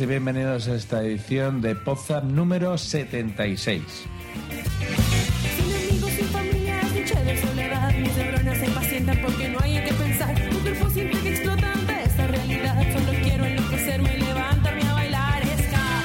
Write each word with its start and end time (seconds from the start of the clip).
Y 0.00 0.06
bienvenidos 0.06 0.66
a 0.66 0.74
esta 0.74 1.04
edición 1.04 1.60
de 1.60 1.76
Podzap 1.76 2.24
número 2.24 2.76
76. 2.76 3.82
Sin 5.56 5.90
amigos, 5.90 6.10
sin 6.10 6.26
familia, 6.26 6.80
es 6.80 6.94
noche 6.94 7.24
de 7.24 7.40
soledad. 7.40 7.94
Mis 7.94 8.16
neuronas 8.16 8.58
se 8.58 8.66
impacientan 8.66 9.18
porque 9.22 9.48
no 9.50 9.60
hay 9.60 9.76
en 9.76 9.84
qué 9.84 9.92
pensar. 9.92 10.34
Mi 10.50 10.58
cuerpo 10.58 10.90
siente 10.90 11.20
que 11.20 11.28
explota 11.30 11.72
ante 11.72 12.02
esta 12.02 12.26
realidad. 12.26 12.82
Solo 12.92 13.18
quiero 13.22 13.44
enloquecerme 13.44 14.16
y 14.16 14.20
levantarme 14.20 14.82
a 14.82 14.92
bailar. 14.94 15.42
Ska. 15.44 16.02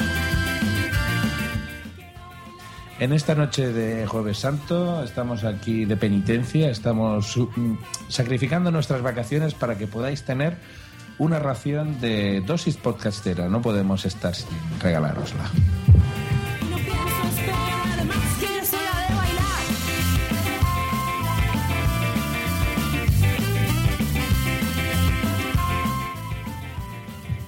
En 2.99 3.13
esta 3.13 3.33
noche 3.33 3.73
de 3.73 4.05
Jueves 4.05 4.37
Santo 4.37 5.03
estamos 5.03 5.43
aquí 5.45 5.85
de 5.85 5.97
penitencia, 5.97 6.69
estamos 6.69 7.35
mm, 7.37 7.73
sacrificando 8.07 8.69
nuestras 8.69 9.01
vacaciones 9.01 9.55
para 9.55 9.79
que 9.79 9.87
podáis 9.87 10.23
tener 10.23 10.57
una 11.19 11.37
ración 11.37 11.99
de 11.99 12.41
dosis 12.41 12.77
podcastera. 12.77 13.47
No 13.49 13.61
podemos 13.61 14.05
estar 14.05 14.33
sin 14.33 14.47
regalárosla. 14.81 15.51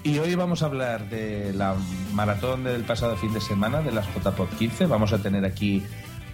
Y 0.03 0.19
hoy 0.19 0.35
vamos 0.35 0.61
a 0.61 0.65
hablar 0.65 1.09
de 1.09 1.53
la 1.53 1.75
maratón 2.13 2.65
del 2.65 2.83
pasado 2.83 3.15
fin 3.15 3.33
de 3.33 3.39
semana 3.39 3.81
de 3.81 3.93
las 3.93 4.05
JPod 4.13 4.49
15. 4.57 4.85
Vamos 4.87 5.13
a 5.13 5.21
tener 5.21 5.45
aquí 5.45 5.81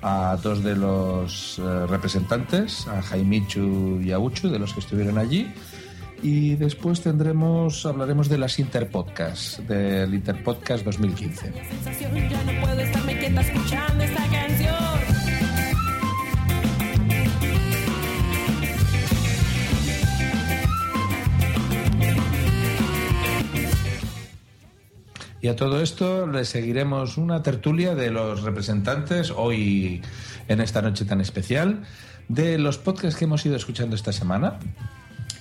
a 0.02 0.38
dos 0.42 0.64
de 0.64 0.76
los 0.76 1.60
eh, 1.60 1.86
representantes, 1.86 2.88
a 2.88 3.02
Jaimichu 3.04 4.02
y 4.02 4.12
a 4.12 4.20
Uchu, 4.20 4.50
de 4.50 4.58
los 4.58 4.74
que 4.74 4.80
estuvieron 4.80 5.20
allí. 5.20 5.54
Y 6.22 6.56
después 6.56 7.02
tendremos, 7.02 7.86
hablaremos 7.86 8.28
de 8.28 8.38
las 8.38 8.58
Interpodcast, 8.60 9.60
del 9.60 10.14
Interpodcast 10.14 10.84
2015. 10.84 11.52
La 11.52 11.66
sensación 11.66 12.30
ya 12.30 12.44
no 12.44 12.62
puedo 12.62 12.80
estarme 12.80 13.20
quieta 13.20 13.42
escuchando 13.42 14.04
esta 14.04 14.28
canción. 14.28 15.28
Y 25.40 25.50
a 25.50 25.56
todo 25.56 25.82
esto 25.82 26.26
le 26.26 26.46
seguiremos 26.46 27.18
una 27.18 27.44
tertulia 27.44 27.94
de 27.94 28.10
los 28.10 28.42
representantes, 28.42 29.32
hoy 29.32 30.02
en 30.48 30.62
esta 30.62 30.82
noche 30.82 31.06
tan 31.06 31.22
especial, 31.22 31.84
de 32.28 32.58
los 32.58 32.78
podcasts 32.78 33.18
que 33.18 33.26
hemos 33.26 33.46
ido 33.46 33.56
escuchando 33.56 33.96
esta 33.96 34.12
semana. 34.12 34.60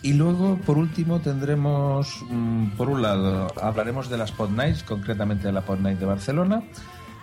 Y 0.07 0.13
luego, 0.13 0.57
por 0.59 0.79
último, 0.79 1.19
tendremos, 1.19 2.25
mm, 2.31 2.77
por 2.77 2.89
un 2.89 3.03
lado, 3.03 3.49
hablaremos 3.61 4.09
de 4.09 4.17
las 4.17 4.31
Pod 4.31 4.51
Nights, 4.51 4.85
concretamente 4.85 5.49
de 5.49 5.53
la 5.53 5.63
Pod 5.63 5.81
Night 5.81 5.99
de 5.99 6.07
Barcelona, 6.07 6.63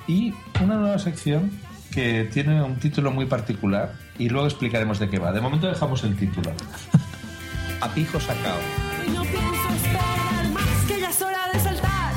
y 0.05 0.33
una 0.61 0.75
nueva 0.75 0.99
sección 0.99 1.49
que 1.93 2.25
tiene 2.25 2.61
un 2.61 2.75
título 2.79 3.09
muy 3.09 3.25
particular, 3.25 3.93
y 4.19 4.27
luego 4.27 4.47
explicaremos 4.47 4.99
de 4.99 5.09
qué 5.09 5.17
va. 5.17 5.31
De 5.31 5.39
momento 5.39 5.67
dejamos 5.67 6.03
el 6.03 6.17
título. 6.17 6.51
A 7.79 7.87
pijo 7.87 8.19
sacao. 8.19 8.59
Y 9.07 9.11
no 9.11 9.21
pienso 9.21 9.69
esperar 9.75 10.49
más 10.51 10.85
que 10.85 10.99
ya 10.99 11.09
es 11.09 11.21
hora 11.21 11.39
de 11.53 11.59
saltar. 11.61 12.13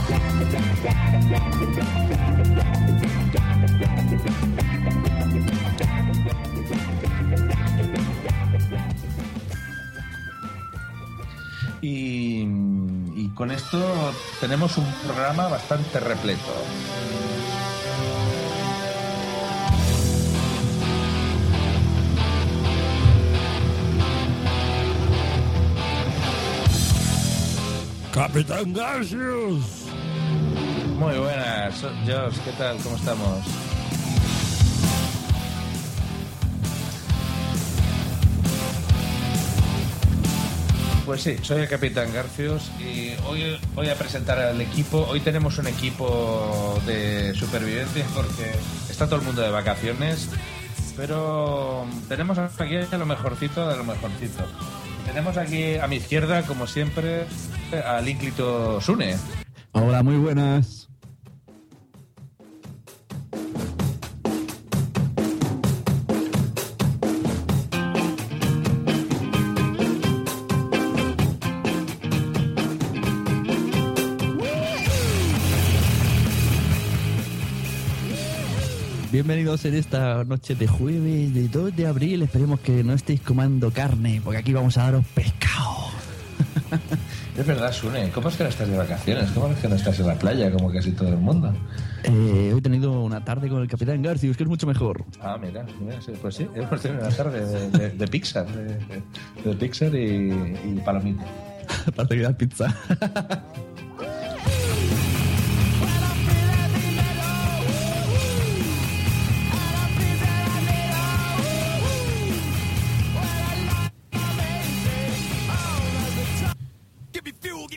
Y, 11.88 12.41
y 13.14 13.30
con 13.32 13.52
esto 13.52 13.78
tenemos 14.41 14.76
un 14.76 14.92
programa 15.04 15.47
bastante 15.47 16.00
repleto. 16.00 16.42
Capitán 28.12 28.72
Garcius. 28.72 29.84
Muy 30.98 31.16
buenas, 31.18 31.82
Josh, 32.04 32.36
¿qué 32.44 32.50
tal? 32.59 32.78
¿Cómo 32.78 32.97
estamos? 32.97 33.66
Pues 41.06 41.22
sí, 41.22 41.36
soy 41.41 41.62
el 41.62 41.68
Capitán 41.68 42.12
Garcios 42.12 42.68
y 42.80 43.12
hoy 43.28 43.60
voy 43.76 43.88
a 43.88 43.94
presentar 43.94 44.41
al 44.41 44.60
equipo. 44.60 45.06
Hoy 45.08 45.20
tenemos 45.20 45.56
un 45.58 45.68
equipo 45.68 46.82
de 46.84 47.32
supervivencia 47.32 48.04
porque 48.12 48.50
está 48.91 49.06
todo 49.06 49.20
el 49.20 49.24
mundo 49.24 49.41
de 49.41 49.50
vacaciones, 49.50 50.28
pero 50.97 51.86
tenemos 52.08 52.38
aquí 52.38 52.74
a 52.91 52.98
lo 52.98 53.06
mejorcito 53.06 53.68
de 53.68 53.76
lo 53.76 53.84
mejorcito. 53.84 54.42
Tenemos 55.06 55.36
aquí 55.36 55.76
a 55.76 55.86
mi 55.86 55.97
izquierda, 55.97 56.42
como 56.42 56.66
siempre, 56.66 57.26
al 57.86 58.08
ínclito 58.08 58.80
Sune. 58.80 59.16
Hola, 59.70 60.03
muy 60.03 60.16
buenas. 60.16 60.85
Bienvenidos 79.27 79.65
en 79.65 79.75
esta 79.75 80.23
noche 80.23 80.55
de 80.55 80.69
jueves 80.69 81.34
de 81.34 81.49
2 81.49 81.75
de 81.75 81.89
abril. 81.89 82.23
Esperemos 82.23 82.61
que 82.61 82.84
no 82.84 82.93
estéis 82.93 83.21
comiendo 83.23 83.73
carne, 83.73 84.21
porque 84.23 84.39
aquí 84.39 84.53
vamos 84.53 84.78
a 84.78 84.84
daros 84.84 85.05
pescado. 85.15 85.87
Es 87.37 87.45
verdad, 87.45 87.73
Sune, 87.73 88.09
¿cómo 88.11 88.28
es 88.28 88.37
que 88.37 88.45
no 88.45 88.49
estás 88.51 88.69
de 88.69 88.77
vacaciones? 88.78 89.28
¿Cómo 89.33 89.49
es 89.49 89.59
que 89.59 89.69
no 89.69 89.75
estás 89.75 89.99
en 89.99 90.07
la 90.07 90.15
playa 90.15 90.51
como 90.53 90.73
casi 90.73 90.93
todo 90.93 91.09
el 91.09 91.17
mundo? 91.19 91.53
Eh, 92.05 92.51
hoy 92.53 92.59
he 92.61 92.63
tenido 92.63 93.03
una 93.03 93.25
tarde 93.25 93.49
con 93.49 93.61
el 93.63 93.67
capitán 93.69 94.01
Garcius, 94.01 94.37
que 94.37 94.45
es 94.45 94.49
mucho 94.49 94.67
mejor. 94.69 95.05
Ah, 95.21 95.37
mira, 95.43 95.67
mira, 95.81 95.99
pues 96.23 96.37
sí, 96.37 96.47
hemos 96.55 96.81
tenido 96.81 97.05
una 97.05 97.15
tarde 97.15 97.45
de, 97.45 97.71
de- 97.71 97.91
de 97.91 98.07
Pixar, 98.07 98.47
de, 98.47 98.78
de- 99.45 99.57
Pixar 99.57 99.93
y, 99.93 100.31
y 100.31 100.81
palomita. 100.84 101.25
Dar 101.97 102.37
pizza. 102.37 102.75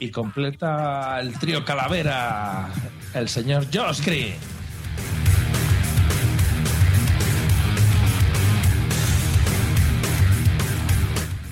Y 0.01 0.11
completa 0.11 1.19
el 1.19 1.37
trío 1.37 1.65
Calavera, 1.65 2.69
el 3.13 3.27
señor 3.27 3.65
Josh 3.73 4.01
Green. 4.05 4.35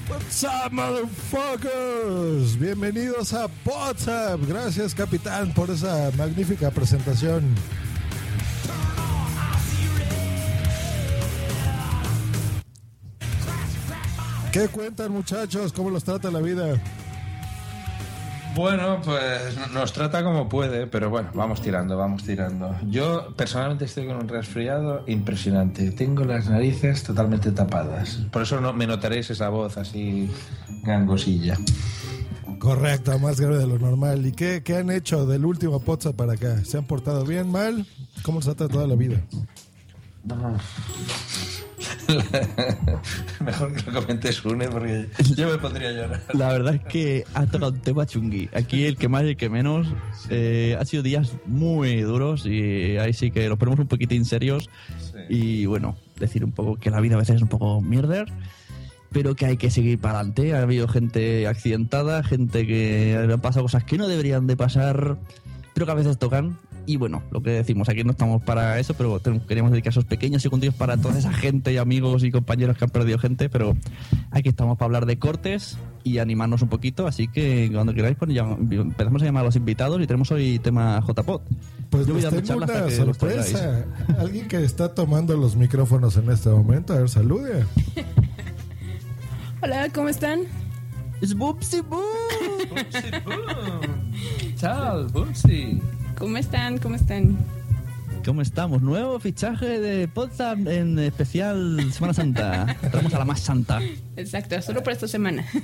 What's 0.08 0.44
up, 0.46 0.72
motherfuckers? 0.72 2.58
Bienvenidos 2.58 3.34
a 3.34 3.50
WhatsApp. 3.66 4.40
Gracias, 4.48 4.96
capitán, 4.96 5.54
por 5.54 5.70
esa 5.70 6.10
magnífica 6.18 6.72
presentación. 6.72 7.54
¿Qué 14.54 14.70
cuentan, 14.70 15.12
muchachos? 15.12 15.74
¿Cómo 15.74 15.90
los 15.90 16.06
trata 16.06 16.32
la 16.32 16.40
vida? 16.40 16.82
Bueno, 18.57 19.00
pues 19.06 19.56
nos 19.71 19.94
trata 19.94 20.24
como 20.24 20.50
puede, 20.50 20.88
pero 20.88 21.12
bueno, 21.12 21.30
vamos 21.36 21.62
tirando, 21.62 21.95
vamos 21.95 22.24
tirando. 22.24 22.75
Yo 22.89 23.31
personalmente 23.36 23.86
estoy 23.86 24.07
con 24.07 24.15
un 24.15 24.27
resfriado 24.27 25.04
impresionante. 25.06 25.92
Tengo 25.92 26.24
las 26.24 26.50
narices 26.50 27.04
totalmente 27.04 27.51
tapadas. 27.51 28.15
Por 28.31 28.42
eso 28.42 28.59
no 28.59 28.74
me 28.74 28.88
notaréis 28.88 29.30
esa 29.30 29.50
voz 29.50 29.77
así 29.77 30.27
gangosilla. 30.81 31.56
Correcto, 32.57 33.19
más 33.19 33.39
grave 33.39 33.59
de 33.59 33.68
lo 33.68 33.77
normal. 33.77 34.25
¿Y 34.25 34.31
qué, 34.31 34.63
qué 34.63 34.77
han 34.77 34.89
hecho 34.89 35.27
del 35.27 35.45
último 35.45 35.77
WhatsApp 35.86 36.15
para 36.15 36.33
acá? 36.33 36.65
¿Se 36.65 36.80
han 36.80 36.86
portado 36.86 37.25
bien, 37.25 37.51
mal? 37.51 37.86
¿Cómo 38.24 38.39
les 38.39 38.48
ha 38.48 38.56
tratado 38.56 38.88
la 38.88 38.95
vida? 38.95 39.21
Mejor 43.45 43.74
que 43.74 43.91
lo 43.91 44.01
comentes 44.01 44.45
Une 44.45 44.68
porque 44.68 45.07
yo 45.35 45.50
me 45.50 45.57
pondría 45.57 45.89
a 45.89 45.91
llorar. 45.91 46.21
La 46.33 46.50
verdad 46.50 46.75
es 46.75 46.83
que 46.83 47.24
ha 47.33 47.45
tocado 47.45 47.71
un 47.71 47.79
tema 47.79 48.06
chungui. 48.06 48.50
Aquí 48.53 48.85
el 48.85 48.97
que 48.97 49.07
más 49.07 49.24
y 49.24 49.29
el 49.29 49.38
que 49.38 49.50
menos. 49.50 49.88
Eh, 50.29 50.77
ha 50.79 50.85
sido 50.85 51.03
días 51.03 51.31
muy 51.45 52.01
duros 52.01 52.45
y 52.45 52.97
ahí 52.97 53.13
sí 53.13 53.31
que 53.31 53.47
los 53.50 53.57
ponemos 53.57 53.79
un 53.79 53.88
poquitín 53.88 54.25
serios. 54.25 54.69
Y 55.29 55.65
bueno, 55.65 55.97
decir 56.19 56.44
un 56.44 56.51
poco 56.51 56.77
que 56.77 56.89
la 56.89 57.00
vida 57.00 57.15
a 57.15 57.19
veces 57.19 57.38
es 57.38 57.41
un 57.41 57.50
poco 57.50 57.81
mierder, 57.81 58.31
pero 59.12 59.35
que 59.35 59.45
hay 59.45 59.57
que 59.57 59.69
seguir 59.69 60.00
para 60.00 60.19
adelante. 60.19 60.56
Ha 60.56 60.62
habido 60.62 60.88
gente 60.88 61.47
accidentada, 61.47 62.24
gente 62.24 62.65
que 62.65 63.18
han 63.18 63.41
pasado 63.41 63.63
cosas 63.63 63.83
que 63.83 63.97
no 63.97 64.07
deberían 64.07 64.47
de 64.47 64.56
pasar, 64.56 65.18
pero 65.74 65.85
que 65.85 65.91
a 65.91 65.95
veces 65.95 66.18
tocan. 66.18 66.57
Y 66.88 66.95
bueno, 66.95 67.22
lo 67.31 67.44
que 67.44 67.50
decimos, 67.50 67.89
aquí 67.89 68.06
no 68.06 68.12
estamos 68.12 68.42
para 68.42 68.80
eso, 68.80 68.94
pero 68.94 69.22
queríamos 69.45 69.74
dedicar 69.74 69.92
esos 69.92 70.06
pequeños 70.06 70.42
secundillos 70.42 70.74
para 70.74 70.95
toda 70.95 71.19
esa 71.19 71.34
gente 71.34 71.74
y 71.74 71.78
amigos 71.78 72.24
y 72.24 72.31
compañeros 72.31 72.78
que 72.78 72.86
han 72.86 72.92
perdido 72.92 73.19
gente, 73.19 73.50
pero 73.50 73.75
aquí 74.31 74.48
estamos 74.48 74.78
para 74.78 74.86
hablar 74.86 75.06
de 75.06 75.19
cortes 75.19 75.78
y 76.06 76.19
animarnos 76.19 76.62
un 76.62 76.69
poquito, 76.69 77.06
así 77.06 77.28
que 77.28 77.69
cuando 77.74 77.94
queráis 77.94 78.16
pues, 78.16 78.34
ya 78.34 78.44
empezamos 78.44 79.22
a 79.22 79.25
llamar 79.25 79.42
a 79.42 79.48
los 79.48 79.57
invitados 79.57 80.01
y 80.01 80.07
tenemos 80.07 80.31
hoy 80.31 80.60
tema 80.60 81.04
JPOT. 81.06 81.42
Pues 81.89 82.07
Yo 82.07 82.13
voy 82.13 82.24
dando 82.24 82.42
tengo 82.42 82.63
una 82.63 82.89
sorpresa. 82.89 83.86
Alguien 84.18 84.48
que 84.48 84.63
está 84.63 84.95
tomando 84.95 85.36
los 85.36 85.57
micrófonos 85.57 86.16
en 86.16 86.31
este 86.31 86.50
momento. 86.50 86.94
A 86.94 87.00
ver, 87.00 87.10
salude. 87.10 87.66
Hola, 89.62 89.89
¿cómo 89.94 90.07
están? 90.07 90.44
¡Es 91.19 91.36
Bubsy 91.36 91.81
Boom! 91.81 92.04
Chao, 94.56 95.06
Bumsy. 95.10 95.81
¿Cómo 96.18 96.38
están? 96.38 96.78
¿Cómo 96.80 96.96
están? 96.96 97.38
¿Cómo 98.25 98.42
estamos? 98.42 98.81
Nuevo 98.81 99.19
fichaje 99.19 99.80
de 99.80 100.08
Potsdam 100.08 100.68
en 100.68 101.00
especial 101.00 101.92
Semana 101.94 102.14
Santa. 102.14 102.75
Entramos 102.81 103.14
a 103.14 103.19
la 103.19 103.25
más 103.25 103.40
santa. 103.40 103.80
Exacto, 104.16 104.62
solo 104.62 104.84
por 104.84 104.94
esta 104.94 105.08
semana. 105.08 105.46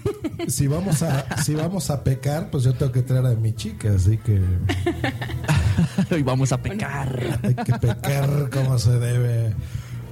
Si 0.48 0.68
vamos 0.68 1.02
a 1.04 1.42
si 1.42 1.56
vamos 1.56 1.90
a 1.90 2.04
pecar, 2.04 2.50
pues 2.50 2.64
yo 2.66 2.74
tengo 2.74 2.92
que 2.92 3.02
traer 3.02 3.26
a 3.28 3.30
mi 3.30 3.54
chica, 3.54 3.92
así 3.96 4.18
que 4.18 4.42
Hoy 6.12 6.22
vamos 6.22 6.52
a 6.52 6.58
pecar. 6.62 7.40
hay 7.42 7.56
que 7.56 7.74
pecar 7.80 8.50
como 8.50 8.78
se 8.78 8.92
debe. 9.00 9.54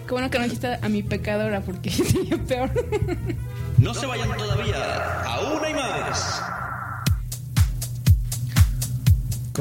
Qué 0.08 0.12
bueno 0.14 0.30
que 0.30 0.38
no 0.38 0.46
dijiste 0.46 0.78
a 0.82 0.88
mi 0.90 1.04
pecadora 1.04 1.62
porque 1.62 1.90
sería 1.90 2.38
peor. 2.38 2.72
No 3.78 3.94
se 3.94 4.06
vayan 4.06 4.38
todavía, 4.38 5.24
aún 5.24 5.66
hay 5.66 5.74
más. 5.74 6.42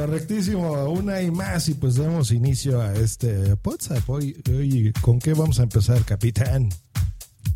Correctísimo, 0.00 0.72
una 0.84 1.20
y 1.20 1.30
más 1.30 1.68
y 1.68 1.74
pues 1.74 1.96
damos 1.96 2.32
inicio 2.32 2.80
a 2.80 2.94
este 2.94 3.54
WhatsApp. 3.62 4.08
Hoy, 4.08 4.42
hoy, 4.48 4.94
¿con 5.02 5.18
qué 5.18 5.34
vamos 5.34 5.60
a 5.60 5.64
empezar, 5.64 6.02
capitán? 6.06 6.70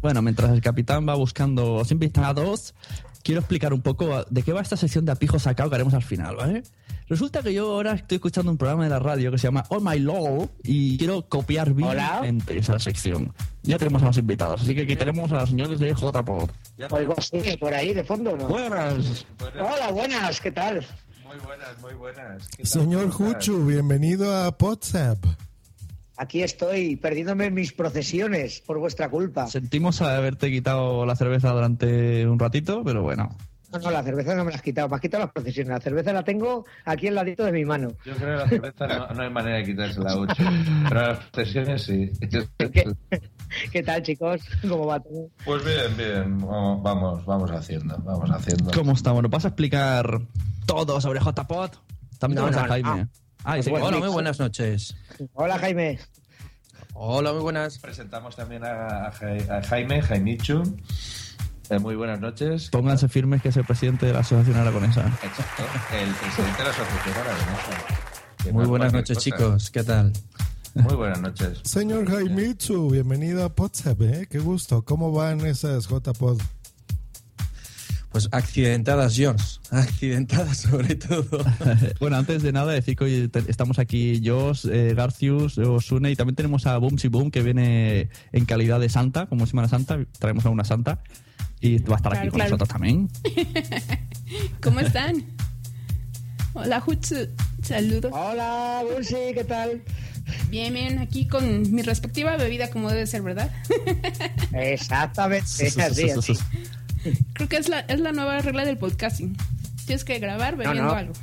Bueno, 0.02 0.20
mientras 0.20 0.50
el 0.50 0.60
capitán 0.60 1.08
va 1.08 1.14
buscando 1.14 1.78
los 1.78 1.90
invitados, 1.90 2.74
quiero 3.22 3.40
explicar 3.40 3.72
un 3.72 3.80
poco 3.80 4.26
de 4.28 4.42
qué 4.42 4.52
va 4.52 4.60
esta 4.60 4.76
sección 4.76 5.06
de 5.06 5.12
apijo 5.12 5.38
sacado 5.38 5.70
que 5.70 5.76
haremos 5.76 5.94
al 5.94 6.02
final, 6.02 6.36
¿vale? 6.36 6.64
Resulta 7.08 7.42
que 7.42 7.54
yo 7.54 7.72
ahora 7.72 7.92
estoy 7.92 8.16
escuchando 8.16 8.50
un 8.50 8.58
programa 8.58 8.84
de 8.84 8.90
la 8.90 8.98
radio 8.98 9.30
que 9.30 9.38
se 9.38 9.46
llama 9.46 9.64
All 9.70 9.82
My 9.82 9.98
Law 9.98 10.50
y 10.62 10.98
quiero 10.98 11.26
copiar 11.26 11.72
bien 11.72 12.42
esa 12.48 12.78
sección. 12.78 13.32
Ya 13.62 13.78
tenemos 13.78 14.02
a 14.02 14.06
los 14.06 14.18
invitados, 14.18 14.60
así 14.60 14.74
que 14.74 14.82
aquí 14.82 14.96
tenemos 14.96 15.32
a 15.32 15.40
los 15.40 15.48
señores 15.48 15.78
de 15.78 15.94
JPod. 15.94 16.50
Oigo, 16.90 17.14
sí, 17.22 17.56
por 17.58 17.72
ahí 17.72 17.94
de 17.94 18.04
fondo, 18.04 18.36
¿no? 18.36 18.48
Buenas. 18.48 19.24
Hola, 19.58 19.90
buenas, 19.90 20.40
¿qué 20.42 20.52
tal? 20.52 20.86
Muy 21.34 21.46
buenas, 21.46 21.80
muy 21.80 21.94
buenas. 21.94 22.48
Señor. 22.62 23.10
Juchu, 23.10 23.66
bienvenido 23.66 24.32
a 24.32 24.54
WhatsApp. 24.56 25.18
Aquí 26.16 26.44
estoy, 26.44 26.94
perdiéndome 26.94 27.46
en 27.46 27.54
mis 27.54 27.72
procesiones 27.72 28.60
por 28.60 28.78
vuestra 28.78 29.08
culpa. 29.10 29.48
Sentimos 29.48 30.00
haberte 30.00 30.48
quitado 30.52 31.04
la 31.04 31.16
cerveza 31.16 31.50
durante 31.50 32.24
un 32.28 32.38
ratito, 32.38 32.84
pero 32.84 33.02
bueno. 33.02 33.36
No, 33.74 33.80
no, 33.80 33.90
la 33.90 34.02
cerveza 34.02 34.34
no 34.34 34.44
me 34.44 34.50
la 34.50 34.56
has 34.56 34.62
quitado, 34.62 34.88
me 34.88 34.94
has 34.96 35.00
quitado 35.00 35.24
las 35.24 35.32
procesiones. 35.32 35.70
La 35.70 35.80
cerveza 35.80 36.12
la 36.12 36.22
tengo 36.22 36.64
aquí 36.84 37.08
al 37.08 37.14
ladito 37.16 37.44
de 37.44 37.52
mi 37.52 37.64
mano. 37.64 37.88
Yo 38.04 38.14
creo 38.14 38.36
que 38.38 38.42
la 38.44 38.48
cerveza 38.48 38.86
no, 38.86 39.06
no 39.08 39.22
hay 39.22 39.30
manera 39.30 39.56
de 39.58 39.64
quitársela 39.64 40.14
mucho. 40.16 40.34
Pero 40.88 41.00
las 41.00 41.18
sesiones 41.34 41.82
sí. 41.82 42.10
¿Qué, 42.58 42.94
qué 43.72 43.82
tal, 43.82 44.02
chicos? 44.02 44.40
¿Cómo 44.62 44.86
va 44.86 45.00
todo? 45.00 45.28
Pues 45.44 45.64
bien, 45.64 45.96
bien. 45.96 46.38
Vamos, 46.40 47.24
vamos 47.26 47.50
haciendo, 47.50 47.96
vamos 47.98 48.30
haciendo. 48.30 48.70
¿Cómo 48.72 48.92
estamos? 48.92 49.22
¿Nos 49.22 49.30
vas 49.30 49.44
a 49.44 49.48
explicar 49.48 50.20
todo 50.66 51.00
sobre 51.00 51.20
JPod? 51.20 51.70
También 52.18 52.42
No, 52.42 52.58
a 52.58 52.66
Jaime. 52.68 52.88
no. 53.02 53.08
Ah, 53.44 53.58
Bueno, 53.68 53.86
Hola, 53.86 53.98
muy 53.98 54.08
buenas 54.08 54.38
noches. 54.38 54.96
Hola, 55.34 55.58
Jaime. 55.58 55.98
Hola, 56.94 57.32
muy 57.32 57.42
buenas. 57.42 57.78
Presentamos 57.78 58.36
también 58.36 58.64
a, 58.64 59.08
a 59.08 59.62
Jaime, 59.62 60.00
Jaimichu. 60.00 60.62
Eh, 61.70 61.78
muy 61.78 61.96
buenas 61.96 62.20
noches. 62.20 62.68
Pónganse 62.70 63.08
firmes 63.08 63.40
que 63.40 63.48
es 63.48 63.56
el 63.56 63.64
presidente 63.64 64.06
de 64.06 64.12
la 64.12 64.20
Asociación 64.20 64.56
Aragonesa. 64.56 65.06
Exacto. 65.22 65.62
El 65.92 66.10
presidente 66.14 66.58
de 66.58 66.64
la 66.64 66.70
Asociación 66.70 67.14
Aragonesa. 67.16 68.52
Muy 68.52 68.66
buenas 68.66 68.92
noches, 68.92 69.16
cosa. 69.16 69.20
chicos. 69.20 69.70
¿Qué 69.70 69.82
tal? 69.82 70.12
Muy 70.74 70.94
buenas 70.94 71.20
noches. 71.20 71.60
Señor 71.62 72.10
Jaimitsu, 72.10 72.90
bienvenido 72.90 73.44
a 73.44 73.52
WhatsApp, 73.56 74.02
¿eh? 74.02 74.26
Qué 74.28 74.40
gusto. 74.40 74.82
¿Cómo 74.82 75.12
van 75.12 75.40
esas 75.46 75.88
JPod? 75.88 76.38
Pues 78.10 78.28
accidentadas, 78.30 79.14
Jones. 79.16 79.60
Accidentadas 79.70 80.58
sobre 80.58 80.96
todo. 80.96 81.44
bueno, 82.00 82.16
antes 82.16 82.42
de 82.42 82.52
nada, 82.52 82.72
decir 82.72 82.96
que 82.96 83.04
hoy 83.04 83.30
estamos 83.48 83.78
aquí 83.78 84.20
Jos, 84.22 84.66
eh, 84.66 84.94
Garcius, 84.94 85.56
Osune 85.58 86.10
y 86.10 86.16
también 86.16 86.36
tenemos 86.36 86.66
a 86.66 86.76
Boomsy 86.76 87.08
Boom 87.08 87.30
que 87.30 87.42
viene 87.42 88.10
en 88.32 88.44
calidad 88.44 88.80
de 88.80 88.90
santa, 88.90 89.26
como 89.26 89.46
Semana 89.46 89.68
Santa. 89.68 89.98
Traemos 90.18 90.44
a 90.44 90.50
una 90.50 90.64
santa 90.64 91.00
y 91.64 91.78
va 91.78 91.94
a 91.94 91.96
estar 91.96 92.14
aquí 92.14 92.28
con 92.28 92.36
claro. 92.36 92.50
nosotros 92.50 92.68
también. 92.68 93.08
¿Cómo 94.62 94.80
están? 94.80 95.24
Hola, 96.52 96.78
Jutsu. 96.80 97.28
Saludos. 97.62 98.12
Hola, 98.14 98.84
Bursi, 98.86 99.32
¿qué 99.32 99.44
tal? 99.44 99.82
Bien, 100.50 100.74
bien, 100.74 100.98
aquí 100.98 101.26
con 101.26 101.74
mi 101.74 101.80
respectiva 101.80 102.36
bebida 102.36 102.68
como 102.68 102.90
debe 102.90 103.06
ser, 103.06 103.22
¿verdad? 103.22 103.50
Exactamente, 104.52 105.46
así, 105.46 106.10
así. 106.10 106.34
Creo 107.32 107.48
que 107.48 107.56
es 107.56 107.70
la, 107.70 107.80
es 107.80 107.98
la 107.98 108.12
nueva 108.12 108.38
regla 108.40 108.66
del 108.66 108.76
podcasting. 108.76 109.34
Tienes 109.86 110.04
que 110.04 110.18
grabar 110.18 110.56
bebiendo 110.56 110.82
no. 110.84 110.92
algo. 110.92 111.14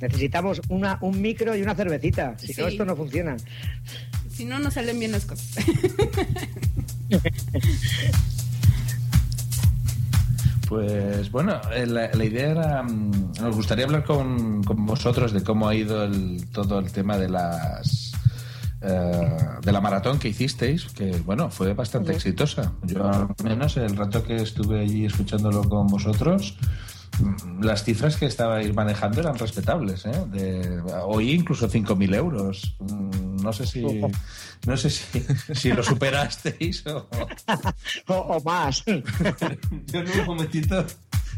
Necesitamos 0.00 0.62
una, 0.68 0.98
un 1.00 1.22
micro 1.22 1.56
y 1.56 1.62
una 1.62 1.76
cervecita. 1.76 2.36
Si 2.38 2.48
no, 2.48 2.54
Sí. 2.54 2.72
esto 2.72 2.84
no 2.84 2.96
funciona. 2.96 3.36
Si 4.32 4.44
no, 4.44 4.58
no 4.58 4.72
salen 4.72 4.98
bien 4.98 5.12
las 5.12 5.26
cosas. 5.26 5.64
Pues 10.68 11.30
bueno, 11.30 11.60
eh, 11.74 11.86
la, 11.86 12.10
la 12.12 12.24
idea 12.24 12.50
era. 12.50 12.82
mm, 12.82 13.32
Nos 13.40 13.56
gustaría 13.56 13.84
hablar 13.86 14.04
con, 14.04 14.62
con 14.62 14.84
vosotros 14.84 15.32
de 15.32 15.42
cómo 15.42 15.68
ha 15.68 15.74
ido 15.74 16.04
el, 16.04 16.46
todo 16.52 16.78
el 16.78 16.92
tema 16.92 17.16
de 17.16 17.28
las. 17.28 18.12
eh, 18.82 19.38
de 19.62 19.72
la 19.72 19.80
maratón 19.80 20.18
que 20.18 20.28
hicisteis, 20.28 20.84
que 20.86 21.10
bueno, 21.24 21.50
fue 21.50 21.72
bastante 21.74 22.12
exitosa. 22.12 22.72
Yo 22.84 23.08
al 23.08 23.28
menos 23.42 23.76
el 23.76 23.96
rato 23.96 24.22
que 24.22 24.36
estuve 24.36 24.80
allí 24.80 25.06
escuchándolo 25.06 25.62
con 25.68 25.86
vosotros, 25.88 26.56
las 27.60 27.84
cifras 27.84 28.16
que 28.16 28.26
estabais 28.26 28.72
manejando 28.74 29.20
eran 29.20 29.36
respetables. 29.38 30.06
¿eh? 30.06 30.12
De, 30.32 30.80
oí 31.04 31.32
incluso 31.32 31.68
5.000 31.68 32.14
euros. 32.14 32.76
Mm, 32.80 33.36
No 33.42 33.52
sé 33.52 33.66
si, 33.66 33.82
no 34.66 34.76
sé 34.76 34.90
si, 34.90 35.24
si 35.54 35.72
lo 35.72 35.82
superasteis 35.82 36.84
o, 36.86 37.08
O, 38.08 38.14
o 38.14 38.40
más. 38.42 38.84
yo 38.86 40.00
en 40.00 40.20
un 40.20 40.26
momentito 40.26 40.84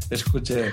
escuché. 0.09 0.71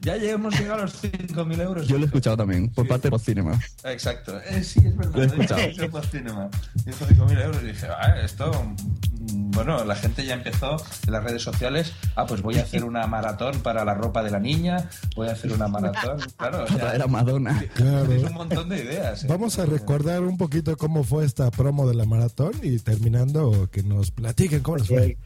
Ya 0.00 0.14
hemos 0.16 0.58
llegado 0.58 0.80
a 0.80 0.82
los 0.84 1.02
5.000 1.02 1.60
euros. 1.60 1.88
Yo 1.88 1.96
lo 1.98 2.04
he 2.04 2.06
escuchado 2.06 2.36
también, 2.36 2.68
por 2.70 2.86
parte 2.86 3.08
de 3.08 3.10
los 3.12 3.22
cinema. 3.22 3.58
Exacto. 3.84 4.38
Eh, 4.40 4.62
sí, 4.62 4.80
es 4.84 4.96
verdad. 4.96 5.14
Lo 5.16 5.22
he 5.22 5.26
escuchado. 5.26 5.68
Yo 5.70 5.90
por 5.90 6.06
cinema. 6.06 6.48
Hizo 6.86 7.06
5.000 7.06 7.42
euros 7.44 7.62
y 7.62 7.66
dije, 7.66 7.86
ah, 7.88 8.14
esto. 8.22 8.52
mm, 8.52 9.50
Bueno, 9.50 9.84
la 9.84 9.96
gente 9.96 10.24
ya 10.24 10.34
empezó 10.34 10.76
en 11.06 11.12
las 11.12 11.24
redes 11.24 11.42
sociales. 11.42 11.92
Ah, 12.14 12.26
pues 12.26 12.42
voy 12.42 12.58
a 12.58 12.62
hacer 12.62 12.84
una 12.84 13.06
maratón 13.08 13.60
para 13.60 13.84
la 13.84 13.94
ropa 13.94 14.22
de 14.22 14.30
la 14.30 14.38
niña. 14.38 14.88
Voy 15.16 15.28
a 15.28 15.32
hacer 15.32 15.52
una 15.52 15.66
maratón. 15.66 16.18
Claro, 16.36 16.64
o 16.64 16.66
sea, 16.68 16.94
Era 16.94 17.06
Madonna. 17.08 17.64
Claro. 17.74 18.12
es 18.12 18.22
un 18.22 18.34
montón 18.34 18.68
de 18.68 18.82
ideas. 18.84 19.24
¿eh? 19.24 19.26
Vamos 19.28 19.58
a 19.58 19.66
recordar 19.66 20.22
un 20.22 20.38
poquito 20.38 20.76
cómo 20.76 21.02
fue 21.02 21.24
esta 21.24 21.50
promo 21.50 21.88
de 21.88 21.94
la 21.96 22.04
maratón 22.04 22.52
y 22.62 22.78
terminando 22.78 23.68
que 23.70 23.82
nos 23.82 24.12
platiquen 24.12 24.60
cómo 24.60 24.76
les 24.78 24.86
fue. 24.86 25.16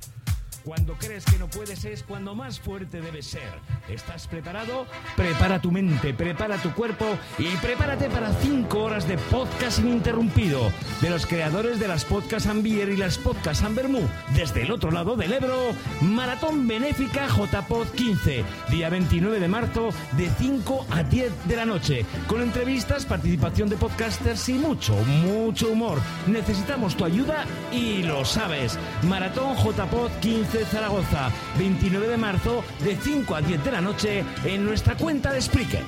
Cuando 0.64 0.94
crees 0.94 1.24
que 1.24 1.38
no 1.38 1.48
puedes 1.48 1.84
es 1.84 2.04
cuando 2.04 2.36
más 2.36 2.60
fuerte 2.60 3.00
debes 3.00 3.26
ser. 3.26 3.50
¿Estás 3.88 4.28
preparado? 4.28 4.86
Prepara 5.16 5.60
tu 5.60 5.72
mente, 5.72 6.14
prepara 6.14 6.56
tu 6.58 6.72
cuerpo 6.72 7.04
y 7.36 7.48
prepárate 7.56 8.08
para 8.08 8.32
5 8.32 8.78
horas 8.78 9.08
de 9.08 9.18
podcast 9.18 9.80
ininterrumpido 9.80 10.70
de 11.00 11.10
los 11.10 11.26
creadores 11.26 11.80
de 11.80 11.88
las 11.88 12.04
Podcast 12.04 12.46
Ambier 12.46 12.90
y 12.90 12.96
las 12.96 13.18
Podcast 13.18 13.64
Ambermú 13.64 14.08
desde 14.36 14.62
el 14.62 14.70
otro 14.70 14.92
lado 14.92 15.16
del 15.16 15.32
Ebro. 15.32 15.72
Maratón 16.00 16.68
Benéfica 16.68 17.26
JPod 17.26 17.88
15, 17.88 18.44
día 18.70 18.88
29 18.88 19.40
de 19.40 19.48
marzo 19.48 19.90
de 20.12 20.30
5 20.38 20.86
a 20.90 21.02
10 21.02 21.48
de 21.48 21.56
la 21.56 21.66
noche, 21.66 22.06
con 22.28 22.40
entrevistas, 22.40 23.04
participación 23.04 23.68
de 23.68 23.76
podcasters 23.76 24.48
y 24.48 24.54
mucho, 24.54 24.94
mucho 24.94 25.72
humor. 25.72 25.98
Necesitamos 26.28 26.96
tu 26.96 27.04
ayuda 27.04 27.46
y 27.72 28.04
lo 28.04 28.24
sabes. 28.24 28.78
Maratón 29.02 29.56
JPod 29.56 30.10
15 30.20 30.51
Zaragoza, 30.60 31.30
29 31.58 32.08
de 32.08 32.16
marzo 32.18 32.62
de 32.84 32.94
5 32.94 33.34
a 33.34 33.40
10 33.40 33.64
de 33.64 33.72
la 33.72 33.80
noche 33.80 34.24
en 34.44 34.64
nuestra 34.66 34.96
cuenta 34.96 35.32
de 35.32 35.40
Spreaker. 35.40 35.82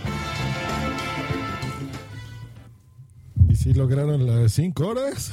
¿Y 3.49 3.57
si 3.57 3.75
lograron 3.75 4.27
las 4.27 4.53
cinco 4.53 4.89
horas? 4.89 5.33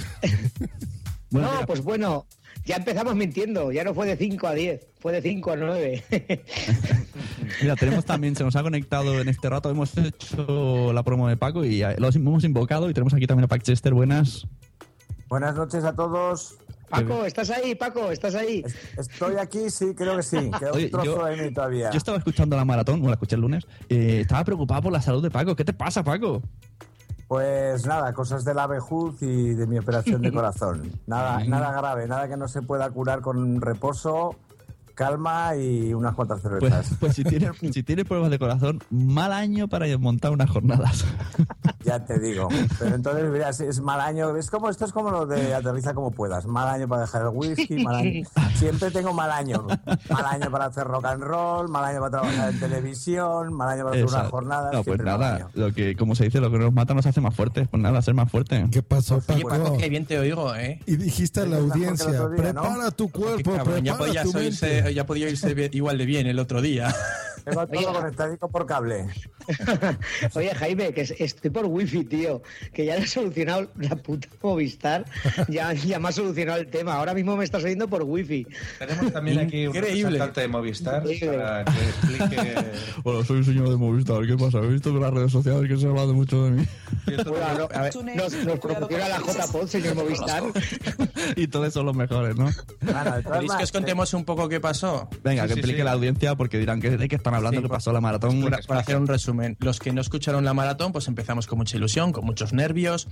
Bueno, 1.30 1.50
no, 1.62 1.66
pues 1.66 1.82
bueno, 1.82 2.26
ya 2.66 2.76
empezamos 2.76 3.16
mintiendo. 3.16 3.72
Ya 3.72 3.86
no 3.86 3.94
fue 3.94 4.06
de 4.06 4.18
5 4.18 4.48
a 4.48 4.54
10, 4.54 4.88
fue 5.00 5.14
de 5.14 5.22
5 5.22 5.52
a 5.52 5.56
9. 5.56 6.04
Mira, 7.62 7.76
tenemos 7.78 8.04
también, 8.04 8.36
se 8.36 8.44
nos 8.44 8.56
ha 8.58 8.64
conectado 8.64 9.22
en 9.22 9.30
este 9.30 9.50
rato, 9.50 9.70
hemos 9.70 9.98
hecho 9.98 10.92
la 10.92 11.04
promo 11.04 11.30
de 11.30 11.38
Paco 11.38 11.64
y 11.64 11.82
lo 11.98 12.10
hemos 12.10 12.44
invocado 12.44 12.90
y 12.90 12.94
tenemos 12.94 13.14
aquí 13.14 13.28
también 13.28 13.46
a 13.46 13.48
Pac 13.48 13.64
Chester, 13.64 13.94
buenas. 13.94 14.46
Buenas 15.30 15.56
noches 15.56 15.86
a 15.86 15.96
todos. 15.96 16.58
Paco, 16.92 17.26
¿estás 17.26 17.50
ahí? 17.50 17.74
Paco, 17.76 18.12
¿estás 18.12 18.36
ahí? 18.36 18.64
Estoy 18.98 19.36
aquí, 19.38 19.70
sí, 19.70 19.94
creo 19.96 20.18
que 20.18 20.24
sí. 20.24 20.52
Queda 20.60 20.72
Oye, 20.74 20.86
un 20.86 20.92
trozo 20.92 21.06
yo- 21.06 21.26
de 21.26 21.38
mí 21.48 21.54
todavía. 21.54 21.90
Yo 21.92 21.98
estaba 21.98 22.18
escuchando 22.18 22.56
la 22.56 22.66
maratón, 22.66 22.96
bueno, 23.00 23.10
la 23.10 23.14
escuché 23.16 23.36
el 23.36 23.42
lunes, 23.42 23.66
eh, 23.90 24.20
estaba 24.22 24.44
preocupado 24.44 24.82
por 24.84 24.92
la 24.92 25.02
salud 25.02 25.24
de 25.24 25.32
Paco. 25.32 25.56
¿Qué 25.56 25.66
te 25.66 25.74
pasa, 25.74 26.04
Paco? 26.04 26.42
Pues 27.28 27.86
nada, 27.86 28.14
cosas 28.14 28.44
de 28.44 28.54
la 28.54 28.68
y 29.22 29.54
de 29.54 29.66
mi 29.66 29.80
operación 29.80 30.22
de 30.22 30.32
corazón. 30.34 30.92
Nada, 31.08 31.40
Mm. 31.40 31.50
nada 31.50 31.72
grave, 31.72 32.08
nada 32.08 32.28
que 32.28 32.36
no 32.36 32.48
se 32.50 32.62
pueda 32.62 32.90
curar 32.90 33.22
con 33.22 33.62
reposo, 33.62 34.36
calma 35.02 35.56
y 35.56 35.94
unas 35.96 36.14
cuantas 36.14 36.42
Pues, 36.42 36.62
cervezas. 36.62 36.96
pues 37.00 37.16
si 37.16 37.24
tienes 37.24 37.52
si 37.72 37.82
tiene 37.82 38.06
pruebas 38.06 38.30
de 38.30 38.38
corazón, 38.38 38.84
mal 38.92 39.34
año 39.34 39.68
para 39.68 39.86
montar 39.98 40.32
unas 40.32 40.50
jornadas. 40.50 41.06
Ya 41.84 42.06
te 42.06 42.20
digo. 42.20 42.48
Pero 42.78 42.96
entonces, 42.96 43.30
mira, 43.32 43.50
es, 43.50 43.60
es 43.60 43.82
mal 43.82 44.00
año. 44.00 44.36
Es 44.38 44.52
como, 44.52 44.70
esto 44.70 44.86
es 44.86 44.92
como 44.92 45.10
lo 45.10 45.26
de 45.26 45.56
aterriza 45.56 45.96
como 45.96 46.12
puedas. 46.12 46.46
Mal 46.46 46.68
año 46.68 46.88
para 46.88 47.02
dejar 47.02 47.24
el 47.24 47.30
whisky, 47.30 47.84
mal 47.84 47.96
año. 47.96 48.24
Siempre 48.56 48.92
tengo 48.92 49.14
mal 49.14 49.32
año. 49.32 49.66
Mal 49.66 50.26
año 50.26 50.52
para 50.52 50.66
hacer 50.66 50.86
rock 50.86 51.06
and 51.06 51.24
roll, 51.24 51.70
mal 51.70 51.84
año 51.84 52.00
para 52.00 52.12
trabajar 52.12 52.52
en 52.54 52.60
televisión, 52.60 53.52
mal 53.54 53.70
año 53.70 53.84
para 53.86 53.96
hacer 53.96 54.06
una 54.06 54.14
Exacto. 54.18 54.30
jornada. 54.30 54.72
No, 54.72 54.84
pues 54.84 55.00
nada, 55.00 55.50
lo 55.56 55.74
que, 55.74 55.96
como 55.96 56.14
se 56.14 56.26
dice, 56.26 56.40
lo 56.40 56.52
que 56.52 56.60
nos 56.60 56.72
mata 56.72 56.94
nos 56.94 57.08
hace 57.08 57.20
más 57.20 57.36
fuertes. 57.36 57.68
Pues 57.68 57.82
nada, 57.82 58.00
ser 58.04 58.14
más 58.14 58.30
fuerte. 58.30 58.68
¿Qué 58.72 58.84
pasó, 58.84 59.20
Oye, 59.28 59.44
Paco? 59.44 59.76
Que 59.78 59.90
bien 59.90 60.06
te 60.06 60.20
oigo, 60.20 60.54
¿eh? 60.56 60.80
Y 60.86 60.98
dijiste 60.98 61.42
a 61.42 61.46
la 61.48 61.58
audiencia, 61.58 62.12
día, 62.12 62.20
¿no? 62.54 62.62
prepara 62.62 62.92
tu 62.92 63.10
cuerpo, 63.10 63.54
cabrón, 63.56 63.84
ya 63.84 63.98
prepara 63.98 64.08
podías 64.08 64.32
tu 64.32 64.38
oírse, 64.38 64.68
mente. 64.68 64.91
Ya 64.94 65.06
podía 65.06 65.28
bien- 65.56 65.70
igual 65.74 65.98
de 65.98 66.06
bien 66.06 66.28
el 66.28 66.40
otro 66.40 66.62
día. 66.62 66.94
Tengo 67.44 67.66
todo 67.68 67.78
Oye, 67.80 67.88
conectadito 68.00 68.48
por 68.50 68.66
cable. 68.66 69.08
Oye, 70.36 70.54
Jaime, 70.56 70.94
que 70.94 71.02
es- 71.02 71.16
estoy 71.20 71.50
por 71.52 71.66
wifi, 71.66 72.04
tío. 72.04 72.42
Que 72.74 72.86
ya 72.86 72.96
le 72.98 73.04
he 73.04 73.08
solucionado 73.08 73.72
la 73.78 73.96
puta 73.96 74.28
Movistar. 74.42 75.06
Ya, 75.48 75.74
ya 75.74 76.00
me 76.00 76.10
ha 76.10 76.12
solucionado 76.12 76.60
el 76.60 76.68
tema. 76.68 76.94
Ahora 76.96 77.14
mismo 77.14 77.36
me 77.38 77.44
estás 77.44 77.64
oyendo 77.64 77.88
por 77.88 78.04
wifi. 78.04 78.46
Tenemos 78.80 79.12
también 79.14 79.40
aquí 79.40 79.68
un 79.68 79.74
representante 79.74 80.42
de 80.42 80.48
Movistar 80.48 81.04
Increíble. 81.04 81.38
para 81.38 81.66
que 81.66 81.72
explique. 81.90 82.56
Bueno, 83.04 83.24
soy 83.24 83.38
un 83.38 83.46
señor 83.46 83.70
de 83.70 83.78
Movistar, 83.78 84.26
¿qué 84.28 84.38
pasa? 84.38 84.60
He 84.60 84.68
visto 84.68 84.90
que 84.92 84.98
en 84.98 85.02
las 85.04 85.14
redes 85.14 85.32
sociales 85.32 85.68
que 85.70 85.78
se 85.78 85.86
ha 85.86 85.90
hablado 85.90 86.14
mucho 86.14 86.46
de 86.46 86.52
mí. 86.52 86.66
Bueno, 87.26 87.46
no, 87.58 87.70
A 87.74 87.82
ver. 87.82 87.96
nos, 88.16 88.34
nos 88.46 88.60
proporciona 88.60 89.10
la 89.10 89.20
JPod, 89.20 89.68
señor 89.68 89.96
Movistar. 89.96 90.44
y 91.36 91.48
todos 91.48 91.74
son 91.74 91.86
los 91.86 91.96
mejores, 91.96 92.36
¿no? 92.36 92.50
Todas 92.86 93.24
¿Queréis 93.26 93.52
que 93.56 93.64
os 93.64 93.72
contemos 93.72 94.14
un 94.14 94.24
poco 94.26 94.48
qué 94.50 94.60
pasó? 94.60 95.10
Venga, 95.24 95.44
Sí, 95.44 95.48
que 95.50 95.54
explique 95.56 95.80
sí. 95.80 95.84
la 95.86 95.92
audiencia 95.94 96.36
porque 96.36 96.58
dirán 96.58 96.80
que 96.80 96.92
de 96.98 97.08
qué 97.08 97.16
están 97.16 97.34
hablando, 97.34 97.60
Sí, 97.60 97.64
que 97.64 97.70
pasó 97.70 97.92
la 97.92 98.02
maratón. 98.02 98.42
Para, 98.42 98.60
para 98.60 98.80
hacer 98.82 98.98
un 98.98 99.08
resumen, 99.08 99.41
los 99.60 99.80
que 99.80 99.92
no 99.94 100.02
escucharon 100.02 100.46
la 100.46 100.54
maratón, 100.54 100.92
pues 100.92 101.08
empezamos 101.08 101.48
con 101.48 101.58
mucha 101.58 101.78
ilusión, 101.78 102.12
con 102.12 102.26
muchos 102.26 102.54
nervios, 102.54 103.08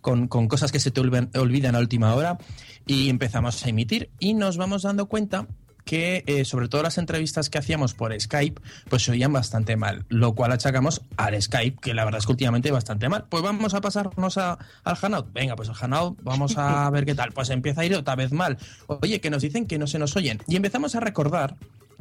con, 0.00 0.28
con 0.28 0.48
cosas 0.48 0.72
que 0.72 0.80
se 0.80 0.90
te 0.90 1.00
olvidan 1.00 1.74
a 1.76 1.78
última 1.78 2.14
hora, 2.14 2.38
y 2.86 3.08
empezamos 3.10 3.64
a 3.64 3.68
emitir 3.68 4.10
y 4.18 4.34
nos 4.34 4.56
vamos 4.56 4.82
dando 4.82 5.06
cuenta 5.06 5.46
que 5.84 6.24
eh, 6.26 6.46
sobre 6.46 6.68
todo 6.68 6.82
las 6.82 6.96
entrevistas 6.96 7.50
que 7.50 7.58
hacíamos 7.58 7.92
por 7.92 8.18
Skype, 8.18 8.58
pues 8.88 9.02
se 9.02 9.10
oían 9.10 9.34
bastante 9.34 9.76
mal, 9.76 10.06
lo 10.08 10.34
cual 10.34 10.52
achacamos 10.52 11.02
al 11.18 11.40
Skype, 11.42 11.76
que 11.78 11.92
la 11.92 12.06
verdad 12.06 12.20
es 12.20 12.24
que 12.26 12.32
últimamente 12.32 12.70
bastante 12.70 13.06
mal. 13.10 13.26
Pues 13.28 13.42
vamos 13.42 13.74
a 13.74 13.82
pasarnos 13.82 14.38
a- 14.38 14.56
al 14.82 14.96
Hanout. 15.02 15.30
Venga, 15.34 15.56
pues 15.56 15.68
al 15.68 15.76
Hanout, 15.78 16.18
vamos 16.22 16.56
a 16.56 16.88
ver 16.90 17.04
qué 17.04 17.14
tal. 17.14 17.32
Pues 17.32 17.50
empieza 17.50 17.82
a 17.82 17.84
ir 17.84 17.94
otra 17.96 18.16
vez 18.16 18.32
mal. 18.32 18.56
Oye, 18.86 19.20
que 19.20 19.28
nos 19.28 19.42
dicen 19.42 19.66
que 19.66 19.76
no 19.76 19.86
se 19.86 19.98
nos 19.98 20.16
oyen. 20.16 20.40
Y 20.48 20.56
empezamos 20.56 20.94
a 20.94 21.00
recordar 21.00 21.56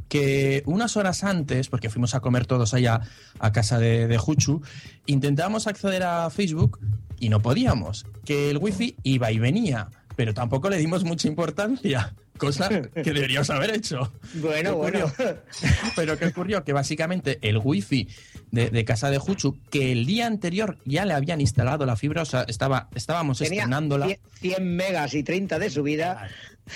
que 0.09 0.63
unas 0.65 0.97
horas 0.97 1.23
antes, 1.23 1.69
porque 1.69 1.89
fuimos 1.89 2.15
a 2.15 2.19
comer 2.19 2.45
todos 2.45 2.73
allá 2.73 3.01
a 3.39 3.51
casa 3.51 3.79
de, 3.79 4.07
de 4.07 4.17
Juchu, 4.17 4.61
intentábamos 5.05 5.67
acceder 5.67 6.03
a 6.03 6.29
Facebook 6.29 6.79
y 7.19 7.29
no 7.29 7.41
podíamos, 7.41 8.05
que 8.25 8.49
el 8.49 8.57
wifi 8.57 8.95
iba 9.03 9.31
y 9.31 9.39
venía, 9.39 9.89
pero 10.15 10.33
tampoco 10.33 10.69
le 10.69 10.77
dimos 10.77 11.03
mucha 11.03 11.27
importancia, 11.27 12.13
cosa 12.37 12.69
que 12.69 13.13
deberíamos 13.13 13.49
haber 13.49 13.71
hecho. 13.71 14.11
Bueno, 14.35 14.71
¿Qué 14.71 14.75
bueno. 14.75 15.11
Pero 15.95 16.17
¿qué 16.17 16.25
ocurrió? 16.27 16.63
Que 16.63 16.73
básicamente 16.73 17.37
el 17.41 17.59
wifi 17.63 18.07
de, 18.51 18.69
de 18.69 18.85
casa 18.85 19.09
de 19.09 19.19
Juchu, 19.19 19.57
que 19.69 19.91
el 19.91 20.05
día 20.05 20.25
anterior 20.25 20.77
ya 20.85 21.05
le 21.05 21.13
habían 21.13 21.39
instalado 21.39 21.85
la 21.85 21.95
fibra, 21.95 22.23
o 22.23 22.25
sea, 22.25 22.43
estaba, 22.47 22.89
estábamos 22.95 23.37
Tenía 23.37 23.61
estrenándola. 23.61 24.07
100, 24.07 24.19
100 24.41 24.75
megas 24.75 25.13
y 25.13 25.23
30 25.23 25.59
de 25.59 25.69
subida. 25.69 26.29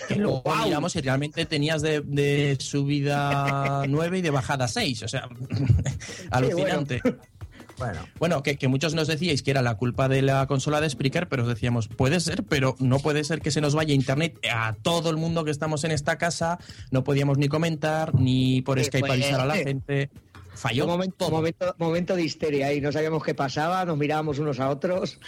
Que 0.07 0.15
luego 0.15 0.41
¡Guau! 0.43 0.65
miramos 0.65 0.95
y 0.95 1.01
realmente 1.01 1.45
tenías 1.45 1.81
de, 1.81 2.01
de 2.01 2.57
subida 2.59 3.83
9 3.89 4.19
y 4.19 4.21
de 4.21 4.29
bajada 4.31 4.67
6. 4.67 5.03
O 5.03 5.07
sea, 5.07 5.27
alucinante. 6.31 7.01
bueno, 7.77 7.99
Bueno, 8.19 8.43
que, 8.43 8.57
que 8.57 8.67
muchos 8.67 8.93
nos 8.95 9.07
decíais 9.07 9.43
que 9.43 9.51
era 9.51 9.61
la 9.61 9.75
culpa 9.75 10.09
de 10.09 10.21
la 10.21 10.47
consola 10.47 10.81
de 10.81 10.89
Spreaker, 10.89 11.27
pero 11.29 11.43
os 11.43 11.49
decíamos, 11.49 11.87
puede 11.87 12.19
ser, 12.19 12.43
pero 12.43 12.75
no 12.79 12.99
puede 12.99 13.23
ser 13.23 13.39
que 13.41 13.51
se 13.51 13.61
nos 13.61 13.75
vaya 13.75 13.93
internet 13.93 14.37
a 14.51 14.73
todo 14.81 15.09
el 15.09 15.17
mundo 15.17 15.43
que 15.45 15.51
estamos 15.51 15.83
en 15.83 15.91
esta 15.91 16.17
casa. 16.17 16.59
No 16.91 17.03
podíamos 17.03 17.37
ni 17.37 17.47
comentar, 17.47 18.15
ni 18.15 18.61
por 18.61 18.79
Eh, 18.79 18.83
Skype 18.85 19.07
pues, 19.07 19.11
avisar 19.23 19.41
a 19.41 19.45
la 19.45 19.55
gente. 19.55 20.09
Falló 20.55 20.85
Un 20.85 20.89
momento, 20.89 21.15
todo. 21.17 21.29
momento, 21.29 21.75
momento 21.77 22.15
de 22.15 22.23
histeria 22.23 22.65
ahí. 22.67 22.81
No 22.81 22.91
sabíamos 22.91 23.23
qué 23.23 23.35
pasaba, 23.35 23.85
nos 23.85 23.95
mirábamos 23.95 24.39
unos 24.39 24.59
a 24.59 24.69
otros. 24.71 25.19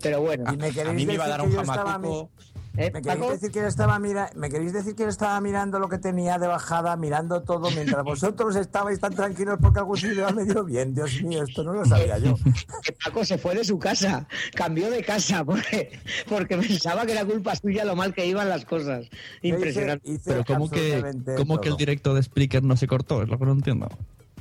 Pero 0.00 0.22
bueno. 0.22 0.50
y 0.50 0.56
me 0.56 0.68
A 0.68 0.70
queréis 0.70 0.96
mí 0.96 1.04
me 1.04 1.12
iba 1.12 1.26
a 1.26 1.28
dar 1.28 1.42
un 1.42 1.54
jamacuco. 1.54 2.30
¿Eh, 2.76 2.90
¿Me 2.92 3.02
queréis, 3.02 3.18
Paco? 3.20 3.30
decir 3.32 3.50
que 3.50 3.58
él 3.60 3.66
estaba 3.66 3.98
mira... 3.98 4.30
¿Me 4.34 4.48
queréis 4.48 4.72
decir 4.72 4.94
que 4.94 5.04
estaba 5.04 5.38
mirando 5.42 5.78
lo 5.78 5.88
que 5.90 5.98
tenía 5.98 6.38
de 6.38 6.46
bajada, 6.46 6.96
mirando 6.96 7.42
todo, 7.42 7.70
mientras 7.70 8.02
vosotros 8.02 8.56
estabais 8.56 8.98
tan 8.98 9.14
tranquilos 9.14 9.58
porque 9.60 9.80
algún 9.80 9.96
sitio 9.98 10.20
iba 10.20 10.30
medio 10.30 10.64
bien? 10.64 10.94
Dios 10.94 11.22
mío, 11.22 11.42
esto 11.42 11.62
no 11.64 11.74
lo 11.74 11.84
sabía 11.84 12.16
yo. 12.18 12.34
Que 12.82 12.92
Paco 13.04 13.24
se 13.26 13.36
fue 13.36 13.54
de 13.54 13.64
su 13.64 13.78
casa, 13.78 14.26
cambió 14.54 14.90
de 14.90 15.04
casa 15.04 15.44
porque, 15.44 15.98
porque 16.28 16.56
pensaba 16.56 17.04
que 17.04 17.12
era 17.12 17.24
culpa 17.26 17.54
suya 17.56 17.84
lo 17.84 17.94
mal 17.94 18.14
que 18.14 18.24
iban 18.26 18.48
las 18.48 18.64
cosas. 18.64 19.06
Impresionante. 19.42 20.08
Hice- 20.08 20.14
hice 20.20 20.30
Pero 20.30 20.44
¿cómo 20.44 20.70
que, 20.70 21.04
cómo 21.36 21.60
que 21.60 21.68
el 21.68 21.76
directo 21.76 22.14
de 22.14 22.22
Spreaker 22.22 22.62
no 22.62 22.76
se 22.76 22.86
cortó? 22.86 23.22
Es 23.22 23.28
lo 23.28 23.38
que 23.38 23.44
no 23.44 23.52
entiendo. 23.52 23.88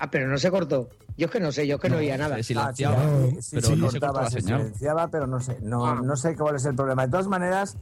Ah, 0.04 0.10
pero 0.10 0.28
no 0.28 0.36
se 0.40 0.50
cortó. 0.50 0.90
Yo 1.16 1.28
es 1.28 1.32
que 1.32 1.40
no 1.40 1.52
sé, 1.52 1.68
yo 1.68 1.76
es 1.76 1.82
que 1.82 1.90
no, 1.90 1.98
oía 1.98 2.18
nada. 2.18 2.36
Se 2.36 2.40
Ah, 2.40 2.44
sí, 2.44 2.54
silenciaba, 2.84 2.98
sí, 3.04 3.42
sí, 3.42 3.50
pero 3.56 3.68
sí, 3.68 3.76
no 3.76 3.92
se 3.92 4.00
cortaba, 4.00 4.24
la 4.24 4.30
se 4.32 4.42
silenciaba, 4.42 5.08
pero 5.10 5.28
no 5.28 5.40
sé, 5.40 5.60
no, 5.62 5.86
Ah. 5.86 6.00
no 6.04 6.16
sé 6.16 6.36
cuál 6.36 6.56
es 6.56 6.66
el 6.66 6.74
problema. 6.76 7.06
De 7.06 7.12
todas 7.12 7.28
maneras, 7.28 7.78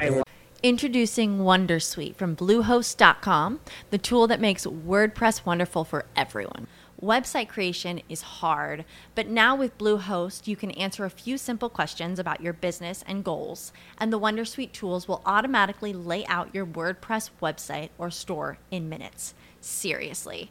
eh, 0.00 0.22
Introducing 0.62 1.40
Wondersuite 1.40 2.14
from 2.14 2.36
Bluehost.com, 2.36 3.58
the 3.90 3.98
tool 3.98 4.28
that 4.28 4.40
makes 4.40 4.64
WordPress 4.66 5.44
wonderful 5.44 5.84
for 5.84 6.04
everyone. 6.14 6.68
Website 7.02 7.48
creation 7.48 8.00
is 8.08 8.22
hard, 8.40 8.84
but 9.16 9.26
now 9.26 9.54
with 9.56 9.76
Bluehost, 9.76 10.46
you 10.46 10.56
can 10.56 10.70
answer 10.70 11.04
a 11.04 11.10
few 11.10 11.36
simple 11.36 11.68
questions 11.68 12.18
about 12.20 12.40
your 12.40 12.54
business 12.54 13.02
and 13.06 13.24
goals, 13.24 13.72
and 13.98 14.12
the 14.12 14.18
Wondersuite 14.20 14.70
tools 14.72 15.08
will 15.08 15.20
automatically 15.26 15.92
lay 15.92 16.24
out 16.26 16.54
your 16.54 16.64
WordPress 16.64 17.30
website 17.42 17.90
or 17.98 18.10
store 18.10 18.58
in 18.70 18.88
minutes. 18.88 19.34
Seriously. 19.60 20.50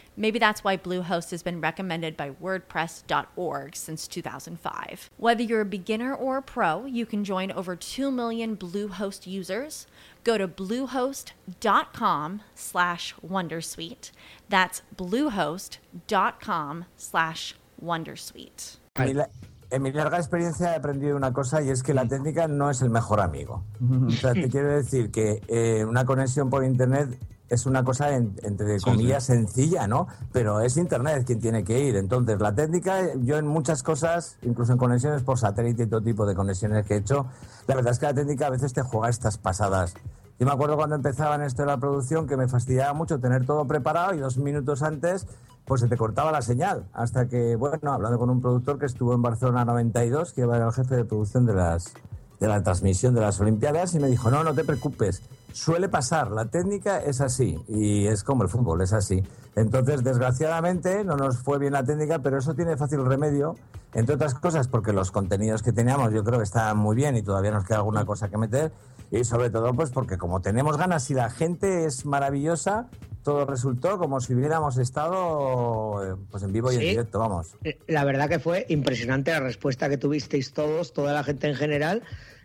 Maybe 0.17 0.39
that's 0.39 0.63
why 0.63 0.77
Bluehost 0.77 1.31
has 1.31 1.41
been 1.41 1.61
recommended 1.61 2.15
by 2.17 2.31
WordPress.org 2.31 3.75
since 3.75 4.07
2005. 4.07 5.09
Whether 5.17 5.41
you're 5.43 5.61
a 5.61 5.65
beginner 5.65 6.13
or 6.13 6.37
a 6.37 6.41
pro, 6.41 6.85
you 6.85 7.05
can 7.05 7.23
join 7.23 7.51
over 7.51 7.75
2 7.75 8.11
million 8.11 8.55
Bluehost 8.57 9.25
users. 9.25 9.87
Go 10.23 10.37
to 10.37 10.47
bluehost.com 10.47 12.41
slash 12.55 13.15
Wondersuite. 13.27 14.11
That's 14.49 14.81
bluehost.com 14.95 16.85
slash 16.97 17.55
Wondersuite. 17.83 18.77
en 18.95 19.05
mi, 19.05 19.13
la- 19.13 19.29
en 19.71 19.81
mi 19.81 19.91
larga 19.91 20.17
experiencia 20.17 20.73
he 20.73 20.75
aprendido 20.75 21.15
una 21.15 21.31
cosa 21.31 21.61
y 21.63 21.69
es 21.69 21.81
que 21.81 21.93
la 21.93 22.05
técnica 22.05 22.47
no 22.47 22.69
es 22.69 22.81
el 22.81 22.89
mejor 22.89 23.21
amigo. 23.21 23.63
O 24.07 24.11
sea, 24.11 24.33
te 24.33 24.49
quiero 24.51 24.69
decir 24.75 25.09
que 25.09 25.41
eh, 25.47 25.85
una 25.85 26.05
conexión 26.05 26.49
por 26.49 26.63
internet 26.65 27.17
es 27.51 27.65
una 27.65 27.83
cosa 27.83 28.15
en- 28.15 28.33
entre 28.43 28.79
comillas 28.79 29.25
sencilla, 29.25 29.87
¿no? 29.87 30.07
Pero 30.31 30.61
es 30.61 30.77
internet 30.77 31.23
quien 31.25 31.39
tiene 31.39 31.63
que 31.63 31.79
ir. 31.83 31.95
Entonces, 31.97 32.39
la 32.39 32.55
técnica, 32.55 33.13
yo 33.21 33.37
en 33.37 33.45
muchas 33.45 33.83
cosas, 33.83 34.37
incluso 34.41 34.71
en 34.71 34.77
conexiones 34.79 35.21
por 35.21 35.37
satélite 35.37 35.83
y 35.83 35.87
todo 35.87 36.01
tipo 36.01 36.25
de 36.25 36.33
conexiones 36.33 36.85
que 36.85 36.95
he 36.95 36.97
hecho, 36.97 37.27
la 37.67 37.75
verdad 37.75 37.91
es 37.91 37.99
que 37.99 38.05
la 38.07 38.13
técnica 38.13 38.47
a 38.47 38.49
veces 38.49 38.73
te 38.73 38.81
juega 38.81 39.09
estas 39.09 39.37
pasadas. 39.37 39.93
Yo 40.39 40.47
me 40.47 40.53
acuerdo 40.53 40.75
cuando 40.75 40.95
empezaba 40.95 41.35
en 41.35 41.43
esto 41.43 41.61
de 41.61 41.67
la 41.67 41.77
producción 41.77 42.25
que 42.25 42.35
me 42.35 42.47
fastidiaba 42.47 42.93
mucho 42.93 43.19
tener 43.19 43.45
todo 43.45 43.65
preparado 43.67 44.15
y 44.15 44.17
dos 44.19 44.37
minutos 44.37 44.81
antes 44.81 45.27
pues 45.65 45.81
se 45.81 45.87
te 45.87 45.95
cortaba 45.95 46.31
la 46.31 46.41
señal. 46.41 46.85
Hasta 46.93 47.27
que, 47.27 47.55
bueno, 47.55 47.91
hablando 47.93 48.17
con 48.17 48.29
un 48.31 48.41
productor 48.41 48.79
que 48.79 48.87
estuvo 48.87 49.13
en 49.13 49.21
Barcelona 49.21 49.63
92, 49.63 50.33
que 50.33 50.41
era 50.41 50.57
el 50.65 50.73
jefe 50.73 50.95
de 50.95 51.05
producción 51.05 51.45
de, 51.45 51.53
las, 51.53 51.93
de 52.39 52.47
la 52.47 52.63
transmisión 52.63 53.13
de 53.13 53.21
las 53.21 53.39
Olimpiadas, 53.39 53.93
y 53.93 53.99
me 53.99 54.07
dijo, 54.07 54.31
no, 54.31 54.43
no 54.43 54.55
te 54.55 54.63
preocupes, 54.63 55.21
suele 55.53 55.89
pasar, 55.89 56.31
la 56.31 56.45
técnica 56.45 56.99
es 56.99 57.21
así, 57.21 57.57
y 57.67 58.07
es 58.07 58.23
como 58.23 58.43
el 58.43 58.49
fútbol, 58.49 58.81
es 58.81 58.93
así. 58.93 59.23
Entonces, 59.55 60.03
desgraciadamente, 60.03 61.03
no 61.03 61.17
nos 61.17 61.39
fue 61.39 61.59
bien 61.59 61.73
la 61.73 61.83
técnica, 61.83 62.19
pero 62.19 62.37
eso 62.37 62.53
tiene 62.53 62.77
fácil 62.77 63.05
remedio, 63.05 63.55
entre 63.93 64.15
otras 64.15 64.33
cosas, 64.33 64.67
porque 64.67 64.93
los 64.93 65.11
contenidos 65.11 65.61
que 65.61 65.73
teníamos 65.73 66.13
yo 66.13 66.23
creo 66.23 66.39
que 66.39 66.45
estaban 66.45 66.77
muy 66.77 66.95
bien 66.95 67.17
y 67.17 67.21
todavía 67.21 67.51
nos 67.51 67.65
queda 67.65 67.77
alguna 67.77 68.05
cosa 68.05 68.29
que 68.29 68.37
meter, 68.37 68.71
y 69.11 69.23
sobre 69.25 69.49
todo, 69.49 69.73
pues 69.73 69.91
porque 69.91 70.17
como 70.17 70.41
tenemos 70.41 70.77
ganas 70.77 71.09
y 71.11 71.13
la 71.13 71.29
gente 71.29 71.85
es 71.85 72.05
maravillosa, 72.05 72.87
todo 73.23 73.45
resultó 73.45 73.99
como 73.99 74.19
si 74.19 74.33
hubiéramos 74.33 74.77
estado 74.77 76.03
eh, 76.03 76.15
pues 76.31 76.43
en 76.43 76.53
vivo 76.53 76.71
y 76.71 76.75
en 76.75 76.81
directo, 76.81 77.19
vamos. 77.19 77.55
Eh, 77.63 77.77
La 77.87 78.03
verdad 78.03 78.29
que 78.29 78.39
fue 78.39 78.65
impresionante 78.69 79.31
la 79.31 79.41
respuesta 79.41 79.89
que 79.89 79.97
tuvisteis 79.97 80.53
todos, 80.53 80.93
toda 80.93 81.13
la 81.13 81.23
gente 81.23 81.47
en 81.47 81.55
general, 81.55 82.03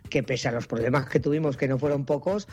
que 0.09 0.23
pese 0.23 0.49
a 0.49 0.51
los 0.51 0.67
problemas 0.67 1.07
que 1.07 1.19
tuvimos, 1.19 1.57
que 1.57 1.67
no 1.67 1.79
fueron 1.79 2.05
pocos, 2.05 2.47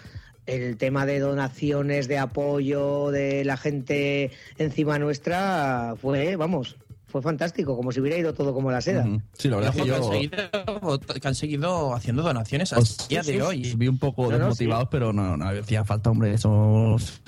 el 0.47 0.77
tema 0.77 1.07
de 1.07 1.21
donaciones, 1.21 2.09
de 2.09 2.19
apoyo 2.19 3.11
de 3.11 3.45
la 3.45 3.57
gente 3.57 4.31
encima 4.59 4.99
nuestra 4.99 5.95
fue, 6.01 6.37
vamos, 6.37 6.77
fue 7.15 7.23
fantástico, 7.23 7.77
como 7.77 7.93
si 7.93 8.01
hubiera 8.01 8.19
ido 8.19 8.35
todo 8.35 8.53
como 8.53 8.73
la 8.73 8.81
seda. 8.81 9.07
Sí, 9.39 9.49
la 9.49 9.55
verdad 9.59 9.71
es 9.71 9.77
que 9.77 9.83
que, 9.83 9.89
yo 9.89 9.95
han 9.95 10.03
seguido, 10.13 11.01
que 11.21 11.29
han 11.29 11.35
seguido 11.37 11.95
haciendo 11.95 12.23
donaciones 12.25 12.73
hasta 12.73 13.05
el 13.05 13.09
día 13.09 13.23
de 13.23 13.41
hoy. 13.41 13.63
os 13.71 13.79
vi 13.79 13.87
un 13.87 13.99
poco 14.01 14.25
No, 14.25 14.31
no, 14.31 14.37
desmotivados, 14.49 14.89
pero 14.91 15.13
no, 15.13 15.37
no 15.37 15.49
hacía 15.49 15.85
falta, 15.85 16.11
hombre, 16.11 16.35
eso 16.35 16.97
es 16.97 17.23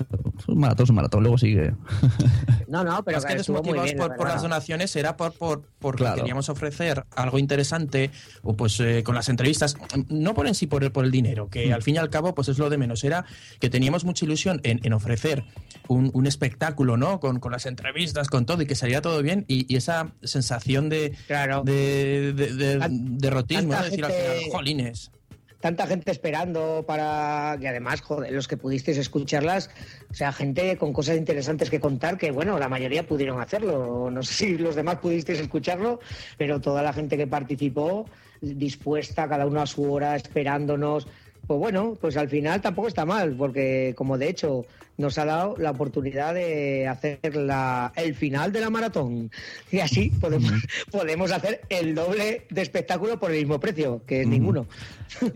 un 0.45 0.59
maratón, 0.59 0.83
es 0.83 0.89
un 0.89 0.95
maratón, 0.97 1.21
luego 1.23 1.37
sigue. 1.37 1.73
No, 2.67 2.83
no, 2.83 3.01
pero 3.05 3.15
Más 3.15 3.25
que 3.25 3.35
desmotivados 3.35 3.85
bien. 3.85 3.97
por, 3.97 4.17
por 4.17 4.27
las 4.27 4.41
donaciones 4.41 4.93
era 4.97 5.15
por, 5.15 5.31
por 5.31 5.61
porque 5.79 5.99
Claro. 6.03 6.17
queríamos 6.17 6.49
ofrecer 6.49 7.05
algo 7.15 7.39
interesante 7.39 8.11
o 8.43 8.57
pues 8.57 8.77
eh, 8.81 9.03
con 9.05 9.15
las 9.15 9.29
entrevistas 9.29 9.77
no 10.09 10.33
por 10.33 10.47
en 10.47 10.53
sí 10.53 10.67
por 10.67 10.83
el, 10.83 10.91
por 10.91 11.05
el 11.05 11.11
dinero 11.11 11.49
que 11.49 11.71
al 11.71 11.81
fin 11.81 11.95
y 11.95 11.97
al 11.97 12.09
cabo 12.09 12.35
pues 12.35 12.49
es 12.49 12.57
lo 12.59 12.69
de 12.69 12.77
menos 12.77 13.05
era 13.05 13.23
que 13.61 13.69
teníamos 13.69 14.03
mucha 14.03 14.25
ilusión 14.25 14.59
en, 14.63 14.81
en 14.83 14.91
ofrecer 14.91 15.45
un, 15.87 16.11
un 16.13 16.27
espectáculo 16.27 16.97
no 16.97 17.21
con, 17.21 17.39
con 17.39 17.53
las 17.53 17.65
entrevistas 17.67 18.27
con 18.27 18.45
todo 18.45 18.61
y 18.61 18.65
que 18.65 18.75
saliera 18.75 19.01
todo 19.01 19.21
bien 19.23 19.45
y, 19.47 19.71
y 19.73 19.76
esa 19.77 20.11
sensación 20.23 20.89
de 20.89 21.13
Claro. 21.27 21.63
de, 21.63 22.33
de, 22.33 22.53
de- 22.53 22.77
Tan- 22.79 23.17
derrotismo 23.17 23.73
decir 23.75 24.03
al 24.05 24.11
final 24.11 24.35
jolines 24.51 25.11
tanta 25.59 25.87
gente 25.87 26.11
esperando 26.11 26.85
para 26.87 27.57
que 27.59 27.67
además, 27.67 28.01
joder, 28.01 28.31
los 28.31 28.47
que 28.47 28.57
pudisteis 28.57 28.95
escucharlas, 28.99 29.71
o 30.09 30.13
sea, 30.13 30.31
gente 30.31 30.77
con 30.77 30.93
cosas 30.93 31.17
interesantes 31.17 31.71
que 31.71 31.79
contar, 31.79 32.15
que 32.19 32.29
bueno, 32.29 32.59
la 32.59 32.69
mayoría 32.69 33.07
pudieron 33.07 33.41
hacerlo. 33.41 34.09
No 34.11 34.21
sé 34.21 34.33
si 34.33 34.57
los 34.59 34.75
demás 34.75 34.97
pudisteis 34.99 35.39
escucharlo, 35.39 35.99
pero 36.37 36.61
toda 36.61 36.83
la 36.83 36.93
gente 36.93 37.17
que 37.17 37.25
participó 37.25 38.05
dispuesta, 38.39 39.27
cada 39.27 39.47
uno 39.47 39.59
a 39.61 39.65
su 39.65 39.91
hora, 39.91 40.15
esperándonos. 40.15 41.07
Pues 41.47 41.59
bueno, 41.59 41.97
pues 41.99 42.17
al 42.17 42.29
final 42.29 42.61
tampoco 42.61 42.87
está 42.87 43.05
mal, 43.05 43.35
porque 43.35 43.93
como 43.97 44.17
de 44.17 44.29
hecho 44.29 44.63
nos 44.97 45.17
ha 45.17 45.25
dado 45.25 45.55
la 45.57 45.71
oportunidad 45.71 46.33
de 46.33 46.87
hacer 46.87 47.35
la, 47.35 47.93
el 47.95 48.15
final 48.15 48.51
de 48.51 48.61
la 48.61 48.69
maratón. 48.69 49.31
Y 49.71 49.79
así 49.79 50.09
podemos, 50.09 50.51
podemos 50.91 51.31
hacer 51.31 51.61
el 51.69 51.95
doble 51.95 52.45
de 52.49 52.61
espectáculo 52.61 53.19
por 53.19 53.31
el 53.31 53.37
mismo 53.39 53.59
precio, 53.59 54.01
que 54.05 54.21
es 54.21 54.27
ninguno. 54.27 54.65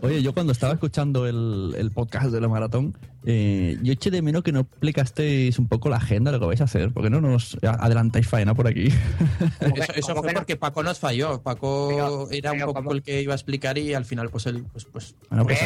Oye, 0.02 0.22
yo 0.22 0.34
cuando 0.34 0.52
estaba 0.52 0.74
escuchando 0.74 1.26
el, 1.26 1.74
el 1.78 1.90
podcast 1.92 2.26
de 2.26 2.40
la 2.40 2.48
maratón, 2.48 2.96
eh, 3.24 3.78
yo 3.82 3.92
eché 3.92 4.10
de 4.10 4.20
menos 4.20 4.42
que 4.42 4.52
no 4.52 4.60
explicasteis 4.60 5.58
un 5.58 5.68
poco 5.68 5.88
la 5.88 5.96
agenda 5.96 6.30
de 6.30 6.36
lo 6.36 6.40
que 6.40 6.46
vais 6.48 6.60
a 6.60 6.64
hacer, 6.64 6.90
porque 6.92 7.08
no 7.08 7.20
nos 7.20 7.56
adelantáis 7.62 8.26
faena 8.26 8.54
por 8.54 8.66
aquí. 8.66 8.88
Eso, 9.60 9.92
eso 9.94 10.08
¿Cómo 10.08 10.22
fue 10.22 10.32
no? 10.32 10.40
porque 10.40 10.56
Paco 10.56 10.82
nos 10.82 10.98
falló. 10.98 11.40
Paco 11.40 11.88
Pero- 11.90 12.30
era 12.30 12.52
un 12.52 12.60
poco 12.60 12.74
¿cómo? 12.74 12.92
el 12.92 13.02
que 13.02 13.22
iba 13.22 13.32
a 13.32 13.36
explicar 13.36 13.78
y 13.78 13.94
al 13.94 14.04
final, 14.04 14.28
pues 14.28 14.46
él, 14.46 14.64
pues, 14.72 14.84
pues 14.86 15.14
Bueno, 15.30 15.44
pues, 15.46 15.58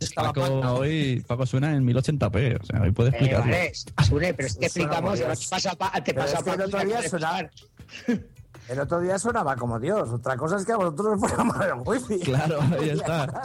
estaba 0.00 0.32
Paco, 0.32 0.44
hoy 0.78 1.24
Paco 1.26 1.46
suena 1.46 1.74
en 1.74 1.84
1080p, 1.86 2.60
o 2.60 2.64
sea, 2.64 2.82
hoy 2.82 2.90
puede 2.92 3.10
Eh, 3.10 3.12
explicarlo. 3.12 3.52
vale, 3.52 3.72
Sune, 4.08 4.34
pero 4.34 4.48
es 4.48 4.56
que 4.56 4.66
explicamos, 4.66 5.18
te 5.18 5.24
pasa, 5.48 5.74
pa- 5.74 5.92
te 5.92 6.14
Pero 6.14 6.26
pasa 6.26 6.38
es 6.38 6.44
que 6.44 6.50
Paco, 6.50 6.68
te 6.70 6.84
día 6.86 6.96
puede 6.96 7.08
sonaba- 7.08 7.40
explicar. 7.40 8.24
El 8.68 8.80
otro 8.80 9.00
día 9.00 9.18
sonaba 9.18 9.56
como 9.56 9.78
Dios. 9.78 10.08
Otra 10.10 10.36
cosa 10.36 10.56
es 10.56 10.64
que 10.64 10.72
a 10.72 10.76
vosotros 10.76 11.06
os 11.14 11.20
fuera 11.20 11.44
mal 11.44 11.68
el 11.68 11.74
wifi. 11.86 12.18
Claro, 12.20 12.60
ahí 12.62 12.88
está. 12.98 13.44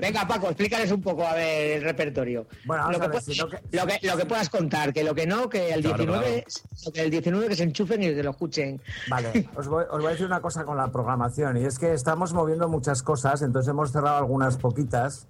Venga, 0.00 0.26
Paco, 0.26 0.46
explícales 0.48 0.90
un 0.90 1.00
poco 1.00 1.26
a 1.26 1.34
ver 1.34 1.78
el 1.78 1.84
repertorio. 1.84 2.46
Bueno, 2.64 2.90
lo, 2.90 2.98
que, 3.00 3.08
ver, 3.08 3.18
pu- 3.18 3.20
si 3.22 3.38
no 3.38 3.48
que- 3.48 3.60
lo, 3.70 3.86
que, 3.86 3.98
lo 4.06 4.16
que 4.16 4.26
puedas 4.26 4.48
contar, 4.48 4.92
que 4.92 5.04
lo 5.04 5.14
que 5.14 5.26
no, 5.26 5.48
que 5.48 5.72
el 5.72 5.82
Claro, 5.82 5.96
19, 5.98 6.44
lo 6.86 6.92
que 6.92 7.00
el 7.02 7.10
19 7.10 7.48
que 7.48 7.56
se 7.56 7.62
enchufen 7.64 8.02
y 8.02 8.14
que 8.14 8.22
lo 8.22 8.30
escuchen. 8.30 8.80
Vale, 9.08 9.48
os 9.56 9.68
voy, 9.68 9.84
os 9.88 9.98
voy 9.98 10.06
a 10.06 10.10
decir 10.10 10.26
una 10.26 10.40
cosa 10.40 10.64
con 10.64 10.76
la 10.76 10.90
programación 10.90 11.56
y 11.56 11.64
es 11.64 11.78
que 11.78 11.92
estamos 11.92 12.32
moviendo 12.32 12.68
muchas 12.68 13.02
cosas, 13.02 13.42
entonces 13.42 13.70
hemos 13.70 13.92
cerrado 13.92 14.16
algunas 14.18 14.56
poquitas 14.56 15.26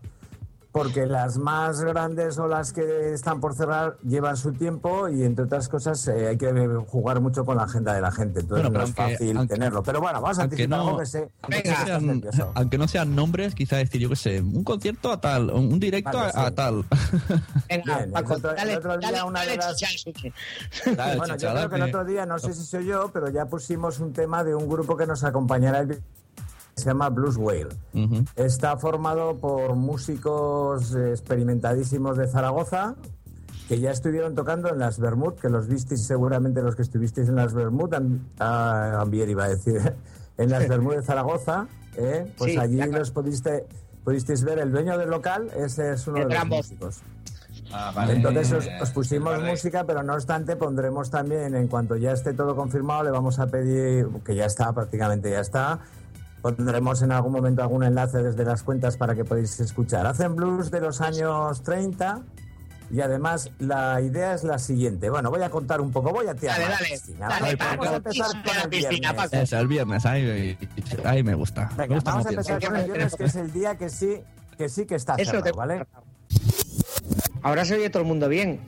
porque 0.72 1.04
las 1.06 1.36
más 1.36 1.82
grandes 1.82 2.38
o 2.38 2.48
las 2.48 2.72
que 2.72 3.12
están 3.12 3.40
por 3.40 3.54
cerrar 3.54 3.98
llevan 4.02 4.38
su 4.38 4.52
tiempo 4.52 5.06
y 5.10 5.22
entre 5.22 5.44
otras 5.44 5.68
cosas 5.68 6.08
eh, 6.08 6.28
hay 6.28 6.38
que 6.38 6.50
jugar 6.88 7.20
mucho 7.20 7.44
con 7.44 7.58
la 7.58 7.64
agenda 7.64 7.92
de 7.92 8.00
la 8.00 8.10
gente, 8.10 8.40
entonces 8.40 8.64
Bueno, 8.70 8.78
no 8.78 8.84
es 8.84 8.98
aunque- 8.98 9.12
fácil 9.18 9.36
aunque- 9.36 9.54
tenerlo. 9.54 9.82
Pero 9.82 10.00
bueno, 10.00 10.20
vamos 10.22 10.38
a 10.38 10.42
aunque 10.42 10.62
anticipar 10.64 10.78
no- 10.92 10.98
que 10.98 11.06
sé. 11.06 11.28
Aunque, 11.42 11.62
que 11.62 11.68
estás 11.68 11.84
sean, 11.86 12.22
aunque 12.54 12.78
no 12.78 12.88
sean 12.88 13.14
nombres, 13.14 13.54
quizás 13.54 13.80
decir, 13.80 14.00
yo 14.00 14.08
qué 14.08 14.16
sé, 14.16 14.40
un 14.40 14.64
concierto 14.64 15.12
a 15.12 15.20
tal, 15.20 15.50
un 15.50 15.78
directo 15.78 16.16
Vale, 16.16 16.32
a, 16.34 16.50
tal. 16.50 16.84
Venga, 17.68 17.98
Bien, 17.98 18.12
Paco, 18.12 18.32
el 18.32 18.38
otro- 18.38 18.50
el 18.50 18.56
dale, 18.56 18.76
otro 18.78 18.98
día 18.98 19.10
dale, 19.12 19.22
una 19.24 19.40
de 19.42 19.46
dale, 19.46 19.56
las- 19.58 19.76
chicha. 19.76 19.88
Dale, 20.96 21.16
Bueno, 21.18 21.36
yo 21.36 21.50
creo 21.52 21.68
que 21.68 21.76
el 21.76 21.82
otro 21.82 22.04
día, 22.06 22.24
no 22.26 22.38
sé 22.38 22.54
si 22.54 22.64
soy 22.64 22.86
yo, 22.86 23.10
pero 23.12 23.28
ya 23.28 23.44
pusimos 23.46 24.00
un 24.00 24.12
tema 24.14 24.42
de 24.42 24.54
un 24.54 24.68
grupo 24.68 24.96
que 24.96 25.06
nos 25.06 25.22
acompañará 25.22 25.80
el 25.80 26.00
se 26.74 26.86
llama 26.86 27.08
Blues 27.10 27.36
Whale. 27.36 27.68
Ujú. 27.94 28.24
Está 28.36 28.76
formado 28.76 29.36
por 29.38 29.74
músicos 29.76 30.94
experimentadísimos 30.94 32.16
de 32.16 32.26
Zaragoza 32.28 32.94
que 33.68 33.78
ya 33.80 33.90
estuvieron 33.90 34.34
tocando 34.34 34.68
en 34.68 34.78
las 34.78 34.98
Bermud, 34.98 35.34
que 35.34 35.48
los 35.48 35.66
visteis 35.66 36.04
seguramente 36.06 36.60
los 36.62 36.74
que 36.76 36.82
estuvisteis 36.82 37.28
en 37.28 37.36
las 37.36 37.54
Bermud, 37.54 37.94
Am- 37.94 38.20
ah, 38.38 38.98
Ambier 39.00 39.28
iba 39.30 39.44
a 39.44 39.48
decir, 39.48 39.94
en 40.38 40.50
las 40.50 40.68
Bermud 40.68 40.96
de 40.96 41.02
Zaragoza, 41.02 41.66
¿eh? 41.96 42.30
pues 42.36 42.52
Sí, 42.52 42.58
allí 42.58 42.76
claro. 42.76 42.98
los 42.98 43.10
pudiste, 43.12 43.66
pudisteis 44.04 44.42
ver, 44.44 44.58
el 44.58 44.72
dueño 44.72 44.98
del 44.98 45.08
local, 45.10 45.48
ese 45.56 45.92
es 45.92 46.06
uno 46.06 46.18
El 46.18 46.28
de 46.28 46.34
los 46.34 46.46
músicos. 46.48 47.00
Ah, 47.72 47.92
vale. 47.94 48.14
Entonces 48.14 48.52
os, 48.52 48.68
os 48.82 48.90
pusimos 48.90 49.38
Vale. 49.38 49.50
música, 49.50 49.84
pero 49.86 50.02
no 50.02 50.14
obstante 50.14 50.56
pondremos 50.56 51.08
también, 51.10 51.54
en 51.54 51.68
cuanto 51.68 51.96
ya 51.96 52.12
esté 52.12 52.34
todo 52.34 52.54
confirmado, 52.54 53.04
le 53.04 53.10
vamos 53.10 53.38
a 53.38 53.46
pedir, 53.46 54.06
que 54.24 54.34
ya 54.34 54.44
está, 54.44 54.72
prácticamente 54.74 55.30
ya 55.30 55.40
está, 55.40 55.78
pondremos 56.42 57.00
en 57.02 57.12
algún 57.12 57.32
momento 57.32 57.62
algún 57.62 57.84
enlace 57.84 58.22
desde 58.22 58.44
las 58.44 58.62
cuentas 58.62 58.96
para 58.96 59.14
que 59.14 59.24
podáis 59.24 59.58
escuchar. 59.60 60.06
Hacen 60.06 60.34
blues 60.36 60.70
de 60.70 60.80
los 60.80 61.00
años 61.00 61.62
30 61.62 62.22
y 62.90 63.00
además 63.00 63.50
la 63.58 64.00
idea 64.02 64.34
es 64.34 64.44
la 64.44 64.58
siguiente. 64.58 65.08
Bueno, 65.08 65.30
voy 65.30 65.42
a 65.42 65.48
contar 65.48 65.80
un 65.80 65.90
poco, 65.92 66.10
voy 66.10 66.26
a 66.26 66.34
tirar 66.34 66.58
Dale, 66.58 66.70
la 66.70 66.76
dale, 66.76 66.90
piscina, 66.90 67.28
dale. 67.28 67.56
Paco, 67.56 67.70
Vamos 67.78 67.88
a 67.88 67.96
empezar 67.96 68.26
con 68.44 68.56
la 68.56 68.62
el 68.62 68.68
piscina, 68.68 69.12
viernes. 69.12 69.32
Eso, 69.32 69.58
el 69.58 69.68
viernes, 69.68 70.06
ahí, 70.06 70.58
ahí 71.04 71.22
me 71.22 71.34
gusta. 71.34 71.70
me 71.70 71.76
Venga, 71.84 71.94
gusta 71.94 72.10
vamos 72.10 72.26
a 72.26 72.30
empezar 72.30 72.62
con 72.62 72.76
el 72.76 72.84
viernes, 72.84 73.14
que 73.16 73.24
es 73.24 73.36
el 73.36 73.52
día 73.52 73.78
que 73.78 73.88
sí 73.88 74.20
que 74.58 74.68
sí 74.68 74.84
que 74.84 74.96
está 74.96 75.16
cerrado, 75.16 75.54
¿vale? 75.54 75.86
Ahora 77.42 77.64
se 77.64 77.74
oye 77.74 77.88
todo 77.90 78.02
el 78.02 78.08
mundo 78.08 78.28
bien. 78.28 78.60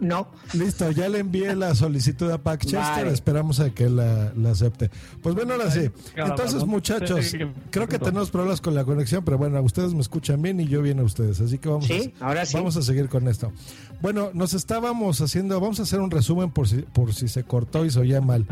No. 0.00 0.28
Listo, 0.52 0.90
ya 0.90 1.08
le 1.08 1.18
envié 1.20 1.54
la 1.54 1.74
solicitud 1.74 2.30
a 2.30 2.38
Pac 2.38 2.60
Chester, 2.60 2.78
Vale. 2.80 3.10
esperamos 3.12 3.60
a 3.60 3.70
que 3.70 3.88
la, 3.88 4.32
la 4.36 4.50
acepte. 4.50 4.90
Pues 5.22 5.34
bueno, 5.34 5.52
ahora 5.54 5.70
sí. 5.70 5.90
Entonces, 6.16 6.64
muchachos, 6.64 7.34
creo 7.70 7.88
que 7.88 7.98
tenemos 7.98 8.30
problemas 8.30 8.60
con 8.60 8.74
la 8.74 8.84
conexión, 8.84 9.24
pero 9.24 9.38
bueno, 9.38 9.60
ustedes 9.62 9.94
me 9.94 10.00
escuchan 10.00 10.40
bien 10.42 10.60
y 10.60 10.66
yo 10.66 10.82
bien 10.82 10.98
a 10.98 11.02
ustedes, 11.04 11.40
así 11.40 11.58
que 11.58 11.68
vamos, 11.68 11.86
Sí, 11.86 12.12
a, 12.20 12.26
ahora 12.28 12.44
sí. 12.46 12.56
vamos 12.56 12.76
a 12.76 12.82
seguir 12.82 13.08
con 13.08 13.28
esto. 13.28 13.52
Bueno, 14.00 14.30
nos 14.34 14.54
estábamos 14.54 15.20
haciendo, 15.20 15.60
vamos 15.60 15.78
a 15.78 15.84
hacer 15.84 16.00
un 16.00 16.10
resumen 16.10 16.50
por 16.50 16.68
si, 16.68 16.78
por 16.78 17.14
si 17.14 17.28
se 17.28 17.44
cortó 17.44 17.84
y 17.84 17.90
se 17.90 18.00
oía 18.00 18.20
mal. 18.20 18.46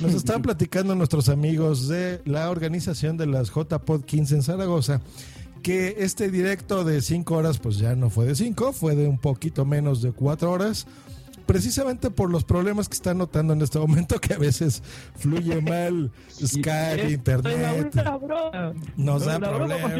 Nos 0.00 0.14
estaban 0.14 0.42
platicando 0.42 0.94
nuestros 0.94 1.28
amigos 1.28 1.88
de 1.88 2.20
la 2.24 2.50
organización 2.50 3.16
de 3.16 3.26
las 3.26 3.50
JPod 3.50 4.04
15 4.04 4.34
en 4.36 4.42
Zaragoza 4.42 5.00
que 5.62 5.96
este 5.98 6.30
directo 6.30 6.84
de 6.84 7.00
5 7.00 7.34
horas 7.34 7.58
pues 7.58 7.78
ya 7.78 7.94
no 7.94 8.10
fue 8.10 8.26
de 8.26 8.34
5, 8.34 8.72
fue 8.72 8.94
de 8.94 9.08
un 9.08 9.18
poquito 9.18 9.64
menos 9.64 10.02
de 10.02 10.12
4 10.12 10.50
horas, 10.50 10.86
precisamente 11.46 12.10
por 12.10 12.30
los 12.30 12.44
problemas 12.44 12.88
que 12.88 12.94
están 12.94 13.18
notando 13.18 13.52
en 13.52 13.62
este 13.62 13.78
momento, 13.78 14.20
que 14.20 14.34
a 14.34 14.38
veces 14.38 14.82
fluye 15.16 15.60
mal 15.62 16.10
Skype, 16.30 17.10
Internet, 17.10 17.94
nos 18.96 19.24
da 19.24 19.38
problemas. 19.38 19.92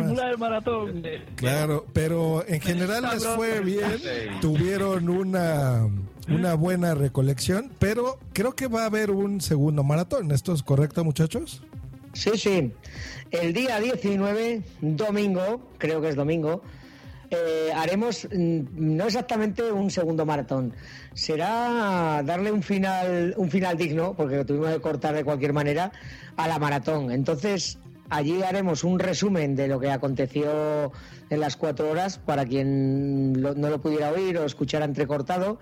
Claro, 1.37 1.87
pero 1.93 2.45
en 2.47 2.61
general 2.61 3.05
les 3.13 3.27
fue 3.27 3.61
bien, 3.61 4.01
tuvieron 4.41 5.09
una, 5.09 5.89
una 6.29 6.55
buena 6.55 6.95
recolección, 6.95 7.71
pero 7.79 8.19
creo 8.33 8.55
que 8.55 8.67
va 8.67 8.83
a 8.83 8.87
haber 8.87 9.11
un 9.11 9.41
segundo 9.41 9.83
maratón, 9.85 10.31
¿esto 10.33 10.53
es 10.53 10.63
correcto 10.63 11.05
muchachos? 11.05 11.63
Sí, 12.13 12.31
sí. 12.37 12.73
El 13.31 13.53
día 13.55 13.81
19, 13.81 14.63
domingo, 14.81 15.71
creo 15.79 16.01
que 16.01 16.09
es 16.11 16.17
domingo, 16.17 16.63
eh, 17.31 17.71
haremos 17.75 18.27
mm, 18.31 18.61
no 18.75 19.05
exactamente 19.07 19.73
un 19.73 19.91
segundo 19.91 20.27
maratón. 20.27 20.75
Será 21.15 22.23
darle 22.25 22.53
un 22.53 22.63
final, 22.63 23.35
un 23.39 23.51
final 23.51 23.79
digno, 23.79 24.15
porque 24.15 24.37
lo 24.37 24.45
tuvimos 24.47 24.71
que 24.75 24.81
cortar 24.81 25.15
de 25.15 25.25
cualquier 25.25 25.55
manera, 25.55 25.91
a 26.37 26.47
la 26.49 26.59
maratón. 26.59 27.11
Entonces, 27.11 27.79
allí 28.11 28.43
haremos 28.43 28.85
un 28.85 28.99
resumen 28.99 29.57
de 29.57 29.69
lo 29.69 29.81
que 29.81 29.91
aconteció 29.91 30.93
en 31.31 31.41
las 31.41 31.57
cuatro 31.57 31.91
horas 31.91 32.19
para 32.19 32.45
quien 32.45 33.41
lo- 33.41 33.55
no 33.55 33.71
lo 33.71 33.81
pudiera 33.81 34.11
oír 34.11 34.37
o 34.37 34.45
escuchar 34.45 34.83
entrecortado. 34.83 35.59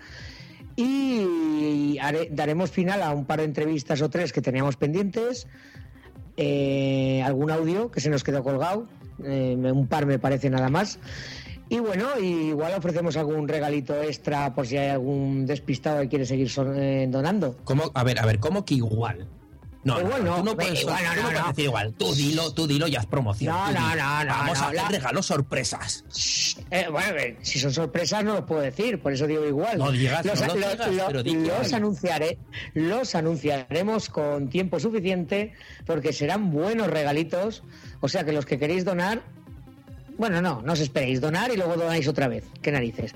Y 0.76 1.98
haré- 2.00 2.28
daremos 2.30 2.70
final 2.70 3.02
a 3.02 3.12
un 3.12 3.26
par 3.26 3.38
de 3.40 3.44
entrevistas 3.44 4.00
o 4.02 4.08
tres 4.10 4.32
que 4.32 4.40
teníamos 4.40 4.76
pendientes 4.76 5.46
eh, 6.42 7.22
algún 7.22 7.50
audio 7.50 7.90
que 7.90 8.00
se 8.00 8.08
nos 8.08 8.24
quedó 8.24 8.42
colgado, 8.42 8.86
eh, 9.22 9.54
un 9.56 9.86
par 9.86 10.06
me 10.06 10.18
parece 10.18 10.48
nada 10.48 10.70
más. 10.70 10.98
Y 11.68 11.80
bueno, 11.80 12.18
igual 12.18 12.72
ofrecemos 12.76 13.18
algún 13.18 13.46
regalito 13.46 14.02
extra 14.02 14.54
por 14.54 14.66
si 14.66 14.78
hay 14.78 14.88
algún 14.88 15.44
despistado 15.44 16.00
que 16.00 16.08
quiere 16.08 16.24
seguir 16.24 16.50
eh, 16.74 17.06
donando. 17.10 17.56
¿Cómo? 17.64 17.90
A 17.92 18.04
ver, 18.04 18.18
a 18.18 18.26
ver, 18.26 18.40
¿cómo 18.40 18.64
que 18.64 18.74
igual? 18.74 19.28
No, 19.82 19.98
Igual 19.98 20.24
no, 20.24 20.36
tú 20.36 20.44
no 20.44 20.56
puedes, 20.56 20.80
igual 20.82 21.02
no, 21.02 21.10
tú 21.14 21.16
no 21.22 21.28
puedes 21.30 21.46
decir 21.46 21.64
igual. 21.64 21.94
Tú 21.94 22.14
dilo, 22.14 22.52
tú 22.52 22.66
dilo 22.66 22.86
y 22.86 22.96
haz 22.96 23.06
promoción. 23.06 23.54
No, 23.54 23.72
no, 23.72 23.96
no, 23.96 24.24
no, 24.24 24.30
Vamos 24.30 24.60
a 24.60 24.72
la- 24.74 24.88
regalos 24.88 25.24
sorpresas. 25.26 26.04
Eh, 26.70 26.86
bueno, 26.90 27.16
eh, 27.16 27.38
si 27.40 27.58
son 27.58 27.72
sorpresas 27.72 28.22
no 28.22 28.34
los 28.34 28.44
puedo 28.44 28.60
decir, 28.60 29.00
por 29.00 29.12
eso 29.14 29.26
digo 29.26 29.46
igual. 29.46 29.78
No 29.78 29.90
digas, 29.90 30.24
los, 30.26 30.38
no 30.42 30.48
lo 30.48 30.54
lo- 30.56 30.68
digas, 30.70 30.92
lo- 30.94 31.06
pero 31.06 31.22
di 31.22 31.34
los 31.34 31.72
anunciaré, 31.72 32.38
los 32.74 33.14
anunciaremos 33.14 34.10
con 34.10 34.50
tiempo 34.50 34.78
suficiente 34.80 35.54
porque 35.86 36.12
serán 36.12 36.50
buenos 36.50 36.88
regalitos. 36.88 37.62
O 38.00 38.08
sea 38.08 38.24
que 38.24 38.32
los 38.32 38.44
que 38.44 38.58
queréis 38.58 38.84
donar, 38.84 39.22
bueno, 40.20 40.40
no, 40.42 40.62
no 40.62 40.72
os 40.74 40.80
esperéis 40.80 41.20
donar 41.20 41.50
y 41.52 41.56
luego 41.56 41.74
donáis 41.76 42.06
otra 42.06 42.28
vez. 42.28 42.44
Qué 42.62 42.70
narices. 42.70 43.12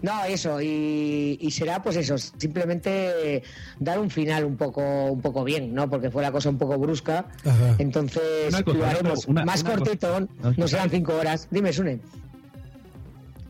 No, 0.00 0.24
eso 0.24 0.62
y, 0.62 1.36
y 1.40 1.50
será 1.50 1.82
pues 1.82 1.96
eso, 1.96 2.16
simplemente 2.16 3.42
dar 3.78 3.98
un 3.98 4.08
final 4.08 4.44
un 4.44 4.56
poco, 4.56 5.06
un 5.06 5.20
poco 5.20 5.44
bien, 5.44 5.74
¿no? 5.74 5.90
Porque 5.90 6.10
fue 6.10 6.22
la 6.22 6.32
cosa 6.32 6.48
un 6.50 6.56
poco 6.58 6.78
brusca. 6.78 7.26
Ajá. 7.44 7.74
Entonces 7.78 8.48
Una 8.48 8.62
cosa, 8.62 8.78
lo 8.78 8.86
haremos 8.86 9.26
una- 9.26 9.44
más 9.44 9.62
una 9.62 9.74
cortito, 9.74 10.08
cosa. 10.40 10.54
no 10.56 10.68
serán 10.68 10.88
cinco 10.90 11.14
horas. 11.16 11.48
Dime, 11.50 11.72
Sune. 11.72 12.00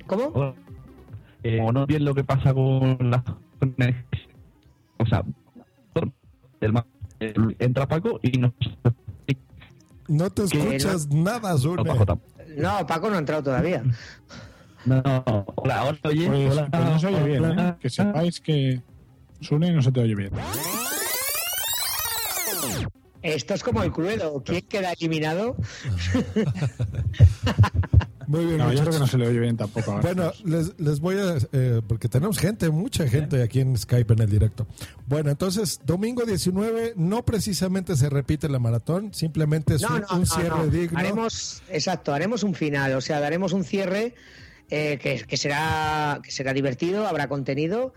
¿Cómo? 0.06 0.54
Eh, 1.42 1.60
no 1.72 1.86
bien 1.86 2.04
lo 2.04 2.14
que 2.14 2.24
pasa 2.24 2.52
con 2.54 2.96
las 3.10 3.22
o 4.98 5.06
sea 5.06 5.22
el 6.60 6.72
el- 7.20 7.56
entra 7.58 7.86
Paco 7.86 8.18
y 8.22 8.38
nos 8.38 8.52
No 10.08 10.30
te 10.30 10.44
escuchas 10.44 11.08
nada, 11.08 11.56
Zune. 11.58 11.84
Paco, 11.84 12.18
No, 12.56 12.86
Paco 12.86 13.10
no 13.10 13.16
ha 13.16 13.18
entrado 13.18 13.42
todavía. 13.42 13.82
no, 14.84 15.02
no, 15.02 15.44
hola, 15.56 15.84
hola, 15.84 15.98
oye, 16.04 16.26
Pues, 16.28 16.52
hola, 16.52 16.68
pues 16.70 16.84
no 16.84 16.98
se 16.98 17.06
oye 17.08 17.22
bien, 17.22 17.44
hola. 17.44 17.68
¿eh? 17.68 17.74
Que 17.80 17.90
sepáis 17.90 18.40
que 18.40 18.82
Sune 19.40 19.72
no 19.72 19.82
se 19.82 19.92
te 19.92 20.00
oye 20.00 20.14
bien. 20.14 20.30
Esto 23.22 23.54
es 23.54 23.62
como 23.62 23.82
el 23.82 23.92
Cluedo. 23.92 24.42
¿Quién 24.44 24.62
queda 24.68 24.92
eliminado? 24.92 25.56
Muy 28.26 28.44
bien, 28.46 28.58
No, 28.58 28.72
yo 28.72 28.80
creo 28.80 28.92
que 28.92 28.98
no 28.98 29.06
se 29.06 29.18
le 29.18 29.28
oye 29.28 29.38
bien 29.40 29.56
tampoco. 29.56 29.92
ahora. 29.92 30.02
Bueno, 30.02 30.32
les, 30.44 30.78
les 30.78 31.00
voy 31.00 31.16
a... 31.16 31.36
eh, 31.52 31.80
porque 31.86 32.08
tenemos 32.08 32.38
gente, 32.38 32.70
mucha 32.70 33.06
gente 33.08 33.42
aquí 33.42 33.60
en 33.60 33.76
Skype 33.76 34.12
en 34.14 34.22
el 34.22 34.30
directo. 34.30 34.66
Bueno, 35.06 35.30
entonces, 35.30 35.80
domingo 35.84 36.24
19 36.24 36.94
no 36.96 37.24
precisamente 37.24 37.96
se 37.96 38.08
repite 38.10 38.48
la 38.48 38.58
maratón, 38.58 39.12
simplemente 39.14 39.74
es 39.74 39.82
No, 39.82 39.88
un, 39.96 40.00
no, 40.10 40.18
un 40.18 40.26
cierre 40.26 40.48
no. 40.58 40.66
digno. 40.68 40.98
Haremos, 40.98 41.62
exacto, 41.70 42.12
haremos 42.14 42.42
un 42.42 42.54
final, 42.54 42.94
o 42.94 43.00
sea, 43.00 43.20
daremos 43.20 43.52
un 43.52 43.64
cierre 43.64 44.14
eh, 44.70 44.98
que, 45.00 45.24
que 45.26 45.36
será 45.36 46.20
que 46.22 46.30
será 46.30 46.52
divertido, 46.52 47.06
habrá 47.06 47.28
contenido 47.28 47.92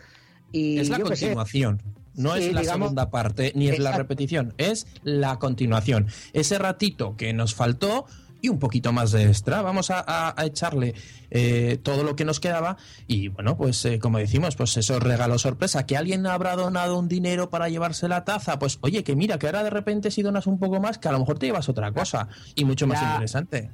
y 0.51 0.79
Es 0.79 0.89
la 0.89 0.97
yo 0.99 1.05
qué 1.05 1.15
sé. 1.15 1.25
continuación. 1.27 1.81
No 2.15 2.35
Sí, 2.35 2.45
es 2.45 2.53
la 2.53 2.61
digamos- 2.61 2.85
segunda 2.87 3.09
parte, 3.11 3.51
ni 3.55 3.69
es 3.69 3.77
la 3.77 3.95
repetición, 3.95 4.53
es 4.57 4.87
la 5.03 5.37
continuación. 5.37 6.07
Ese 6.33 6.57
ratito 6.57 7.15
que 7.15 7.31
nos 7.31 7.53
faltó 7.53 8.05
y 8.47 8.49
un 8.49 8.60
poquito 8.60 8.91
más 8.91 9.12
de 9.12 9.25
extra, 9.27 9.62
vamos 9.62 9.91
a, 9.91 9.99
a- 10.05 10.33
a 10.36 10.45
echarle 10.45 10.95
eh, 11.29 11.77
todo 11.83 12.03
lo 12.03 12.15
que 12.15 12.25
nos 12.25 12.39
quedaba 12.39 12.77
y 13.05 13.27
bueno, 13.27 13.55
pues 13.57 13.83
eh, 13.86 13.99
como 13.99 14.17
decimos, 14.17 14.55
pues 14.55 14.75
esos 14.77 15.01
regalos 15.03 15.43
sorpresa, 15.43 15.86
que 15.86 15.95
alguien 15.97 16.25
habrá 16.25 16.55
donado 16.55 16.97
un 16.97 17.07
dinero 17.07 17.49
para 17.49 17.69
llevarse 17.69 18.07
la 18.07 18.23
taza, 18.23 18.57
pues 18.60 18.79
oye, 18.81 19.03
que 19.03 19.15
mira, 19.15 19.38
que 19.38 19.45
ahora 19.45 19.63
de 19.63 19.69
repente 19.69 20.10
si 20.12 20.21
donas 20.23 20.47
un 20.47 20.57
poco 20.60 20.79
más, 20.79 20.97
que 20.97 21.07
a 21.07 21.12
lo 21.12 21.19
mejor 21.19 21.38
te 21.38 21.45
llevas 21.45 21.69
otra 21.69 21.91
cosa 21.91 22.27
y 22.55 22.65
mucho 22.65 22.88
más 22.88 23.01
La- 23.01 23.10
interesante. 23.12 23.69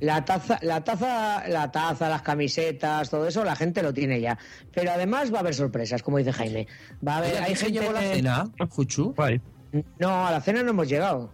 La 0.00 0.24
taza, 0.24 0.60
la 0.62 0.84
taza, 0.84 1.48
la 1.48 1.72
taza, 1.72 2.08
las 2.08 2.22
camisetas, 2.22 3.10
todo 3.10 3.26
eso, 3.26 3.42
la 3.42 3.56
gente 3.56 3.82
lo 3.82 3.92
tiene 3.92 4.20
ya. 4.20 4.38
Pero 4.72 4.92
además 4.92 5.32
va 5.32 5.38
a 5.38 5.40
haber 5.40 5.56
sorpresas, 5.56 6.04
como 6.04 6.18
dice 6.18 6.32
Jaime. 6.32 6.68
Va 7.04 7.14
a 7.14 7.16
haber, 7.18 7.30
Oye, 7.32 7.38
hay 7.40 7.44
¿quién 7.46 7.56
se 7.56 7.64
gente 7.64 7.80
llevó 7.80 7.92
la 7.92 8.00
cena, 8.02 8.44
Fuchu? 8.70 9.12
No, 9.98 10.24
a 10.26 10.30
la 10.30 10.40
cena 10.40 10.62
no 10.62 10.70
hemos 10.70 10.88
llegado. 10.88 11.32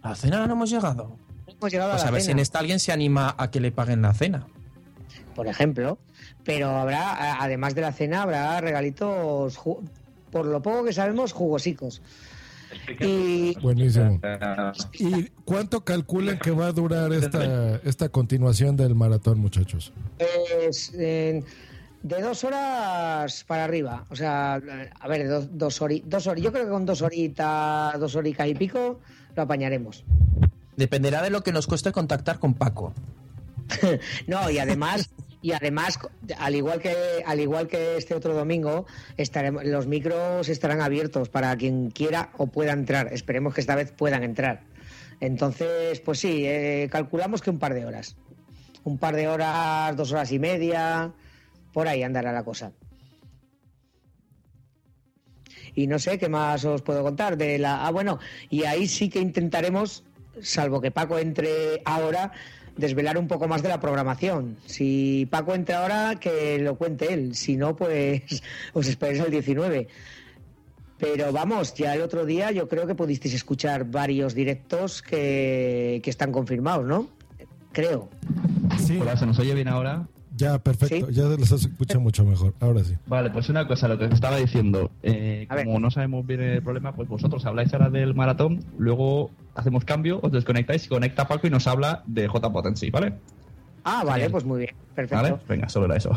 A 0.00 0.08
la 0.10 0.14
cena 0.14 0.46
no 0.46 0.52
hemos 0.54 0.70
llegado. 0.70 1.18
Hemos 1.64 1.72
llegado 1.72 1.90
Pues 1.92 2.02
a 2.02 2.04
a 2.04 2.06
la 2.08 2.12
ver 2.12 2.20
si 2.20 2.26
cena, 2.26 2.38
en 2.38 2.42
esta 2.42 2.58
alguien 2.58 2.78
se 2.78 2.92
anima 2.92 3.34
a 3.38 3.50
que 3.50 3.60
le 3.60 3.72
paguen 3.72 4.02
la 4.02 4.12
cena. 4.14 4.46
por 5.34 5.46
ejemplo. 5.48 5.98
Pero 6.44 6.68
habrá, 6.68 7.10
a- 7.12 7.42
además 7.42 7.74
de 7.74 7.80
la 7.80 7.92
cena, 7.92 8.22
habrá 8.22 8.60
regalitos, 8.60 9.58
por 10.30 10.44
lo 10.46 10.60
poco 10.62 10.84
que 10.84 10.92
sabemos, 10.92 11.32
jugosicos. 11.32 12.02
Y 13.00 13.58
Buenísimo. 13.60 14.20
¿Y 14.98 15.24
cuánto 15.44 15.84
calculan 15.84 16.38
que 16.38 16.50
va 16.50 16.66
a 16.66 16.72
durar 16.72 17.12
esta, 17.12 17.76
esta 17.84 18.08
continuación 18.10 18.76
del 18.76 18.94
maratón, 18.94 19.38
muchachos? 19.38 19.92
pues, 20.18 20.92
en- 20.94 21.44
de 22.02 22.20
dos 22.20 22.44
horas 22.44 23.44
para 23.44 23.64
arriba. 23.64 24.04
O 24.10 24.16
sea, 24.16 24.54
a 25.00 25.08
ver, 25.08 25.26
dos, 25.28 25.48
dos, 25.56 25.80
hori- 25.80 26.02
dos 26.04 26.26
hor- 26.26 26.38
Yo 26.40 26.52
creo 26.52 26.64
que 26.64 26.70
con 26.70 26.84
dos 26.84 27.00
horitas, 27.00 27.98
dos 27.98 28.14
horicas 28.16 28.46
y 28.48 28.54
pico, 28.54 29.00
lo 29.34 29.42
apañaremos. 29.42 30.04
Dependerá 30.76 31.22
de 31.22 31.30
lo 31.30 31.42
que 31.42 31.52
nos 31.52 31.66
cueste 31.66 31.92
contactar 31.92 32.38
con 32.38 32.54
Paco. 32.54 32.92
No, 34.26 34.50
y 34.50 34.58
además, 34.58 35.10
y 35.40 35.52
además, 35.52 35.98
al 36.38 36.54
igual 36.54 36.80
que, 36.80 36.94
al 37.26 37.40
igual 37.40 37.66
que 37.66 37.96
este 37.96 38.14
otro 38.14 38.34
domingo, 38.34 38.86
estaremos, 39.16 39.64
los 39.64 39.86
micros 39.86 40.48
estarán 40.48 40.80
abiertos 40.80 41.28
para 41.28 41.56
quien 41.56 41.90
quiera 41.90 42.30
o 42.38 42.46
pueda 42.46 42.72
entrar. 42.72 43.12
Esperemos 43.12 43.54
que 43.54 43.60
esta 43.60 43.74
vez 43.74 43.92
puedan 43.92 44.22
entrar. 44.22 44.62
Entonces, 45.20 46.00
pues 46.00 46.18
sí, 46.20 46.46
eh, 46.46 46.88
calculamos 46.90 47.42
que 47.42 47.50
un 47.50 47.58
par 47.58 47.74
de 47.74 47.84
horas. 47.84 48.16
Un 48.84 48.98
par 48.98 49.16
de 49.16 49.28
horas, 49.28 49.96
dos 49.96 50.12
horas 50.12 50.32
y 50.32 50.38
media, 50.38 51.12
por 51.72 51.88
ahí 51.88 52.02
andará 52.02 52.32
la 52.32 52.44
cosa. 52.44 52.72
Y 55.74 55.86
no 55.86 55.98
sé 55.98 56.18
qué 56.18 56.28
más 56.28 56.64
os 56.64 56.82
puedo 56.82 57.02
contar 57.02 57.36
de 57.36 57.58
la. 57.58 57.84
Ah, 57.86 57.90
bueno, 57.90 58.18
y 58.48 58.64
ahí 58.64 58.86
sí 58.86 59.08
que 59.08 59.20
intentaremos, 59.20 60.04
salvo 60.42 60.80
que 60.80 60.90
Paco 60.90 61.18
entre 61.18 61.82
ahora, 61.84 62.32
desvelar 62.76 63.18
un 63.18 63.28
poco 63.28 63.48
más 63.48 63.62
de 63.62 63.68
la 63.68 63.80
programación. 63.80 64.56
Si 64.66 65.26
Paco 65.30 65.54
entra 65.54 65.82
ahora, 65.82 66.16
que 66.20 66.58
lo 66.58 66.76
cuente 66.76 67.12
él. 67.12 67.34
Si 67.34 67.56
no, 67.56 67.76
pues 67.76 68.42
os 68.72 68.86
esperéis 68.86 69.20
el 69.20 69.30
19. 69.30 69.88
Pero 70.98 71.32
vamos, 71.32 71.74
ya 71.74 71.94
el 71.94 72.02
otro 72.02 72.24
día 72.24 72.50
yo 72.52 72.68
creo 72.68 72.86
que 72.86 72.94
pudisteis 72.94 73.34
escuchar 73.34 73.84
varios 73.84 74.34
directos 74.34 75.02
que, 75.02 76.00
que 76.02 76.10
están 76.10 76.32
confirmados, 76.32 76.86
¿no? 76.86 77.08
Creo. 77.72 78.08
Sí. 78.78 78.98
Hola, 79.00 79.16
¿se 79.16 79.26
nos 79.26 79.38
oye 79.38 79.54
bien 79.54 79.68
ahora? 79.68 80.06
Ya, 80.36 80.58
perfecto. 80.58 81.10
Ya 81.10 81.28
se 81.28 81.36
les 81.38 81.52
escucha 81.52 81.98
mucho 81.98 82.24
mejor. 82.24 82.54
Ahora 82.60 82.82
sí. 82.82 82.94
Vale, 83.06 83.30
pues 83.30 83.48
una 83.48 83.66
cosa, 83.68 83.86
lo 83.86 83.96
que 83.98 84.06
os 84.06 84.12
estaba 84.12 84.36
diciendo. 84.36 84.90
eh, 85.02 85.46
como 85.64 85.78
no 85.78 85.90
sabemos 85.90 86.26
bien 86.26 86.40
el 86.42 86.62
problema, 86.62 86.92
pues 86.92 87.08
vosotros 87.08 87.44
habláis 87.46 87.72
ahora 87.72 87.88
del 87.90 88.14
maratón, 88.14 88.64
luego 88.76 89.30
hacemos 89.54 89.84
cambio, 89.84 90.18
os 90.22 90.32
desconectáis 90.32 90.86
y 90.86 90.88
conecta 90.88 91.28
Paco 91.28 91.46
y 91.46 91.50
nos 91.50 91.66
habla 91.68 92.02
de 92.06 92.26
JPOT 92.26 92.66
en 92.66 92.76
sí, 92.76 92.90
¿vale? 92.90 93.14
Ah, 93.84 94.02
vale, 94.04 94.28
pues 94.30 94.44
muy 94.44 94.60
bien. 94.60 94.74
Perfecto. 94.94 95.22
¿Vale? 95.22 95.36
Venga, 95.48 95.68
solo 95.68 95.86
era 95.86 95.96
eso. 95.96 96.10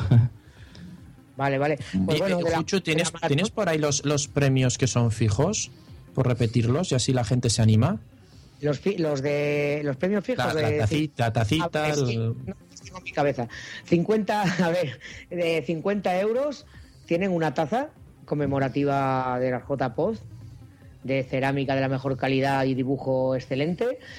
Vale, 1.35 1.57
vale. 1.59 1.77
Pues 2.05 2.17
Y, 2.17 2.21
bueno, 2.21 2.39
eh, 2.39 2.55
Juchu, 2.55 2.81
¿tienes, 2.81 3.11
¿tienes 3.27 3.51
por 3.51 3.69
ahí 3.69 3.77
los, 3.77 4.03
los 4.05 4.27
premios 4.27 4.77
que 4.77 4.87
son 4.87 5.11
fijos? 5.11 5.69
Por 6.15 6.27
repetirlos 6.27 6.91
y 6.91 6.95
así 6.95 7.13
la 7.13 7.23
gente 7.23 7.51
se 7.51 7.61
anima. 7.61 7.99
Los, 8.61 8.79
fi- 8.79 8.97
los 8.97 9.21
de 9.21 9.81
los 9.83 9.95
premios 9.97 10.23
fijos 10.25 10.43
La, 10.47 10.53
de 10.55 10.61
la 10.63 10.77
tacita, 10.79 11.25
la 11.25 11.33
tacita, 11.33 11.69
Ah, 11.85 11.89
el- 11.95 12.35
no, 12.47 12.55
tengo 12.87 12.97
en 12.99 13.03
mi 13.03 13.11
cabeza. 13.11 13.47
50, 13.85 14.41
a 14.65 14.69
ver, 14.69 14.99
de 15.29 15.63
50 15.65 16.19
euros 16.19 16.65
tienen 17.05 17.31
una 17.31 17.53
taza 17.53 17.89
conmemorativa 18.25 19.37
de 19.39 19.51
la 19.51 19.59
JPOZ 19.67 20.19
de 21.03 21.23
cerámica 21.23 21.75
de 21.75 21.81
la 21.81 21.87
mejor 21.89 22.17
calidad 22.17 22.65
y 22.65 22.73
dibujo 22.75 23.35
excelente. 23.35 23.99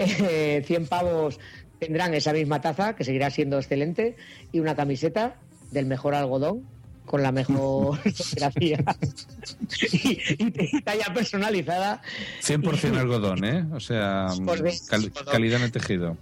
Eh, 0.00 0.62
100 0.64 0.86
pavos 0.86 1.40
tendrán 1.80 2.14
esa 2.14 2.32
misma 2.32 2.60
taza, 2.60 2.94
que 2.94 3.02
seguirá 3.02 3.30
siendo 3.30 3.58
excelente, 3.58 4.14
y 4.52 4.60
una 4.60 4.76
camiseta 4.76 5.34
del 5.72 5.86
mejor 5.86 6.14
algodón 6.14 6.62
con 7.04 7.20
la 7.24 7.32
mejor 7.32 7.98
fotografía 8.14 8.78
y, 9.92 10.80
talla 10.82 11.12
personalizada 11.12 12.00
100% 12.42 12.96
algodón, 12.96 13.44
¿eh? 13.44 13.64
O 13.72 13.80
sea, 13.80 14.28
Pues 14.44 14.86
cal- 14.88 15.10
calidad 15.28 15.58
en 15.58 15.64
el 15.64 15.72
tejido. 15.72 16.16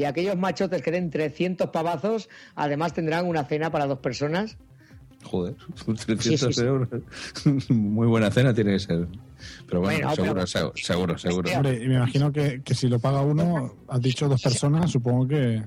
Y 0.00 0.04
aquellos 0.04 0.34
machotes 0.34 0.80
que 0.80 0.90
den 0.90 1.10
300 1.10 1.68
pavazos, 1.68 2.30
además 2.54 2.94
tendrán 2.94 3.26
una 3.26 3.44
cena 3.44 3.70
para 3.70 3.84
dos 3.86 3.98
personas. 3.98 4.56
Joder, 5.24 5.54
300 5.84 6.18
Sí, 6.24 6.38
sí, 6.38 6.52
sí. 6.54 6.60
euros. 6.62 6.88
Muy 7.68 8.06
buena 8.06 8.30
cena 8.30 8.54
tiene 8.54 8.72
que 8.72 8.78
ser. 8.78 9.06
Pero 9.66 9.80
bueno, 9.82 9.98
Bueno, 10.08 10.14
seguro, 10.14 10.34
pero- 10.34 10.46
seguro, 10.46 10.72
seguro, 10.76 11.18
seguro. 11.18 11.50
Hombre, 11.54 11.84
y 11.84 11.86
me 11.88 11.96
imagino 11.96 12.32
que, 12.32 12.62
que 12.62 12.74
si 12.74 12.88
lo 12.88 12.98
paga 12.98 13.20
uno, 13.20 13.74
has 13.88 14.00
dicho 14.00 14.26
dos 14.26 14.40
personas, 14.40 14.90
supongo 14.90 15.28
que 15.28 15.62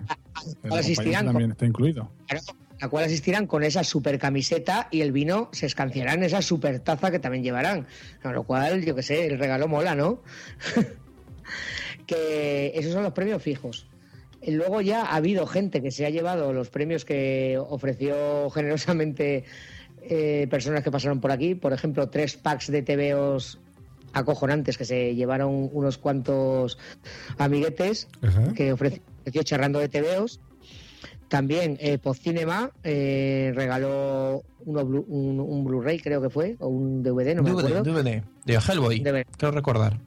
el 0.63 0.73
asistirán 0.73 1.27
también 1.27 1.51
está 1.51 1.67
incluido. 1.67 2.09
Claro, 2.27 2.43
La 2.79 2.89
cual 2.89 3.05
asistirán 3.05 3.45
con 3.45 3.61
esa 3.61 3.83
super 3.83 4.17
camiseta 4.17 4.87
y 4.89 5.01
el 5.01 5.11
vino 5.11 5.49
se 5.51 5.67
escanciará 5.67 6.15
en 6.15 6.23
esa 6.23 6.41
super 6.41 6.79
taza 6.79 7.11
que 7.11 7.19
también 7.19 7.43
llevarán. 7.43 7.85
Con 8.23 8.33
lo 8.33 8.41
cual, 8.45 8.83
yo 8.83 8.95
que 8.95 9.03
sé, 9.03 9.27
el 9.27 9.37
regalo 9.37 9.67
mola, 9.67 9.93
¿no? 9.93 10.23
que 12.07 12.71
esos 12.75 12.91
son 12.93 13.03
los 13.03 13.13
premios 13.13 13.41
fijos. 13.43 13.87
Luego 14.47 14.81
ya 14.81 15.03
ha 15.05 15.15
habido 15.15 15.45
gente 15.47 15.81
que 15.81 15.91
se 15.91 16.05
ha 16.05 16.09
llevado 16.09 16.53
los 16.53 16.69
premios 16.69 17.05
que 17.05 17.57
ofreció 17.59 18.49
generosamente 18.49 19.43
eh, 20.01 20.47
personas 20.49 20.83
que 20.83 20.91
pasaron 20.91 21.21
por 21.21 21.31
aquí. 21.31 21.55
Por 21.55 21.73
ejemplo, 21.73 22.09
tres 22.09 22.35
packs 22.35 22.71
de 22.71 22.81
TVOs 22.81 23.59
acojonantes 24.13 24.77
que 24.77 24.85
se 24.85 25.15
llevaron 25.15 25.69
unos 25.73 25.97
cuantos 25.97 26.77
amiguetes 27.37 28.07
Ajá. 28.21 28.53
que 28.53 28.73
ofreció, 28.73 29.01
charrando 29.43 29.79
de 29.79 29.89
TVOs. 29.89 30.39
También 31.29 31.77
eh, 31.79 31.97
Podcinema 31.97 32.69
eh, 32.83 33.51
regaló 33.55 34.43
uno 34.65 34.81
Blu- 34.85 35.05
un, 35.07 35.39
un 35.39 35.63
Blu-ray, 35.63 35.99
creo 35.99 36.21
que 36.21 36.29
fue, 36.29 36.57
o 36.59 36.67
un 36.67 37.01
DVD, 37.01 37.33
no 37.35 37.41
me 37.41 37.49
acuerdo. 37.49 37.81
DVD, 37.81 38.21
de 38.45 38.53
Hellboy. 38.53 38.99
DVD. 38.99 39.25
Quiero 39.37 39.51
recordar. 39.55 39.99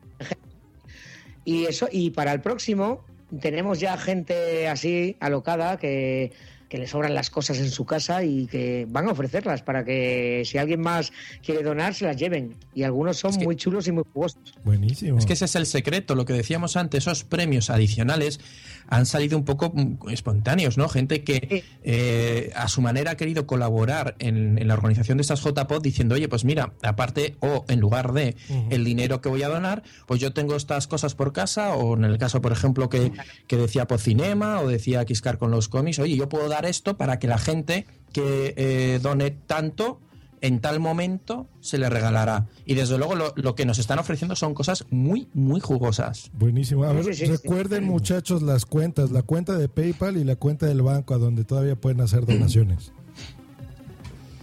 Y 1.44 1.64
eso, 1.64 1.88
y 1.90 2.10
para 2.10 2.32
el 2.32 2.40
próximo 2.40 3.04
tenemos 3.40 3.80
ya 3.80 3.96
gente 3.96 4.68
así 4.68 5.16
alocada 5.20 5.78
que, 5.78 6.32
que 6.68 6.78
le 6.78 6.86
sobran 6.86 7.14
las 7.14 7.30
cosas 7.30 7.58
en 7.58 7.70
su 7.70 7.84
casa 7.84 8.24
y 8.24 8.46
que 8.46 8.86
van 8.88 9.08
a 9.08 9.12
ofrecerlas 9.12 9.62
para 9.62 9.84
que 9.84 10.42
si 10.44 10.58
alguien 10.58 10.80
más 10.80 11.12
quiere 11.44 11.62
donar 11.62 11.94
se 11.94 12.04
las 12.06 12.16
lleven. 12.16 12.56
Y 12.74 12.82
algunos 12.82 13.16
son 13.16 13.34
muy 13.36 13.56
chulos 13.56 13.86
y 13.88 13.92
muy 13.92 14.04
jugosos. 14.12 14.40
Buenísimo. 14.64 15.18
Es 15.18 15.26
que 15.26 15.34
ese 15.34 15.44
es 15.44 15.54
el 15.56 15.66
secreto, 15.66 16.14
lo 16.14 16.24
que 16.24 16.32
decíamos 16.32 16.76
antes, 16.76 17.04
esos 17.04 17.24
premios 17.24 17.70
adicionales 17.70 18.40
han 18.88 19.06
salido 19.06 19.36
un 19.36 19.44
poco 19.44 19.72
mm, 19.74 20.10
espontáneos, 20.10 20.78
¿no? 20.78 20.88
Gente 20.88 21.24
que 21.24 21.64
eh, 21.82 22.52
a 22.54 22.68
su 22.68 22.80
manera 22.80 23.12
ha 23.12 23.16
querido 23.16 23.46
colaborar 23.46 24.14
en, 24.18 24.58
en 24.58 24.68
la 24.68 24.74
organización 24.74 25.18
de 25.18 25.22
estas 25.22 25.42
JPOD 25.42 25.82
diciendo, 25.82 26.14
oye, 26.14 26.28
pues 26.28 26.44
mira, 26.44 26.72
aparte 26.82 27.36
o 27.40 27.64
en 27.68 27.80
lugar 27.80 28.12
de 28.12 28.36
el 28.70 28.84
dinero 28.84 29.20
que 29.20 29.28
voy 29.28 29.42
a 29.42 29.48
donar, 29.48 29.82
pues 30.06 30.20
yo 30.20 30.32
tengo 30.32 30.56
estas 30.56 30.86
cosas 30.86 31.14
por 31.14 31.32
casa, 31.32 31.74
o 31.74 31.96
en 31.96 32.04
el 32.04 32.18
caso, 32.18 32.40
por 32.40 32.52
ejemplo, 32.52 32.88
que, 32.88 33.12
que 33.46 33.56
decía 33.56 33.86
Pocinema 33.86 34.60
o 34.60 34.68
decía 34.68 35.04
Quiscar 35.04 35.38
con 35.38 35.50
los 35.50 35.68
cómics, 35.68 35.98
oye, 35.98 36.16
yo 36.16 36.28
puedo 36.28 36.48
dar 36.48 36.55
esto 36.64 36.96
para 36.96 37.18
que 37.18 37.26
la 37.26 37.38
gente 37.38 37.86
que 38.12 38.54
eh, 38.56 39.00
done 39.02 39.30
tanto 39.30 40.00
en 40.40 40.60
tal 40.60 40.80
momento 40.80 41.48
se 41.60 41.78
le 41.78 41.88
regalará. 41.90 42.46
Y 42.64 42.74
desde 42.74 42.98
luego 42.98 43.14
lo, 43.14 43.32
lo 43.36 43.54
que 43.54 43.66
nos 43.66 43.78
están 43.78 43.98
ofreciendo 43.98 44.36
son 44.36 44.54
cosas 44.54 44.84
muy, 44.90 45.28
muy 45.34 45.60
jugosas. 45.60 46.30
Buenísimo. 46.34 46.84
A 46.84 46.92
ver, 46.92 47.04
Sí, 47.04 47.14
sí, 47.14 47.26
sí, 47.26 47.32
recuerden 47.32 47.84
muchachos 47.84 48.42
las 48.42 48.64
cuentas, 48.64 49.10
la 49.10 49.22
cuenta 49.22 49.56
de 49.58 49.68
PayPal 49.68 50.16
y 50.16 50.24
la 50.24 50.36
cuenta 50.36 50.66
del 50.66 50.82
banco 50.82 51.14
a 51.14 51.18
donde 51.18 51.44
todavía 51.44 51.76
pueden 51.76 52.00
hacer 52.00 52.26
donaciones. 52.26 52.92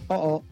Oh, 0.08 0.14
oh. 0.14 0.44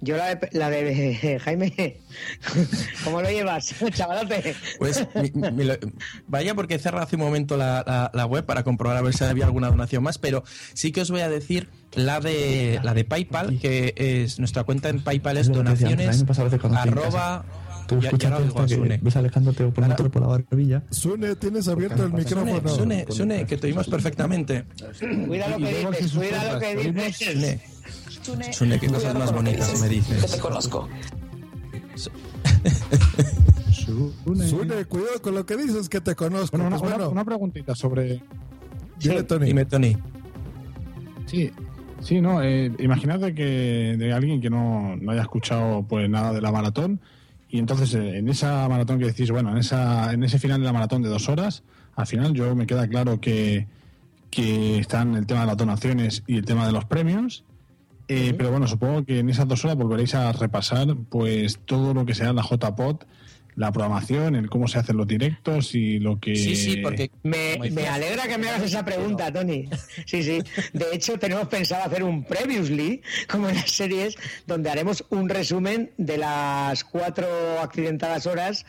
Yo 0.00 0.16
la 0.16 0.34
de, 0.34 0.48
la 0.52 0.70
de 0.70 1.38
Jaime, 1.44 1.72
¿cómo 3.04 3.20
lo 3.20 3.28
llevas, 3.30 3.74
chavalote? 3.92 4.54
Pues 4.78 5.06
mi- 5.14 5.50
mi- 5.50 5.64
lo- 5.64 5.74
vaya 6.28 6.54
porque 6.54 6.74
he 6.76 6.78
cerrado 6.78 7.04
hace 7.04 7.16
un 7.16 7.22
momento 7.22 7.56
la, 7.56 7.82
la- 7.86 8.10
la 8.14 8.26
web 8.26 8.44
para 8.44 8.62
comprobar 8.62 8.96
a 8.96 9.02
ver 9.02 9.14
si 9.14 9.24
había 9.24 9.44
alguna 9.46 9.68
donación 9.70 10.02
más, 10.02 10.18
pero 10.18 10.44
sí 10.74 10.92
que 10.92 11.00
os 11.00 11.10
voy 11.10 11.20
a 11.22 11.28
decir 11.28 11.68
la 11.94 12.20
de 12.20 12.80
la 12.82 12.94
de 12.94 13.04
PayPal, 13.04 13.58
que 13.60 13.94
es 13.96 14.38
nuestra 14.38 14.64
cuenta 14.64 14.88
en 14.88 15.02
PayPal 15.02 15.36
es 15.36 15.48
donaciones 15.50 16.24
arroba 16.74 17.44
Tú 17.88 17.98
ya- 18.02 18.10
ya 18.18 18.38
lo 18.38 18.54
que 18.54 18.74
Sune. 18.74 18.98
ves 19.02 19.16
a 19.16 19.20
Alejandro 19.20 19.54
te 19.54 19.64
pone 19.68 19.90
otro 19.94 20.10
por 20.10 20.20
la 20.20 20.28
barbilla. 20.28 20.82
Sune, 20.90 21.34
tienes 21.36 21.68
abierto 21.68 22.04
el 22.04 22.12
micrófono. 22.12 22.68
Sune, 22.68 23.06
Sune, 23.08 23.46
que 23.46 23.56
te 23.56 23.68
oímos 23.68 23.88
perfectamente. 23.88 24.64
Cuida 25.26 25.48
lo 25.48 25.56
que 25.56 25.74
dices, 25.90 26.12
cuida 26.12 26.52
lo 26.52 26.60
que 26.60 26.76
dices. 26.92 27.60
Sune, 28.32 28.52
Sune, 28.52 28.78
qué 28.80 28.88
cosas 28.88 29.14
más 29.14 29.32
bonitas 29.32 29.80
me 29.80 29.88
dices. 29.88 30.22
Yo 30.22 30.28
te 30.36 30.38
conozco. 30.40 30.88
Sune, 33.72 34.84
cuidado 34.86 35.22
con 35.22 35.34
lo 35.34 35.46
que 35.46 35.56
dices 35.56 35.88
que 35.88 36.00
te 36.00 36.14
conozco. 36.14 36.56
Bueno, 36.56 36.68
una, 36.68 36.78
Pues 36.78 36.88
una- 36.88 36.96
bueno, 36.98 37.10
una 37.12 37.24
preguntita 37.24 37.74
sobre. 37.74 38.22
dile, 38.98 39.22
Tony. 39.22 39.46
Dime, 39.46 39.64
Tony. 39.64 39.96
Sí, 41.26 41.50
sí, 42.00 42.20
no. 42.20 42.42
Eh, 42.42 42.72
imagínate 42.78 43.34
que 43.34 43.96
de 43.98 44.12
alguien 44.12 44.40
que 44.40 44.50
no, 44.50 44.96
no 44.96 45.12
haya 45.12 45.22
escuchado 45.22 45.82
pues 45.88 46.08
nada 46.08 46.32
de 46.32 46.40
la 46.40 46.52
maratón 46.52 47.00
y 47.50 47.58
entonces 47.58 47.94
eh, 47.94 48.18
en 48.18 48.28
esa 48.28 48.68
maratón 48.68 48.98
que 48.98 49.06
decís, 49.06 49.30
bueno, 49.30 49.50
en 49.52 49.58
esa 49.58 50.12
en 50.12 50.22
ese 50.22 50.38
final 50.38 50.60
de 50.60 50.66
la 50.66 50.72
maratón 50.72 51.02
de 51.02 51.08
dos 51.08 51.28
horas 51.28 51.62
Al 51.96 52.06
final 52.06 52.32
yo 52.34 52.54
me 52.54 52.66
queda 52.66 52.86
claro 52.88 53.20
que, 53.20 53.66
que 54.30 54.78
están 54.78 55.14
el 55.16 55.26
tema 55.26 55.40
de 55.40 55.46
las 55.46 55.56
donaciones 55.56 56.22
y 56.26 56.36
el 56.36 56.44
tema 56.44 56.66
de 56.66 56.72
los 56.72 56.84
premios. 56.84 57.44
Eh, 58.08 58.34
Pero 58.36 58.50
bueno, 58.50 58.66
supongo 58.66 59.04
que 59.04 59.18
en 59.18 59.28
esas 59.28 59.46
dos 59.46 59.64
horas 59.64 59.76
volveréis 59.76 60.14
a 60.14 60.32
repasar 60.32 60.88
pues 61.10 61.58
todo 61.64 61.92
lo 61.92 62.06
que 62.06 62.14
sea 62.14 62.32
la 62.32 62.42
JPOT, 62.42 63.04
la 63.54 63.72
programación, 63.72 64.34
el 64.36 64.48
cómo 64.48 64.68
se 64.68 64.78
hacen 64.78 64.96
los 64.96 65.06
directos 65.06 65.74
y 65.74 65.98
lo 65.98 66.18
que... 66.20 66.36
Sí, 66.36 66.56
sí, 66.56 66.76
porque 66.76 67.10
Me, 67.22 67.58
me 67.72 67.86
alegra 67.88 68.28
que 68.28 68.38
me 68.38 68.48
hagas 68.48 68.62
esa 68.62 68.84
pregunta, 68.84 69.32
Tony. 69.32 69.68
Sí, 70.06 70.22
sí. 70.22 70.38
De 70.72 70.86
hecho, 70.92 71.18
tenemos 71.18 71.48
pensado 71.48 71.84
hacer 71.84 72.04
un 72.04 72.24
previously, 72.24 73.02
como 73.28 73.48
en 73.48 73.56
las 73.56 73.70
series, 73.70 74.16
donde 74.46 74.70
haremos 74.70 75.04
un 75.10 75.28
resumen 75.28 75.90
de 75.98 76.18
las 76.18 76.84
cuatro 76.84 77.26
accidentadas 77.60 78.26
horas 78.26 78.64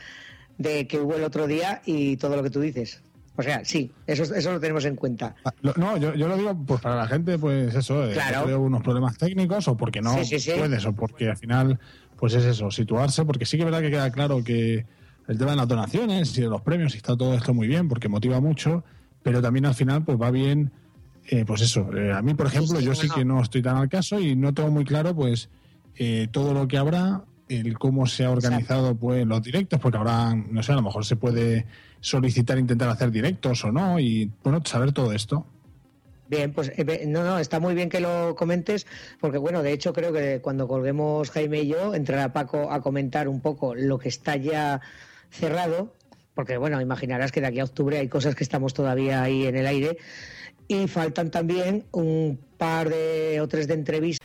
de 0.58 0.86
que 0.86 0.98
hubo 0.98 1.14
el 1.14 1.22
otro 1.24 1.46
día 1.46 1.80
y 1.86 2.16
todo 2.16 2.36
lo 2.36 2.42
que 2.42 2.50
tú 2.50 2.60
dices. 2.60 3.00
O 3.40 3.42
sea, 3.42 3.64
sí, 3.64 3.90
eso, 4.06 4.22
eso 4.34 4.52
lo 4.52 4.60
tenemos 4.60 4.84
en 4.84 4.96
cuenta. 4.96 5.34
Ah, 5.44 5.52
No, 5.76 5.96
yo, 5.96 6.14
yo 6.14 6.28
lo 6.28 6.36
digo 6.36 6.54
pues 6.66 6.80
para 6.82 6.96
la 6.96 7.06
gente, 7.08 7.38
pues 7.38 7.74
eso, 7.74 8.04
eh, 8.08 8.12
Claro. 8.12 8.44
tuvo 8.44 8.64
unos 8.66 8.82
problemas 8.82 9.16
técnicos 9.16 9.66
o 9.68 9.76
porque 9.76 10.00
no 10.02 10.12
Sí, 10.18 10.24
sí, 10.24 10.38
sí. 10.38 10.52
puedes 10.58 10.84
o 10.84 10.92
porque 10.92 11.30
al 11.30 11.36
final, 11.38 11.78
pues 12.18 12.34
es 12.34 12.44
eso, 12.44 12.70
situarse, 12.70 13.24
porque 13.24 13.46
sí 13.46 13.56
que 13.56 13.62
es 13.62 13.64
verdad 13.64 13.80
que 13.80 13.90
queda 13.90 14.10
claro 14.12 14.44
que 14.44 14.84
el 15.26 15.38
tema 15.38 15.52
de 15.52 15.56
las 15.56 15.68
donaciones 15.68 16.36
y 16.36 16.42
de 16.42 16.48
los 16.48 16.60
premios 16.60 16.94
y 16.94 16.98
está 16.98 17.16
todo 17.16 17.34
esto 17.34 17.54
muy 17.54 17.66
bien 17.66 17.88
porque 17.88 18.08
motiva 18.08 18.40
mucho, 18.40 18.84
pero 19.22 19.40
también 19.40 19.64
al 19.64 19.74
final 19.74 20.04
pues 20.04 20.20
va 20.20 20.30
bien, 20.30 20.70
eh, 21.28 21.44
pues 21.46 21.62
eso, 21.62 21.88
eh, 21.96 22.12
a 22.12 22.20
mí 22.20 22.34
por 22.34 22.46
ejemplo 22.46 22.78
yo 22.80 22.94
sí 22.94 23.08
que 23.08 23.24
no 23.24 23.40
estoy 23.42 23.62
tan 23.62 23.76
al 23.78 23.88
caso 23.88 24.20
y 24.20 24.36
no 24.36 24.52
tengo 24.52 24.70
muy 24.70 24.84
claro 24.84 25.14
pues 25.14 25.48
eh, 25.96 26.28
todo 26.30 26.52
lo 26.52 26.68
que 26.68 26.76
habrá, 26.78 27.22
el 27.50 27.78
cómo 27.78 28.06
se 28.06 28.24
ha 28.24 28.30
organizado 28.30 28.94
pues 28.94 29.26
los 29.26 29.42
directos, 29.42 29.80
porque 29.80 29.98
ahora, 29.98 30.34
no 30.34 30.62
sé, 30.62 30.72
a 30.72 30.76
lo 30.76 30.82
mejor 30.82 31.04
se 31.04 31.16
puede 31.16 31.66
solicitar 32.00 32.58
intentar 32.58 32.88
hacer 32.88 33.10
directos 33.10 33.64
o 33.64 33.72
no 33.72 33.98
y 33.98 34.30
bueno, 34.42 34.62
saber 34.64 34.92
todo 34.92 35.12
esto. 35.12 35.44
Bien, 36.28 36.52
pues 36.52 36.70
eh, 36.76 37.04
no, 37.08 37.24
no, 37.24 37.40
está 37.40 37.58
muy 37.58 37.74
bien 37.74 37.88
que 37.88 37.98
lo 37.98 38.36
comentes, 38.36 38.86
porque 39.20 39.36
bueno, 39.36 39.64
de 39.64 39.72
hecho 39.72 39.92
creo 39.92 40.12
que 40.12 40.40
cuando 40.40 40.68
colguemos 40.68 41.28
Jaime 41.32 41.62
y 41.62 41.66
yo, 41.66 41.92
entrará 41.92 42.32
Paco 42.32 42.70
a 42.70 42.80
comentar 42.80 43.26
un 43.26 43.40
poco 43.40 43.74
lo 43.74 43.98
que 43.98 44.08
está 44.08 44.36
ya 44.36 44.80
cerrado, 45.30 45.92
porque 46.34 46.56
bueno, 46.56 46.80
imaginarás 46.80 47.32
que 47.32 47.40
de 47.40 47.48
aquí 47.48 47.58
a 47.58 47.64
octubre 47.64 47.98
hay 47.98 48.08
cosas 48.08 48.36
que 48.36 48.44
estamos 48.44 48.74
todavía 48.74 49.22
ahí 49.22 49.46
en 49.46 49.56
el 49.56 49.66
aire, 49.66 49.98
y 50.68 50.86
faltan 50.86 51.32
también 51.32 51.84
un 51.90 52.38
par 52.56 52.90
de 52.90 53.40
o 53.40 53.48
tres 53.48 53.66
de 53.66 53.74
entrevistas. 53.74 54.24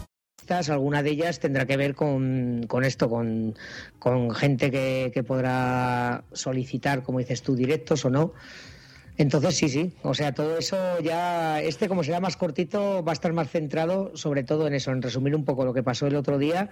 Alguna 0.59 1.01
de 1.03 1.11
ellas 1.11 1.39
tendrá 1.39 1.65
que 1.65 1.77
ver 1.77 1.95
con, 1.95 2.65
con 2.67 2.83
esto, 2.83 3.09
con, 3.09 3.55
con 3.99 4.31
gente 4.31 4.69
que, 4.71 5.11
que 5.13 5.23
podrá 5.23 6.23
solicitar, 6.33 7.03
como 7.03 7.19
dices 7.19 7.41
tú, 7.41 7.55
directos 7.55 8.03
o 8.05 8.09
no. 8.09 8.33
Entonces 9.17 9.55
sí, 9.55 9.69
sí, 9.69 9.93
o 10.03 10.13
sea, 10.15 10.33
todo 10.33 10.57
eso 10.57 10.77
ya, 11.03 11.61
este 11.61 11.87
como 11.87 12.03
será 12.03 12.19
más 12.21 12.37
cortito, 12.37 13.03
va 13.03 13.11
a 13.11 13.13
estar 13.13 13.31
más 13.33 13.49
centrado 13.51 14.11
sobre 14.15 14.43
todo 14.43 14.65
en 14.67 14.73
eso, 14.73 14.89
en 14.91 15.01
resumir 15.01 15.35
un 15.35 15.43
poco 15.45 15.63
lo 15.65 15.73
que 15.73 15.83
pasó 15.83 16.07
el 16.07 16.15
otro 16.15 16.39
día 16.39 16.69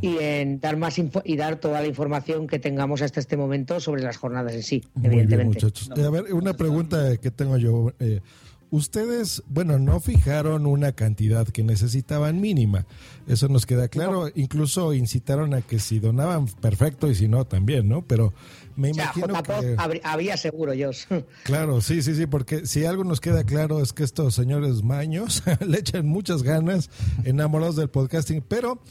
y 0.00 0.16
en 0.18 0.60
dar 0.60 0.76
más 0.76 0.98
info- 0.98 1.20
y 1.24 1.36
dar 1.36 1.56
toda 1.56 1.80
la 1.82 1.88
información 1.88 2.46
que 2.46 2.58
tengamos 2.58 3.02
hasta 3.02 3.20
este 3.20 3.36
momento 3.36 3.80
sobre 3.80 4.02
las 4.02 4.16
jornadas 4.16 4.54
en 4.54 4.62
sí, 4.62 4.82
Muy 4.94 5.02
bien, 5.10 5.12
evidentemente. 5.24 5.66
muchachos. 5.66 5.90
Eh, 5.96 6.04
a 6.06 6.10
ver, 6.10 6.32
una 6.32 6.54
pregunta 6.54 7.16
que 7.18 7.30
tengo 7.32 7.58
yo. 7.58 7.92
eh, 7.98 8.20
ustedes, 8.70 9.42
bueno, 9.48 9.78
no 9.78 10.00
fijaron 10.00 10.66
una 10.66 10.92
cantidad 10.92 11.46
que 11.48 11.62
necesitaban 11.62 12.40
mínima. 12.40 12.86
Eso 13.26 13.48
nos 13.48 13.66
queda 13.66 13.88
claro. 13.88 14.28
Incluso 14.34 14.94
incitaron 14.94 15.54
a 15.54 15.62
que 15.62 15.78
si 15.78 15.98
donaban, 15.98 16.46
perfecto, 16.46 17.08
y 17.10 17.14
si 17.14 17.28
no, 17.28 17.44
también, 17.46 17.88
¿no? 17.88 18.02
Pero 18.06 18.32
me 18.76 18.90
O 18.90 18.94
sea, 18.94 19.04
imagino 19.04 19.34
JPOD 19.34 19.60
que... 19.60 19.74
habría- 19.78 20.02
había 20.04 20.36
seguro, 20.36 20.74
yo. 20.74 20.90
Claro, 21.44 21.80
sí, 21.80 22.02
sí, 22.02 22.14
sí, 22.14 22.26
porque 22.26 22.66
si 22.66 22.84
algo 22.84 23.04
nos 23.04 23.20
queda 23.20 23.44
claro 23.44 23.82
es 23.82 23.92
que 23.92 24.04
estos 24.04 24.34
señores 24.34 24.82
maños 24.82 25.42
le 25.66 25.78
echan 25.78 26.06
muchas 26.06 26.42
ganas, 26.42 26.90
enamorados 27.24 27.76
del 27.76 27.90
podcasting, 27.90 28.42
pero 28.46 28.82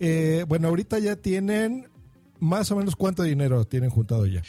eh, 0.00 0.44
bueno, 0.48 0.68
ahorita 0.68 0.98
ya 0.98 1.16
tienen 1.16 1.88
más 2.40 2.70
o 2.70 2.76
menos 2.76 2.94
cuánto 2.96 3.22
dinero 3.24 3.64
tienen 3.64 3.90
juntado 3.90 4.26
ya. 4.26 4.42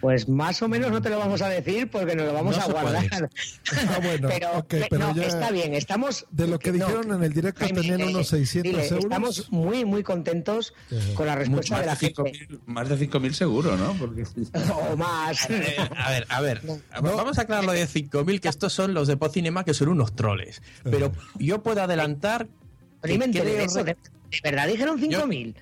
Pues 0.00 0.28
más 0.28 0.62
o 0.62 0.68
menos 0.68 0.90
no 0.90 1.02
te 1.02 1.10
lo 1.10 1.18
vamos 1.18 1.42
a 1.42 1.48
decir 1.48 1.90
porque 1.90 2.14
nos 2.14 2.26
lo 2.26 2.32
vamos 2.32 2.56
No 2.56 2.62
a 2.62 2.66
guardar. 2.66 3.30
Ah, 3.88 3.98
bueno, 4.02 4.28
pero, 4.28 4.52
ok, 4.58 4.74
pero 4.88 5.08
no, 5.08 5.14
ya- 5.14 5.24
está 5.26 5.50
bien, 5.50 5.74
estamos... 5.74 6.26
De 6.30 6.46
lo 6.46 6.58
que 6.58 6.72
no, 6.72 6.86
dijeron 6.86 7.12
en 7.12 7.22
el 7.22 7.32
directo 7.32 7.60
Jaime, 7.64 7.80
tenían 7.80 8.00
eh, 8.00 8.06
unos 8.06 8.28
600 8.28 8.62
dile, 8.72 8.86
euros. 8.88 9.04
Estamos 9.04 9.52
muy, 9.52 9.84
muy 9.84 10.02
contentos 10.02 10.72
con 11.14 11.26
la 11.26 11.34
respuesta 11.34 11.74
Más 11.74 11.80
de 11.82 11.86
la 11.86 11.94
de 11.94 11.98
gente. 11.98 12.22
5.000 12.48 12.58
más 12.66 12.88
de 12.88 12.98
5.000 13.08 13.32
seguro, 13.32 13.76
¿no? 13.76 13.92
Porque... 13.94 14.24
o 14.92 14.96
más. 14.96 15.50
Eh, 15.50 15.76
a 15.96 16.10
ver, 16.10 16.26
a 16.28 16.40
ver. 16.40 16.62
Vamos 17.02 17.38
a 17.38 17.42
aclarar 17.42 17.64
lo 17.64 17.72
de 17.72 17.86
5.000, 17.86 18.40
que 18.40 18.48
estos 18.48 18.72
son 18.72 18.94
los 18.94 19.08
de 19.08 19.16
Pocinema, 19.16 19.64
que 19.64 19.74
son 19.74 19.88
unos 19.88 20.14
troles. 20.14 20.62
Pero 20.84 21.12
yo 21.38 21.62
puedo 21.62 21.82
adelantar. 21.82 22.48
Pero 23.00 23.26
de 23.26 23.64
eso, 23.64 23.84
¿De, 23.84 23.94
de 23.94 23.96
verdad 24.42 24.66
dijeron 24.66 25.00
5.000? 25.00 25.54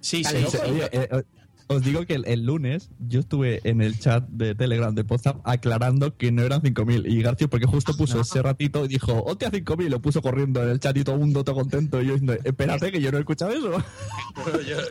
Sí, 0.00 0.24
sí, 0.24 0.46
sí. 0.50 0.56
Oye, 0.66 0.84
eh, 0.92 1.08
eh, 1.12 1.22
os 1.70 1.84
digo 1.84 2.04
que 2.04 2.14
el, 2.14 2.26
el 2.26 2.44
lunes 2.44 2.90
yo 2.98 3.20
estuve 3.20 3.60
en 3.62 3.80
el 3.80 3.96
chat 3.96 4.26
de 4.28 4.56
Telegram 4.56 4.92
de 4.92 5.02
WhatsApp 5.02 5.40
aclarando 5.44 6.16
que 6.16 6.32
no 6.32 6.42
eran 6.42 6.60
5.000 6.62 7.08
y 7.08 7.22
García 7.22 7.46
porque 7.46 7.66
justo 7.66 7.96
puso 7.96 8.20
ese 8.20 8.42
ratito 8.42 8.84
y 8.84 8.88
dijo, 8.88 9.22
hostia, 9.24 9.52
5.000, 9.52 9.88
lo 9.88 10.02
puso 10.02 10.20
corriendo 10.20 10.60
en 10.64 10.70
el 10.70 10.80
chat 10.80 10.96
y 10.96 11.04
todo 11.04 11.14
el 11.14 11.20
mundo 11.20 11.44
todo 11.44 11.54
contento 11.54 12.02
y 12.02 12.06
yo 12.06 12.12
diciendo, 12.14 12.34
espérate 12.42 12.90
que 12.90 13.00
yo 13.00 13.12
no 13.12 13.18
he 13.18 13.20
escuchado 13.20 13.52
eso. 13.52 13.84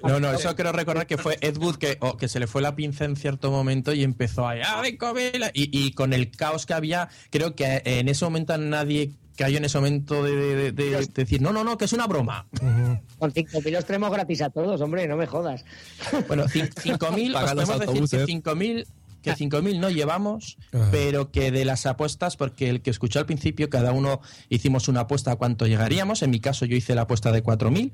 No, 0.03 0.21
no, 0.21 0.31
eso 0.31 0.55
quiero 0.55 0.71
recordar 0.71 1.05
que 1.05 1.17
fue 1.17 1.37
Ed 1.41 1.57
Wood 1.57 1.75
que, 1.75 1.97
oh, 1.99 2.15
que 2.15 2.29
se 2.29 2.39
le 2.39 2.47
fue 2.47 2.61
la 2.61 2.75
pinza 2.75 3.03
en 3.03 3.17
cierto 3.17 3.51
momento 3.51 3.93
y 3.93 4.03
empezó 4.03 4.47
a 4.47 4.53
¡Ah, 4.53 4.81
5.000! 4.85 5.51
y, 5.53 5.77
y 5.77 5.91
con 5.91 6.13
el 6.13 6.31
caos 6.31 6.65
que 6.65 6.73
había, 6.73 7.09
creo 7.29 7.55
que 7.55 7.81
en 7.83 8.07
ese 8.07 8.23
momento 8.23 8.53
a 8.53 8.57
nadie 9.39 9.51
cayó 9.53 9.57
en 9.57 9.65
ese 9.65 9.77
momento 9.77 10.23
de, 10.23 10.35
de- 10.35 10.71
de- 10.71 10.89
de 10.91 11.05
decir, 11.13 11.41
no, 11.41 11.51
no, 11.51 11.63
no, 11.63 11.77
que 11.77 11.85
es 11.85 11.93
una 11.93 12.07
broma. 12.07 12.47
Con 13.17 13.31
5.000 13.33 13.71
los 13.71 13.85
tenemos 13.85 14.11
gratis 14.11 14.41
a 14.41 14.49
todos, 14.49 14.79
hombre, 14.81 15.07
no 15.07 15.17
me 15.17 15.25
jodas. 15.27 15.65
Bueno, 16.27 16.43
cin- 16.47 16.69
5.000, 16.73 17.27
os 17.29 17.33
Pagan 17.33 17.57
los 17.57 17.69
podemos 17.69 18.09
decir 18.09 18.31
que 18.41 18.49
autobuses. 18.49 18.85
5.000 18.85 18.85
que 19.21 19.33
5.000 19.33 19.79
no 19.79 19.89
llevamos, 19.89 20.57
Ajá. 20.71 20.87
pero 20.91 21.29
que 21.29 21.51
de 21.51 21.65
las 21.65 21.85
apuestas, 21.85 22.37
porque 22.37 22.69
el 22.69 22.81
que 22.81 22.89
escuchó 22.89 23.19
al 23.19 23.25
principio, 23.25 23.69
cada 23.69 23.91
uno 23.91 24.21
hicimos 24.47 24.87
una 24.87 25.01
apuesta 25.01 25.31
a 25.33 25.35
cuánto 25.35 25.67
llegaríamos. 25.67 26.21
En 26.23 26.29
mi 26.29 26.39
caso, 26.39 26.65
yo 26.65 26.77
hice 26.77 26.95
la 26.95 27.01
apuesta 27.01 27.31
de 27.33 27.43
4.000, 27.43 27.91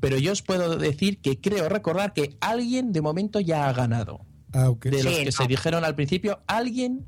pero 0.00 0.18
yo 0.18 0.32
os 0.32 0.42
puedo 0.42 0.76
decir 0.76 1.18
que 1.22 1.40
creo 1.40 1.68
recordar 1.70 2.12
que 2.12 2.36
alguien 2.40 2.92
de 2.92 3.00
momento 3.00 3.40
ya 3.40 3.68
ha 3.70 3.72
ganado. 3.72 4.20
Ah. 4.52 4.70
De 4.82 5.02
los 5.02 5.14
Sí, 5.14 5.18
que 5.20 5.24
no. 5.26 5.32
se 5.32 5.46
dijeron 5.46 5.82
al 5.84 5.94
principio, 5.94 6.40
alguien 6.46 7.06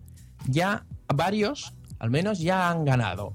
ya, 0.48 0.86
varios, 1.14 1.74
al 1.98 2.10
menos 2.10 2.38
ya 2.38 2.70
han 2.70 2.86
ganado. 2.86 3.34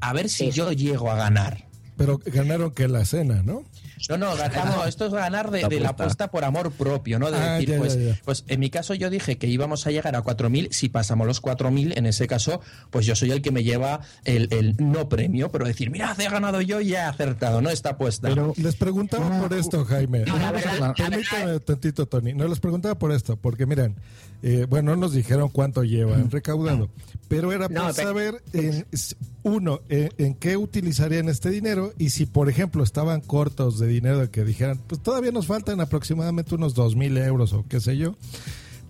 A 0.00 0.12
ver 0.12 0.28
si 0.28 0.46
Sí. 0.46 0.50
yo 0.52 0.72
llego 0.72 1.10
a 1.10 1.16
ganar. 1.16 1.64
Pero 1.96 2.20
ganaron 2.24 2.70
que 2.70 2.86
la 2.86 3.04
cena, 3.04 3.42
¿no? 3.42 3.64
No, 4.08 4.16
no, 4.16 4.36
no, 4.36 4.84
esto 4.84 5.06
es 5.06 5.12
ganar 5.12 5.50
de, 5.50 5.62
La 5.62 5.68
de 5.68 5.80
la 5.80 5.88
apuesta. 5.88 6.30
por 6.30 6.44
amor 6.44 6.70
propio, 6.70 7.18
¿no? 7.18 7.32
De 7.32 7.36
Ah, 7.36 7.54
decir, 7.54 7.70
ya, 7.70 7.78
pues, 7.78 7.94
ya, 7.96 8.00
ya. 8.12 8.20
pues 8.24 8.44
en 8.46 8.60
mi 8.60 8.70
caso 8.70 8.94
yo 8.94 9.10
dije 9.10 9.38
que 9.38 9.48
íbamos 9.48 9.84
a 9.88 9.90
llegar 9.90 10.14
a 10.14 10.22
4.000, 10.22 10.68
si 10.70 10.88
pasamos 10.88 11.26
los 11.26 11.42
4.000, 11.42 11.98
en 11.98 12.06
ese 12.06 12.28
caso, 12.28 12.60
pues 12.90 13.04
yo 13.06 13.16
soy 13.16 13.32
el 13.32 13.42
que 13.42 13.50
me 13.50 13.64
lleva 13.64 14.00
el, 14.24 14.46
el 14.52 14.76
no 14.78 15.08
premio, 15.08 15.50
pero 15.50 15.66
decir, 15.66 15.90
mira, 15.90 16.14
he 16.16 16.28
ganado 16.28 16.60
yo 16.60 16.80
y 16.80 16.92
he 16.94 16.98
acertado, 16.98 17.60
¿no? 17.60 17.70
Esta 17.70 17.90
apuesta. 17.90 18.28
Pero 18.28 18.52
Les 18.56 18.76
preguntaba 18.76 19.40
por 19.40 19.52
esto, 19.52 19.84
Jaime. 19.84 20.20
No, 20.20 20.36
verdad- 20.52 20.94
Permítame 20.96 21.58
tantito, 21.58 22.06
Tony. 22.06 22.32
No, 22.34 22.46
les 22.46 22.60
preguntaba 22.60 22.96
por 22.96 23.10
esto, 23.10 23.36
porque 23.36 23.66
miren, 23.66 23.96
eh, 24.44 24.66
bueno, 24.70 24.92
no 24.92 24.98
nos 24.98 25.12
dijeron 25.12 25.48
cuánto 25.48 25.82
llevan 25.82 26.30
recaudado, 26.30 26.88
pero 27.26 27.52
era 27.52 27.66
No, 27.68 27.80
para 27.80 27.92
saber, 27.94 28.40
en, 28.52 28.86
s- 28.92 29.16
uno, 29.48 29.80
en, 29.88 30.10
en 30.18 30.34
qué 30.34 30.56
utilizarían 30.56 31.28
este 31.28 31.50
dinero 31.50 31.92
y 31.98 32.10
si, 32.10 32.26
por 32.26 32.48
ejemplo, 32.48 32.82
estaban 32.82 33.20
cortos 33.20 33.78
de 33.78 33.86
dinero 33.88 34.18
de 34.18 34.30
que 34.30 34.44
dijeran, 34.44 34.80
pues 34.86 35.02
todavía 35.02 35.32
nos 35.32 35.46
faltan 35.46 35.80
aproximadamente 35.80 36.54
unos 36.54 36.74
dos 36.74 36.94
mil 36.94 37.16
euros 37.16 37.52
o 37.52 37.64
qué 37.68 37.80
sé 37.80 37.96
yo, 37.96 38.14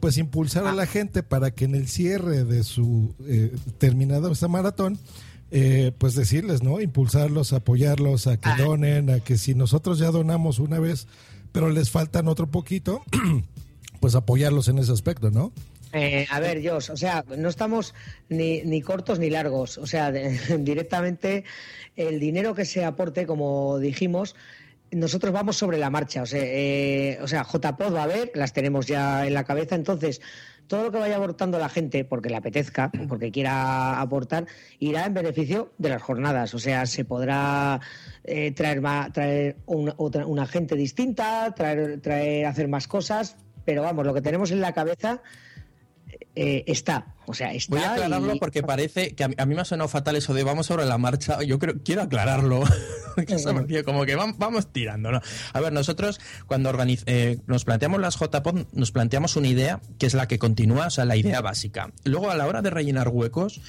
pues 0.01 0.19
impulsar 0.19 0.67
a 0.67 0.73
la 0.73 0.87
gente 0.87 1.23
para 1.23 1.51
que 1.51 1.65
en 1.65 1.75
el 1.75 1.89
cierre 1.89 2.45
de 2.45 2.63
su 2.63 3.15
eh, 3.27 3.55
terminado 3.79 4.31
esta 4.31 4.49
maratón, 4.49 4.99
eh, 5.51 5.93
pues 5.99 6.15
decirles, 6.15 6.63
¿no? 6.63 6.81
Impulsarlos, 6.81 7.53
apoyarlos 7.53 8.27
a 8.27 8.37
que 8.37 8.51
donen, 8.63 9.11
a 9.11 9.21
que 9.21 9.39
si 9.39 9.55
nosotros 9.55 9.99
ya 9.99 10.11
donamos 10.11 10.59
una 10.59 10.79
vez, 10.79 11.07
pero 11.53 11.71
les 11.71 11.91
faltan 11.91 12.29
otro 12.29 12.49
poquito, 12.49 13.03
pues 14.01 14.15
apoyarlos 14.15 14.69
en 14.69 14.79
ese 14.79 14.93
aspecto, 14.93 15.31
¿no? 15.31 15.53
Eh, 15.93 16.27
a 16.31 16.41
ver, 16.41 16.67
Jos, 16.67 16.91
o 16.91 16.97
sea, 16.97 17.25
no 17.37 17.49
estamos 17.49 17.95
ni, 18.29 18.63
ni 18.63 18.83
cortos 18.83 19.19
ni 19.19 19.31
largos. 19.31 19.79
O 19.79 19.87
sea, 19.87 20.13
directamente 20.59 21.45
el 21.97 22.21
dinero 22.21 22.55
que 22.55 22.65
se 22.65 22.85
aporte, 22.85 23.27
como 23.27 23.79
dijimos, 23.79 24.37
nosotros 24.91 25.33
vamos 25.33 25.57
sobre 25.57 25.79
la 25.79 25.91
marcha. 25.91 26.23
O 26.23 26.27
sea, 26.27 26.43
eh, 26.43 27.19
o 27.23 27.29
sea, 27.29 27.45
JPOD 27.45 27.95
va 27.95 28.01
a 28.01 28.05
haber, 28.05 28.31
las 28.35 28.53
tenemos 28.53 28.87
ya 28.87 29.27
en 29.27 29.35
la 29.35 29.45
cabeza. 29.45 29.75
Entonces, 29.75 30.21
todo 30.67 30.85
lo 30.85 30.93
que 30.93 30.99
vaya 30.99 31.17
aportando 31.17 31.59
la 31.59 31.69
gente, 31.69 32.05
porque 32.05 32.29
le 32.29 32.37
apetezca, 32.37 32.91
porque 33.09 33.31
quiera 33.31 34.01
aportar, 34.01 34.47
irá 34.79 35.07
en 35.07 35.15
beneficio 35.15 35.73
de 35.79 35.89
las 35.89 36.03
jornadas. 36.03 36.55
O 36.55 36.59
sea, 36.59 36.87
se 36.87 37.05
podrá 37.05 37.81
eh, 38.25 38.53
traer, 38.53 38.83
traer 39.13 39.57
una, 39.67 39.95
otra, 39.97 40.27
una 40.27 40.47
gente 40.47 40.75
distinta, 40.77 41.55
traer, 41.55 42.01
traer, 42.01 42.47
hacer 42.47 42.69
más 42.69 42.87
cosas. 42.87 43.37
Pero 43.65 43.83
vamos, 43.83 44.07
lo 44.07 44.15
que 44.15 44.23
tenemos 44.23 44.51
en 44.51 44.61
la 44.61 44.73
cabeza 44.73 45.21
eh, 46.39 46.63
está. 46.67 47.05
O 47.29 47.35
sea, 47.35 47.53
está. 47.53 47.75
Voy 47.77 47.85
a 47.85 47.93
aclararlo 47.93 48.35
y- 48.35 48.39
porque 48.39 48.63
parece 48.63 49.15
que 49.15 49.23
a 49.25 49.29
mí, 49.29 49.35
a 49.39 49.47
mí 49.47 49.55
me 49.55 49.61
ha 49.61 49.65
sonado 49.65 49.89
fatal 49.89 50.17
eso 50.17 50.35
de 50.35 50.43
vamos 50.45 50.67
sobre 50.67 50.87
la 50.87 50.99
marcha. 50.99 51.43
Yo 51.43 51.59
creo, 51.59 51.75
quiero 51.85 52.03
aclararlo. 52.03 52.63
como 53.85 54.05
que 54.05 54.17
vam- 54.17 54.35
vamos 54.39 54.73
tirando, 54.73 55.11
¿no? 55.13 55.21
A 55.53 55.61
ver, 55.61 55.73
nosotros 55.73 56.21
cuando 56.47 56.71
organiz- 56.73 57.03
eh, 57.07 57.39
nos 57.47 57.65
planteamos 57.65 58.01
las 58.01 58.17
JPOD, 58.17 58.67
nos 58.73 58.93
planteamos 58.93 59.37
una 59.37 59.49
idea 59.49 59.81
que 59.99 60.07
es 60.07 60.15
la 60.15 60.27
que 60.29 60.39
continúa, 60.39 60.87
o 60.87 60.91
sea, 60.91 61.05
la 61.05 61.17
idea 61.17 61.41
básica. 61.41 61.93
Luego, 62.05 62.31
a 62.31 62.37
la 62.37 62.47
hora 62.47 62.63
de 62.63 62.71
rellenar 62.71 63.09
huecos, 63.09 63.61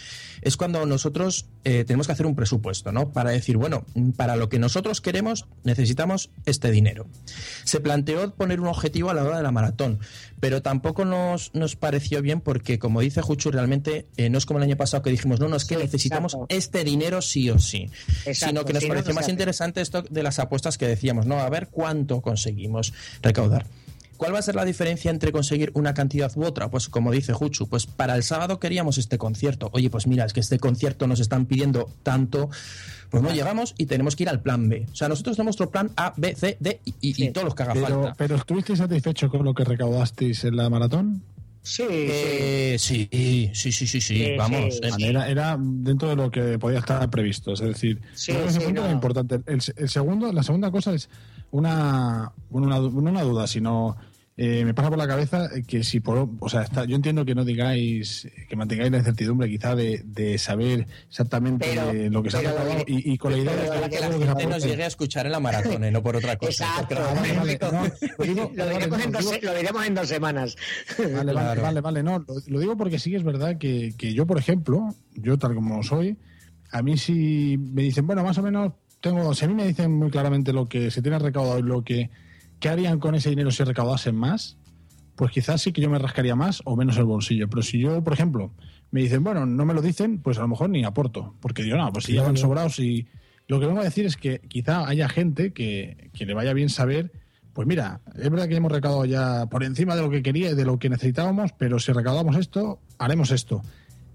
es 0.41 0.55
cuando 0.55 0.85
nosotros 0.85 1.47
eh, 1.65 1.83
tenemos 1.85 2.07
que 2.07 2.13
hacer 2.13 2.25
un 2.25 2.35
presupuesto, 2.35 2.91
¿no? 2.91 3.11
Para 3.11 3.31
decir, 3.31 3.57
bueno, 3.57 3.85
para 4.15 4.35
lo 4.35 4.49
que 4.49 4.59
nosotros 4.59 5.01
queremos 5.01 5.47
necesitamos 5.63 6.29
este 6.45 6.71
dinero. 6.71 7.07
Se 7.65 7.79
planteó 7.81 8.33
poner 8.35 8.59
un 8.61 8.67
objetivo 8.67 9.09
a 9.09 9.13
la 9.13 9.23
hora 9.23 9.37
de 9.37 9.43
la 9.43 9.51
maratón, 9.51 9.99
pero 10.39 10.61
tampoco 10.61 11.03
nos, 11.05 11.53
nos 11.53 11.75
pareció 11.75 12.21
bien 12.21 12.39
porque, 12.39 12.79
como 12.79 13.01
dice 13.01 13.21
Realmente 13.51 14.07
eh, 14.17 14.29
no 14.29 14.37
es 14.37 14.45
como 14.45 14.59
el 14.59 14.63
año 14.63 14.77
pasado 14.77 15.03
que 15.03 15.09
dijimos, 15.09 15.39
no, 15.39 15.47
no, 15.47 15.55
es 15.55 15.65
que 15.65 15.75
Sí, 15.75 15.81
necesitamos 15.81 16.33
exacto. 16.33 16.55
este 16.55 16.83
dinero 16.83 17.21
sí 17.21 17.49
o 17.49 17.59
sí, 17.59 17.89
Exacto, 18.25 18.45
sino 18.47 18.65
que 18.65 18.73
nos 18.73 18.83
si 18.83 18.89
pareció 18.89 19.09
no 19.09 19.15
más 19.15 19.23
hace. 19.25 19.31
interesante 19.31 19.81
esto 19.81 20.01
de 20.03 20.23
las 20.23 20.39
apuestas 20.39 20.77
que 20.77 20.87
decíamos, 20.87 21.25
¿no? 21.25 21.39
A 21.39 21.49
ver 21.49 21.67
cuánto 21.69 22.21
conseguimos 22.21 22.93
recaudar. 23.21 23.65
¿Cuál 24.17 24.33
va 24.35 24.39
a 24.39 24.41
ser 24.41 24.55
la 24.55 24.65
diferencia 24.65 25.09
entre 25.11 25.31
conseguir 25.31 25.71
una 25.75 25.93
cantidad 25.93 26.29
u 26.35 26.43
otra? 26.43 26.69
Pues 26.69 26.89
como 26.89 27.09
dice 27.09 27.31
Juchu, 27.31 27.69
pues 27.69 27.85
para 27.85 28.15
el 28.17 28.23
sábado 28.23 28.59
queríamos 28.59 28.97
este 28.97 29.17
concierto. 29.17 29.69
Oye, 29.71 29.89
pues 29.89 30.07
mira, 30.07 30.25
es 30.25 30.33
que 30.33 30.41
este 30.41 30.59
concierto 30.59 31.07
nos 31.07 31.21
están 31.21 31.45
pidiendo 31.45 31.89
tanto, 32.03 32.49
pues 33.09 33.23
no 33.23 33.31
llegamos 33.33 33.75
y 33.77 33.85
tenemos 33.85 34.17
que 34.17 34.23
ir 34.23 34.29
al 34.29 34.41
plan 34.41 34.67
B. 34.67 34.85
O 34.91 34.95
sea, 34.95 35.07
nosotros 35.07 35.37
tenemos 35.37 35.57
nuestro 35.57 35.71
plan 35.71 35.91
A, 35.95 36.13
B, 36.17 36.35
C, 36.35 36.57
D 36.59 36.81
y, 36.83 36.93
y- 36.99 37.23
y 37.27 37.31
todos 37.31 37.45
los 37.45 37.55
que 37.55 37.63
haga 37.63 37.73
Pero, 37.73 37.87
falta. 37.87 38.13
pero 38.17 38.35
¿estuvisteis 38.35 38.79
satisfechos 38.79 39.31
con 39.31 39.45
lo 39.45 39.53
que 39.53 39.63
recaudasteis 39.63 40.43
en 40.43 40.57
la 40.57 40.69
maratón? 40.69 41.23
Sí, 41.61 41.83
Eh, 41.89 42.75
sí, 42.79 43.07
sí, 43.11 43.51
sí, 43.53 43.71
sí, 43.71 43.87
sí, 43.87 44.01
Sí, 44.01 44.35
vamos. 44.37 44.75
sí. 44.75 44.81
eh, 45.03 45.09
Era, 45.09 45.29
era 45.29 45.57
dentro 45.59 46.09
de 46.09 46.15
lo 46.15 46.31
que 46.31 46.57
podía 46.57 46.79
estar 46.79 47.09
previsto. 47.09 47.53
Es 47.53 47.59
decir, 47.59 48.01
Sí, 48.13 48.31
no. 48.73 48.81
era 48.83 48.91
importante. 48.91 49.41
El, 49.45 49.59
el 49.75 49.89
segundo, 49.89 50.31
la 50.31 50.43
segunda 50.43 50.71
cosa 50.71 50.93
es 50.93 51.09
una, 51.51 52.31
bueno, 52.49 52.67
una, 52.67 52.79
no 52.79 53.09
una 53.11 53.23
duda, 53.23 53.47
sino 53.47 53.97
eh, 54.41 54.63
me 54.63 54.73
pasa 54.73 54.87
por 54.87 54.97
la 54.97 55.05
cabeza 55.05 55.49
que 55.67 55.83
si 55.83 55.99
por, 55.99 56.29
o 56.39 56.47
sea, 56.47 56.61
está- 56.61 56.85
yo 56.85 56.95
entiendo 56.95 57.25
que 57.25 57.35
no 57.35 57.43
digáis, 57.43 58.25
que 58.47 58.55
mantengáis 58.55 58.89
la 58.89 58.99
incertidumbre 58.99 59.49
quizá 59.49 59.75
de, 59.75 60.01
de 60.05 60.37
saber 60.37 60.87
exactamente 61.09 61.67
Pero- 61.75 62.09
lo 62.09 62.23
que 62.23 62.31
se 62.31 62.37
ha 62.37 62.41
recaudado 62.41 62.83
y, 62.87 63.11
y 63.11 63.17
con 63.17 63.33
la 63.33 63.37
idea 63.39 63.53
de 63.53 63.67
la 63.67 63.73
que 63.73 63.79
la 63.81 63.89
que 63.89 63.97
se 64.17 64.25
gente 64.27 64.45
nos 64.47 64.63
llegue 64.63 64.83
a 64.83 64.87
escuchar 64.87 65.25
en 65.25 65.33
la 65.33 65.41
maratón, 65.41 65.83
eh, 65.83 65.91
no 65.91 66.01
por 66.01 66.15
otra 66.15 66.37
cosa. 66.37 66.63
Exacto. 66.65 66.95
la- 66.95 67.13
lo 68.55 68.65
diremos, 68.65 69.85
en 69.85 69.93
dos, 69.93 70.07
semanas. 70.07 70.55
Vale, 70.97 71.13
vale, 71.13 71.31
Claro. 71.33 71.61
vale, 71.61 71.81
vale, 71.81 72.03
no, 72.03 72.19
lo, 72.19 72.35
lo 72.47 72.59
digo 72.61 72.77
porque 72.77 72.97
sí 72.97 73.13
es 73.15 73.23
verdad 73.23 73.57
que, 73.57 73.93
que 73.97 74.13
yo, 74.13 74.25
por 74.25 74.37
ejemplo, 74.37 74.95
yo 75.15 75.37
tal 75.37 75.53
como 75.55 75.83
soy, 75.83 76.15
a 76.71 76.81
mí 76.81 76.97
si 76.97 77.57
me 77.57 77.81
dicen, 77.81 78.07
bueno, 78.07 78.23
más 78.23 78.37
o 78.37 78.43
menos 78.43 78.71
tengo, 79.01 79.33
si 79.33 79.45
a 79.45 79.47
mí 79.47 79.53
me 79.53 79.65
dicen 79.67 79.91
muy 79.91 80.09
claramente 80.09 80.53
lo 80.53 80.65
que 80.67 80.91
se 80.91 81.01
tiene 81.01 81.19
recaudado 81.19 81.59
y 81.59 81.63
lo 81.63 81.83
que, 81.83 82.09
qué 82.59 82.69
harían 82.69 82.99
con 82.99 83.15
ese 83.15 83.29
dinero 83.29 83.51
si 83.51 83.63
recaudasen 83.63 84.15
más, 84.15 84.57
pues 85.15 85.31
quizás 85.31 85.61
sí 85.61 85.71
que 85.71 85.81
yo 85.81 85.89
me 85.89 85.99
rascaría 85.99 86.35
más 86.35 86.61
o 86.65 86.75
menos 86.75 86.97
el 86.97 87.05
bolsillo. 87.05 87.49
Pero 87.49 87.61
si 87.61 87.79
yo, 87.79 88.03
por 88.03 88.13
ejemplo, 88.13 88.53
me 88.91 89.01
dicen, 89.01 89.23
bueno, 89.23 89.45
no 89.45 89.65
me 89.65 89.73
lo 89.73 89.81
dicen, 89.81 90.21
pues 90.21 90.37
a 90.37 90.41
lo 90.41 90.47
mejor 90.47 90.69
ni 90.69 90.83
aporto, 90.83 91.35
porque 91.41 91.63
digo, 91.63 91.77
no, 91.77 91.91
pues 91.91 92.05
si 92.05 92.13
ya 92.13 92.23
van 92.23 92.37
sobrados 92.37 92.79
y 92.79 93.07
lo 93.47 93.59
que 93.59 93.65
vengo 93.65 93.81
a 93.81 93.83
decir 93.83 94.05
es 94.05 94.17
que 94.17 94.39
quizá 94.39 94.87
haya 94.87 95.09
gente 95.09 95.53
que, 95.53 96.09
que 96.13 96.25
le 96.25 96.33
vaya 96.33 96.53
bien 96.53 96.69
saber 96.69 97.11
pues 97.59 97.67
mira, 97.67 97.99
es 98.15 98.29
verdad 98.29 98.47
que 98.47 98.55
hemos 98.55 98.71
recaudado 98.71 99.03
ya 99.03 99.47
por 99.47 99.65
encima 99.65 99.93
de 99.93 100.01
lo 100.01 100.09
que 100.09 100.21
quería 100.23 100.51
y 100.51 100.55
de 100.55 100.63
lo 100.63 100.79
que 100.79 100.87
necesitábamos, 100.87 101.51
pero 101.57 101.77
si 101.77 101.91
recaudamos 101.91 102.37
esto, 102.37 102.79
haremos 102.97 103.31
esto. 103.31 103.63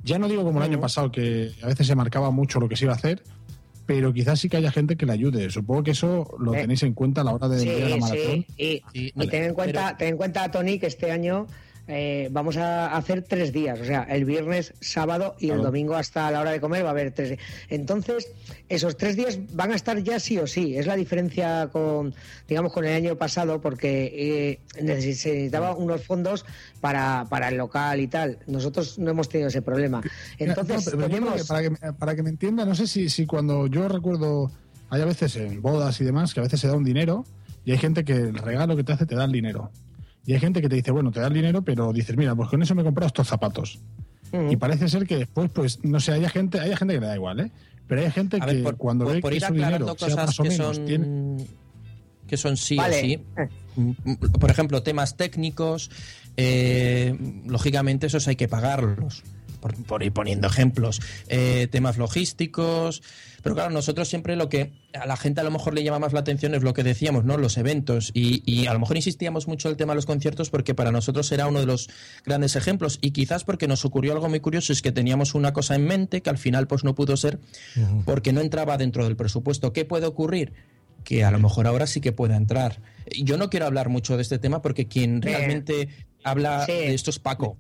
Ya 0.03 0.18
no 0.18 0.28
digo 0.28 0.45
como 0.45 0.61
el 0.61 0.64
año 0.64 0.80
pasado, 0.80 1.11
que 1.11 1.53
a 1.62 1.66
veces 1.66 1.86
se 1.86 1.95
marcaba 1.95 2.30
mucho 2.30 2.59
lo 2.59 2.70
que 2.70 2.76
se 2.76 2.86
iba 2.86 2.95
a 2.95 2.97
hacer, 2.97 3.22
pero 3.87 4.12
quizás 4.12 4.41
sí 4.41 4.49
que 4.49 4.57
haya 4.57 4.70
gente 4.72 4.97
que 4.97 5.07
le 5.07 5.12
ayude. 5.12 5.51
Supongo 5.51 5.82
que 5.85 5.91
eso 5.93 6.35
lo 6.39 6.55
Eh, 6.55 6.61
tenéis 6.62 6.82
en 6.82 6.95
cuenta 6.95 7.20
a 7.20 7.24
la 7.24 7.32
hora 7.35 7.49
de 7.49 7.61
Sí, 7.61 7.68
ir 7.68 7.85
a 7.85 7.89
la 7.91 7.97
maratón. 7.97 8.45
sí. 8.47 8.47
Y, 8.57 8.64
Sí, 8.64 8.82
y 8.95 9.12
vale. 9.14 9.30
ten, 9.30 9.45
en 9.45 9.55
cuenta, 9.55 9.85
Pero- 9.87 9.97
ten 9.99 10.09
en 10.09 10.16
cuenta, 10.16 10.51
Tony, 10.51 10.78
que 10.78 10.87
este 10.87 11.11
año 11.11 11.47
eh, 11.87 12.28
vamos 12.32 12.57
a 12.57 12.97
hacer 12.97 13.22
tres 13.22 13.53
días. 13.53 13.80
O 13.80 13.85
sea, 13.85 14.05
el 14.05 14.24
viernes, 14.24 14.74
sábado 14.80 15.35
y 15.39 15.51
el 15.51 15.61
domingo 15.61 15.95
hasta 15.97 16.30
la 16.30 16.41
hora 16.41 16.51
de 16.51 16.61
comer 16.61 16.85
va 16.85 16.89
a 16.89 16.93
haber 16.93 17.12
tres 17.12 17.30
días. 17.30 17.41
Entonces, 17.68 18.30
esos 18.68 18.97
tres 18.97 19.16
días 19.16 19.39
van 19.53 19.72
a 19.72 19.74
estar 19.74 19.99
ya 20.03 20.18
sí 20.18 20.39
o 20.39 20.47
sí. 20.47 20.76
Es 20.76 20.87
la 20.87 20.97
diferencia 20.97 21.68
con, 21.70 22.14
digamos, 22.49 22.72
con 22.72 22.85
el 22.85 22.95
año 22.95 23.16
pasado, 23.16 23.61
porque 23.61 24.61
eh, 24.76 24.82
necesitaba 24.82 25.74
unos 25.74 26.05
fondos 26.05 26.45
para, 26.80 27.26
para 27.28 27.49
el 27.49 27.57
local 27.57 28.01
y 28.01 28.09
tal. 28.09 28.39
Nosotros 28.47 28.99
no 28.99 29.11
hemos 29.11 29.28
tenido 29.28 29.49
ese 29.49 29.62
problema. 29.62 30.03
Entonces, 30.39 30.95
No, 30.95 31.07
tenemos... 31.07 31.35
que 31.35 31.45
para, 31.45 31.62
que, 31.62 31.93
para 31.93 32.16
que 32.16 32.22
me 32.22 32.30
entienda, 32.30 32.64
no 32.64 32.74
sé 32.74 32.87
si, 32.87 33.09
si 33.09 33.26
cuando 33.26 33.66
yo 33.66 33.89
recuerdo, 33.89 34.51
hay 34.91 35.03
a 35.03 35.05
veces 35.05 35.37
en 35.37 35.61
bodas 35.61 36.01
y 36.01 36.05
demás, 36.05 36.32
que 36.32 36.41
a 36.41 36.45
veces 36.45 36.61
se 36.61 36.68
da 36.68 36.74
un 36.74 36.85
dinero 36.85 37.24
y 37.64 37.72
hay 37.72 37.78
gente 37.78 38.05
que 38.05 38.14
el 38.14 38.35
regalo 38.35 38.76
que 38.76 38.85
te 38.85 38.93
hace 38.93 39.07
te 39.07 39.14
da 39.14 39.24
el 39.24 39.32
dinero. 39.32 39.70
Y 40.26 40.32
hay 40.32 40.40
gente 40.40 40.60
que 40.62 40.68
te 40.68 40.76
dice, 40.76 40.90
bueno, 40.90 41.10
te 41.10 41.20
da 41.20 41.26
el 41.28 41.34
dinero, 41.34 41.62
pero 41.62 41.92
dices, 41.92 42.16
mira, 42.16 42.34
pues 42.34 42.48
con 42.48 42.62
eso 42.62 42.74
me 42.74 42.82
he 42.82 42.84
comprado 42.84 43.08
estos 43.08 43.28
zapatos. 43.28 43.80
Ujú. 44.32 44.50
Y 44.50 44.56
parece 44.56 44.88
ser 44.88 45.06
que 45.06 45.18
después, 45.18 45.50
pues, 45.52 45.84
no 45.84 46.00
sé, 46.00 46.12
hay 46.12 46.28
gente, 46.28 46.58
hay 46.60 46.74
gente 46.76 46.94
que 46.94 47.00
le 47.00 47.06
da 47.06 47.14
igual, 47.14 47.40
¿eh? 47.40 47.50
Pero 47.86 48.00
hay 48.00 48.10
gente 48.10 48.38
A 48.40 48.46
que 48.46 48.54
ver, 48.54 48.62
por, 48.62 48.76
cuando 48.78 49.04
por- 49.04 49.14
ve 49.14 49.20
por 49.20 49.30
que 49.30 49.36
ir 49.36 49.42
su 49.44 49.52
dinero 49.52 49.86
sea 49.86 49.94
cosas 49.96 50.16
más 50.26 50.40
o 50.40 50.42
que 50.42 50.48
menos 50.48 50.76
son, 50.76 50.84
tiene- 50.86 51.46
que 52.26 52.36
son 52.38 52.56
sí 52.56 52.76
Vale. 52.76 52.96
o 52.96 53.00
sí. 53.00 53.20
Mm, 53.76 53.90
mm, 54.04 54.14
Por 54.40 54.50
ejemplo, 54.50 54.82
temas 54.82 55.16
técnicos, 55.18 55.90
eh, 56.38 57.14
lógicamente 57.46 58.06
esos 58.06 58.26
hay 58.26 58.36
que 58.36 58.48
pagarlos. 58.48 59.22
Por, 59.64 59.82
por 59.84 60.02
ir 60.02 60.12
poniendo 60.12 60.46
ejemplos, 60.46 61.00
eh, 61.28 61.68
temas 61.70 61.96
logísticos. 61.96 63.02
Pero 63.42 63.54
claro, 63.54 63.70
nosotros 63.70 64.08
siempre 64.08 64.36
lo 64.36 64.50
que 64.50 64.72
a 64.92 65.06
la 65.06 65.16
gente 65.16 65.40
a 65.40 65.44
lo 65.44 65.50
mejor 65.50 65.72
le 65.72 65.82
llama 65.82 65.98
más 65.98 66.12
la 66.12 66.20
atención 66.20 66.54
es 66.54 66.62
lo 66.62 66.74
que 66.74 66.82
decíamos, 66.82 67.24
¿no? 67.24 67.38
Los 67.38 67.56
eventos. 67.56 68.10
Y, 68.12 68.42
y 68.44 68.66
a 68.66 68.74
lo 68.74 68.78
mejor 68.78 68.96
insistíamos 68.96 69.48
mucho 69.48 69.68
en 69.68 69.72
el 69.72 69.76
tema 69.78 69.94
de 69.94 69.96
los 69.96 70.04
conciertos 70.04 70.50
porque 70.50 70.74
para 70.74 70.92
nosotros 70.92 71.32
era 71.32 71.46
uno 71.46 71.60
de 71.60 71.66
los 71.66 71.88
grandes 72.26 72.56
ejemplos. 72.56 72.98
Y 73.00 73.12
quizás 73.12 73.44
porque 73.44 73.66
nos 73.66 73.86
ocurrió 73.86 74.12
algo 74.12 74.28
muy 74.28 74.40
curioso, 74.40 74.70
es 74.70 74.82
que 74.82 74.92
teníamos 74.92 75.34
una 75.34 75.54
cosa 75.54 75.76
en 75.76 75.86
mente 75.86 76.20
que 76.20 76.28
al 76.28 76.38
final 76.38 76.66
pues 76.66 76.84
no 76.84 76.94
pudo 76.94 77.16
ser 77.16 77.38
porque 78.04 78.34
no 78.34 78.42
entraba 78.42 78.76
dentro 78.76 79.04
del 79.04 79.16
presupuesto. 79.16 79.72
¿Qué 79.72 79.86
puede 79.86 80.04
ocurrir? 80.04 80.52
Que 81.04 81.24
a 81.24 81.30
lo 81.30 81.38
mejor 81.38 81.66
ahora 81.66 81.86
sí 81.86 82.02
que 82.02 82.12
pueda 82.12 82.36
entrar. 82.36 82.82
Yo 83.10 83.38
no 83.38 83.48
quiero 83.48 83.64
hablar 83.64 83.88
mucho 83.88 84.16
de 84.16 84.22
este 84.22 84.38
tema 84.38 84.60
porque 84.60 84.88
quien 84.88 85.22
realmente 85.22 85.88
habla 86.22 86.66
sí. 86.66 86.72
de 86.72 86.94
esto 86.94 87.08
es 87.08 87.18
Paco. 87.18 87.56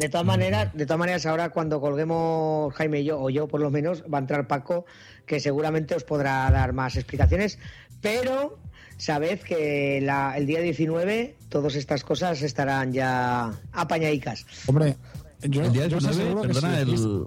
De 0.00 0.08
todas 0.08 0.26
maneras, 0.26 0.72
de 0.72 0.86
todas 0.86 0.98
maneras, 0.98 1.26
ahora 1.26 1.50
cuando 1.50 1.78
colguemos 1.78 2.72
Jaime 2.74 3.00
y 3.00 3.04
yo, 3.04 3.20
o 3.20 3.28
yo 3.28 3.46
por 3.46 3.60
lo 3.60 3.70
menos, 3.70 4.02
va 4.12 4.16
a 4.16 4.20
entrar 4.22 4.46
Paco, 4.46 4.86
que 5.26 5.40
seguramente 5.40 5.94
os 5.94 6.04
podrá 6.04 6.50
dar 6.50 6.72
más 6.72 6.96
explicaciones, 6.96 7.58
pero 8.00 8.58
sabed 8.96 9.40
que 9.40 10.00
la- 10.02 10.38
el 10.38 10.46
día 10.46 10.60
19 10.62 11.36
todas 11.50 11.74
estas 11.74 12.02
cosas 12.02 12.40
estarán 12.40 12.94
ya 12.94 13.52
apañadicas. 13.72 14.46
Hombre, 14.66 14.96
yo, 15.42 15.64
El 15.64 15.72
día 15.72 15.86
yo 15.86 15.98
estoy 15.98 16.14
19, 16.14 16.24
seguro 16.24 16.42
que 16.42 16.48
perdona, 16.48 16.74
sí. 16.76 16.92
el... 16.94 17.26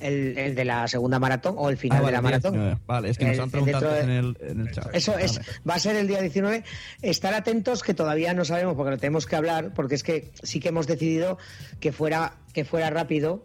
El, 0.00 0.38
el 0.38 0.54
de 0.54 0.64
la 0.64 0.86
segunda 0.86 1.18
maratón 1.18 1.54
o 1.58 1.70
el 1.70 1.76
final 1.76 1.98
Ah, 1.98 2.02
vale, 2.02 2.12
de 2.12 2.16
la 2.16 2.22
maratón. 2.22 2.52
19. 2.52 2.80
Vale, 2.86 3.10
es 3.10 3.18
que 3.18 3.24
nos 3.24 3.38
han 3.38 3.50
preguntado 3.50 3.96
en 3.96 4.10
el, 4.10 4.36
en 4.40 4.60
el 4.60 4.70
chat. 4.70 4.88
Eso 4.92 5.18
es, 5.18 5.40
va 5.68 5.74
a 5.74 5.78
ser 5.80 5.96
el 5.96 6.06
día 6.06 6.20
19. 6.20 6.62
Estar 7.02 7.34
atentos 7.34 7.82
que 7.82 7.94
todavía 7.94 8.32
no 8.32 8.44
sabemos 8.44 8.76
porque 8.76 8.92
lo 8.92 8.98
tenemos 8.98 9.26
que 9.26 9.36
hablar, 9.36 9.74
porque 9.74 9.96
es 9.96 10.02
que 10.04 10.30
sí 10.42 10.60
que 10.60 10.68
hemos 10.68 10.86
decidido 10.86 11.38
que 11.80 11.90
fuera, 11.92 12.34
que 12.52 12.64
fuera 12.64 12.90
rápido 12.90 13.44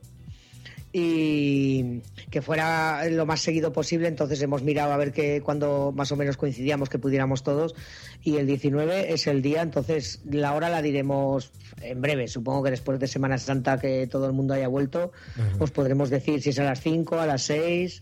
y 0.92 2.02
que 2.34 2.42
fuera 2.42 3.08
lo 3.12 3.28
más 3.28 3.42
seguido 3.42 3.72
posible. 3.72 4.08
Entonces 4.08 4.42
hemos 4.42 4.64
mirado 4.64 4.92
a 4.92 4.98
ver 4.98 5.12
que 5.12 5.42
cuando 5.42 5.94
más 5.96 6.12
o 6.12 6.16
menos 6.16 6.36
coincidíamos 6.36 6.90
que 6.90 6.98
pudiéramos 6.98 7.44
todos. 7.44 7.76
Y 8.24 8.38
el 8.38 8.48
19 8.48 9.14
es 9.14 9.28
el 9.28 9.44
día, 9.44 9.62
entonces 9.62 10.20
la 10.28 10.56
hora 10.56 10.70
la 10.70 10.82
diremos 10.82 11.52
en 11.80 12.02
breve. 12.02 12.28
Supongo 12.28 12.64
que 12.64 12.72
después 12.72 13.00
de 13.00 13.06
Semana 13.06 13.38
Santa 13.38 13.80
que 13.80 14.08
todo 14.08 14.26
el 14.26 14.34
mundo 14.34 14.56
haya 14.56 14.68
vuelto, 14.68 15.12
os 15.60 15.70
podremos 15.70 16.10
decir 16.10 16.42
si 16.42 16.50
es 16.50 16.58
a 16.58 16.64
las 16.64 16.82
5, 16.82 17.20
a 17.20 17.28
las 17.28 17.44
6. 17.44 18.02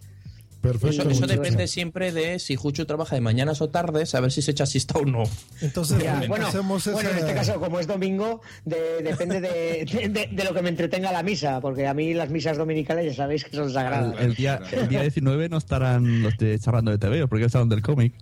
Perfecto. 0.61 1.09
Eso, 1.09 1.25
depende 1.25 1.67
siempre 1.67 2.11
de 2.11 2.37
si 2.37 2.55
Juchu 2.55 2.85
trabaja 2.85 3.15
de 3.15 3.21
mañanas 3.21 3.61
o 3.61 3.69
tardes, 3.69 4.13
a 4.13 4.19
ver 4.19 4.31
si 4.31 4.41
se 4.43 4.51
echa 4.51 4.65
siesta 4.67 4.99
o 4.99 5.05
no. 5.05 5.23
Entonces, 5.61 6.01
Ya, 6.03 6.21
bueno, 6.27 6.47
hacemos 6.47 6.85
bueno, 6.91 7.09
en 7.09 7.17
este 7.17 7.33
caso, 7.33 7.59
como 7.59 7.79
es 7.79 7.87
domingo, 7.87 8.41
de- 8.63 9.01
depende 9.03 9.41
de, 9.41 9.85
de- 9.85 10.09
de- 10.09 10.29
de 10.31 10.43
lo 10.43 10.53
que 10.53 10.61
me 10.61 10.69
entretenga 10.69 11.11
la 11.11 11.23
misa, 11.23 11.59
porque 11.61 11.87
a 11.87 11.93
mí 11.95 12.13
las 12.13 12.29
misas 12.29 12.57
dominicales 12.57 13.05
ya 13.07 13.23
sabéis 13.23 13.43
que 13.45 13.55
son 13.55 13.71
sagradas. 13.71 14.13
El, 14.19 14.25
el 14.27 14.35
día, 14.35 14.61
el 14.71 14.87
día 14.87 15.01
19 15.01 15.49
no 15.49 15.57
estarán 15.57 16.21
los 16.21 16.37
de 16.37 16.59
charlando 16.59 16.91
de 16.91 16.99
TV, 16.99 17.27
porque 17.27 17.45
estaban 17.45 17.67
del 17.67 17.81
cómic. 17.81 18.13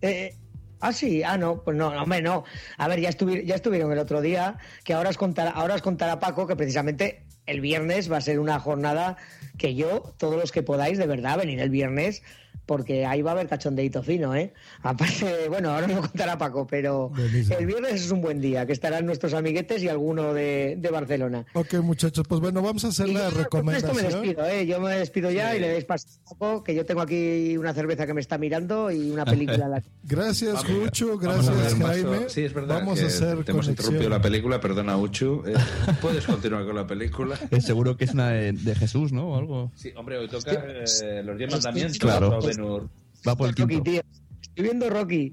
Eh, 0.00 0.34
ah, 0.80 0.92
sí, 0.92 1.22
ah, 1.24 1.36
no, 1.36 1.62
pues 1.62 1.76
no, 1.76 1.92
no, 1.92 2.02
hombre, 2.04 2.22
no. 2.22 2.44
A 2.78 2.86
ver, 2.88 3.00
ya, 3.00 3.10
estuvi- 3.10 3.44
ya 3.44 3.56
estuvieron 3.56 3.90
el 3.90 3.98
otro 3.98 4.20
día, 4.20 4.58
que 4.84 4.94
ahora 4.94 5.10
os, 5.10 5.16
contará, 5.18 5.50
ahora 5.50 5.74
os 5.74 5.82
contará 5.82 6.20
Paco 6.20 6.46
que 6.46 6.54
precisamente 6.56 7.24
el 7.46 7.60
viernes 7.60 8.10
va 8.10 8.18
a 8.18 8.20
ser 8.20 8.38
una 8.38 8.60
jornada 8.60 9.16
que 9.58 9.74
yo, 9.74 10.14
todos 10.18 10.36
los 10.36 10.52
que 10.52 10.62
podáis, 10.62 10.98
de 10.98 11.06
verdad, 11.06 11.38
venir 11.38 11.60
el 11.60 11.70
viernes, 11.70 12.22
porque 12.66 13.04
ahí 13.06 13.20
va 13.22 13.32
a 13.32 13.34
haber 13.34 13.48
cachondeito 13.48 14.02
fino, 14.02 14.34
¿eh? 14.34 14.52
Aparte, 14.82 15.48
bueno, 15.48 15.70
ahora 15.70 15.86
me 15.86 15.94
lo 15.94 16.00
contará 16.02 16.38
Paco, 16.38 16.66
pero 16.66 17.10
el 17.16 17.66
viernes 17.66 17.94
es 18.04 18.10
un 18.10 18.20
buen 18.20 18.40
día, 18.40 18.64
que 18.66 18.72
estarán 18.72 19.06
nuestros 19.06 19.34
amiguetes 19.34 19.82
y 19.82 19.88
alguno 19.88 20.32
de, 20.34 20.76
de 20.78 20.90
Barcelona. 20.90 21.44
Ok, 21.54 21.74
muchachos, 21.82 22.24
pues 22.28 22.40
bueno, 22.40 22.62
vamos 22.62 22.84
a 22.84 22.88
hacer 22.88 23.08
Y 23.08 23.14
la 23.14 23.28
yo 23.30 23.48
con 23.48 23.68
esto 23.70 23.92
me 23.92 24.02
recomendación. 24.02 24.22
despido, 24.22 24.46
¿eh? 24.46 24.66
Yo 24.66 24.80
me 24.80 24.94
despido 24.96 25.30
ya 25.30 25.56
y 25.56 25.60
le 25.60 25.68
deis 25.68 25.84
paso 25.84 26.06
a 26.26 26.30
Paco, 26.34 26.62
que 26.64 26.74
yo 26.74 26.86
tengo 26.86 27.00
aquí 27.00 27.56
una 27.56 27.74
cerveza 27.74 28.06
que 28.06 28.14
me 28.14 28.20
está 28.20 28.38
mirando 28.38 28.90
y 28.90 29.10
una 29.10 29.24
película. 29.24 29.66
a 29.66 29.68
la- 29.68 29.82
Gracias, 30.04 30.54
Vamos, 30.54 30.68
a 31.02 31.16
gracias. 31.16 31.74
Jaime. 31.74 32.28
Sí, 32.28 32.42
es 32.44 32.52
verdad 32.54 32.76
Vamos 32.80 32.98
que 32.98 33.04
a 33.04 33.08
hacer 33.08 33.44
te 33.44 33.50
hemos 33.52 33.68
interrumpido 33.68 34.08
la 34.08 34.20
película, 34.20 34.60
perdona, 34.60 34.96
Uchu. 34.96 35.42
Eh, 35.46 35.54
¿Puedes 36.00 36.24
continuar 36.26 36.64
con 36.64 36.76
la 36.76 36.86
película? 36.86 37.36
Eh, 37.50 37.60
seguro 37.60 37.96
que 37.96 38.04
es 38.04 38.12
una 38.14 38.28
de, 38.30 38.52
de 38.52 38.74
Jesús, 38.74 39.12
¿no? 39.12 39.30
O 39.32 39.36
algo. 39.38 39.72
Sí, 39.74 39.92
hombre, 39.96 40.18
hoy 40.18 40.28
toca 40.28 40.52
eh, 40.52 41.22
los 41.24 41.36
diez 41.36 41.50
mandamientos. 41.50 41.98
Claro. 41.98 42.39
O 42.44 42.48
Ben-Hur. 42.48 42.88
Va 43.26 43.36
por 43.36 43.48
el 43.48 43.56
Rocky, 43.56 43.74
quinto. 43.74 43.90
tío. 43.90 44.02
Estoy 44.42 44.64
viendo 44.64 44.90
Rocky. 44.90 45.32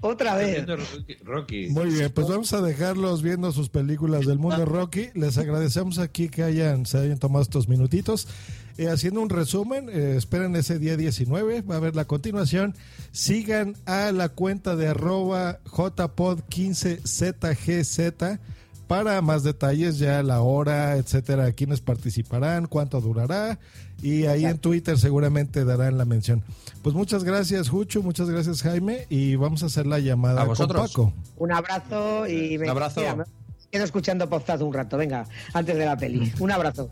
Otra 0.00 0.36
vez. 0.36 0.64
Rocky- 0.66 1.16
Rocky. 1.24 1.68
Muy 1.70 1.86
bien, 1.90 2.12
pues 2.14 2.28
vamos 2.28 2.52
a 2.52 2.60
dejarlos 2.60 3.20
viendo 3.22 3.50
sus 3.50 3.68
películas 3.68 4.26
del 4.26 4.38
mundo 4.38 4.64
Rocky. 4.64 5.08
Les 5.14 5.36
agradecemos 5.38 5.98
aquí 5.98 6.28
que 6.28 6.44
hayan, 6.44 6.86
se 6.86 6.98
hayan 6.98 7.18
tomado 7.18 7.42
estos 7.42 7.68
minutitos. 7.68 8.28
Eh, 8.76 8.88
haciendo 8.88 9.20
un 9.20 9.28
resumen, 9.28 9.88
eh, 9.88 10.14
esperen 10.16 10.54
ese 10.54 10.78
día 10.78 10.96
19, 10.96 11.62
va 11.62 11.74
a 11.74 11.78
haber 11.78 11.96
la 11.96 12.04
continuación. 12.04 12.76
Sigan 13.10 13.74
a 13.86 14.12
la 14.12 14.28
cuenta 14.28 14.76
de 14.76 14.86
arroba 14.86 15.58
jpod15zgz 15.64 18.38
para 18.86 19.20
más 19.20 19.42
detalles, 19.42 19.98
ya 19.98 20.22
la 20.22 20.40
hora, 20.40 20.96
etcétera, 20.96 21.50
quiénes 21.52 21.80
participarán, 21.80 22.66
cuánto 22.66 23.00
durará. 23.00 23.58
Y 24.02 24.26
ahí 24.26 24.44
en 24.44 24.58
Twitter 24.58 24.98
seguramente 24.98 25.64
darán 25.64 25.98
la 25.98 26.04
mención. 26.04 26.44
Pues 26.82 26.94
muchas 26.94 27.24
gracias, 27.24 27.68
Jucho, 27.68 28.02
muchas 28.02 28.30
gracias, 28.30 28.62
Jaime. 28.62 29.06
Y 29.10 29.36
vamos 29.36 29.62
a 29.62 29.66
hacer 29.66 29.86
la 29.86 29.98
llamada 29.98 30.42
A 30.42 30.46
con. 30.46 30.68
Paco. 30.68 31.12
Un 31.36 31.52
abrazo 31.52 32.26
y 32.28 32.58
me 32.58 32.64
Un 32.64 32.70
abrazo. 32.70 33.00
Mira, 33.00 33.16
me 33.16 33.24
quedo 33.70 33.84
escuchando 33.84 34.28
podcast 34.28 34.62
un 34.62 34.72
rato, 34.72 34.96
venga, 34.96 35.26
antes 35.52 35.76
de 35.76 35.84
la 35.84 35.96
peli. 35.96 36.32
Un 36.38 36.52
abrazo. 36.52 36.90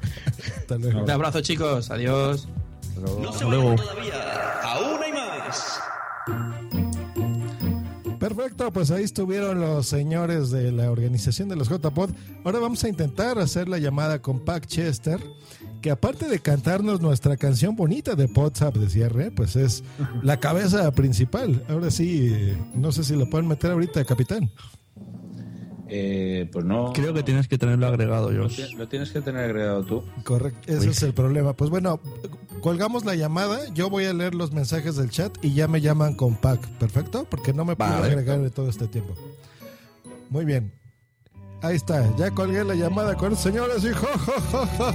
Hasta 0.58 0.76
luego. 0.76 1.02
Un 1.02 1.10
abrazo, 1.10 1.40
chicos. 1.40 1.90
Adiós. 1.90 2.48
No 2.96 3.32
se 3.32 3.44
luego. 3.44 3.76
todavía. 3.76 4.60
Aún 4.62 5.02
hay 5.02 5.12
más. 5.12 5.80
Perfecto, 8.18 8.72
pues 8.72 8.90
ahí 8.90 9.04
estuvieron 9.04 9.60
los 9.60 9.86
señores 9.86 10.50
de 10.50 10.72
la 10.72 10.90
organización 10.90 11.48
de 11.48 11.56
los 11.56 11.68
JPod. 11.68 12.10
Ahora 12.44 12.58
vamos 12.58 12.82
a 12.82 12.88
intentar 12.88 13.38
hacer 13.38 13.68
la 13.68 13.78
llamada 13.78 14.20
con 14.22 14.40
Pac 14.40 14.66
Chester, 14.66 15.20
que 15.86 15.92
aparte 15.92 16.26
de 16.28 16.40
cantarnos 16.40 17.00
nuestra 17.00 17.36
canción 17.36 17.76
bonita 17.76 18.16
de 18.16 18.24
WhatsApp 18.24 18.74
de 18.74 18.90
cierre, 18.90 19.30
pues 19.30 19.54
es 19.54 19.84
la 20.20 20.40
cabeza 20.40 20.90
principal. 20.90 21.62
Ahora 21.68 21.92
sí, 21.92 22.28
eh, 22.34 22.56
no 22.74 22.90
sé 22.90 23.04
si 23.04 23.14
lo 23.14 23.30
pueden 23.30 23.46
meter 23.46 23.70
ahorita, 23.70 24.04
capitán. 24.04 24.50
Eh, 25.88 26.48
pues 26.52 26.64
no. 26.64 26.92
Creo 26.92 27.14
que 27.14 27.22
tienes 27.22 27.46
que 27.46 27.56
tenerlo 27.56 27.86
agregado, 27.86 28.30
ti- 28.48 28.74
lo 28.76 28.88
tienes 28.88 29.12
que 29.12 29.20
tener 29.20 29.44
agregado 29.44 29.84
tú. 29.84 30.02
Correcto, 30.24 30.72
ese 30.72 30.90
es 30.90 31.00
el 31.04 31.14
problema. 31.14 31.52
Pues 31.54 31.70
bueno, 31.70 32.00
colgamos 32.62 33.04
la 33.04 33.14
llamada, 33.14 33.60
yo 33.72 33.88
voy 33.88 34.06
a 34.06 34.12
leer 34.12 34.34
los 34.34 34.50
mensajes 34.50 34.96
del 34.96 35.10
chat 35.10 35.32
y 35.40 35.54
ya 35.54 35.68
me 35.68 35.80
llaman 35.80 36.16
con 36.16 36.34
Pac, 36.34 36.66
¿perfecto? 36.80 37.28
Porque 37.30 37.52
no 37.52 37.64
me 37.64 37.76
puedo 37.76 37.90
Vale. 37.92 38.08
agregar 38.08 38.40
en 38.40 38.50
todo 38.50 38.68
este 38.68 38.88
tiempo. 38.88 39.14
Muy 40.30 40.44
bien. 40.44 40.72
Ahí 41.62 41.76
está, 41.76 42.14
ya 42.16 42.30
colgué 42.30 42.62
la 42.64 42.74
llamada 42.74 43.14
con 43.14 43.34
señores 43.34 43.82
y 43.84 43.92
jo, 43.92 44.06
jo, 44.18 44.66
jo. 44.78 44.92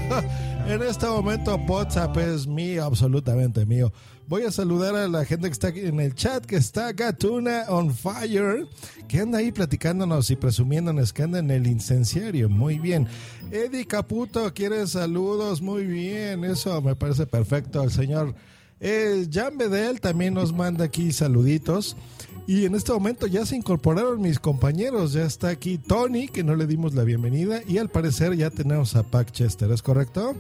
En 0.68 0.82
este 0.84 1.08
momento 1.08 1.56
WhatsApp 1.68 2.16
es 2.18 2.46
mío, 2.46 2.86
absolutamente 2.86 3.66
mío. 3.66 3.92
Voy 4.28 4.44
a 4.44 4.52
saludar 4.52 4.96
a 4.96 5.08
la 5.08 5.26
gente 5.26 5.48
que 5.48 5.54
está 5.54 5.70
aquí 5.70 5.82
en 5.82 6.00
el 6.00 6.14
chat, 6.14 6.46
que 6.46 6.56
está 6.56 6.94
Gatuna 6.94 7.66
on 7.68 7.94
Fire, 7.94 8.68
que 9.08 9.20
anda 9.20 9.40
ahí 9.40 9.52
platicándonos 9.52 10.30
y 10.30 10.36
presumiéndonos 10.36 11.12
que 11.12 11.24
anda 11.24 11.40
en 11.40 11.52
el 11.52 11.68
incenciario. 11.68 12.48
Muy 12.48 12.80
bien. 12.80 13.08
Eddie 13.52 13.86
Caputo 13.86 14.54
quiere 14.54 14.86
saludos, 14.88 15.62
muy 15.62 15.86
bien, 15.86 16.44
eso 16.46 16.82
me 16.82 16.96
parece 16.96 17.26
perfecto. 17.26 17.84
El 17.84 17.92
señor 17.92 18.36
eh, 18.80 19.28
Jan 19.32 19.58
Bedel 19.58 20.00
también 20.00 20.34
nos 20.34 20.54
manda 20.54 20.86
aquí 20.86 21.12
saluditos. 21.12 21.98
Y 22.48 22.66
en 22.66 22.76
este 22.76 22.92
momento 22.92 23.28
ya 23.28 23.46
se 23.46 23.56
incorporaron 23.56 24.22
mis 24.22 24.40
compañeros. 24.40 25.14
Ya 25.14 25.24
está 25.24 25.50
aquí 25.50 25.78
Tony, 25.78 26.28
que 26.28 26.44
no 26.44 26.56
le 26.56 26.68
dimos 26.68 26.94
la 26.94 27.04
bienvenida. 27.04 27.62
Y 27.68 27.78
al 27.78 27.90
parecer 27.90 28.36
ya 28.36 28.50
tenemos 28.50 28.96
a 28.96 29.04
Pac 29.04 29.32
Chester, 29.32 29.72
¿es 29.72 29.82
correcto? 29.82 30.36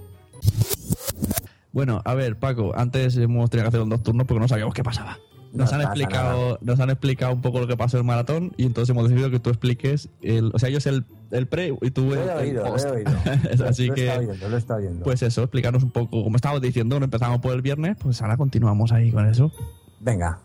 Bueno, 1.72 2.02
a 2.04 2.14
ver, 2.16 2.38
Paco, 2.38 2.74
antes 2.76 3.16
hemos 3.16 3.50
tenido 3.50 3.66
que 3.66 3.70
hacer 3.70 3.82
un 3.82 3.90
dos 3.90 4.04
turnos 4.04 4.28
porque 4.28 4.42
no 4.42 4.48
sabíamos 4.48 4.74
qué 4.74 4.84
pasaba. 4.84 5.20
Nos 5.54 5.70
No 5.70 5.76
han 5.76 5.82
explicado, 5.82 6.58
nos 6.62 6.80
han 6.80 6.90
explicado 6.90 7.34
un 7.34 7.42
poco 7.42 7.60
lo 7.60 7.68
que 7.68 7.76
pasó 7.78 7.98
en 7.98 8.02
el 8.02 8.08
maratón 8.08 8.54
y 8.58 8.66
entonces 8.66 8.90
hemos 8.90 9.04
decidido 9.10 9.30
que 9.32 9.40
tú 9.40 9.50
expliques 9.50 10.08
el, 10.22 10.52
o 10.54 10.60
sea, 10.60 10.70
ellos 10.70 10.86
el, 10.86 11.06
el 11.32 11.46
pre 11.48 11.74
y 11.82 11.92
tú 11.92 12.06
Lo 12.06 12.14
el, 12.14 12.20
he 12.20 12.24
el 12.24 12.38
oído, 12.40 12.64
lo 12.64 12.72
post. 12.72 12.86
he 12.88 12.92
oído. 12.92 13.12
Así 13.68 13.88
lo 13.88 13.94
he 13.94 13.96
que 13.96 14.08
estado 14.08 14.20
oyendo, 14.30 14.50
lo 14.50 14.56
he 14.56 14.60
estado 14.60 14.80
oyendo. 14.80 15.04
pues 15.04 15.22
eso, 15.24 15.42
explicarnos 15.44 15.84
un 15.84 15.92
poco, 15.92 16.24
como 16.24 16.36
estábamos 16.38 16.62
diciendo, 16.62 16.98
no 17.00 17.06
empezamos 17.06 17.40
por 17.42 17.54
el 17.54 17.62
viernes, 17.62 17.98
pues 18.02 18.22
ahora 18.22 18.38
continuamos 18.38 18.92
ahí 18.94 19.12
con 19.12 19.28
eso. 19.28 19.52
Venga, 20.00 20.40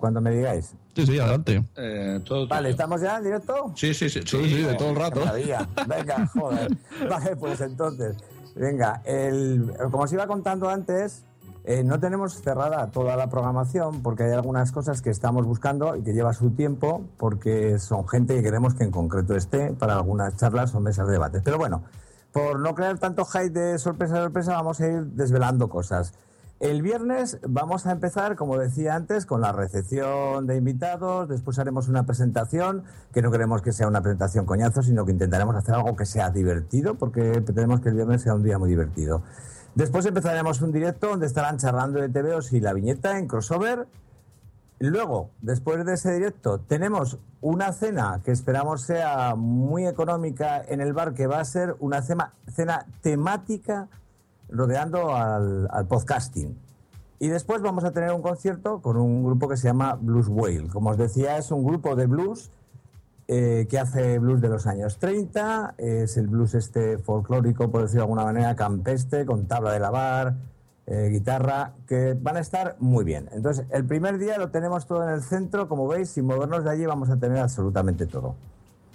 cuando 0.00 0.20
me 0.20 0.30
digáis. 0.32 0.74
Sí, 0.96 1.06
sí, 1.06 1.18
adelante. 1.18 1.62
Eh, 1.76 2.20
todo 2.24 2.48
Vale, 2.48 2.62
tuyo. 2.62 2.70
¿estamos 2.70 3.00
ya 3.00 3.18
en 3.18 3.24
directo? 3.24 3.72
Sí, 3.76 3.94
sí, 3.94 4.08
sí. 4.10 4.20
Sí, 4.26 4.48
sí, 4.48 4.62
de 4.62 4.74
todo 4.74 4.90
el 4.90 4.96
rato. 4.96 5.20
maravilla. 5.20 5.68
Venga, 5.86 6.26
joder. 6.34 6.76
Vale, 7.08 7.36
pues 7.36 7.60
entonces, 7.60 8.16
venga, 8.56 9.00
el, 9.04 9.72
como 9.90 10.02
os 10.04 10.12
iba 10.12 10.26
contando 10.26 10.68
antes, 10.68 11.24
eh, 11.64 11.84
no 11.84 12.00
tenemos 12.00 12.34
cerrada 12.40 12.86
toda 12.90 13.16
la 13.16 13.28
programación 13.28 14.02
porque 14.02 14.24
hay 14.24 14.32
algunas 14.32 14.72
cosas 14.72 15.02
que 15.02 15.10
estamos 15.10 15.44
buscando 15.46 15.94
y 15.94 16.02
que 16.02 16.12
lleva 16.14 16.32
su 16.32 16.50
tiempo 16.50 17.04
porque 17.18 17.78
son 17.78 18.08
gente 18.08 18.34
que 18.34 18.42
queremos 18.42 18.74
que 18.74 18.84
en 18.84 18.90
concreto 18.90 19.36
esté 19.36 19.72
para 19.74 19.94
algunas 19.94 20.36
charlas 20.36 20.74
o 20.74 20.80
mesas 20.80 21.06
de 21.06 21.12
debate. 21.12 21.40
Pero 21.44 21.58
bueno, 21.58 21.84
por 22.32 22.58
no 22.58 22.74
crear 22.74 22.98
tanto 22.98 23.24
hype 23.26 23.50
de 23.50 23.78
sorpresa 23.78 24.18
a 24.18 24.22
sorpresa, 24.22 24.52
vamos 24.52 24.80
a 24.80 24.88
ir 24.88 25.02
desvelando 25.04 25.68
cosas. 25.68 26.14
El 26.60 26.82
viernes 26.82 27.38
vamos 27.48 27.86
a 27.86 27.92
empezar, 27.92 28.36
como 28.36 28.58
decía 28.58 28.94
antes, 28.94 29.24
con 29.24 29.40
la 29.40 29.50
recepción 29.50 30.46
de 30.46 30.56
invitados. 30.56 31.26
Después 31.26 31.58
haremos 31.58 31.88
una 31.88 32.04
presentación, 32.04 32.84
que 33.14 33.22
no 33.22 33.30
queremos 33.30 33.62
que 33.62 33.72
sea 33.72 33.88
una 33.88 34.02
presentación 34.02 34.44
coñazo, 34.44 34.82
sino 34.82 35.06
que 35.06 35.12
intentaremos 35.12 35.56
hacer 35.56 35.74
algo 35.74 35.96
que 35.96 36.04
sea 36.04 36.28
divertido, 36.28 36.96
porque 36.96 37.22
pretendemos 37.32 37.80
que 37.80 37.88
el 37.88 37.94
viernes 37.94 38.20
sea 38.20 38.34
un 38.34 38.42
día 38.42 38.58
muy 38.58 38.68
divertido. 38.68 39.22
Después 39.74 40.04
empezaremos 40.04 40.60
un 40.60 40.70
directo 40.70 41.08
donde 41.08 41.24
estarán 41.24 41.56
charlando 41.56 41.98
de 41.98 42.10
TVOs 42.10 42.52
y 42.52 42.60
la 42.60 42.74
viñeta 42.74 43.18
en 43.18 43.26
crossover. 43.26 43.86
Luego, 44.80 45.30
después 45.40 45.82
de 45.86 45.94
ese 45.94 46.12
directo, 46.12 46.60
tenemos 46.60 47.18
una 47.40 47.72
cena 47.72 48.20
que 48.22 48.32
esperamos 48.32 48.82
sea 48.82 49.34
muy 49.34 49.86
económica 49.86 50.62
en 50.62 50.82
el 50.82 50.92
bar, 50.92 51.14
que 51.14 51.26
va 51.26 51.40
a 51.40 51.44
ser 51.46 51.74
una 51.78 52.02
cena, 52.02 52.34
cena 52.54 52.84
temática 53.00 53.88
rodeando 54.50 55.14
al, 55.14 55.68
al 55.70 55.86
podcasting. 55.86 56.56
Y 57.22 57.28
después 57.28 57.60
vamos 57.60 57.84
a 57.84 57.92
tener 57.92 58.12
un 58.12 58.22
concierto 58.22 58.80
con 58.80 58.96
un 58.96 59.22
grupo 59.22 59.46
que 59.46 59.58
se 59.58 59.68
llama 59.68 59.98
Blues 60.00 60.28
Whale. 60.28 60.68
Como 60.68 60.90
os 60.90 60.96
decía, 60.96 61.36
es 61.36 61.50
un 61.50 61.62
grupo 61.62 61.94
de 61.94 62.06
blues 62.06 62.50
eh, 63.28 63.68
que 63.68 63.78
hace 63.78 64.18
blues 64.18 64.40
de 64.40 64.48
los 64.48 64.66
años 64.66 64.98
30. 64.98 65.74
Es 65.76 66.16
el 66.16 66.28
blues 66.28 66.54
este 66.54 66.96
folclórico, 66.96 67.70
por 67.70 67.82
decirlo 67.82 68.00
de 68.00 68.04
alguna 68.04 68.24
manera, 68.24 68.56
campeste, 68.56 69.26
con 69.26 69.46
tabla 69.46 69.72
de 69.72 69.80
lavar, 69.80 70.34
eh, 70.86 71.10
guitarra, 71.12 71.74
que 71.86 72.16
van 72.18 72.38
a 72.38 72.40
estar 72.40 72.76
muy 72.80 73.04
bien. 73.04 73.28
Entonces, 73.32 73.66
el 73.70 73.84
primer 73.84 74.16
día 74.16 74.38
lo 74.38 74.48
tenemos 74.48 74.86
todo 74.86 75.06
en 75.06 75.10
el 75.10 75.22
centro. 75.22 75.68
Como 75.68 75.86
veis, 75.86 76.08
sin 76.08 76.24
movernos 76.24 76.64
de 76.64 76.70
allí 76.70 76.86
vamos 76.86 77.10
a 77.10 77.18
tener 77.18 77.36
absolutamente 77.38 78.06
todo. 78.06 78.34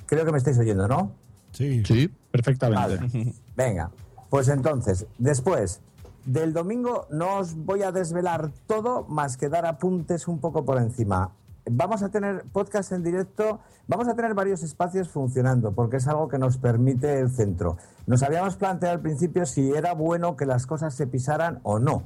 Creo 0.08 0.26
que 0.26 0.32
me 0.32 0.40
estáis 0.40 0.58
oyendo, 0.58 0.88
¿no? 0.88 1.12
Sí. 1.52 1.84
Sí, 1.86 2.12
perfectamente. 2.32 2.98
Vale. 2.98 3.34
Venga, 3.56 3.92
pues 4.36 4.50
entonces, 4.50 5.06
después 5.18 5.80
del 6.26 6.52
domingo 6.52 7.08
no 7.10 7.38
os 7.38 7.56
voy 7.56 7.84
a 7.84 7.94
desvelar 7.94 8.52
todo, 8.68 9.06
más 9.08 9.38
que 9.38 9.48
dar 9.48 9.66
apuntes 9.66 10.28
un 10.28 10.40
poco 10.40 10.66
por 10.66 10.78
encima. 10.78 11.32
Vamos 11.72 12.04
a 12.04 12.10
tener 12.10 12.44
podcast 12.52 12.92
en 12.92 13.02
directo, 13.02 13.62
vamos 13.88 14.10
a 14.10 14.14
tener 14.14 14.34
varios 14.34 14.62
espacios 14.62 15.08
funcionando, 15.08 15.72
porque 15.72 15.96
es 15.96 16.08
algo 16.10 16.28
que 16.28 16.38
nos 16.38 16.58
permite 16.58 17.18
el 17.18 17.32
centro. 17.32 17.78
Nos 18.08 18.24
habíamos 18.24 18.58
planteado 18.58 18.96
al 18.96 19.02
principio 19.02 19.46
si 19.46 19.72
era 19.72 19.94
bueno 19.94 20.36
que 20.36 20.46
las 20.46 20.68
cosas 20.68 20.94
se 20.94 21.08
pisaran 21.08 21.62
o 21.64 21.80
no, 21.80 22.04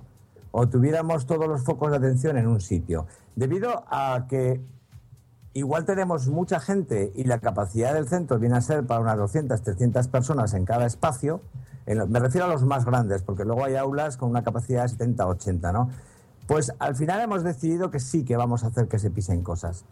o 0.51 0.69
tuviéramos 0.69 1.25
todos 1.25 1.47
los 1.47 1.63
focos 1.63 1.89
de 1.89 1.97
atención 1.97 2.37
en 2.37 2.45
un 2.45 2.61
sitio. 2.61 3.07
Debido 3.35 3.85
a 3.87 4.27
que 4.29 4.61
igual 5.53 5.83
tenemos 5.83 6.27
mucha 6.27 6.59
gente 6.59 7.11
y 7.15 7.23
la 7.23 7.39
capacidad 7.39 7.95
del 7.95 8.07
centro 8.07 8.37
viene 8.37 8.55
a 8.55 8.61
ser 8.61 8.85
para 8.85 8.99
unas 8.99 9.17
200, 9.17 9.63
300 9.63 10.07
personas 10.09 10.53
en 10.53 10.65
cada 10.65 10.85
espacio, 10.85 11.41
me 11.95 12.19
refiero 12.19 12.45
a 12.45 12.49
los 12.49 12.63
más 12.63 12.85
grandes, 12.85 13.23
porque 13.23 13.45
luego 13.45 13.65
hay 13.65 13.75
aulas 13.75 14.17
con 14.17 14.29
una 14.29 14.43
capacidad 14.43 14.83
de 14.83 14.89
70, 14.89 15.27
80, 15.27 15.71
¿no? 15.71 15.89
Pues 16.47 16.71
al 16.79 16.95
final 16.95 17.21
hemos 17.21 17.43
decidido 17.43 17.91
que 17.91 17.99
sí 17.99 18.25
que 18.25 18.37
vamos 18.37 18.63
a 18.63 18.67
hacer 18.67 18.87
que 18.87 18.99
se 18.99 19.09
pisen 19.11 19.43
cosas. 19.43 19.85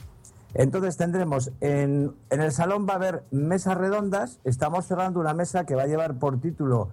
Entonces 0.54 0.98
tendremos 0.98 1.52
en, 1.62 2.16
en 2.30 2.42
el 2.42 2.52
salón 2.52 2.88
va 2.88 2.94
a 2.94 2.96
haber 2.96 3.24
mesas 3.32 3.78
redondas. 3.78 4.40
Estamos 4.44 4.86
cerrando 4.86 5.20
una 5.20 5.34
mesa 5.34 5.66
que 5.66 5.76
va 5.76 5.84
a 5.84 5.88
llevar 5.88 6.18
por 6.18 6.40
título 6.40 6.90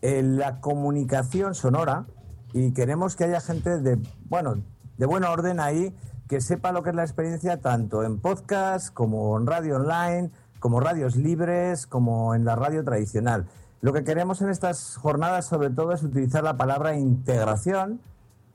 eh, 0.00 0.22
la 0.22 0.60
comunicación 0.60 1.54
sonora 1.54 2.06
y 2.52 2.72
queremos 2.72 3.16
que 3.16 3.24
haya 3.24 3.40
gente 3.40 3.78
de 3.78 3.98
bueno 4.28 4.56
de 4.98 5.06
buen 5.06 5.24
orden 5.24 5.60
ahí 5.60 5.94
que 6.28 6.40
sepa 6.40 6.72
lo 6.72 6.82
que 6.82 6.90
es 6.90 6.96
la 6.96 7.02
experiencia 7.02 7.60
tanto 7.60 8.02
en 8.02 8.18
podcast 8.18 8.92
como 8.92 9.36
en 9.38 9.46
radio 9.46 9.76
online, 9.76 10.30
como 10.58 10.80
radios 10.80 11.16
libres, 11.16 11.86
como 11.86 12.34
en 12.34 12.44
la 12.44 12.56
radio 12.56 12.82
tradicional. 12.82 13.46
Lo 13.82 13.92
que 13.92 14.04
queremos 14.04 14.40
en 14.40 14.48
estas 14.48 14.96
jornadas 14.96 15.44
sobre 15.44 15.68
todo 15.68 15.92
es 15.92 16.04
utilizar 16.04 16.44
la 16.44 16.56
palabra 16.56 16.96
integración 16.96 17.98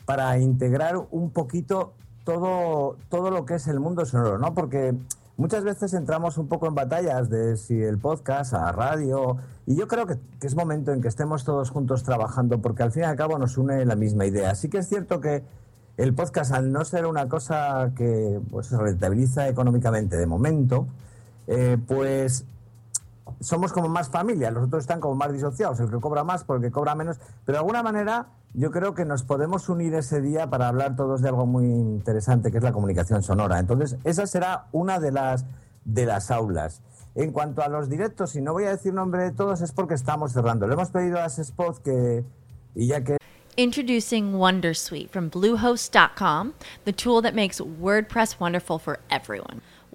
para 0.06 0.40
integrar 0.40 0.96
un 1.12 1.32
poquito 1.32 1.92
todo, 2.24 2.96
todo 3.10 3.30
lo 3.30 3.46
que 3.46 3.56
es 3.56 3.68
el 3.68 3.82
mundo 3.82 4.06
sonoro, 4.06 4.38
¿no? 4.38 4.54
Porque 4.54 4.96
muchas 5.36 5.66
veces 5.66 5.94
entramos 5.94 6.38
un 6.38 6.48
poco 6.48 6.68
en 6.68 6.76
batallas 6.76 7.30
de 7.30 7.58
si 7.58 7.84
el 7.84 7.98
podcast, 7.98 8.54
a 8.54 8.72
radio, 8.72 9.36
y 9.66 9.76
yo 9.76 9.90
creo 9.90 10.06
que, 10.06 10.16
que 10.40 10.48
es 10.48 10.56
momento 10.56 10.94
en 10.94 11.02
que 11.02 11.10
estemos 11.10 11.44
todos 11.44 11.72
juntos 11.72 12.04
trabajando, 12.04 12.62
porque 12.62 12.84
al 12.84 12.94
fin 12.94 13.04
y 13.04 13.06
al 13.06 13.18
cabo 13.18 13.38
nos 13.38 13.58
une 13.58 13.84
la 13.84 13.98
misma 13.98 14.26
idea. 14.26 14.56
Sí 14.56 14.70
que 14.70 14.78
es 14.78 14.88
cierto 14.88 15.20
que 15.20 15.44
el 15.98 16.14
podcast, 16.14 16.54
al 16.54 16.72
no 16.72 16.86
ser 16.86 17.06
una 17.06 17.28
cosa 17.28 17.92
que 17.98 18.40
pues, 18.50 18.68
se 18.68 18.78
rentabiliza 18.78 19.50
económicamente 19.50 20.16
de 20.16 20.26
momento, 20.26 20.88
eh, 21.48 21.78
pues 21.86 22.46
somos 23.40 23.72
como 23.74 23.88
más 23.88 24.10
familia, 24.10 24.52
los 24.52 24.66
otros 24.66 24.84
están 24.84 25.00
como 25.00 25.16
más 25.16 25.32
disociados, 25.32 25.80
el 25.80 25.90
que 25.90 26.00
cobra 26.00 26.24
más 26.24 26.44
por 26.44 26.58
el 26.58 26.64
que 26.64 26.72
cobra 26.72 26.96
menos, 26.96 27.20
pero 27.46 27.58
de 27.58 27.60
alguna 27.60 27.84
manera 27.84 28.28
yo 28.54 28.72
creo 28.72 28.94
que 28.94 29.06
nos 29.06 29.24
podemos 29.24 29.70
unir 29.70 29.94
ese 29.94 30.22
día 30.22 30.50
para 30.50 30.68
hablar 30.68 30.96
todos 30.96 31.22
de 31.22 31.30
algo 31.30 31.46
muy 31.46 31.66
interesante 31.66 32.52
que 32.52 32.58
es 32.58 32.64
la 32.64 32.72
comunicación 32.72 33.22
sonora. 33.22 33.60
Entonces, 33.60 33.98
esa 34.04 34.26
será 34.26 34.68
una 34.72 35.00
de 35.00 35.12
las 35.12 35.46
de 35.86 36.06
las 36.06 36.32
aulas. 36.32 36.82
En 37.16 37.32
cuanto 37.32 37.64
a 37.64 37.68
los 37.68 37.90
directos, 37.90 38.36
y 38.36 38.42
no 38.42 38.54
voy 38.54 38.66
a 38.66 38.70
decir 38.70 38.94
nombre 38.94 39.24
de 39.24 39.32
todos, 39.32 39.62
es 39.62 39.72
porque 39.72 39.96
estamos 39.96 40.34
cerrando. 40.34 40.68
Le 40.68 40.74
hemos 40.74 40.90
pedido 40.90 41.18
a 41.20 41.26
Spot 41.26 41.82
que, 41.82 42.24
y 42.76 42.88
ya 42.88 43.04
que 43.04 43.18
Introducing 43.56 44.34
Wondersuite 44.34 45.10
from 45.10 45.30
Bluehost.com, 45.30 46.54
the 46.86 46.92
tool 46.92 47.24
that 47.24 47.34
makes 47.34 47.60
WordPress 47.60 48.40
wonderful 48.40 48.78
for 48.78 49.00
everyone. 49.10 49.62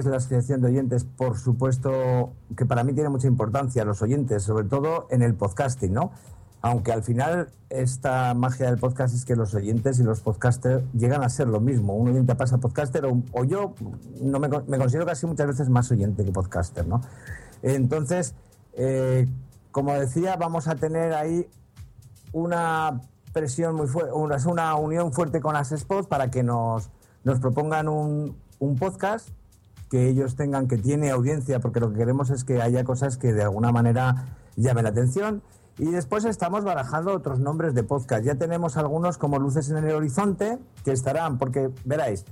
Es 0.00 0.06
la 0.06 0.16
Asociación 0.16 0.60
de 0.60 0.68
Oyentes, 0.68 1.04
por 1.04 1.38
supuesto, 1.38 2.32
que 2.56 2.66
para 2.66 2.84
mí 2.84 2.92
tiene 2.92 3.08
mucha 3.08 3.26
importancia, 3.26 3.84
los 3.84 4.02
oyentes, 4.02 4.42
sobre 4.42 4.66
todo 4.66 5.06
en 5.10 5.22
el 5.22 5.34
podcasting, 5.34 5.92
¿no? 5.92 6.10
Aunque 6.62 6.92
al 6.92 7.02
final 7.02 7.48
esta 7.68 8.32
magia 8.34 8.66
del 8.66 8.78
podcast 8.78 9.14
es 9.14 9.24
que 9.24 9.36
los 9.36 9.54
oyentes 9.54 9.98
y 9.98 10.02
los 10.02 10.20
podcasters 10.20 10.82
llegan 10.94 11.22
a 11.22 11.28
ser 11.28 11.46
lo 11.46 11.60
mismo. 11.60 11.94
Un 11.94 12.08
oyente 12.08 12.34
pasa 12.34 12.56
a 12.56 12.58
podcaster 12.58 13.04
o, 13.04 13.44
yo 13.44 13.74
no 14.20 14.40
me 14.40 14.48
considero 14.48 15.04
casi 15.04 15.26
muchas 15.26 15.46
veces 15.46 15.68
más 15.68 15.90
oyente 15.90 16.24
que 16.24 16.32
podcaster, 16.32 16.86
¿no? 16.86 17.02
Entonces, 17.62 18.34
eh, 18.72 19.28
como 19.72 19.92
decía, 19.94 20.36
vamos 20.36 20.66
a 20.66 20.76
tener 20.76 21.12
ahí 21.12 21.48
una 22.32 23.00
presión 23.32 23.74
muy 23.74 23.86
fuerte, 23.86 24.12
una, 24.12 24.36
una 24.46 24.74
unión 24.76 25.12
fuerte 25.12 25.40
con 25.40 25.54
las 25.54 25.68
spots 25.68 26.06
para 26.06 26.30
que 26.30 26.42
nos, 26.42 26.90
nos 27.24 27.40
propongan 27.40 27.88
un, 27.88 28.36
un 28.58 28.76
podcast 28.76 29.28
que 29.94 30.08
ellos 30.08 30.34
tengan 30.34 30.66
que 30.66 30.76
tiene 30.76 31.12
audiencia, 31.12 31.60
porque 31.60 31.78
lo 31.78 31.92
que 31.92 31.98
queremos 31.98 32.28
es 32.30 32.42
que 32.42 32.60
haya 32.60 32.82
cosas 32.82 33.16
que 33.16 33.32
de 33.32 33.44
alguna 33.44 33.70
manera 33.70 34.26
llamen 34.56 34.82
la 34.82 34.90
atención. 34.90 35.40
Y 35.78 35.84
después 35.84 36.24
estamos 36.24 36.64
barajando 36.64 37.14
otros 37.14 37.38
nombres 37.38 37.74
de 37.74 37.84
podcast. 37.84 38.24
Ya 38.24 38.34
tenemos 38.34 38.76
algunos 38.76 39.18
como 39.18 39.38
Luces 39.38 39.70
en 39.70 39.76
el 39.76 39.94
Horizonte, 39.94 40.58
que 40.84 40.90
estarán, 40.90 41.38
porque 41.38 41.70
veráis, 41.84 42.24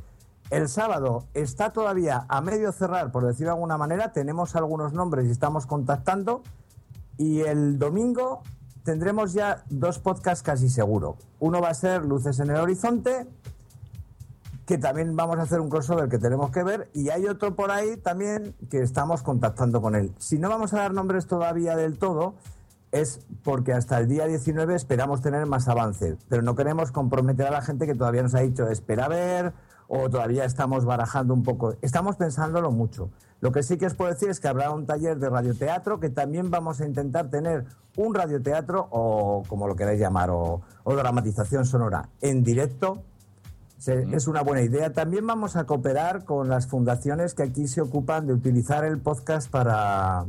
el 0.50 0.68
sábado 0.68 1.22
está 1.34 1.72
todavía 1.72 2.26
a 2.28 2.40
medio 2.40 2.72
cerrar, 2.72 3.12
por 3.12 3.24
decirlo 3.24 3.50
de 3.50 3.54
alguna 3.58 3.78
manera. 3.78 4.12
Tenemos 4.12 4.56
algunos 4.56 4.92
nombres 4.92 5.28
y 5.28 5.30
estamos 5.30 5.66
contactando. 5.66 6.42
Y 7.16 7.42
el 7.42 7.78
domingo 7.78 8.42
tendremos 8.82 9.34
ya 9.34 9.62
dos 9.70 10.00
podcasts 10.00 10.42
casi 10.42 10.68
seguro. 10.68 11.16
Uno 11.38 11.60
va 11.60 11.68
a 11.68 11.74
ser 11.74 12.04
Luces 12.04 12.40
en 12.40 12.50
el 12.50 12.56
Horizonte, 12.56 13.28
que 14.66 14.78
también 14.78 15.16
vamos 15.16 15.38
a 15.38 15.42
hacer 15.42 15.60
un 15.60 15.68
crossover 15.68 16.08
que 16.08 16.18
tenemos 16.18 16.50
que 16.50 16.62
ver. 16.62 16.90
Y 16.94 17.10
hay 17.10 17.26
otro 17.26 17.54
por 17.54 17.70
ahí 17.70 17.96
también 17.96 18.54
que 18.70 18.78
estamos 18.82 19.22
contactando 19.22 19.80
con 19.80 19.94
él. 19.94 20.12
Si 20.18 20.38
no 20.38 20.48
vamos 20.48 20.72
a 20.74 20.78
dar 20.78 20.94
nombres 20.94 21.26
todavía 21.26 21.76
del 21.76 21.98
todo, 21.98 22.34
es 22.92 23.20
porque 23.42 23.72
hasta 23.72 23.98
el 23.98 24.06
día 24.06 24.26
19 24.26 24.74
esperamos 24.74 25.22
tener 25.22 25.46
más 25.46 25.66
avance. 25.68 26.16
Pero 26.28 26.42
no 26.42 26.54
queremos 26.54 26.92
comprometer 26.92 27.46
a 27.46 27.50
la 27.50 27.62
gente 27.62 27.86
que 27.86 27.94
todavía 27.94 28.22
nos 28.22 28.34
ha 28.34 28.40
dicho 28.40 28.68
espera 28.68 29.06
a 29.06 29.08
ver 29.08 29.52
o 29.88 30.08
todavía 30.08 30.44
estamos 30.44 30.84
barajando 30.84 31.34
un 31.34 31.42
poco. 31.42 31.74
Estamos 31.82 32.16
pensándolo 32.16 32.70
mucho. 32.70 33.10
Lo 33.40 33.50
que 33.50 33.62
sí 33.62 33.76
que 33.76 33.86
os 33.86 33.94
puedo 33.94 34.12
decir 34.12 34.30
es 34.30 34.40
que 34.40 34.48
habrá 34.48 34.70
un 34.70 34.86
taller 34.86 35.18
de 35.18 35.28
radioteatro 35.28 35.98
que 35.98 36.10
también 36.10 36.50
vamos 36.50 36.80
a 36.80 36.86
intentar 36.86 37.28
tener 37.28 37.64
un 37.96 38.14
radioteatro 38.14 38.88
o 38.90 39.42
como 39.48 39.66
lo 39.66 39.74
queráis 39.74 39.98
llamar 39.98 40.30
o, 40.30 40.60
o 40.84 40.94
dramatización 40.94 41.66
sonora 41.66 42.08
en 42.20 42.44
directo. 42.44 43.02
Se- 43.82 44.06
Es 44.14 44.28
una 44.28 44.42
buena 44.42 44.62
idea. 44.62 44.92
También 44.92 45.26
vamos 45.26 45.56
a 45.56 45.64
cooperar 45.64 46.24
con 46.24 46.48
las 46.48 46.68
fundaciones 46.68 47.34
que 47.34 47.42
aquí 47.42 47.66
se 47.66 47.80
ocupan 47.80 48.28
de 48.28 48.32
utilizar 48.32 48.84
el 48.84 49.00
podcast 49.00 49.50
para, 49.50 50.24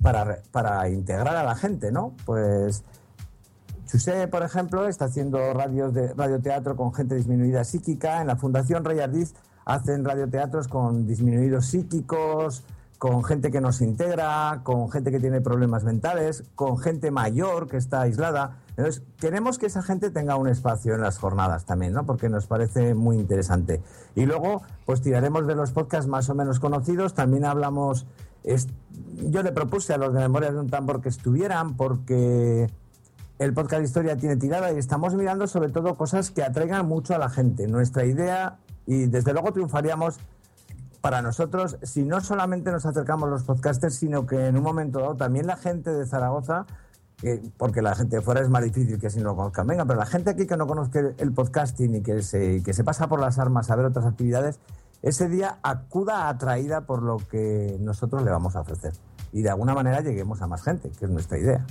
para, 0.00 0.38
para 0.52 0.88
integrar 0.88 1.36
a 1.36 1.42
la 1.44 1.54
gente, 1.54 1.92
¿no? 1.92 2.14
Pues 2.24 2.82
Chusé, 3.86 4.26
por 4.28 4.42
ejemplo, 4.42 4.88
está 4.88 5.04
haciendo 5.04 5.52
radios 5.52 5.92
de 5.92 6.14
radioteatro 6.14 6.76
con 6.76 6.94
gente 6.94 7.14
disminuida 7.14 7.62
psíquica. 7.62 8.22
En 8.22 8.26
la 8.28 8.36
Fundación 8.36 8.84
Rey 8.86 9.00
Ardiz 9.00 9.34
hacen 9.66 10.02
radioteatros 10.02 10.66
con 10.66 11.06
disminuidos 11.06 11.66
psíquicos, 11.66 12.64
con 12.98 13.24
gente 13.24 13.50
que 13.50 13.60
no 13.60 13.72
se 13.72 13.84
integra, 13.84 14.60
con 14.62 14.90
gente 14.90 15.10
que 15.10 15.20
tiene 15.20 15.40
problemas 15.40 15.84
mentales, 15.84 16.44
con 16.54 16.78
gente 16.78 17.10
mayor 17.10 17.68
que 17.68 17.76
está 17.76 18.02
aislada. 18.02 18.58
Entonces, 18.76 19.02
queremos 19.18 19.58
que 19.58 19.66
esa 19.66 19.82
gente 19.82 20.10
tenga 20.10 20.36
un 20.36 20.48
espacio 20.48 20.94
en 20.94 21.02
las 21.02 21.18
jornadas 21.18 21.64
también, 21.64 21.92
¿no? 21.92 22.06
Porque 22.06 22.28
nos 22.28 22.46
parece 22.46 22.94
muy 22.94 23.16
interesante. 23.16 23.82
Y 24.14 24.26
luego, 24.26 24.62
pues 24.84 25.02
tiraremos 25.02 25.46
de 25.46 25.54
los 25.54 25.72
podcasts 25.72 26.08
más 26.08 26.28
o 26.30 26.34
menos 26.34 26.60
conocidos. 26.60 27.14
También 27.14 27.44
hablamos. 27.44 28.06
yo 29.22 29.42
le 29.42 29.52
propuse 29.52 29.92
a 29.92 29.98
los 29.98 30.12
de 30.14 30.20
Memorias 30.20 30.54
de 30.54 30.60
un 30.60 30.70
Tambor 30.70 31.00
que 31.00 31.08
estuvieran 31.08 31.76
porque 31.76 32.70
el 33.38 33.52
podcast 33.52 33.80
de 33.80 33.86
historia 33.86 34.16
tiene 34.16 34.36
tirada 34.36 34.72
y 34.72 34.78
estamos 34.78 35.14
mirando 35.14 35.46
sobre 35.46 35.70
todo 35.70 35.94
cosas 35.94 36.30
que 36.30 36.42
atraigan 36.42 36.86
mucho 36.86 37.14
a 37.14 37.18
la 37.18 37.28
gente. 37.28 37.66
Nuestra 37.66 38.06
idea, 38.06 38.58
y 38.86 39.06
desde 39.06 39.32
luego 39.32 39.52
triunfaríamos 39.52 40.18
para 41.06 41.22
nosotros 41.22 41.76
si 41.84 42.02
no 42.02 42.20
solamente 42.20 42.72
nos 42.72 42.84
acercamos 42.84 43.30
los 43.30 43.44
podcasters, 43.44 43.94
sino 43.94 44.26
que 44.26 44.48
en 44.48 44.56
un 44.56 44.64
momento 44.64 44.98
dado 44.98 45.14
también 45.14 45.46
la 45.46 45.56
gente 45.56 45.92
de 45.92 46.04
Zaragoza, 46.04 46.66
porque 47.58 47.80
la 47.80 47.94
gente 47.94 48.16
de 48.16 48.22
fuera 48.22 48.40
es 48.40 48.48
más 48.48 48.64
difícil 48.64 48.98
que 48.98 49.08
si 49.08 49.20
no 49.20 49.26
lo 49.26 49.36
conozcan, 49.36 49.68
venga, 49.68 49.84
pero 49.84 50.00
la 50.00 50.06
gente 50.06 50.30
aquí 50.30 50.48
que 50.48 50.56
no 50.56 50.66
conozca 50.66 50.98
el 51.16 51.32
podcasting 51.32 51.94
y 51.94 52.02
que 52.02 52.24
se, 52.24 52.60
que 52.64 52.74
se 52.74 52.82
pasa 52.82 53.06
por 53.06 53.20
las 53.20 53.38
armas 53.38 53.70
a 53.70 53.76
ver 53.76 53.86
otras 53.86 54.04
actividades, 54.04 54.58
ese 55.00 55.28
día 55.28 55.60
acuda 55.62 56.28
atraída 56.28 56.86
por 56.86 57.04
lo 57.04 57.18
que 57.18 57.76
nosotros 57.78 58.24
le 58.24 58.32
vamos 58.32 58.56
a 58.56 58.62
ofrecer. 58.62 58.92
Y 59.32 59.42
de 59.42 59.50
alguna 59.50 59.74
manera 59.74 60.00
lleguemos 60.00 60.42
a 60.42 60.48
más 60.48 60.64
gente, 60.64 60.90
que 60.90 61.04
es 61.04 61.10
nuestra 61.12 61.38
idea. 61.38 61.64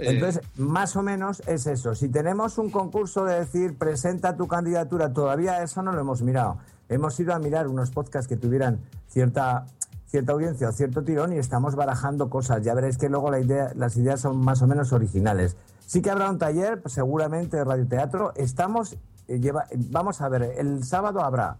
Entonces, 0.00 0.42
más 0.56 0.96
o 0.96 1.02
menos 1.02 1.42
es 1.46 1.66
eso. 1.66 1.94
Si 1.94 2.08
tenemos 2.08 2.58
un 2.58 2.70
concurso 2.70 3.24
de 3.24 3.40
decir 3.40 3.76
presenta 3.76 4.36
tu 4.36 4.48
candidatura, 4.48 5.12
todavía 5.12 5.62
eso 5.62 5.82
no 5.82 5.92
lo 5.92 6.00
hemos 6.00 6.22
mirado. 6.22 6.58
Hemos 6.88 7.18
ido 7.20 7.34
a 7.34 7.38
mirar 7.38 7.68
unos 7.68 7.90
podcasts 7.90 8.28
que 8.28 8.36
tuvieran 8.36 8.80
cierta 9.08 9.66
cierta 10.10 10.32
audiencia 10.32 10.68
o 10.68 10.72
cierto 10.72 11.04
tirón 11.04 11.32
y 11.32 11.38
estamos 11.38 11.76
barajando 11.76 12.28
cosas. 12.28 12.62
Ya 12.62 12.74
veréis 12.74 12.98
que 12.98 13.08
luego 13.08 13.30
las 13.30 13.96
ideas 13.96 14.20
son 14.20 14.38
más 14.38 14.60
o 14.60 14.66
menos 14.66 14.92
originales. 14.92 15.56
Sí 15.86 16.02
que 16.02 16.10
habrá 16.10 16.28
un 16.28 16.38
taller, 16.38 16.82
pues, 16.82 16.94
seguramente 16.94 17.56
de 17.56 17.64
radioteatro. 17.64 18.32
Estamos, 18.34 18.96
eh, 19.28 19.52
vamos 19.90 20.20
a 20.20 20.28
ver, 20.28 20.54
el 20.58 20.82
sábado 20.82 21.22
habrá, 21.22 21.58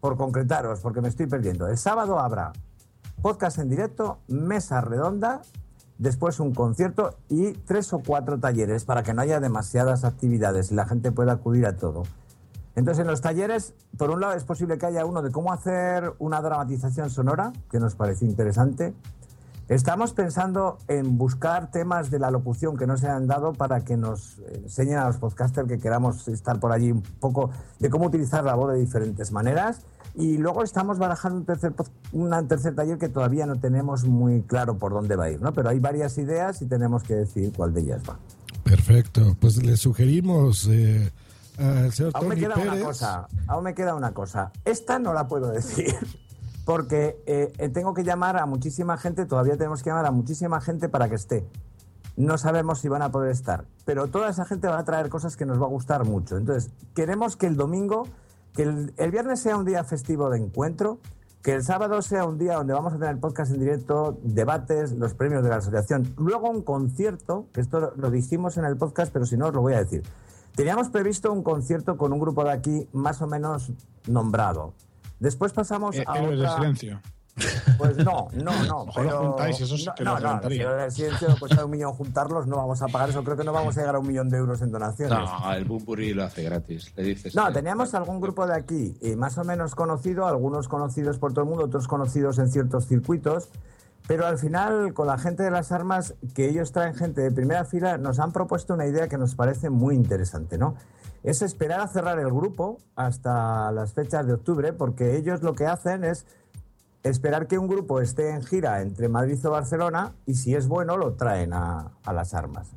por 0.00 0.18
concretaros, 0.18 0.80
porque 0.80 1.00
me 1.00 1.08
estoy 1.08 1.26
perdiendo, 1.26 1.66
el 1.66 1.78
sábado 1.78 2.18
habrá 2.18 2.52
podcast 3.22 3.58
en 3.58 3.68
directo, 3.68 4.18
mesa 4.26 4.80
redonda, 4.80 5.42
después 6.02 6.40
un 6.40 6.52
concierto 6.52 7.16
y 7.28 7.52
tres 7.52 7.92
o 7.92 8.00
cuatro 8.04 8.38
talleres 8.38 8.84
para 8.84 9.04
que 9.04 9.14
no 9.14 9.22
haya 9.22 9.38
demasiadas 9.38 10.04
actividades 10.04 10.72
y 10.72 10.74
la 10.74 10.84
gente 10.84 11.12
pueda 11.12 11.32
acudir 11.32 11.64
a 11.64 11.76
todo. 11.76 12.02
Entonces, 12.74 13.02
en 13.02 13.06
los 13.06 13.20
talleres, 13.20 13.74
por 13.96 14.10
un 14.10 14.20
lado, 14.20 14.34
es 14.34 14.44
posible 14.44 14.78
que 14.78 14.86
haya 14.86 15.04
uno 15.04 15.22
de 15.22 15.30
cómo 15.30 15.52
hacer 15.52 16.12
una 16.18 16.40
dramatización 16.40 17.08
sonora, 17.10 17.52
que 17.70 17.78
nos 17.78 17.94
parece 17.94 18.24
interesante. 18.24 18.94
Estamos 19.72 20.12
pensando 20.12 20.76
en 20.86 21.16
buscar 21.16 21.70
temas 21.70 22.10
de 22.10 22.18
la 22.18 22.30
locución 22.30 22.76
que 22.76 22.86
no 22.86 22.98
se 22.98 23.08
han 23.08 23.26
dado 23.26 23.54
para 23.54 23.82
que 23.82 23.96
nos 23.96 24.36
enseñen 24.52 24.98
a 24.98 25.06
los 25.06 25.16
podcasters 25.16 25.66
que 25.66 25.78
queramos 25.78 26.28
estar 26.28 26.60
por 26.60 26.72
allí 26.72 26.92
un 26.92 27.00
poco 27.00 27.50
de 27.78 27.88
cómo 27.88 28.04
utilizar 28.04 28.44
la 28.44 28.54
voz 28.54 28.74
de 28.74 28.78
diferentes 28.78 29.32
maneras. 29.32 29.80
Y 30.14 30.36
luego 30.36 30.62
estamos 30.62 30.98
barajando 30.98 31.38
un 31.38 31.46
tercer, 31.46 31.72
un 32.12 32.48
tercer 32.48 32.74
taller 32.74 32.98
que 32.98 33.08
todavía 33.08 33.46
no 33.46 33.60
tenemos 33.60 34.04
muy 34.04 34.42
claro 34.42 34.76
por 34.76 34.92
dónde 34.92 35.16
va 35.16 35.24
a 35.24 35.30
ir, 35.30 35.40
¿no? 35.40 35.54
Pero 35.54 35.70
hay 35.70 35.78
varias 35.78 36.18
ideas 36.18 36.60
y 36.60 36.66
tenemos 36.66 37.02
que 37.02 37.14
decidir 37.14 37.54
cuál 37.56 37.72
de 37.72 37.80
ellas 37.80 38.02
va. 38.06 38.18
Perfecto. 38.64 39.34
Pues 39.40 39.64
le 39.64 39.78
sugerimos 39.78 40.68
eh, 40.70 41.10
al 41.56 41.90
señor 41.92 42.12
Aún 42.14 42.28
me 42.28 42.36
queda 42.36 42.56
Pérez. 42.56 42.72
una 42.74 42.84
cosa, 42.84 43.26
aún 43.46 43.64
me 43.64 43.74
queda 43.74 43.94
una 43.94 44.12
cosa. 44.12 44.52
Esta 44.66 44.98
no 44.98 45.14
la 45.14 45.28
puedo 45.28 45.50
decir 45.50 45.96
porque 46.64 47.22
eh, 47.26 47.68
tengo 47.72 47.94
que 47.94 48.04
llamar 48.04 48.36
a 48.36 48.46
muchísima 48.46 48.96
gente, 48.96 49.26
todavía 49.26 49.56
tenemos 49.56 49.82
que 49.82 49.90
llamar 49.90 50.06
a 50.06 50.10
muchísima 50.10 50.60
gente 50.60 50.88
para 50.88 51.08
que 51.08 51.16
esté. 51.16 51.46
No 52.16 52.36
sabemos 52.38 52.80
si 52.80 52.88
van 52.88 53.02
a 53.02 53.10
poder 53.10 53.30
estar, 53.30 53.64
pero 53.84 54.08
toda 54.08 54.28
esa 54.28 54.44
gente 54.44 54.68
va 54.68 54.78
a 54.78 54.84
traer 54.84 55.08
cosas 55.08 55.36
que 55.36 55.46
nos 55.46 55.60
va 55.60 55.64
a 55.64 55.70
gustar 55.70 56.04
mucho. 56.04 56.36
Entonces, 56.36 56.70
queremos 56.94 57.36
que 57.36 57.46
el 57.46 57.56
domingo, 57.56 58.06
que 58.52 58.64
el, 58.64 58.94
el 58.96 59.10
viernes 59.10 59.40
sea 59.40 59.56
un 59.56 59.64
día 59.64 59.82
festivo 59.82 60.28
de 60.28 60.38
encuentro, 60.38 60.98
que 61.42 61.54
el 61.54 61.64
sábado 61.64 62.00
sea 62.02 62.24
un 62.24 62.38
día 62.38 62.54
donde 62.54 62.72
vamos 62.72 62.92
a 62.92 62.98
tener 62.98 63.18
podcast 63.18 63.52
en 63.52 63.60
directo, 63.60 64.18
debates, 64.22 64.92
los 64.92 65.14
premios 65.14 65.42
de 65.42 65.48
la 65.48 65.56
asociación, 65.56 66.14
luego 66.16 66.48
un 66.48 66.62
concierto, 66.62 67.46
que 67.52 67.60
esto 67.60 67.92
lo 67.96 68.10
dijimos 68.10 68.58
en 68.58 68.64
el 68.64 68.76
podcast, 68.76 69.12
pero 69.12 69.26
si 69.26 69.36
no 69.36 69.48
os 69.48 69.54
lo 69.54 69.60
voy 69.60 69.72
a 69.72 69.78
decir. 69.78 70.02
Teníamos 70.54 70.90
previsto 70.90 71.32
un 71.32 71.42
concierto 71.42 71.96
con 71.96 72.12
un 72.12 72.20
grupo 72.20 72.44
de 72.44 72.52
aquí 72.52 72.88
más 72.92 73.22
o 73.22 73.26
menos 73.26 73.72
nombrado. 74.06 74.74
Después 75.22 75.52
pasamos 75.52 75.94
Eh, 75.96 76.04
a 76.06 76.18
Héroes 76.18 76.38
del 76.38 76.40
otra... 76.48 76.56
silencio. 76.56 77.00
Pues 77.78 77.96
no, 77.96 78.28
no, 78.34 78.64
no. 78.66 78.84
Mejor 78.86 79.04
lo 79.04 79.10
pero- 79.10 79.28
juntáis, 79.30 79.60
esos 79.60 79.86
no, 79.86 79.94
que 79.94 80.04
no, 80.04 80.18
los 80.18 80.22
no, 80.42 80.50
si 80.50 80.58
el 80.60 80.90
silencio 80.92 81.28
cuesta 81.38 81.64
un 81.64 81.70
millón 81.70 81.92
juntarlos, 81.92 82.46
no 82.48 82.56
vamos 82.56 82.82
a 82.82 82.88
pagar 82.88 83.08
eso. 83.10 83.22
Creo 83.22 83.36
que 83.36 83.44
no 83.44 83.52
vamos 83.52 83.76
a 83.76 83.80
llegar 83.80 83.94
a 83.94 84.00
un 84.00 84.06
millón 84.08 84.28
de 84.28 84.36
euros 84.38 84.60
en 84.62 84.72
donaciones. 84.72 85.16
No, 85.16 85.52
el 85.54 85.64
Bumburi 85.64 86.12
lo 86.12 86.24
hace 86.24 86.42
gratis. 86.42 86.92
Le 86.96 87.04
dices. 87.04 87.34
No, 87.36 87.50
teníamos 87.52 87.94
algún 87.94 88.20
grupo 88.20 88.46
de 88.48 88.54
aquí, 88.54 88.96
eh, 89.00 89.14
más 89.16 89.38
o 89.38 89.44
menos 89.44 89.74
conocido, 89.76 90.26
algunos 90.26 90.66
conocidos 90.68 91.18
por 91.18 91.32
todo 91.32 91.44
el 91.44 91.48
mundo, 91.50 91.64
otros 91.66 91.86
conocidos 91.86 92.38
en 92.40 92.50
ciertos 92.50 92.86
circuitos, 92.88 93.48
pero 94.08 94.26
al 94.26 94.36
final, 94.36 94.92
con 94.92 95.06
la 95.06 95.16
gente 95.16 95.44
de 95.44 95.52
las 95.52 95.70
armas, 95.72 96.14
que 96.34 96.48
ellos 96.48 96.72
traen 96.72 96.94
gente 96.96 97.20
de 97.22 97.30
primera 97.30 97.64
fila, 97.64 97.96
nos 97.96 98.18
han 98.18 98.32
propuesto 98.32 98.74
una 98.74 98.86
idea 98.86 99.06
que 99.08 99.16
nos 99.16 99.36
parece 99.36 99.70
muy 99.70 99.94
interesante, 99.94 100.58
¿no? 100.58 100.74
Es 101.22 101.42
esperar 101.42 101.80
a 101.80 101.88
cerrar 101.88 102.18
el 102.18 102.32
grupo 102.32 102.78
hasta 102.96 103.70
las 103.72 103.92
fechas 103.92 104.26
de 104.26 104.32
octubre, 104.32 104.72
porque 104.72 105.16
ellos 105.16 105.42
lo 105.42 105.54
que 105.54 105.66
hacen 105.66 106.04
es 106.04 106.26
esperar 107.02 107.46
que 107.46 107.58
un 107.58 107.68
grupo 107.68 108.00
esté 108.00 108.30
en 108.30 108.42
gira 108.42 108.80
entre 108.80 109.08
Madrid 109.08 109.44
o 109.46 109.50
Barcelona 109.50 110.12
y 110.26 110.34
si 110.34 110.54
es 110.54 110.68
bueno 110.68 110.96
lo 110.96 111.14
traen 111.14 111.52
a, 111.52 111.92
las 112.12 112.34
armas. 112.34 112.68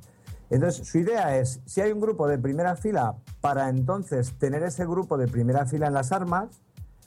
Entonces, 0.49 0.87
su 0.87 0.99
idea 0.99 1.37
es, 1.37 1.59
si 1.65 1.81
hay 1.81 1.91
un 1.91 1.99
grupo 1.99 2.27
de 2.27 2.37
primera 2.37 2.75
fila, 2.75 3.15
para 3.41 3.69
entonces 3.69 4.33
tener 4.37 4.63
ese 4.63 4.85
grupo 4.85 5.17
de 5.17 5.27
primera 5.27 5.65
fila 5.65 5.87
en 5.87 5.93
las 5.93 6.11
armas, 6.11 6.61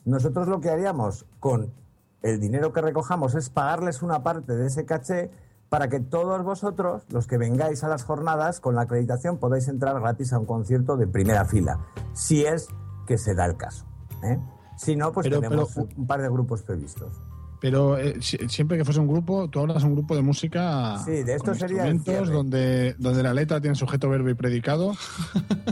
nosotros 0.04 0.48
lo 0.48 0.60
que 0.60 0.70
haríamos 0.70 1.24
con 1.38 1.72
el 2.22 2.40
dinero 2.40 2.72
que 2.72 2.80
recojamos 2.80 3.34
es 3.36 3.48
pagarles 3.48 4.02
una 4.02 4.22
parte 4.22 4.56
de 4.56 4.66
ese 4.66 4.84
caché 4.84 5.30
para 5.68 5.88
que 5.88 6.00
todos 6.00 6.42
vosotros, 6.42 7.04
los 7.10 7.26
que 7.26 7.36
vengáis 7.38 7.84
a 7.84 7.88
las 7.88 8.04
jornadas, 8.04 8.60
con 8.60 8.74
la 8.74 8.82
acreditación 8.82 9.38
podáis 9.38 9.68
entrar 9.68 10.00
gratis 10.00 10.32
a 10.32 10.38
un 10.38 10.46
concierto 10.46 10.96
de 10.96 11.06
primera 11.06 11.44
fila, 11.44 11.78
si 12.14 12.44
es 12.44 12.68
que 13.06 13.18
se 13.18 13.34
da 13.34 13.44
el 13.46 13.56
caso. 13.56 13.84
¿eh? 14.22 14.38
Si 14.76 14.96
no, 14.96 15.12
pues 15.12 15.26
Pero- 15.26 15.40
tenemos 15.40 15.72
pero- 15.74 15.88
un 15.96 16.06
par 16.06 16.22
de 16.22 16.28
grupos 16.28 16.62
previstos. 16.62 17.20
Pero 17.60 17.98
eh, 17.98 18.16
si- 18.20 18.38
siempre 18.48 18.78
que 18.78 18.84
fuese 18.84 19.00
un 19.00 19.08
grupo, 19.08 19.48
tú 19.48 19.58
hablas 19.60 19.82
un 19.82 19.94
grupo 19.94 20.14
de 20.14 20.22
música 20.22 20.98
Sí, 21.04 21.24
de 21.24 21.34
esto 21.34 21.54
sería 21.54 21.92
donde, 22.26 22.94
donde 22.98 23.22
la 23.22 23.34
letra 23.34 23.60
tiene 23.60 23.74
sujeto, 23.74 24.08
verbo 24.08 24.28
y 24.28 24.34
predicado. 24.34 24.92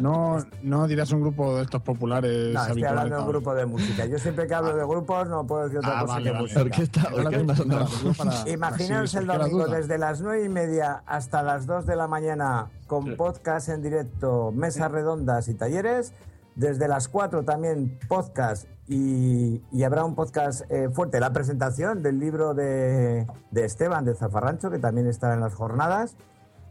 No, 0.01 0.45
no 0.63 0.87
dirás 0.87 1.11
un 1.13 1.23
grupo 1.23 1.57
de 1.57 1.63
estos 1.63 1.81
populares 1.81 2.53
No, 2.53 2.67
estoy 2.67 2.85
hablando 2.85 3.17
de 3.17 3.23
un 3.23 3.29
grupo 3.29 3.55
de 3.55 3.65
música. 3.67 4.05
Yo 4.05 4.19
siempre 4.19 4.47
que 4.47 4.55
hablo 4.55 4.77
de 4.77 4.85
grupos 4.85 5.29
no 5.29 5.47
puedo 5.47 5.63
decir 5.65 5.79
otra 5.79 5.99
Ah, 5.99 6.01
cosa 6.03 6.13
vale, 6.15 6.25
que 6.25 6.31
vale. 6.33 6.43
música. 6.43 6.61
Orquesta, 6.61 7.09
orquesta. 7.15 8.47
Imaginaos 8.51 9.15
el 9.15 9.27
domingo 9.27 9.67
desde 9.69 9.97
las 9.99 10.21
nueve 10.21 10.45
y 10.45 10.49
media 10.49 11.03
hasta 11.07 11.43
las 11.43 11.67
2 11.67 11.87
de 11.87 11.97
la 11.97 12.07
mañana 12.09 12.69
con 12.87 13.17
podcast 13.17 13.69
en 13.71 13.81
directo, 13.83 14.53
mesas 14.55 14.91
redondas 14.91 15.49
y 15.49 15.55
talleres. 15.55 16.13
Desde 16.57 16.89
las 16.89 17.09
4 17.09 17.45
también 17.45 17.99
podcast 18.09 18.67
y, 18.89 19.83
habrá 19.85 20.05
un 20.05 20.15
podcast 20.15 20.63
eh, 20.71 20.89
fuerte. 20.93 21.21
La 21.21 21.33
presentación 21.33 22.03
del 22.03 22.19
libro 22.19 22.55
de, 22.55 23.27
de 23.51 23.65
Esteban 23.65 24.05
de 24.05 24.15
Zafarrancho, 24.15 24.71
que 24.71 24.79
también 24.79 25.07
estará 25.07 25.35
en 25.35 25.41
las 25.41 25.55
jornadas. 25.55 26.17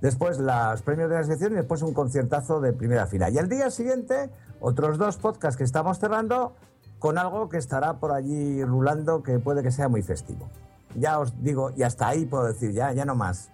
Después 0.02 0.40
los 0.40 0.82
premios 0.82 1.10
de 1.10 1.16
la 1.16 1.24
sección 1.24 1.54
y 1.54 1.56
después 1.56 1.82
un 1.82 1.94
conciertazo 1.94 2.62
de 2.62 2.74
primera 2.74 3.08
fila. 3.08 3.30
Y 3.30 3.38
al 3.38 3.50
día 3.50 3.70
siguiente, 3.72 4.30
otros 4.60 4.98
dos 4.98 5.18
podcasts 5.18 5.58
que 5.58 5.64
estamos 5.64 6.00
cerrando 6.00 6.56
con 7.00 7.18
algo 7.18 7.50
que 7.50 7.58
estará 7.58 8.00
por 8.00 8.12
allí 8.12 8.64
rulando 8.64 9.24
que 9.24 9.40
puede 9.40 9.64
que 9.64 9.72
sea 9.72 9.90
muy 9.90 10.02
festivo. 10.02 10.50
Ya 10.96 11.20
os 11.20 11.42
digo, 11.42 11.72
y 11.76 11.84
hasta 11.84 12.08
ahí 12.08 12.26
puedo 12.26 12.46
decir, 12.46 12.72
ya, 12.72 12.94
ya 12.94 13.06
no 13.06 13.16
más. 13.16 13.52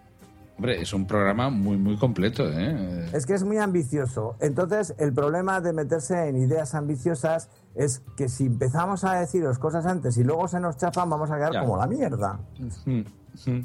Hombre, 0.62 0.80
es 0.80 0.93
un 0.93 1.07
programa 1.07 1.49
muy, 1.49 1.76
muy 1.76 1.97
completo, 1.97 2.47
¿eh? 2.47 3.09
Es 3.14 3.26
que 3.26 3.34
es 3.34 3.43
muy 3.43 3.57
ambicioso. 3.57 4.36
Entonces, 4.39 4.93
el 4.99 5.12
problema 5.12 5.59
de 5.59 5.74
meterse 5.74 6.28
en 6.28 6.38
ideas 6.38 6.76
ambiciosas 6.76 7.49
es 7.74 8.03
que 8.16 8.30
si 8.30 8.45
empezamos 8.45 9.03
a 9.03 9.16
deciros 9.16 9.57
cosas 9.57 9.88
antes 9.88 10.18
y 10.18 10.24
luego 10.24 10.47
se 10.47 10.59
nos 10.59 10.78
chafan, 10.78 11.09
vamos 11.09 11.32
a 11.32 11.38
quedar 11.38 11.53
Ya. 11.53 11.62
como 11.62 11.78
la 11.78 11.88
mierda. 11.88 12.39
Mm, 12.86 13.01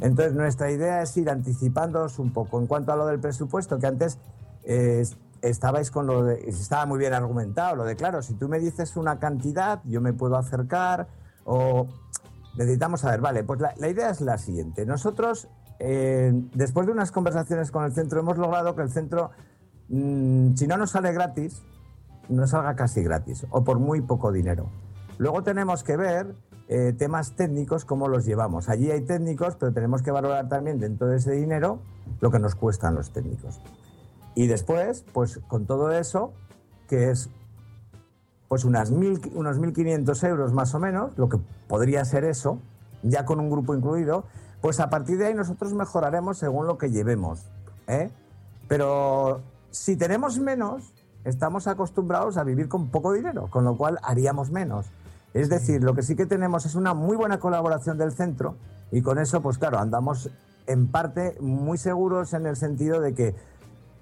Entonces, 0.00 0.32
nuestra 0.32 0.70
idea 0.70 1.02
es 1.02 1.14
ir 1.18 1.28
anticipándoos 1.28 2.18
un 2.18 2.32
poco. 2.32 2.58
En 2.58 2.66
cuanto 2.66 2.92
a 2.92 2.96
lo 2.96 3.04
del 3.06 3.20
presupuesto, 3.20 3.78
que 3.78 3.88
antes 3.88 4.18
eh, 4.64 5.04
estabais 5.42 5.90
con 5.90 6.06
lo 6.06 6.24
de. 6.24 6.48
Estaba 6.48 6.86
muy 6.86 6.98
bien 6.98 7.12
argumentado, 7.12 7.76
lo 7.76 7.84
de 7.84 7.94
claro, 7.94 8.22
si 8.22 8.32
tú 8.32 8.48
me 8.48 8.58
dices 8.58 8.96
una 8.96 9.18
cantidad, 9.18 9.82
yo 9.84 10.00
me 10.00 10.14
puedo 10.14 10.38
acercar 10.38 11.08
o. 11.44 11.88
Necesitamos 12.56 13.00
saber, 13.02 13.20
vale, 13.20 13.44
pues 13.44 13.60
la, 13.60 13.74
la 13.76 13.86
idea 13.90 14.08
es 14.08 14.22
la 14.22 14.38
siguiente. 14.38 14.86
Nosotros, 14.86 15.46
eh, 15.78 16.32
después 16.54 16.86
de 16.86 16.92
unas 16.92 17.12
conversaciones 17.12 17.70
con 17.70 17.84
el 17.84 17.92
centro, 17.92 18.20
hemos 18.20 18.38
logrado 18.38 18.74
que 18.74 18.82
el 18.82 18.90
centro, 18.90 19.30
mm, 19.88 20.54
si 20.54 20.66
no 20.66 20.76
nos 20.76 20.90
sale 20.90 21.12
gratis, 21.12 21.62
no 22.28 22.46
salga 22.46 22.74
casi 22.74 23.02
gratis 23.02 23.46
o 23.50 23.64
por 23.64 23.78
muy 23.78 24.00
poco 24.00 24.32
dinero. 24.32 24.68
Luego 25.18 25.42
tenemos 25.42 25.82
que 25.82 25.96
ver 25.96 26.34
eh, 26.68 26.92
temas 26.98 27.36
técnicos, 27.36 27.84
cómo 27.84 28.08
los 28.08 28.24
llevamos. 28.24 28.68
Allí 28.68 28.90
hay 28.90 29.02
técnicos, 29.02 29.56
pero 29.56 29.72
tenemos 29.72 30.02
que 30.02 30.10
valorar 30.10 30.48
también 30.48 30.80
dentro 30.80 31.06
de 31.06 31.18
ese 31.18 31.32
dinero 31.32 31.80
lo 32.20 32.30
que 32.30 32.38
nos 32.38 32.54
cuestan 32.54 32.94
los 32.94 33.12
técnicos. 33.12 33.60
Y 34.34 34.48
después, 34.48 35.04
pues 35.12 35.40
con 35.46 35.66
todo 35.66 35.92
eso, 35.92 36.32
que 36.88 37.10
es 37.10 37.30
pues 38.48 38.64
unas 38.64 38.90
mil, 38.90 39.20
unos 39.34 39.58
1.500 39.58 40.28
euros 40.28 40.52
más 40.52 40.74
o 40.74 40.78
menos, 40.78 41.16
lo 41.16 41.28
que 41.28 41.38
podría 41.68 42.04
ser 42.04 42.24
eso, 42.24 42.58
ya 43.02 43.24
con 43.24 43.40
un 43.40 43.50
grupo 43.50 43.74
incluido, 43.74 44.24
pues 44.60 44.80
a 44.80 44.90
partir 44.90 45.18
de 45.18 45.26
ahí 45.26 45.34
nosotros 45.34 45.72
mejoraremos 45.74 46.38
según 46.38 46.66
lo 46.66 46.78
que 46.78 46.90
llevemos. 46.90 47.46
¿eh? 47.86 48.10
Pero 48.68 49.42
si 49.70 49.96
tenemos 49.96 50.38
menos, 50.38 50.92
estamos 51.24 51.66
acostumbrados 51.66 52.36
a 52.36 52.44
vivir 52.44 52.68
con 52.68 52.88
poco 52.88 53.12
dinero, 53.12 53.48
con 53.50 53.64
lo 53.64 53.76
cual 53.76 53.98
haríamos 54.02 54.50
menos. 54.50 54.86
Es 55.34 55.48
decir, 55.48 55.82
lo 55.82 55.94
que 55.94 56.02
sí 56.02 56.16
que 56.16 56.26
tenemos 56.26 56.64
es 56.66 56.74
una 56.74 56.94
muy 56.94 57.16
buena 57.16 57.38
colaboración 57.38 57.98
del 57.98 58.12
centro 58.12 58.56
y 58.90 59.02
con 59.02 59.18
eso, 59.18 59.42
pues 59.42 59.58
claro, 59.58 59.78
andamos 59.78 60.30
en 60.66 60.88
parte 60.88 61.36
muy 61.40 61.78
seguros 61.78 62.32
en 62.32 62.46
el 62.46 62.56
sentido 62.56 63.00
de 63.00 63.14
que 63.14 63.34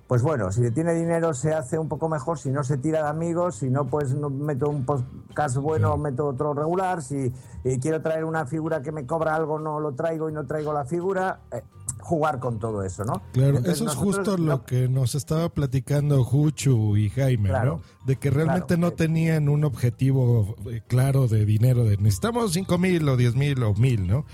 pues 0.07 0.23
bueno, 0.23 0.53
si 0.53 0.71
tiene 0.71 0.93
dinero 0.95 1.33
se 1.35 1.53
hace 1.55 1.79
un 1.79 1.89
poco 1.89 2.09
mejor, 2.09 2.39
si 2.39 2.51
no 2.51 2.63
se 2.63 2.77
tira 2.77 3.03
de 3.05 3.09
amigos, 3.09 3.57
si 3.57 3.71
no, 3.71 3.87
pues 3.87 4.15
no 4.15 4.29
meto 4.31 4.69
un 4.69 4.85
podcast 4.85 5.57
bueno, 5.57 5.97
meto 5.97 6.27
otro 6.27 6.53
regular, 6.55 7.03
si 7.03 7.33
eh, 7.65 7.79
quiero 7.81 8.03
traer 8.03 8.25
una 8.25 8.45
figura 8.47 8.83
que 8.83 8.93
me 8.93 9.07
cobra 9.07 9.35
algo, 9.35 9.59
no 9.59 9.81
lo 9.81 9.95
traigo 9.95 10.29
y 10.29 10.33
no 10.33 10.47
traigo 10.47 10.73
la 10.75 10.85
figura, 10.85 11.41
eh, 11.53 11.63
jugar 12.01 12.39
con 12.39 12.59
todo 12.59 12.83
eso, 12.83 13.03
¿no? 13.05 13.23
Claro, 13.33 13.57
Entonces, 13.57 13.75
eso 13.81 13.87
es 13.91 13.95
justo 13.97 14.37
no- 14.37 14.45
lo 14.45 14.65
que 14.67 14.89
nos 14.91 15.15
estaba 15.15 15.49
platicando 15.49 16.23
Juchu 16.23 16.97
y 16.99 17.09
Jaime, 17.09 17.49
Claro, 17.49 17.77
¿no? 17.77 18.05
De 18.07 18.17
que 18.17 18.29
realmente 18.31 18.75
claro. 18.77 18.81
no 18.83 18.91
tenían 18.93 19.49
un 19.49 19.65
objetivo 19.65 20.55
eh, 20.71 20.83
claro 20.87 21.29
de 21.29 21.47
dinero, 21.47 21.85
de 21.85 21.97
necesitamos 21.97 22.53
cinco 22.53 22.77
mil 22.77 23.09
o 23.09 23.17
diez 23.17 23.35
mil 23.37 23.63
o 23.63 23.73
mil, 23.75 24.07
¿no? 24.07 24.27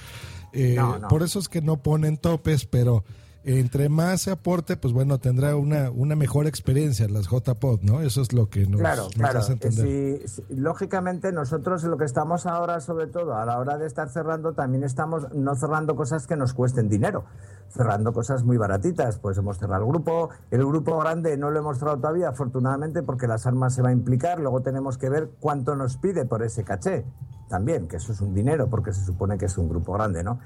Eh, 0.53 0.75
No, 0.77 0.99
no. 0.99 1.07
Por 1.07 1.23
eso 1.23 1.39
es 1.39 1.49
que 1.49 1.63
no 1.63 1.77
ponen 1.77 2.17
topes, 2.17 2.67
pero 2.67 3.05
entre 3.45 3.89
más 3.89 4.23
se 4.23 4.31
aporte, 4.33 4.77
pues 4.77 4.93
bueno, 4.93 5.19
tendrá 5.19 5.57
una, 5.57 5.91
una 5.91 6.15
mejor 6.15 6.47
experiencia 6.47 7.09
las 7.09 7.27
JPod, 7.29 7.81
¿no? 7.83 8.03
Eso 8.03 8.21
es 8.21 8.33
lo 8.35 8.51
que 8.51 8.67
nos, 8.67 8.81
Claro, 8.81 9.05
nos 9.05 9.13
claro. 9.15 9.39
hace 9.39 9.53
entender. 9.55 9.87
Si- 9.87 10.29
si- 10.29 10.45
lógicamente 10.55 11.33
nosotros 11.33 11.83
lo 11.85 11.97
que 11.97 12.05
estamos 12.05 12.45
ahora, 12.47 12.81
sobre 12.81 13.07
todo 13.07 13.35
a 13.37 13.45
la 13.47 13.59
hora 13.59 13.79
de 13.79 13.87
estar 13.87 14.11
cerrando, 14.11 14.53
también 14.53 14.85
estamos 14.85 15.33
no 15.35 15.55
cerrando 15.57 15.97
cosas 15.97 16.27
que 16.27 16.37
nos 16.37 16.53
cuesten 16.53 16.89
dinero, 16.91 17.25
cerrando 17.71 18.13
cosas 18.13 18.45
muy 18.45 18.59
baratitas. 18.59 19.19
Pues 19.19 19.39
hemos 19.39 19.59
cerrado 19.59 19.85
el 19.85 19.89
grupo, 19.89 20.29
el 20.51 20.65
grupo 20.67 20.99
grande 20.99 21.37
no 21.39 21.51
lo 21.51 21.61
hemos 21.61 21.79
cerrado 21.79 21.99
todavía, 21.99 22.29
afortunadamente, 22.29 23.03
porque 23.03 23.27
las 23.27 23.47
armas 23.47 23.75
se 23.75 23.81
va 23.81 23.89
a 23.89 23.93
implicar. 23.93 24.39
Luego 24.39 24.61
tenemos 24.61 24.99
que 24.99 25.09
ver 25.09 25.31
cuánto 25.41 25.77
nos 25.77 25.97
pide 25.97 26.27
por 26.27 26.43
ese 26.43 26.63
caché, 26.65 27.05
también, 27.49 27.89
que 27.89 27.97
eso 27.97 28.13
es 28.13 28.21
un 28.21 28.35
dinero, 28.35 28.69
porque 28.69 28.93
se 28.93 29.05
supone 29.05 29.39
que 29.39 29.47
es 29.47 29.57
un 29.57 29.69
grupo 29.69 29.93
grande, 29.95 30.23
¿no? 30.23 30.39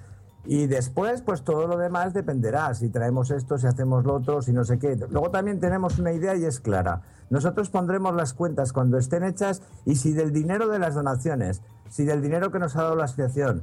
Y 0.47 0.67
después, 0.67 1.23
pues 1.23 1.43
todo 1.43 1.67
lo 1.67 1.79
demás 1.79 2.13
dependerá, 2.13 2.75
si 2.75 2.91
traemos 2.91 3.31
esto, 3.31 3.57
si 3.57 3.67
hacemos 3.67 4.05
lo 4.05 4.15
otro, 4.15 4.43
si 4.43 4.53
no 4.53 4.65
sé 4.65 4.79
qué. 4.79 4.97
Luego 5.11 5.31
también 5.31 5.59
tenemos 5.59 5.99
una 5.99 6.13
idea 6.13 6.37
y 6.37 6.45
es 6.45 6.61
clara. 6.61 7.03
Nosotros 7.31 7.71
pondremos 7.71 8.15
las 8.15 8.35
cuentas 8.35 8.73
cuando 8.73 8.99
estén 8.99 9.25
hechas 9.25 9.63
y 9.87 9.97
si 9.97 10.13
del 10.13 10.33
dinero 10.33 10.69
de 10.69 10.79
las 10.79 10.95
donaciones, 10.95 11.63
si 11.89 12.05
del 12.05 12.21
dinero 12.21 12.51
que 12.51 12.59
nos 12.59 12.77
ha 12.77 12.83
dado 12.83 12.97
la 12.97 13.05
asociación, 13.05 13.63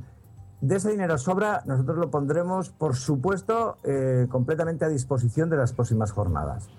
de 0.61 0.75
ese 0.75 0.91
dinero 0.91 1.17
sobra, 1.17 1.63
nosotros 1.65 1.97
lo 1.97 2.11
pondremos, 2.11 2.69
por 2.69 2.95
supuesto, 2.95 3.77
eh, 3.83 4.27
completamente 4.29 4.85
a 4.85 4.89
disposición 4.89 5.49
de 5.49 5.57
las 5.57 5.73
próximas 5.73 6.11
jornadas. 6.11 6.69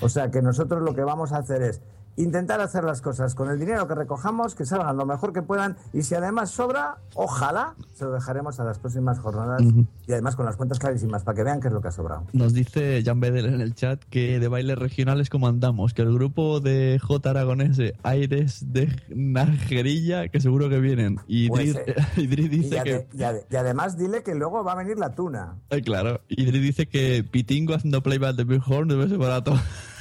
O 0.00 0.08
sea 0.08 0.30
que 0.30 0.42
nosotros 0.42 0.82
lo 0.82 0.94
que 0.94 1.02
vamos 1.02 1.32
a 1.32 1.38
hacer 1.38 1.62
es 1.62 1.82
intentar 2.16 2.60
hacer 2.60 2.84
las 2.84 3.00
cosas 3.02 3.34
con 3.34 3.50
el 3.50 3.58
dinero 3.58 3.86
que 3.86 3.94
recojamos, 3.94 4.54
que 4.54 4.64
salgan 4.64 4.96
lo 4.96 5.06
mejor 5.06 5.32
que 5.32 5.42
puedan 5.42 5.76
y 5.92 6.02
si 6.02 6.14
además 6.14 6.50
sobra, 6.50 6.96
ojalá 7.14 7.74
se 7.94 8.04
lo 8.04 8.12
dejaremos 8.12 8.58
a 8.60 8.64
las 8.64 8.78
próximas 8.78 9.18
jornadas 9.18 9.62
y 10.06 10.12
además 10.12 10.34
con 10.36 10.46
las 10.46 10.56
cuentas 10.56 10.78
clarísimas 10.78 11.24
para 11.24 11.36
que 11.36 11.42
vean 11.44 11.60
qué 11.60 11.68
es 11.68 11.74
lo 11.74 11.80
que 11.80 11.88
ha 11.88 11.92
sobrado. 11.92 12.24
Nos 12.32 12.54
dice 12.54 13.02
Jan 13.04 13.20
Bedel 13.20 13.46
en 13.46 13.60
el 13.60 13.74
chat 13.74 14.02
que 14.04 14.38
de 14.40 14.48
bailes 14.48 14.78
regionales 14.78 15.28
como 15.30 15.46
andamos, 15.48 15.92
que 15.94 16.02
el 16.02 16.12
grupo 16.14 16.60
de 16.60 16.98
J 17.02 17.30
Aragonese 17.30 17.94
Aires 18.02 18.64
de 18.72 18.88
Najerilla, 19.08 20.28
que 20.28 20.40
seguro 20.40 20.68
que 20.68 20.80
vienen. 20.80 21.18
Y 21.26 21.48
Pues, 21.48 21.74
dice 22.16 22.78
ade- 22.80 23.06
que... 23.08 23.08
y 23.16 23.20
ade- 23.22 23.44
y 23.50 23.56
además 23.56 23.96
dile 23.98 24.22
que 24.22 24.34
luego 24.34 24.64
va 24.64 24.72
a 24.72 24.76
venir 24.76 24.98
la 24.98 25.14
tuna. 25.14 25.56
Claro, 25.84 26.20
Idris 26.28 26.62
dice 26.62 26.86
que 26.88 27.24
Pitingo 27.24 27.74
haciendo 27.74 28.02
playback 28.02 28.36
de 28.36 28.44
Big 28.44 28.62
Horn 28.66 28.88
debe 28.88 29.08
ser 29.08 29.18
barato. 29.18 29.54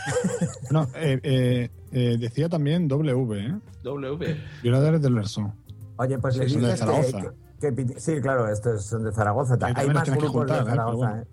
No, 0.71 0.83
eh, 0.95 1.19
eh, 1.23 1.69
eh, 1.91 2.17
decía 2.19 2.49
también 2.49 2.87
W, 2.87 3.39
¿eh? 3.39 3.55
W. 3.83 4.37
Violadores 4.63 5.01
del 5.01 5.13
verso. 5.13 5.53
Oye, 5.97 6.17
pues 6.19 6.33
Sí, 6.35 6.39
le 6.41 6.45
de 6.67 6.73
dices 6.73 6.81
que, 6.81 7.71
que- 7.73 7.85
que 7.85 7.99
Sí, 7.99 8.19
claro, 8.21 8.47
estos 8.49 8.85
son 8.85 9.03
de 9.03 9.11
Zaragoza. 9.11 9.57
Hay 9.61 9.87
más 9.89 10.09
grupos 10.09 10.31
juntar, 10.31 10.57
de 10.65 10.71
¿eh? 10.71 10.75
Zaragoza, 10.75 11.09
bueno. 11.09 11.21
¿eh? 11.23 11.27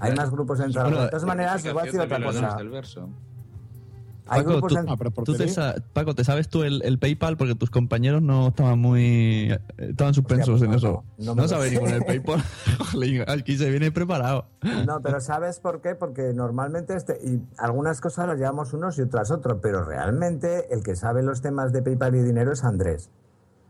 Hay 0.00 0.14
más 0.14 0.30
grupos 0.30 0.60
en 0.60 0.72
Zaragoza. 0.72 1.02
De 1.04 1.08
todas 1.10 1.24
maneras, 1.24 1.64
os 1.64 1.72
voy 1.72 1.82
a 1.82 1.84
decir 1.84 2.00
otra 2.00 2.22
cosa. 2.22 2.56
Hay 4.32 4.42
Paco, 4.42 4.52
grupos 4.52 4.72
tú, 4.72 4.78
en- 4.78 5.24
tú 5.24 5.34
te 5.34 5.48
sa- 5.48 5.74
Paco, 5.92 6.14
¿te 6.14 6.22
sabes 6.24 6.48
tú 6.48 6.62
el, 6.62 6.82
el 6.84 6.98
PayPal? 7.00 7.36
Porque 7.36 7.56
tus 7.56 7.68
compañeros 7.68 8.22
no 8.22 8.48
estaban 8.48 8.78
muy... 8.78 9.50
eh, 9.52 9.58
Estaban 9.78 10.14
suspensos 10.14 10.62
en 10.62 10.72
eso. 10.72 11.02
no 11.18 11.34
No, 11.34 11.48
sabes 11.48 11.72
ni 11.72 11.78
con 11.78 11.88
el 11.90 12.04
PayPal. 12.04 12.40
Aquí 13.28 13.56
se 13.56 13.68
viene 13.70 13.90
preparado. 13.90 14.46
No, 14.86 15.00
pero 15.02 15.20
¿sabes 15.20 15.58
por 15.60 15.80
qué? 15.80 15.94
Porque 15.94 16.32
normalmente 16.34 16.94
este, 16.94 17.18
y 17.24 17.40
algunas 17.58 18.00
cosas 18.00 18.28
las 18.28 18.38
llevamos 18.38 18.72
unos 18.72 18.98
y 18.98 19.02
otras 19.02 19.30
otros, 19.30 19.58
pero 19.60 19.84
realmente 19.84 20.72
el 20.72 20.82
que 20.82 20.94
sabe 20.96 21.22
los 21.22 21.40
temas 21.42 21.72
de 21.72 21.82
PayPal 21.82 22.14
y 22.14 22.22
dinero 22.22 22.52
es 22.52 22.62
Andrés. 22.64 23.10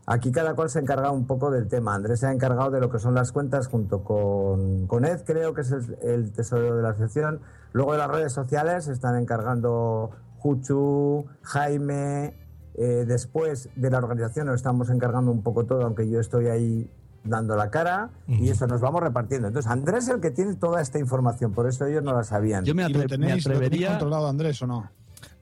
Aquí 0.07 0.31
cada 0.31 0.55
cual 0.55 0.69
se 0.69 0.79
encarga 0.79 1.11
un 1.11 1.25
poco 1.27 1.51
del 1.51 1.67
tema. 1.67 1.93
Andrés 1.95 2.19
se 2.19 2.27
ha 2.27 2.31
encargado 2.31 2.71
de 2.71 2.81
lo 2.81 2.89
que 2.89 2.99
son 2.99 3.13
las 3.13 3.31
cuentas 3.31 3.67
junto 3.67 4.03
con, 4.03 4.87
con 4.87 5.05
Ed, 5.05 5.21
creo 5.25 5.53
que 5.53 5.61
es 5.61 5.71
el, 5.71 5.97
el 6.03 6.31
tesorero 6.33 6.75
de 6.75 6.83
la 6.83 6.95
sección. 6.95 7.39
Luego 7.73 7.93
de 7.93 7.99
las 7.99 8.09
redes 8.09 8.33
sociales 8.33 8.85
se 8.85 8.91
están 8.93 9.15
encargando 9.17 10.09
Juchu, 10.41 11.25
Jaime. 11.43 12.33
eh, 12.75 13.03
después 13.05 13.69
de 13.75 13.89
la 13.91 13.97
organización 13.99 14.47
nos 14.47 14.55
estamos 14.55 14.89
encargando 14.89 15.29
un 15.31 15.43
poco 15.43 15.65
todo, 15.65 15.83
aunque 15.83 16.09
yo 16.09 16.19
estoy 16.19 16.47
ahí 16.47 16.89
dando 17.23 17.55
la 17.55 17.69
cara 17.69 18.09
y 18.27 18.49
eso 18.49 18.65
nos 18.65 18.81
vamos 18.81 19.03
repartiendo. 19.03 19.47
Entonces 19.49 19.69
Andrés 19.71 20.05
es 20.05 20.15
el 20.15 20.21
que 20.21 20.31
tiene 20.31 20.55
toda 20.55 20.81
esta 20.81 20.97
información, 20.97 21.51
por 21.51 21.67
eso 21.67 21.85
ellos 21.85 22.01
no 22.03 22.13
la 22.13 22.23
sabían. 22.23 22.63
Yo 22.65 22.73
me, 22.73 22.83
¿Y 22.83 22.85
lo 22.93 22.99
atre- 22.99 23.01
me 23.03 23.07
tenéis, 23.07 23.09
lo 23.09 23.17
tenéis 23.17 23.45
atrevería... 23.45 23.89
controlado, 23.89 24.27
Andrés, 24.27 24.59
o 24.61 24.67
no? 24.67 24.89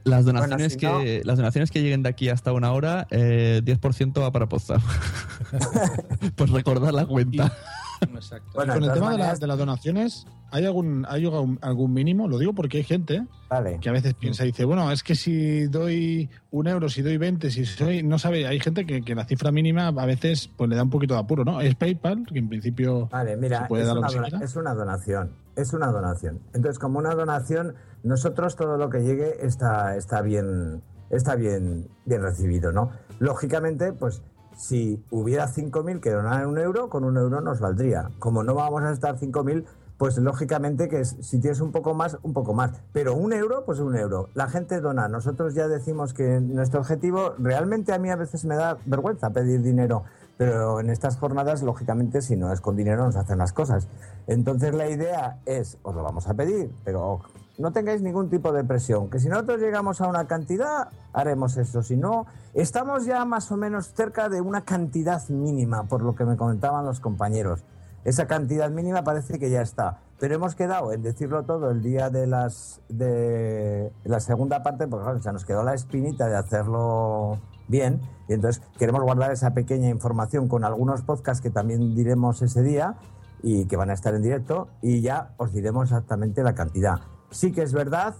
Las 0.04 0.24
donaciones, 0.24 0.72
si 0.74 0.86
no- 0.86 0.98
que, 1.00 1.22
las 1.24 1.36
donaciones 1.36 1.70
que 1.70 1.82
lleguen 1.82 2.02
de 2.02 2.08
aquí 2.08 2.28
hasta 2.28 2.52
una 2.52 2.72
hora, 2.72 3.06
eh, 3.10 3.60
10% 3.64 4.20
va 4.22 4.32
para 4.32 4.48
Poza. 4.48 4.76
pues 6.36 6.50
recordar 6.50 6.94
la 6.94 7.06
cuenta. 7.06 7.52
Exacto. 8.00 8.50
Bueno, 8.54 8.74
Con 8.74 8.84
el 8.84 8.92
tema 8.92 9.10
de, 9.12 9.18
la- 9.18 9.34
de 9.34 9.46
las 9.46 9.58
donaciones, 9.58 10.24
¿hay 10.52 10.64
algún, 10.64 11.04
hay 11.08 11.24
algún, 11.24 11.58
algún 11.62 11.92
mínimo? 11.92 12.28
Lo 12.28 12.38
digo 12.38 12.52
porque 12.52 12.76
hay 12.78 12.84
gente 12.84 13.24
Vale. 13.50 13.78
que 13.80 13.88
a 13.88 13.92
veces 13.92 14.14
piensa 14.14 14.44
y 14.44 14.48
dice, 14.48 14.64
bueno, 14.64 14.90
es 14.92 15.02
que 15.02 15.16
si 15.16 15.66
doy 15.66 16.30
un 16.52 16.68
euro, 16.68 16.88
si 16.88 17.02
doy 17.02 17.16
20, 17.16 17.50
si 17.50 17.66
soy... 17.66 18.04
No 18.04 18.18
sabe, 18.20 18.46
hay 18.46 18.60
gente 18.60 18.86
que, 18.86 19.02
que 19.02 19.16
la 19.16 19.24
cifra 19.24 19.50
mínima 19.50 19.88
a 19.88 20.06
veces 20.06 20.48
pues 20.56 20.70
le 20.70 20.76
da 20.76 20.84
un 20.84 20.90
poquito 20.90 21.14
de 21.14 21.20
apuro, 21.20 21.44
¿no? 21.44 21.60
Es 21.60 21.74
PayPal, 21.74 22.24
que 22.32 22.38
en 22.38 22.48
principio 22.48 23.08
Vale, 23.08 23.36
mira, 23.36 23.62
se 23.62 23.66
puede 23.66 23.82
es 23.82 23.88
dar 23.88 23.96
lo 23.96 24.00
una, 24.02 24.08
es 24.44 24.54
una 24.56 24.74
donación, 24.74 25.32
es 25.56 25.72
una 25.72 25.86
donación. 25.88 26.40
Entonces, 26.54 26.78
como 26.78 27.00
una 27.00 27.14
donación, 27.16 27.74
nosotros 28.02 28.56
todo 28.56 28.76
lo 28.76 28.90
que 28.90 29.02
llegue 29.02 29.44
está, 29.46 29.96
está 29.96 30.22
bien, 30.22 30.82
está 31.10 31.34
bien, 31.34 31.88
bien 32.04 32.22
recibido, 32.22 32.72
¿no? 32.72 32.90
Lógicamente, 33.18 33.92
pues 33.92 34.22
si 34.56 35.04
hubiera 35.10 35.46
5.000 35.46 36.00
que 36.00 36.10
donaran 36.10 36.48
un 36.48 36.58
euro, 36.58 36.88
con 36.88 37.04
un 37.04 37.16
euro 37.16 37.40
nos 37.40 37.60
valdría. 37.60 38.10
Como 38.18 38.42
no 38.42 38.54
vamos 38.54 38.82
a 38.82 38.90
estar 38.90 39.16
5.000, 39.16 39.64
pues 39.98 40.16
lógicamente 40.18 40.88
que 40.88 41.04
si 41.04 41.40
tienes 41.40 41.60
un 41.60 41.72
poco 41.72 41.94
más, 41.94 42.18
un 42.22 42.32
poco 42.32 42.54
más. 42.54 42.72
Pero 42.92 43.14
un 43.14 43.32
euro, 43.32 43.64
pues 43.64 43.80
un 43.80 43.96
euro. 43.96 44.28
La 44.34 44.48
gente 44.48 44.80
dona. 44.80 45.08
Nosotros 45.08 45.54
ya 45.54 45.68
decimos 45.68 46.14
que 46.14 46.40
nuestro 46.40 46.80
objetivo, 46.80 47.34
realmente 47.38 47.92
a 47.92 47.98
mí 47.98 48.10
a 48.10 48.16
veces 48.16 48.44
me 48.44 48.56
da 48.56 48.78
vergüenza 48.86 49.30
pedir 49.30 49.62
dinero. 49.62 50.04
Pero 50.36 50.78
en 50.78 50.90
estas 50.90 51.16
jornadas, 51.16 51.62
lógicamente, 51.62 52.22
si 52.22 52.36
no 52.36 52.52
es 52.52 52.60
con 52.60 52.76
dinero, 52.76 53.04
nos 53.04 53.16
hacen 53.16 53.38
las 53.38 53.52
cosas. 53.52 53.88
Entonces 54.28 54.72
la 54.74 54.88
idea 54.88 55.40
es, 55.46 55.78
os 55.82 55.94
lo 55.94 56.02
vamos 56.04 56.28
a 56.28 56.34
pedir, 56.34 56.70
pero 56.84 57.20
no 57.58 57.72
tengáis 57.72 58.00
ningún 58.00 58.30
tipo 58.30 58.52
de 58.52 58.64
presión. 58.64 59.10
Que 59.10 59.18
si 59.18 59.28
nosotros 59.28 59.60
llegamos 59.60 60.00
a 60.00 60.08
una 60.08 60.26
cantidad, 60.26 60.88
haremos 61.12 61.56
eso. 61.56 61.82
Si 61.82 61.96
no, 61.96 62.26
estamos 62.54 63.04
ya 63.04 63.24
más 63.24 63.50
o 63.50 63.56
menos 63.56 63.92
cerca 63.92 64.28
de 64.28 64.40
una 64.40 64.62
cantidad 64.62 65.28
mínima, 65.28 65.84
por 65.84 66.02
lo 66.02 66.14
que 66.14 66.24
me 66.24 66.36
comentaban 66.36 66.86
los 66.86 67.00
compañeros. 67.00 67.64
Esa 68.04 68.26
cantidad 68.26 68.70
mínima 68.70 69.02
parece 69.02 69.38
que 69.38 69.50
ya 69.50 69.60
está. 69.60 69.98
Pero 70.20 70.36
hemos 70.36 70.54
quedado 70.54 70.92
en 70.92 71.02
decirlo 71.02 71.42
todo 71.44 71.70
el 71.70 71.82
día 71.82 72.10
de 72.10 72.26
las 72.26 72.80
de 72.88 73.92
la 74.04 74.20
segunda 74.20 74.62
parte, 74.62 74.86
porque 74.86 75.04
claro, 75.04 75.18
se 75.20 75.32
nos 75.32 75.44
quedó 75.44 75.62
la 75.62 75.74
espinita 75.74 76.28
de 76.28 76.36
hacerlo 76.36 77.38
bien. 77.66 78.00
Y 78.28 78.34
entonces 78.34 78.62
queremos 78.78 79.02
guardar 79.02 79.32
esa 79.32 79.52
pequeña 79.52 79.88
información 79.88 80.48
con 80.48 80.64
algunos 80.64 81.02
podcasts 81.02 81.42
que 81.42 81.50
también 81.50 81.94
diremos 81.94 82.40
ese 82.40 82.62
día 82.62 82.94
y 83.42 83.66
que 83.66 83.76
van 83.76 83.90
a 83.90 83.94
estar 83.94 84.14
en 84.14 84.22
directo. 84.22 84.68
Y 84.80 85.00
ya 85.00 85.34
os 85.36 85.52
diremos 85.52 85.84
exactamente 85.84 86.42
la 86.42 86.54
cantidad. 86.54 87.00
Sí 87.30 87.52
que 87.52 87.62
es 87.62 87.72
verdad 87.72 88.14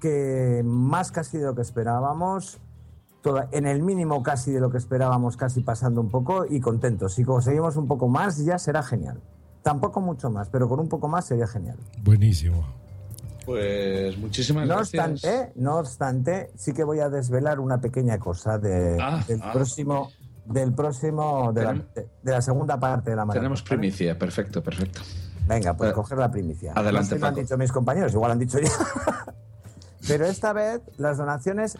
que 0.00 0.62
más 0.64 1.12
casi 1.12 1.38
de 1.38 1.44
lo 1.46 1.54
que 1.54 1.62
esperábamos, 1.62 2.58
toda- 3.22 3.48
en 3.52 3.66
el 3.66 3.82
mínimo 3.82 4.22
casi 4.22 4.50
de 4.52 4.60
lo 4.60 4.70
que 4.70 4.78
esperábamos, 4.78 5.36
casi 5.36 5.60
pasando 5.60 6.00
un 6.00 6.10
poco 6.10 6.44
y 6.48 6.60
contentos. 6.60 7.14
Si 7.14 7.24
conseguimos 7.24 7.76
un 7.76 7.86
poco 7.86 8.08
más, 8.08 8.44
ya 8.44 8.58
será 8.58 8.82
genial. 8.82 9.20
Tampoco 9.62 10.00
mucho 10.00 10.28
más, 10.28 10.48
pero 10.48 10.68
con 10.68 10.80
un 10.80 10.88
poco 10.88 11.06
más 11.06 11.24
sería 11.26 11.46
genial. 11.46 11.76
Buenísimo. 12.02 12.64
Pues 13.46 14.16
muchísimas 14.18 14.66
No 14.68 14.76
gracias. 14.76 15.08
obstante, 15.08 15.52
no 15.56 15.76
obstante, 15.78 16.50
sí 16.56 16.72
que 16.72 16.84
voy 16.84 17.00
a 17.00 17.08
desvelar 17.08 17.60
una 17.60 17.80
pequeña 17.80 18.18
cosa 18.18 18.58
de- 18.58 18.98
Ah, 19.00 19.22
del 19.26 19.40
ah. 19.42 19.52
próximo, 19.52 20.10
del 20.44 20.72
próximo, 20.74 21.52
de 21.52 21.64
la, 21.64 21.74
de- 22.24 22.42
segunda 22.42 22.78
parte 22.78 23.10
de 23.10 23.16
la 23.16 23.24
maratón. 23.24 23.40
Tenemos 23.42 23.62
¿vale? 23.62 23.68
primicia, 23.78 24.18
perfecto, 24.18 24.62
perfecto. 24.62 25.00
Venga, 25.46 25.74
pues 25.74 25.90
Eh, 25.90 25.94
coger 25.94 26.18
la 26.18 26.30
primicia. 26.30 26.72
adelante, 26.72 26.98
No 26.98 27.04
sé 27.08 27.14
si 27.16 27.20
lo 27.20 27.26
han 27.26 27.34
dicho 27.34 27.58
mis 27.58 27.72
compañeros, 27.72 28.12
igual 28.12 28.30
han 28.32 28.38
dicho 28.38 28.58
ya. 28.58 28.70
Pero 30.08 30.24
esta 30.26 30.52
vez 30.52 30.80
las 30.98 31.18
donaciones, 31.18 31.76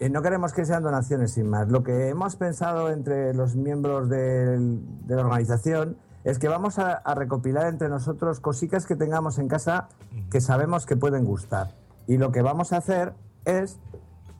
eh, 0.00 0.08
no 0.08 0.22
queremos 0.22 0.52
que 0.52 0.64
sean 0.64 0.82
donaciones 0.82 1.32
sin 1.32 1.48
más. 1.48 1.68
Lo 1.68 1.82
que 1.82 2.08
hemos 2.08 2.36
pensado 2.36 2.90
entre 2.90 3.32
los 3.34 3.54
miembros 3.56 4.08
del- 4.08 4.80
de 5.06 5.14
la 5.16 5.22
organización 5.22 5.96
es 6.24 6.38
que 6.38 6.48
vamos 6.48 6.78
a, 6.78 6.92
a 6.94 7.14
recopilar 7.14 7.66
entre 7.66 7.88
nosotros 7.88 8.40
cositas 8.40 8.86
que 8.86 8.96
tengamos 8.96 9.38
en 9.38 9.46
casa 9.48 9.88
que 10.30 10.40
sabemos 10.40 10.86
que 10.86 10.96
pueden 10.96 11.24
gustar. 11.24 11.72
Y 12.06 12.16
lo 12.16 12.32
que 12.32 12.42
vamos 12.42 12.72
a 12.72 12.78
hacer 12.78 13.12
es, 13.44 13.78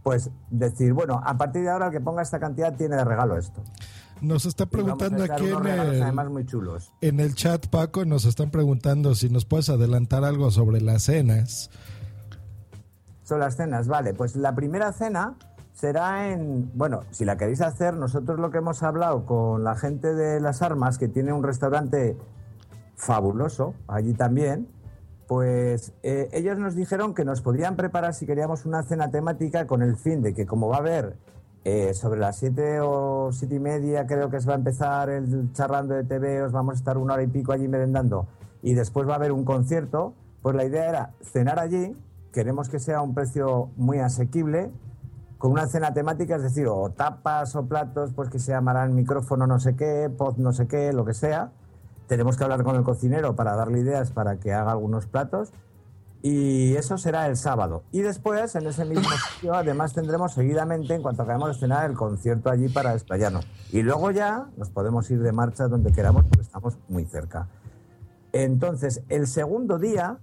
pues, 0.02 0.30
decir, 0.50 0.92
bueno, 0.92 1.20
a 1.24 1.36
partir 1.36 1.62
de 1.62 1.70
ahora 1.70 1.86
el 1.86 1.92
que 1.92 2.00
ponga 2.00 2.22
esta 2.22 2.40
cantidad 2.40 2.74
tiene 2.74 2.96
de 2.96 3.04
regalo 3.04 3.36
esto. 3.36 3.62
Nos 4.20 4.46
está 4.46 4.66
preguntando 4.66 5.22
aquí 5.24 5.46
en 5.46 5.66
el, 5.66 6.02
además 6.02 6.30
muy 6.30 6.46
chulos. 6.46 6.92
en 7.00 7.20
el 7.20 7.34
chat, 7.34 7.66
Paco, 7.68 8.04
nos 8.04 8.24
están 8.24 8.50
preguntando 8.50 9.14
si 9.14 9.28
nos 9.28 9.44
puedes 9.44 9.68
adelantar 9.68 10.24
algo 10.24 10.50
sobre 10.50 10.80
las 10.80 11.04
cenas. 11.04 11.70
Son 13.22 13.40
las 13.40 13.56
cenas, 13.56 13.88
vale. 13.88 14.14
Pues 14.14 14.36
la 14.36 14.54
primera 14.54 14.92
cena 14.92 15.34
será 15.72 16.30
en. 16.32 16.70
Bueno, 16.74 17.00
si 17.10 17.24
la 17.24 17.36
queréis 17.36 17.60
hacer, 17.60 17.94
nosotros 17.94 18.38
lo 18.38 18.50
que 18.50 18.58
hemos 18.58 18.82
hablado 18.82 19.26
con 19.26 19.64
la 19.64 19.76
gente 19.76 20.14
de 20.14 20.40
las 20.40 20.62
armas, 20.62 20.98
que 20.98 21.08
tiene 21.08 21.32
un 21.32 21.42
restaurante 21.42 22.16
fabuloso 22.96 23.74
allí 23.88 24.14
también, 24.14 24.68
pues 25.26 25.92
eh, 26.02 26.28
ellos 26.32 26.58
nos 26.58 26.74
dijeron 26.74 27.14
que 27.14 27.24
nos 27.24 27.40
podrían 27.40 27.76
preparar 27.76 28.14
si 28.14 28.26
queríamos 28.26 28.66
una 28.66 28.82
cena 28.82 29.10
temática 29.10 29.66
con 29.66 29.82
el 29.82 29.96
fin 29.96 30.22
de 30.22 30.34
que, 30.34 30.46
como 30.46 30.68
va 30.68 30.76
a 30.76 30.80
haber 30.80 31.16
eh, 31.64 31.94
sobre 31.94 32.20
las 32.20 32.36
siete 32.36 32.80
o 32.80 33.30
siete 33.32 33.56
y 33.56 33.60
media, 33.60 34.06
creo 34.06 34.30
que 34.30 34.40
se 34.40 34.46
va 34.46 34.54
a 34.54 34.58
empezar 34.58 35.10
el 35.10 35.52
charlando 35.52 35.94
de 35.94 36.04
TV, 36.04 36.42
os 36.42 36.52
vamos 36.52 36.74
a 36.74 36.78
estar 36.78 36.98
una 36.98 37.14
hora 37.14 37.22
y 37.22 37.26
pico 37.26 37.52
allí 37.52 37.68
merendando, 37.68 38.26
y 38.62 38.74
después 38.74 39.08
va 39.08 39.14
a 39.14 39.16
haber 39.16 39.32
un 39.32 39.44
concierto, 39.44 40.14
pues 40.42 40.54
la 40.54 40.64
idea 40.64 40.88
era 40.88 41.10
cenar 41.22 41.58
allí, 41.58 41.96
queremos 42.32 42.68
que 42.68 42.78
sea 42.78 43.00
un 43.00 43.14
precio 43.14 43.70
muy 43.76 43.98
asequible, 43.98 44.70
con 45.44 45.52
una 45.52 45.66
cena 45.66 45.92
temática, 45.92 46.36
es 46.36 46.42
decir, 46.42 46.66
o 46.68 46.88
tapas 46.90 47.54
o 47.54 47.66
platos, 47.66 48.12
pues 48.14 48.30
que 48.30 48.38
se 48.38 48.52
llamarán 48.52 48.94
micrófono 48.94 49.46
no 49.46 49.60
sé 49.60 49.76
qué, 49.76 50.10
pod 50.16 50.38
no 50.38 50.54
sé 50.54 50.66
qué, 50.66 50.90
lo 50.94 51.04
que 51.04 51.12
sea. 51.12 51.52
Tenemos 52.06 52.38
que 52.38 52.44
hablar 52.44 52.64
con 52.64 52.76
el 52.76 52.82
cocinero 52.82 53.36
para 53.36 53.54
darle 53.54 53.80
ideas 53.80 54.10
para 54.10 54.38
que 54.38 54.54
haga 54.54 54.72
algunos 54.72 55.06
platos. 55.06 55.52
Y 56.26 56.74
eso 56.76 56.96
será 56.96 57.26
el 57.26 57.36
sábado. 57.36 57.82
Y 57.92 58.00
después, 58.00 58.54
en 58.54 58.66
ese 58.66 58.86
mismo 58.86 59.04
sitio, 59.34 59.52
además 59.54 59.92
tendremos 59.92 60.32
seguidamente, 60.32 60.94
en 60.94 61.02
cuanto 61.02 61.22
acabemos 61.22 61.48
de 61.48 61.60
cenar, 61.60 61.90
el 61.90 61.94
concierto 61.98 62.48
allí 62.48 62.70
para 62.70 62.94
desplayarnos. 62.94 63.46
Y 63.72 63.82
luego 63.82 64.10
ya 64.10 64.46
nos 64.56 64.70
podemos 64.70 65.10
ir 65.10 65.20
de 65.20 65.32
marcha 65.32 65.68
donde 65.68 65.92
queramos 65.92 66.24
porque 66.24 66.40
estamos 66.40 66.78
muy 66.88 67.04
cerca. 67.04 67.48
Entonces, 68.32 69.02
el 69.10 69.26
segundo 69.26 69.78
día, 69.78 70.16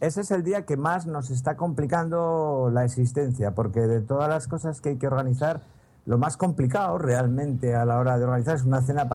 ese 0.00 0.20
es 0.20 0.30
el 0.30 0.42
día 0.44 0.66
que 0.66 0.76
más 0.76 1.06
nos 1.06 1.30
está 1.30 1.56
complicando 1.56 2.68
la 2.70 2.84
existencia, 2.84 3.54
porque 3.54 3.80
de 3.80 4.02
todas 4.02 4.28
las 4.28 4.46
cosas 4.46 4.82
que 4.82 4.90
hay 4.90 4.96
que 4.98 5.06
organizar, 5.06 5.62
lo 6.04 6.18
más 6.18 6.36
complicado 6.36 6.98
realmente 6.98 7.74
a 7.74 7.86
la 7.86 7.98
hora 7.98 8.18
de 8.18 8.24
organizar 8.24 8.56
es 8.56 8.64
una 8.64 8.82
cena. 8.82 9.08
pa- 9.08 9.14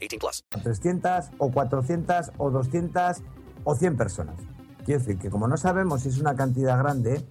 18 0.00 0.18
plus. 0.18 0.44
300 0.62 1.30
o 1.38 1.50
400 1.50 2.32
o 2.38 2.50
200 2.50 3.22
o 3.64 3.74
100 3.74 3.96
personas. 3.96 4.36
Quiero 4.84 5.00
decir 5.00 5.18
que 5.18 5.30
como 5.30 5.46
no 5.46 5.56
sabemos 5.56 6.02
si 6.02 6.08
es 6.08 6.18
una 6.18 6.34
cantidad 6.34 6.78
grande, 6.78 7.24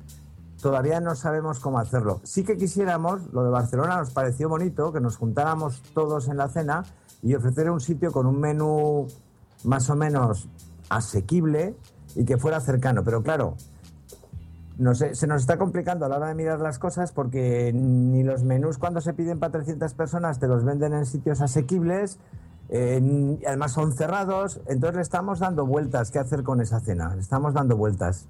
todavía 0.62 1.00
no 1.00 1.16
sabemos 1.16 1.60
cómo 1.60 1.80
hacerlo. 1.80 2.22
Sí 2.24 2.44
que 2.44 2.58
quisiéramos, 2.58 3.34
lo 3.34 3.44
de 3.44 3.50
Barcelona 3.50 3.98
nos 3.98 4.12
pareció 4.12 4.50
bonito, 4.50 4.94
que 4.94 5.00
nos 5.00 5.18
juntáramos 5.18 5.82
todos 5.94 6.28
en 6.28 6.38
la 6.38 6.50
cena 6.50 6.84
y 7.22 7.36
ofrecer 7.36 7.70
un 7.70 7.82
sitio 7.82 8.12
con 8.12 8.26
un 8.26 8.40
menú 8.40 9.08
más 9.64 9.90
o 9.90 9.96
menos 9.96 10.48
asequible 10.90 11.76
y 12.16 12.26
que 12.26 12.38
fuera 12.38 12.60
cercano. 12.60 13.04
Pero 13.04 13.24
claro, 13.24 13.56
no 14.78 14.96
sé, 14.96 15.16
se 15.16 15.28
nos 15.28 15.42
está 15.42 15.58
complicando 15.58 16.06
a 16.06 16.10
la 16.10 16.18
hora 16.18 16.28
de 16.28 16.36
mirar 16.36 16.60
las 16.60 16.80
cosas 16.80 17.12
porque 17.12 17.72
ni 17.74 18.24
los 18.24 18.44
menús 18.44 18.78
cuando 18.78 19.02
se 19.02 19.14
piden 19.14 19.40
para 19.40 19.52
300 19.52 19.94
personas 19.94 20.40
te 20.40 20.48
los 20.48 20.64
venden 20.64 20.94
en 20.94 21.06
sitios 21.06 21.42
asequibles, 21.42 22.18
eh, 22.70 23.40
además 23.48 23.74
son 23.74 23.94
cerrados, 23.94 24.60
entonces 24.68 24.96
le 24.96 25.02
estamos 25.02 25.40
dando 25.40 25.66
vueltas. 25.66 26.12
¿Qué 26.12 26.20
hacer 26.20 26.44
con 26.44 26.62
esa 26.62 26.80
cena? 26.80 27.16
Le 27.16 27.22
estamos 27.22 27.54
dando 27.54 27.76
vueltas. 27.76 28.26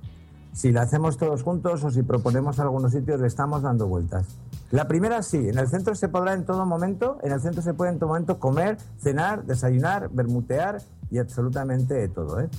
Si 0.54 0.72
la 0.72 0.82
hacemos 0.82 1.18
todos 1.18 1.44
juntos 1.44 1.84
o 1.84 1.92
si 1.92 2.02
proponemos 2.02 2.60
algunos 2.60 2.92
sitios, 2.92 3.22
le 3.22 3.28
estamos 3.28 3.62
dando 3.62 3.88
vueltas. 3.88 4.26
La 4.72 4.88
primera 4.88 5.22
sí, 5.24 5.38
en 5.38 5.58
el 5.58 5.68
centro 5.68 5.96
se 5.96 6.10
podrá 6.10 6.34
en 6.34 6.46
todo 6.46 6.66
momento, 6.66 7.18
en 7.24 7.32
el 7.32 7.42
centro 7.42 7.62
se 7.62 7.74
puede 7.74 7.92
en 7.92 8.00
todo 8.00 8.10
momento 8.10 8.40
comer, 8.40 8.78
cenar, 9.00 9.46
desayunar, 9.46 10.10
bermutear 10.12 10.82
y 11.12 11.18
absolutamente 11.18 12.08
todo, 12.10 12.40
¿eh? 12.40 12.50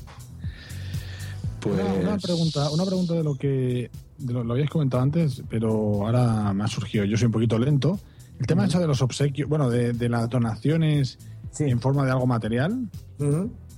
Una, 1.67 2.11
una 2.13 2.19
pregunta, 2.19 2.71
una 2.71 2.87
pregunta 2.87 3.15
de 3.15 3.23
lo 3.23 3.35
que 3.35 3.91
de 4.19 4.33
lo, 4.33 4.45
lo 4.45 4.53
habíais 4.55 4.71
comentado 4.71 5.03
antes, 5.03 5.43
pero 5.49 6.07
ahora 6.07 6.53
me 6.53 6.65
ha 6.65 6.69
surgido. 6.69 7.05
Yo 7.05 7.17
soy 7.17 7.27
un 7.27 7.33
poquito 7.33 7.59
lento. 7.59 7.99
El 8.39 8.47
tema 8.47 8.65
eso 8.65 8.81
de 8.81 8.87
los 8.87 9.03
obsequios, 9.03 9.49
bueno, 9.49 9.69
de, 9.69 9.93
de 9.93 10.09
las 10.09 10.29
donaciones 10.31 11.19
en 11.59 11.81
forma 11.81 12.05
de 12.05 12.13
algo 12.13 12.27
material. 12.27 12.89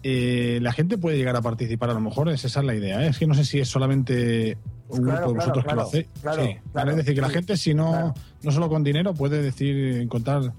eh, 0.05 0.59
la 0.62 0.73
gente 0.73 0.99
puede 0.99 1.16
llegar 1.16 1.37
a 1.37 1.43
participar, 1.43 1.91
a 1.91 1.95
lo 1.95 2.01
mejor 2.01 2.29
es 2.29 2.45
esa 2.45 2.61
es 2.61 2.66
la 2.66 2.75
idea. 2.75 3.05
¿eh? 3.05 3.09
Es 3.09 3.18
que 3.18 3.27
no 3.27 3.35
sé 3.35 3.45
si 3.45 3.61
es 3.61 3.68
solamente 3.68 4.59
un 4.89 5.03
Claro, 5.05 5.29
grupo 5.29 5.33
de 5.33 5.35
claro, 5.35 5.35
vosotros 5.35 5.64
que 5.64 5.75
lo 5.75 5.83
hacéis. 5.83 6.07
claro, 6.20 6.45
sí, 6.45 6.57
claro, 6.73 6.91
es 6.91 6.97
decir, 6.99 7.14
que 7.14 7.20
la 7.20 7.29
gente, 7.31 7.57
si 7.57 7.73
no, 7.75 8.12
no 8.43 8.51
solo 8.51 8.68
con 8.68 8.83
dinero, 8.85 9.14
puede 9.14 9.41
decir, 9.41 10.01
encontrar 10.01 10.53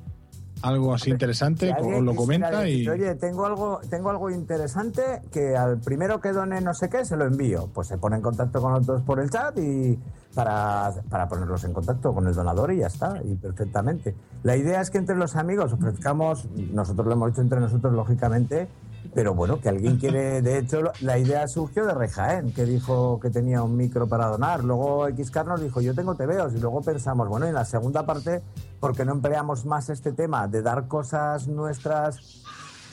algo 0.63 0.93
así 0.93 1.11
interesante, 1.11 1.75
o 1.77 2.01
lo 2.01 2.15
comenta 2.15 2.67
y. 2.67 2.87
Oye, 2.87 3.15
tengo 3.15 3.45
algo, 3.45 3.81
tengo 3.89 4.09
algo 4.09 4.29
interesante 4.29 5.21
que 5.29 5.57
al 5.57 5.79
primero 5.79 6.21
que 6.21 6.31
done 6.31 6.61
no 6.61 6.73
sé 6.73 6.89
qué 6.89 7.03
se 7.03 7.17
lo 7.17 7.25
envío. 7.25 7.69
Pues 7.73 7.89
se 7.89 7.97
pone 7.97 8.15
en 8.15 8.21
contacto 8.21 8.61
con 8.61 8.71
nosotros 8.71 9.01
por 9.01 9.19
el 9.19 9.29
chat 9.29 9.57
y 9.57 9.99
para, 10.33 10.91
para 11.09 11.27
ponerlos 11.27 11.65
en 11.65 11.73
contacto 11.73 12.13
con 12.13 12.27
el 12.27 12.33
donador 12.33 12.71
y 12.71 12.77
ya 12.77 12.87
está, 12.87 13.21
y 13.23 13.35
perfectamente. 13.35 14.15
La 14.43 14.55
idea 14.55 14.79
es 14.79 14.89
que 14.89 14.99
entre 14.99 15.17
los 15.17 15.35
amigos 15.35 15.73
ofrezcamos, 15.73 16.47
nosotros 16.71 17.07
lo 17.07 17.13
hemos 17.13 17.31
hecho 17.31 17.41
entre 17.41 17.59
nosotros 17.59 17.93
lógicamente, 17.93 18.69
pero 19.13 19.33
bueno, 19.33 19.59
que 19.59 19.69
alguien 19.69 19.97
quiere, 19.97 20.41
de 20.41 20.57
hecho, 20.57 20.81
la 21.01 21.17
idea 21.17 21.47
surgió 21.47 21.85
de 21.85 21.93
Rejaén, 21.93 22.51
que 22.51 22.65
dijo 22.65 23.19
que 23.19 23.29
tenía 23.29 23.61
un 23.61 23.77
micro 23.77 24.07
para 24.07 24.27
donar. 24.27 24.63
Luego 24.63 25.07
XCar 25.07 25.45
nos 25.45 25.61
dijo, 25.61 25.81
yo 25.81 25.93
tengo 25.93 26.15
TVOs. 26.15 26.53
Y 26.55 26.59
luego 26.59 26.81
pensamos, 26.81 27.27
bueno, 27.27 27.45
en 27.45 27.53
la 27.53 27.65
segunda 27.65 28.05
parte, 28.05 28.41
¿por 28.79 28.95
qué 28.95 29.05
no 29.05 29.11
empleamos 29.11 29.65
más 29.65 29.89
este 29.89 30.11
tema 30.11 30.47
de 30.47 30.61
dar 30.61 30.87
cosas 30.87 31.47
nuestras? 31.47 32.43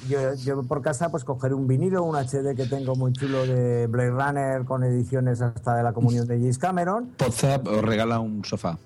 Yo, 0.08 0.34
yo 0.34 0.62
por 0.62 0.80
casa, 0.80 1.10
pues 1.10 1.24
coger 1.24 1.52
un 1.52 1.66
vinilo, 1.66 2.02
un 2.04 2.16
HD 2.16 2.54
que 2.56 2.66
tengo 2.66 2.94
muy 2.96 3.12
chulo 3.12 3.46
de 3.46 3.86
Blade 3.86 4.10
Runner 4.10 4.64
con 4.64 4.82
ediciones 4.82 5.42
hasta 5.42 5.74
de 5.76 5.82
la 5.82 5.92
comunión 5.92 6.26
de 6.26 6.38
James 6.38 6.58
Cameron, 6.58 7.12
Podzap 7.18 7.66
os 7.66 7.82
regala 7.82 8.18
un 8.18 8.42
sofá. 8.44 8.78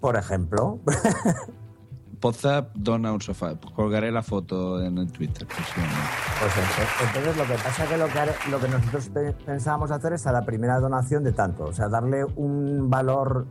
por 0.00 0.16
ejemplo. 0.16 0.78
Podzap 2.24 2.70
dona 2.74 3.12
un 3.12 3.20
sofá. 3.20 3.54
Colgaré 3.76 4.10
la 4.10 4.22
foto 4.22 4.82
en 4.82 4.96
el 4.96 5.12
Twitter. 5.12 5.46
Pues 5.46 5.58
ento- 5.68 7.06
entonces 7.06 7.36
lo 7.36 7.44
que 7.44 7.62
pasa 7.62 7.84
es 7.84 7.90
que 7.90 7.96
lo 7.98 8.06
que, 8.06 8.50
lo 8.50 8.60
que 8.60 8.68
nosotros 8.68 9.08
pe- 9.10 9.32
pensábamos 9.44 9.90
hacer 9.90 10.14
es 10.14 10.26
a 10.26 10.32
la 10.32 10.42
primera 10.42 10.80
donación 10.80 11.22
de 11.22 11.32
tanto, 11.32 11.64
o 11.64 11.72
sea, 11.74 11.88
darle 11.90 12.24
un 12.24 12.88
valor, 12.88 13.44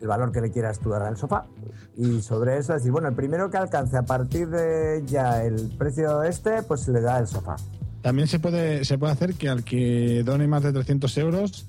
el 0.00 0.08
valor 0.08 0.32
que 0.32 0.40
le 0.40 0.50
quieras 0.50 0.78
tú 0.78 0.88
dar 0.88 1.02
al 1.02 1.18
sofá. 1.18 1.44
Y 1.98 2.22
sobre 2.22 2.56
eso 2.56 2.72
decir, 2.72 2.90
bueno, 2.92 3.08
el 3.08 3.14
primero 3.14 3.50
que 3.50 3.58
alcance 3.58 3.98
a 3.98 4.04
partir 4.04 4.48
de 4.48 5.02
ya 5.04 5.42
el 5.44 5.70
precio 5.76 6.22
este, 6.22 6.62
pues 6.62 6.80
se 6.80 6.92
le 6.92 7.02
da 7.02 7.18
el 7.18 7.26
sofá. 7.26 7.56
También 8.00 8.26
se 8.26 8.38
puede, 8.38 8.86
se 8.86 8.96
puede 8.96 9.12
hacer 9.12 9.34
que 9.34 9.50
al 9.50 9.64
que 9.64 10.22
done 10.24 10.48
más 10.48 10.62
de 10.62 10.72
300 10.72 11.18
euros 11.18 11.66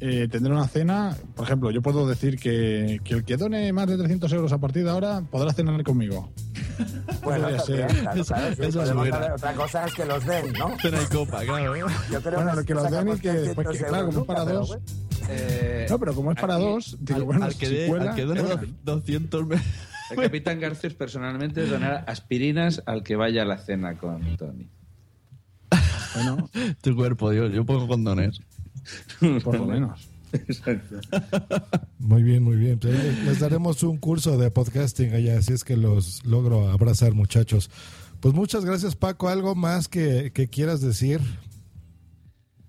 eh, 0.00 0.28
tendrá 0.30 0.52
una 0.54 0.68
cena. 0.68 1.16
Por 1.34 1.44
ejemplo, 1.46 1.70
yo 1.70 1.82
puedo 1.82 2.06
decir 2.06 2.38
que, 2.38 3.00
que 3.04 3.14
el 3.14 3.24
que 3.24 3.36
done 3.36 3.72
más 3.72 3.86
de 3.88 3.96
300 3.98 4.32
euros 4.32 4.52
a 4.52 4.58
partir 4.58 4.84
de 4.84 4.90
ahora 4.90 5.22
podrá 5.30 5.52
cenar 5.52 5.82
conmigo. 5.82 6.30
Bueno, 7.24 7.48
ser. 7.60 7.86
claro, 7.88 8.24
claro, 8.24 8.54
sí, 8.54 8.62
Eso 8.62 8.66
es 8.68 8.74
podemos 8.76 8.96
buena. 9.08 9.16
hacer- 9.18 9.32
otra 9.32 9.52
cosa 9.54 9.84
es 9.86 9.94
que 9.94 10.04
los 10.04 10.24
den, 10.24 10.52
¿no? 10.52 10.78
Cena 10.78 10.98
y 11.02 11.06
copa, 11.12 11.44
claro. 11.44 11.76
Yo 11.76 12.22
creo 12.22 12.34
Bueno, 12.36 12.50
que 12.52 12.56
lo 12.56 12.64
que 12.64 12.74
los 12.74 12.90
den 12.90 13.08
y 13.08 13.18
que 13.20 13.32
después, 13.32 13.66
que, 13.66 13.78
300 13.78 13.88
claro, 13.88 14.06
como 14.06 14.20
es 14.20 14.26
para 14.26 14.44
dos. 14.44 14.78
pero 15.26 15.88
no, 15.90 15.98
pero 15.98 16.14
como 16.14 16.32
es 16.32 16.40
para 16.40 16.54
dos, 16.54 16.96
digo, 17.00 17.18
al, 17.18 17.24
bueno, 17.24 17.44
al 17.46 17.54
que 17.56 17.66
si 17.66 17.74
dé- 17.74 17.86
cuela, 17.88 18.10
al 18.10 18.16
que 18.16 18.24
done 18.24 18.40
cuela. 18.40 18.56
dos- 18.56 18.68
200 18.84 19.46
me- 19.46 19.56
El 20.10 20.16
capitán 20.22 20.60
Garcios 20.60 20.94
personalmente 20.94 21.66
donará 21.66 21.98
aspirinas 22.06 22.82
al 22.86 23.02
que 23.02 23.16
vaya 23.16 23.42
a 23.42 23.44
la 23.44 23.58
cena 23.58 23.98
con 23.98 24.36
Tony. 24.36 24.68
Bueno, 26.14 26.48
tu 26.82 26.94
cuerpo, 26.96 27.30
Dios, 27.30 27.52
yo 27.52 27.66
pongo 27.66 27.86
condones. 27.88 28.40
por 29.44 29.58
lo 29.58 29.66
menos. 29.66 30.08
Exacto. 30.32 30.96
Muy 31.98 32.22
bien, 32.22 32.42
muy 32.42 32.56
bien. 32.56 32.78
Pues 32.78 32.98
ahí 32.98 33.22
les 33.24 33.40
daremos 33.40 33.82
un 33.82 33.96
curso 33.98 34.36
de 34.36 34.50
podcasting 34.50 35.14
allá, 35.14 35.38
así 35.38 35.52
es 35.52 35.64
que 35.64 35.76
los 35.76 36.24
logro 36.26 36.68
abrazar, 36.68 37.14
muchachos. 37.14 37.70
Pues 38.20 38.34
muchas 38.34 38.64
gracias, 38.64 38.96
Paco. 38.96 39.28
¿Algo 39.28 39.54
más 39.54 39.88
que, 39.88 40.32
que 40.32 40.48
quieras 40.48 40.80
decir? 40.80 41.20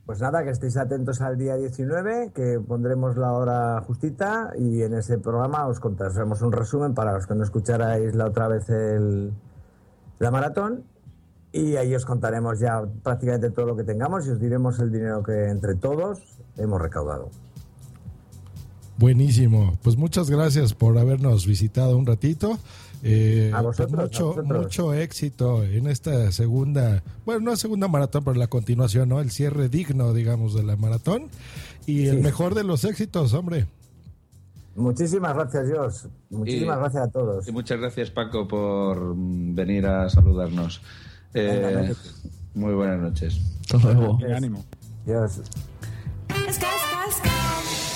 Pues 0.06 0.22
nada, 0.22 0.44
que 0.44 0.50
estéis 0.50 0.76
atentos 0.78 1.22
al 1.22 1.38
día 1.38 1.56
19, 1.56 2.32
que 2.34 2.60
pondremos 2.60 3.16
la 3.16 3.32
hora 3.32 3.80
justita 3.82 4.52
y 4.58 4.82
en 4.82 4.96
ese 4.96 5.20
programa 5.20 5.68
os 5.68 5.80
contaremos 5.80 6.42
un 6.42 6.52
resumen 6.52 6.96
para 6.96 7.14
los 7.14 7.28
que 7.28 7.36
no 7.36 7.44
escucharais 7.44 8.16
la 8.16 8.26
otra 8.26 8.48
vez 8.48 8.68
el, 8.70 9.32
la 10.18 10.32
maratón 10.32 10.84
y 11.52 11.76
ahí 11.76 11.94
os 11.96 12.06
contaremos 12.06 12.60
ya 12.60 12.84
prácticamente 13.04 13.50
todo 13.52 13.66
lo 13.66 13.76
que 13.76 13.84
tengamos 13.84 14.28
y 14.28 14.30
os 14.32 14.40
diremos 14.40 14.80
el 14.80 14.92
dinero 14.92 15.24
que 15.24 15.50
entre 15.50 15.76
todos 15.76 16.20
hemos 16.58 16.82
recaudado. 16.82 17.30
Buenísimo. 18.98 19.78
Pues 19.82 19.96
muchas 19.98 20.30
gracias 20.30 20.74
por 20.74 20.98
habernos 20.98 21.48
visitado 21.48 21.98
un 21.98 22.06
ratito. 22.06 22.60
Eh, 23.02 23.50
A 23.56 23.62
vosotros, 23.62 23.92
pues 23.96 24.02
mucho, 24.12 24.24
a 24.26 24.36
vosotros. 24.36 24.64
mucho 24.64 24.94
éxito 24.94 25.64
en 25.64 25.88
esta 25.88 26.34
segunda, 26.34 27.02
bueno, 27.26 27.40
no 27.40 27.56
segunda 27.56 27.88
maratón, 27.88 28.26
pero 28.26 28.36
la 28.38 28.48
continuación, 28.48 29.08
¿no? 29.08 29.22
El 29.22 29.32
cierre 29.32 29.70
digno, 29.70 30.14
digamos, 30.14 30.54
de 30.54 30.64
la 30.64 30.76
maratón. 30.76 31.30
Y 31.86 32.08
el 32.08 32.18
Sí. 32.18 32.24
mejor 32.24 32.56
de 32.56 32.66
los 32.66 32.84
éxitos, 32.84 33.34
hombre. 33.34 33.68
Muchísimas 34.76 35.34
gracias, 35.34 35.68
Dios. 35.68 36.08
Muchísimas 36.30 36.76
Y- 36.78 36.80
gracias 36.82 37.04
a 37.04 37.08
todos. 37.10 37.48
Y 37.48 37.52
muchas 37.54 37.80
gracias, 37.80 38.12
Paco, 38.12 38.48
por 38.50 39.16
mm, 39.16 39.56
venir 39.56 39.86
a 39.88 40.10
saludarnos. 40.10 40.82
Eh, 41.34 41.94
muy 42.54 42.74
buenas 42.74 43.00
noches. 43.00 43.40
Hasta 43.74 43.94
luego. 43.94 44.20
Ánimo. 44.36 44.66
Dios. 45.06 45.42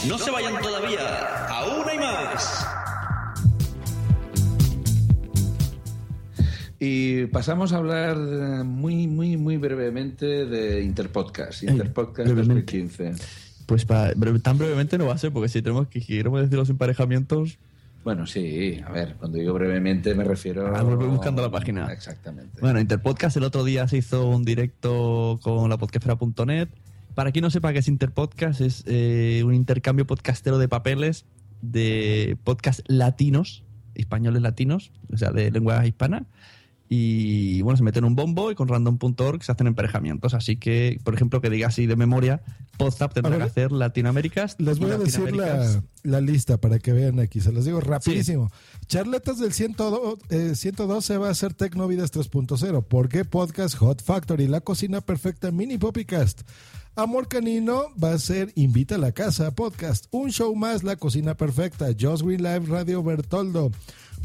No 0.08 0.18
se 0.18 0.32
vayan 0.32 0.62
todavía. 0.62 1.48
Aún 1.48 1.88
hay 1.90 1.98
más. 1.98 2.68
Y 6.80 7.28
pasamos 7.28 7.72
a 7.72 7.78
hablar 7.78 8.18
eh, 8.18 8.64
muy, 8.64 9.08
muy, 9.08 9.38
muy 9.38 9.56
brevemente 9.56 10.46
de 10.46 10.84
Interpodcast. 10.84 11.64
Interpodcast 11.64 12.30
brevemente. 12.30 12.78
2015. 12.78 13.14
Pues 13.66 13.88
tan 14.44 14.58
brevemente 14.58 14.98
no 14.98 15.06
va 15.06 15.14
a 15.14 15.18
ser, 15.18 15.32
porque 15.32 15.48
si 15.48 15.62
tenemos 15.62 15.88
que 15.88 16.02
queremos 16.02 16.42
decir 16.42 16.58
los 16.58 16.70
emparejamientos, 16.70 17.58
Bueno, 18.04 18.28
sí, 18.28 18.82
a 18.86 18.92
ver, 18.92 19.16
cuando 19.16 19.38
digo 19.38 19.54
brevemente 19.54 20.14
me 20.14 20.24
refiero 20.24 20.76
Ah, 20.76 20.82
volver 20.84 21.08
buscando 21.08 21.42
la 21.42 21.50
página. 21.50 21.92
Exactamente. 21.92 22.60
Bueno, 22.60 22.80
Interpodcast 22.80 23.38
el 23.38 23.44
otro 23.44 23.64
día 23.64 23.88
se 23.88 23.98
hizo 23.98 24.28
un 24.30 24.44
directo 24.44 25.40
con 25.42 25.70
la 25.70 25.78
podcastera.net. 25.78 26.68
Para 27.16 27.32
quien 27.32 27.44
no 27.44 27.50
sepa 27.50 27.72
qué 27.72 27.80
es 27.80 27.88
Interpodcast, 27.88 28.62
es 28.62 28.84
eh, 28.88 29.44
un 29.46 29.54
intercambio 29.54 30.06
podcastero 30.06 30.58
de 30.58 30.68
papeles 30.68 31.26
de 31.62 32.38
podcast 32.44 32.82
latinos, 32.88 33.64
españoles 33.96 34.42
latinos, 34.42 34.92
o 35.14 35.18
sea, 35.18 35.32
de 35.32 35.50
lengua 35.52 35.86
hispana. 35.86 36.26
Y 36.90 37.62
bueno, 37.62 37.78
se 37.78 37.84
meten 37.84 38.04
un 38.04 38.16
bombo 38.16 38.52
y 38.52 38.56
con 38.56 38.68
random.org 38.68 39.44
se 39.44 39.52
hacen 39.52 39.68
emparejamientos. 39.68 40.34
Así 40.34 40.58
que, 40.58 41.00
por 41.04 41.16
ejemplo, 41.16 41.42
que 41.42 41.50
diga 41.50 41.68
así 41.68 41.88
de 41.88 41.96
memoria, 41.96 42.44
Podzap 42.78 43.14
tendrá 43.14 43.38
que 43.38 43.44
hacer 43.44 43.72
Latinoaméricas. 43.72 44.56
Les 44.60 44.80
voy 44.80 44.92
a 44.92 44.98
decir 44.98 45.36
la, 45.36 45.82
la 46.04 46.22
lista 46.22 46.58
para 46.58 46.80
que 46.80 46.94
vean 46.94 47.20
aquí. 47.20 47.40
Se 47.40 47.52
las 47.52 47.66
digo 47.66 47.80
rapidísimo. 47.80 48.52
Charletas 48.88 49.40
del 49.40 49.54
102, 49.54 50.20
eh, 50.30 50.56
112 50.56 51.18
va 51.18 51.30
a 51.30 51.34
ser 51.34 51.54
Tecnovidas 51.54 52.12
3.0. 52.12 52.84
¿Por 52.84 53.10
qué? 53.10 53.26
Podcast 53.26 53.76
Hot 53.78 54.04
Factory, 54.04 54.48
La 54.48 54.62
Cocina 54.62 55.02
Perfecta, 55.02 55.52
Mini 55.52 55.78
Poppycast. 55.78 56.42
Amor 56.96 57.28
Canino 57.28 57.86
va 58.02 58.14
a 58.14 58.20
ser 58.20 58.52
Invita 58.54 58.96
a 58.96 58.98
la 59.00 59.14
Casa 59.14 59.56
Podcast. 59.56 60.06
Un 60.12 60.32
show 60.32 60.54
más, 60.56 60.84
La 60.84 60.96
Cocina 60.96 61.36
Perfecta. 61.36 61.88
Joss 62.00 62.22
Green 62.22 62.44
Live 62.44 62.68
Radio 62.68 63.02
Bertoldo. 63.02 63.72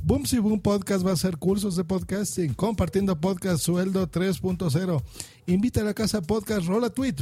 Boom 0.02 0.24
Si 0.26 0.38
Boom 0.38 0.60
Podcast 0.60 1.04
va 1.04 1.12
a 1.12 1.16
ser 1.16 1.36
cursos 1.36 1.76
de 1.76 1.84
podcasting. 1.84 2.54
Compartiendo 2.54 3.20
Podcast 3.20 3.62
Sueldo 3.62 4.10
3.0. 4.10 5.02
Invita 5.46 5.80
a 5.80 5.84
la 5.84 5.94
Casa 5.94 6.22
Podcast 6.22 6.66
Rola 6.66 6.90
Tweet. 6.90 7.16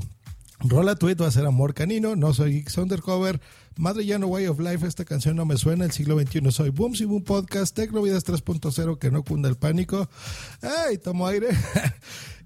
Rola 0.60 0.94
Tweet 0.94 1.20
va 1.20 1.26
a 1.26 1.30
ser 1.30 1.46
Amor 1.46 1.74
Canino, 1.74 2.16
No 2.16 2.32
Soy 2.32 2.52
Geeks 2.52 2.78
Undercover, 2.78 3.40
Madrillano 3.78 4.26
Way 4.28 4.46
of 4.46 4.58
Life, 4.58 4.86
esta 4.86 5.04
canción 5.04 5.36
no 5.36 5.44
me 5.44 5.58
suena, 5.58 5.84
el 5.84 5.92
siglo 5.92 6.18
XXI 6.18 6.50
soy 6.50 6.70
Boom 6.70 6.94
Si 6.94 7.04
Boom 7.04 7.22
Podcast, 7.22 7.76
Tecnovidas 7.76 8.24
3.0, 8.24 8.98
que 8.98 9.10
no 9.10 9.22
cunda 9.22 9.50
el 9.50 9.56
pánico. 9.56 10.08
¡Ay, 10.62 10.96
tomo 10.98 11.26
aire! 11.26 11.48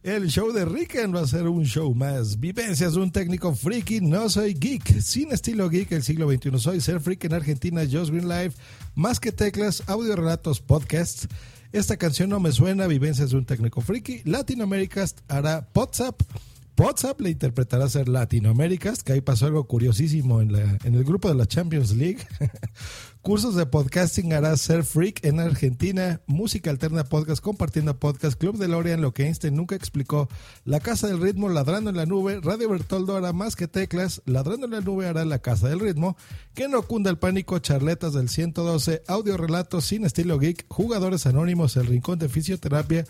El 0.02 0.28
show 0.28 0.50
de 0.50 0.64
Ricken 0.64 1.14
va 1.14 1.20
a 1.20 1.26
ser 1.26 1.46
un 1.46 1.66
show 1.66 1.94
más. 1.94 2.40
Vivencias 2.40 2.94
de 2.94 3.00
un 3.00 3.12
técnico 3.12 3.54
friki, 3.54 4.00
no 4.00 4.30
soy 4.30 4.54
geek. 4.54 4.98
Sin 5.02 5.30
estilo 5.30 5.68
geek, 5.68 5.92
el 5.92 6.02
siglo 6.02 6.26
XXI 6.26 6.58
soy. 6.58 6.80
Ser 6.80 7.00
freak 7.00 7.24
en 7.24 7.34
Argentina, 7.34 7.82
Just 7.82 8.10
Green 8.10 8.26
Life. 8.26 8.58
Más 8.94 9.20
que 9.20 9.30
teclas, 9.30 9.82
audio 9.88 10.16
relatos, 10.16 10.62
podcasts. 10.62 11.28
Esta 11.70 11.98
canción 11.98 12.30
no 12.30 12.40
me 12.40 12.50
suena. 12.50 12.86
Vivencias 12.86 13.28
de 13.28 13.36
un 13.36 13.44
técnico 13.44 13.82
friki. 13.82 14.22
Latinoaméricas 14.24 15.16
hará 15.28 15.68
WhatsApp. 15.74 16.22
WhatsApp 16.80 17.20
le 17.20 17.28
interpretará 17.28 17.90
ser 17.90 18.08
Latinoaméricas, 18.08 19.02
que 19.02 19.12
ahí 19.12 19.20
pasó 19.20 19.44
algo 19.44 19.64
curiosísimo 19.64 20.40
en, 20.40 20.54
el 20.54 21.04
grupo 21.04 21.28
de 21.28 21.34
la 21.34 21.44
Champions 21.44 21.94
League. 21.94 22.26
Cursos 23.20 23.54
de 23.54 23.66
podcasting 23.66 24.32
hará 24.32 24.56
Ser 24.56 24.82
Freak 24.82 25.22
en 25.26 25.40
Argentina, 25.40 26.22
Música 26.26 26.70
Alterna 26.70 27.04
Podcast, 27.04 27.42
Compartiendo 27.42 27.98
Podcast, 27.98 28.40
Club 28.40 28.56
de 28.56 28.66
Lorian, 28.66 29.02
lo 29.02 29.12
que 29.12 29.26
Einstein 29.26 29.56
nunca 29.56 29.76
explicó, 29.76 30.30
La 30.64 30.80
Casa 30.80 31.06
del 31.06 31.20
Ritmo, 31.20 31.50
Ladrando 31.50 31.90
en 31.90 31.98
la 31.98 32.06
Nube, 32.06 32.40
Radio 32.40 32.70
Bertoldo 32.70 33.14
hará 33.14 33.34
más 33.34 33.56
que 33.56 33.68
teclas, 33.68 34.22
Ladrando 34.24 34.64
en 34.64 34.72
la 34.72 34.80
Nube 34.80 35.06
hará 35.06 35.26
La 35.26 35.40
Casa 35.40 35.68
del 35.68 35.80
Ritmo, 35.80 36.16
Que 36.54 36.66
no 36.66 36.80
cunda 36.80 37.10
el 37.10 37.18
pánico, 37.18 37.58
Charletas 37.58 38.14
del 38.14 38.30
112, 38.30 39.02
Audio 39.06 39.36
Relatos 39.36 39.84
sin 39.84 40.06
estilo 40.06 40.38
geek, 40.38 40.64
Jugadores 40.68 41.26
Anónimos, 41.26 41.76
El 41.76 41.88
Rincón 41.88 42.18
de 42.18 42.30
Fisioterapia, 42.30 43.04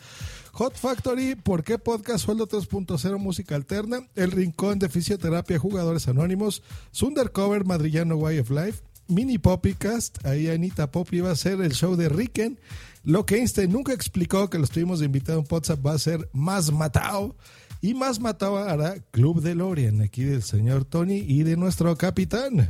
Hot 0.52 0.76
Factory, 0.76 1.36
¿por 1.36 1.62
qué 1.62 1.78
podcast? 1.78 2.24
Sueldo 2.24 2.48
3.0, 2.48 3.18
música 3.18 3.54
alterna, 3.54 4.06
El 4.14 4.32
Rincón 4.32 4.78
de 4.78 4.88
Fisioterapia, 4.88 5.58
Jugadores 5.58 6.08
Anónimos, 6.08 6.62
Sundercover, 6.90 7.64
Madrillano 7.64 8.16
Way 8.16 8.40
of 8.40 8.50
Life, 8.50 8.82
Mini 9.06 9.38
Poppycast, 9.38 10.24
ahí 10.26 10.48
Anita 10.48 10.90
Poppy 10.90 11.20
va 11.20 11.30
a 11.30 11.36
ser 11.36 11.60
el 11.60 11.72
show 11.72 11.96
de 11.96 12.08
Ricken. 12.08 12.58
Lo 13.04 13.26
que 13.26 13.36
Einstein 13.36 13.72
nunca 13.72 13.92
explicó, 13.92 14.50
que 14.50 14.58
los 14.58 14.70
tuvimos 14.70 15.00
de 15.00 15.06
invitado 15.06 15.38
en 15.38 15.46
WhatsApp, 15.48 15.86
va 15.86 15.92
a 15.94 15.98
ser 15.98 16.28
Más 16.32 16.72
Matao. 16.72 17.36
Y 17.80 17.94
Más 17.94 18.20
Matao 18.20 18.58
hará 18.58 18.96
Club 19.10 19.40
de 19.40 19.54
Lorian, 19.54 20.02
aquí 20.02 20.24
del 20.24 20.42
señor 20.42 20.84
Tony 20.84 21.24
y 21.26 21.44
de 21.44 21.56
nuestro 21.56 21.96
capitán. 21.96 22.68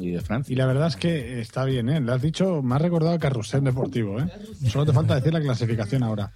Y 0.00 0.10
de 0.10 0.20
Francia. 0.20 0.52
Y 0.52 0.56
la 0.56 0.66
verdad 0.66 0.88
es 0.88 0.96
que 0.96 1.40
está 1.40 1.64
bien, 1.64 1.88
¿eh? 1.88 2.00
Le 2.00 2.12
has 2.12 2.22
dicho, 2.22 2.62
me 2.62 2.74
has 2.74 2.82
recordado 2.82 3.12
a 3.14 3.18
Carrusel 3.18 3.62
Deportivo, 3.62 4.18
¿eh? 4.20 4.28
Solo 4.68 4.86
te 4.86 4.92
falta 4.92 5.14
decir 5.14 5.32
la 5.32 5.40
clasificación 5.40 6.02
ahora. 6.02 6.32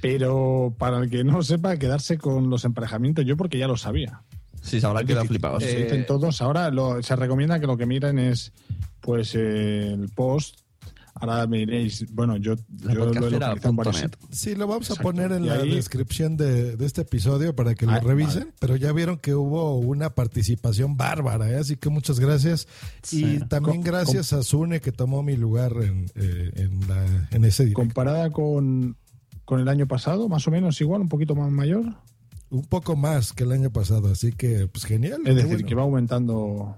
Pero 0.00 0.74
para 0.78 0.98
el 0.98 1.08
que 1.10 1.22
no 1.24 1.42
sepa, 1.42 1.76
quedarse 1.76 2.18
con 2.18 2.50
los 2.50 2.64
emparejamientos, 2.64 3.24
yo 3.24 3.36
porque 3.36 3.58
ya 3.58 3.68
lo 3.68 3.76
sabía. 3.76 4.22
Sí, 4.62 4.80
se 4.80 4.86
habrá 4.86 5.04
quedado 5.04 5.24
flipados. 5.26 5.62
Se 5.62 5.76
dicen 5.84 6.06
todos. 6.06 6.40
Ahora 6.42 6.70
lo- 6.70 7.02
se 7.02 7.14
recomienda 7.16 7.58
que 7.60 7.66
lo 7.66 7.76
que 7.76 7.86
miren 7.86 8.18
es 8.18 8.52
pues 9.00 9.34
eh, 9.34 9.92
el 9.92 10.08
post. 10.08 10.60
Ahora 11.22 11.46
me 11.46 11.58
diréis, 11.58 12.04
bueno, 12.12 12.36
yo, 12.36 12.56
yo 12.56 12.94
lo 12.94 13.04
he 13.10 13.14
localizado 13.14 13.70
en 13.70 13.76
varios. 13.76 14.04
Sí, 14.30 14.56
lo 14.56 14.66
vamos 14.66 14.90
a 14.90 14.94
Exacto. 14.94 15.02
poner 15.04 15.30
en 15.32 15.44
Y 15.44 15.48
la 15.48 15.54
ahí- 15.54 15.74
descripción 15.76 16.36
de, 16.36 16.76
de 16.76 16.84
este 16.84 17.02
episodio 17.02 17.54
para 17.54 17.74
que 17.76 17.86
lo 17.86 17.92
Ah, 17.92 18.00
revisen, 18.00 18.40
vale. 18.40 18.54
pero 18.58 18.74
ya 18.76 18.92
vieron 18.92 19.18
que 19.18 19.34
hubo 19.36 19.76
una 19.78 20.10
participación 20.10 20.96
bárbara, 20.96 21.48
¿eh? 21.50 21.56
así 21.56 21.76
que 21.76 21.90
muchas 21.90 22.18
gracias. 22.18 22.66
Sí. 23.02 23.24
Y 23.36 23.38
también 23.46 23.76
Com- 23.76 23.84
gracias 23.84 24.32
a 24.32 24.42
Sune 24.42 24.80
que 24.80 24.90
tomó 24.90 25.22
mi 25.22 25.36
lugar 25.36 25.74
en, 25.80 26.06
eh, 26.16 26.50
en, 26.56 26.88
la- 26.88 27.28
en 27.30 27.44
ese 27.44 27.62
directo. 27.66 27.80
Comparada 27.82 28.30
con, 28.30 28.96
con 29.44 29.60
el 29.60 29.68
año 29.68 29.86
pasado, 29.86 30.28
más 30.28 30.48
o 30.48 30.50
menos 30.50 30.80
igual, 30.80 31.02
un 31.02 31.08
poquito 31.08 31.36
más 31.36 31.52
mayor. 31.52 31.84
Un 32.50 32.64
poco 32.64 32.96
más 32.96 33.32
que 33.32 33.44
el 33.44 33.52
año 33.52 33.70
pasado, 33.70 34.10
así 34.10 34.32
que 34.32 34.66
pues 34.66 34.84
genial. 34.84 35.22
Es 35.24 35.36
decir, 35.36 35.52
bueno. 35.52 35.68
que 35.68 35.74
va 35.76 35.82
aumentando. 35.84 36.76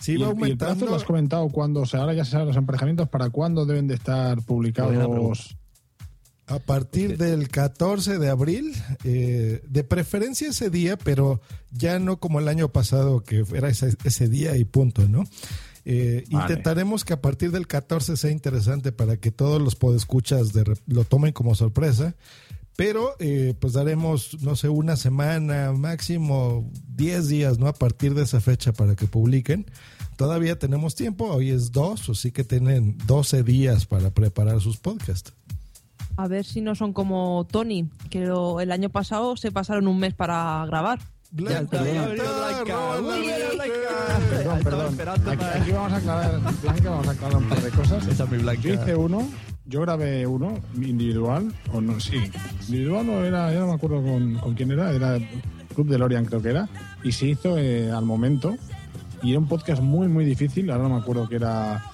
Sí, 0.00 0.16
va 0.16 0.30
el- 0.30 0.38
y 0.38 0.42
el 0.50 0.56
plazo 0.56 0.72
aumentando. 0.72 0.86
lo 0.86 0.94
has 0.96 1.04
comentado 1.04 1.48
cuándo, 1.50 1.80
o 1.82 1.86
sea, 1.86 2.00
ahora 2.00 2.14
ya 2.14 2.24
se 2.24 2.32
saben 2.32 2.48
los 2.48 2.56
emparejamientos, 2.56 3.08
¿para 3.08 3.30
cuándo 3.30 3.66
deben 3.66 3.86
de 3.86 3.94
estar 3.94 4.40
publicados? 4.42 5.56
A 6.46 6.58
partir 6.58 7.16
del 7.16 7.48
14 7.48 8.18
de 8.18 8.28
abril, 8.28 8.72
eh, 9.04 9.62
de 9.68 9.84
preferencia 9.84 10.48
ese 10.48 10.68
día, 10.68 10.96
pero 10.98 11.40
ya 11.70 12.00
no 12.00 12.16
como 12.18 12.40
el 12.40 12.48
año 12.48 12.70
pasado, 12.70 13.22
que 13.22 13.44
era 13.54 13.68
ese, 13.68 13.94
ese 14.02 14.28
día 14.28 14.56
y 14.56 14.64
punto, 14.64 15.08
¿no? 15.08 15.22
Eh, 15.84 16.24
Vale. 16.30 16.42
Intentaremos 16.52 17.04
que 17.04 17.12
a 17.12 17.20
partir 17.20 17.52
del 17.52 17.68
14 17.68 18.16
sea 18.16 18.30
interesante 18.32 18.90
para 18.90 19.16
que 19.16 19.30
todos 19.30 19.62
los 19.62 19.76
podescuchas 19.76 20.52
de, 20.52 20.64
lo 20.86 21.04
tomen 21.04 21.32
como 21.32 21.54
sorpresa, 21.54 22.16
pero 22.76 23.14
eh, 23.18 23.54
pues 23.60 23.72
daremos, 23.74 24.42
no 24.42 24.56
sé, 24.56 24.68
una 24.68 24.96
semana, 24.96 25.72
máximo 25.72 26.70
10 26.96 27.28
días, 27.28 27.58
¿no? 27.58 27.66
A 27.66 27.72
partir 27.74 28.14
de 28.14 28.22
esa 28.22 28.40
fecha 28.40 28.72
para 28.72 28.94
que 28.96 29.06
publiquen. 29.06 29.66
Todavía 30.16 30.58
tenemos 30.58 30.94
tiempo, 30.94 31.24
hoy 31.26 31.50
es 31.50 31.72
2, 31.72 32.08
así 32.10 32.30
que 32.30 32.44
tienen 32.44 32.96
12 33.06 33.42
días 33.42 33.86
para 33.86 34.10
preparar 34.10 34.60
sus 34.60 34.76
podcasts. 34.78 35.32
A 36.16 36.28
ver 36.28 36.44
si 36.44 36.60
no 36.60 36.74
son 36.74 36.92
como 36.92 37.46
Tony, 37.50 37.88
que 38.10 38.20
lo- 38.26 38.60
el 38.60 38.72
año 38.72 38.90
pasado 38.90 39.36
se 39.36 39.50
pasaron 39.52 39.86
un 39.88 39.98
mes 39.98 40.12
para 40.14 40.64
grabar. 40.66 40.98
Perdón, 44.64 44.94
perdón. 44.94 45.28
Aquí, 45.28 45.44
aquí 45.44 45.72
vamos 45.72 45.92
a 45.92 45.96
aclarar, 45.96 46.40
Blanca, 46.62 46.90
vamos 46.90 47.08
a 47.08 47.10
aclarar 47.12 47.36
un 47.36 47.48
par 47.48 47.62
de 47.62 47.70
cosas. 47.70 48.04
Yo 48.60 48.74
hice 48.82 48.96
uno, 48.96 49.28
yo 49.70 49.80
grabé 49.82 50.26
uno 50.26 50.58
individual, 50.74 51.52
o 51.72 51.80
no, 51.80 52.00
sí, 52.00 52.16
individual 52.66 53.08
o 53.08 53.24
era, 53.24 53.52
ya 53.52 53.60
no 53.60 53.68
me 53.68 53.74
acuerdo 53.74 54.02
con, 54.02 54.34
con 54.34 54.54
quién 54.54 54.72
era, 54.72 54.92
era 54.92 55.16
Club 55.74 55.88
de 55.88 55.98
Lorian 55.98 56.24
creo 56.24 56.42
que 56.42 56.50
era, 56.50 56.68
y 57.04 57.12
se 57.12 57.28
hizo 57.28 57.56
eh, 57.56 57.90
al 57.90 58.04
momento, 58.04 58.56
y 59.22 59.30
era 59.30 59.38
un 59.38 59.46
podcast 59.46 59.80
muy, 59.80 60.08
muy 60.08 60.24
difícil, 60.24 60.70
ahora 60.70 60.84
no 60.84 60.96
me 60.96 61.00
acuerdo 61.00 61.28
que 61.28 61.36
era 61.36 61.84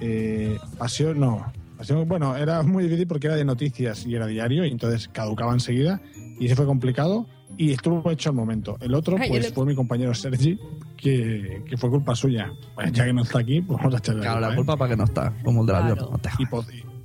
eh, 0.00 0.58
Pasión, 0.76 1.20
no, 1.20 1.52
Pasión, 1.78 2.06
bueno, 2.08 2.36
era 2.36 2.62
muy 2.64 2.82
difícil 2.84 3.06
porque 3.06 3.28
era 3.28 3.36
de 3.36 3.44
noticias 3.44 4.04
y 4.06 4.14
era 4.16 4.26
diario, 4.26 4.64
y 4.64 4.70
entonces 4.70 5.08
caducaba 5.08 5.52
enseguida, 5.52 6.00
y 6.40 6.48
se 6.48 6.56
fue 6.56 6.66
complicado, 6.66 7.28
y 7.56 7.70
estuvo 7.70 8.10
hecho 8.10 8.30
al 8.30 8.34
momento. 8.34 8.76
El 8.80 8.92
otro, 8.94 9.16
Ay, 9.20 9.28
pues 9.28 9.52
fue 9.52 9.64
mi 9.64 9.76
compañero 9.76 10.12
Sergi, 10.14 10.58
que, 10.96 11.62
que 11.68 11.76
fue 11.76 11.90
culpa 11.90 12.16
suya. 12.16 12.52
Pues 12.74 12.92
ya 12.92 13.04
que 13.04 13.12
no 13.12 13.22
está 13.22 13.38
aquí, 13.38 13.60
pues 13.60 13.78
vamos 13.78 13.94
a 13.94 13.98
echarle 13.98 14.22
Claro, 14.22 14.40
la 14.40 14.52
¿eh? 14.52 14.56
culpa 14.56 14.76
para 14.76 14.90
que 14.90 14.96
no 14.96 15.04
está, 15.04 15.32
como 15.44 15.60
el 15.60 15.66
de 15.68 15.72
la. 15.72 15.80
Claro. 15.80 16.10
no 16.10 16.20
Y 16.38 16.46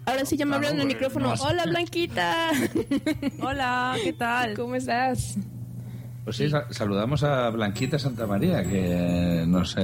Ahora 0.10 0.26
sí 0.26 0.38
ya 0.38 0.46
me 0.46 0.56
hablan 0.56 0.76
en 0.76 0.82
el 0.82 0.88
micrófono. 0.88 1.36
no 1.36 1.44
Hola, 1.44 1.66
Blanquita. 1.66 2.52
Hola, 3.42 3.96
¿qué 4.04 4.14
tal? 4.14 4.56
¿Cómo 4.56 4.76
estás? 4.76 5.38
Pues 6.24 6.36
sí, 6.38 6.50
sa- 6.50 6.72
saludamos 6.72 7.24
a 7.24 7.50
Blanquita 7.50 7.98
Santa 7.98 8.28
María, 8.28 8.64
que 8.64 9.46
no 9.48 9.64
sé. 9.66 9.82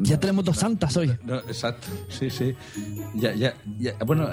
Ya 0.00 0.18
tenemos 0.20 0.44
dos 0.44 0.56
santas 0.58 0.96
hoy. 0.96 1.10
No, 1.24 1.36
exacto, 1.38 1.88
sí, 2.08 2.30
sí. 2.30 2.54
Ya, 3.14 3.32
ya, 3.34 3.54
ya. 3.78 3.94
Bueno, 4.06 4.28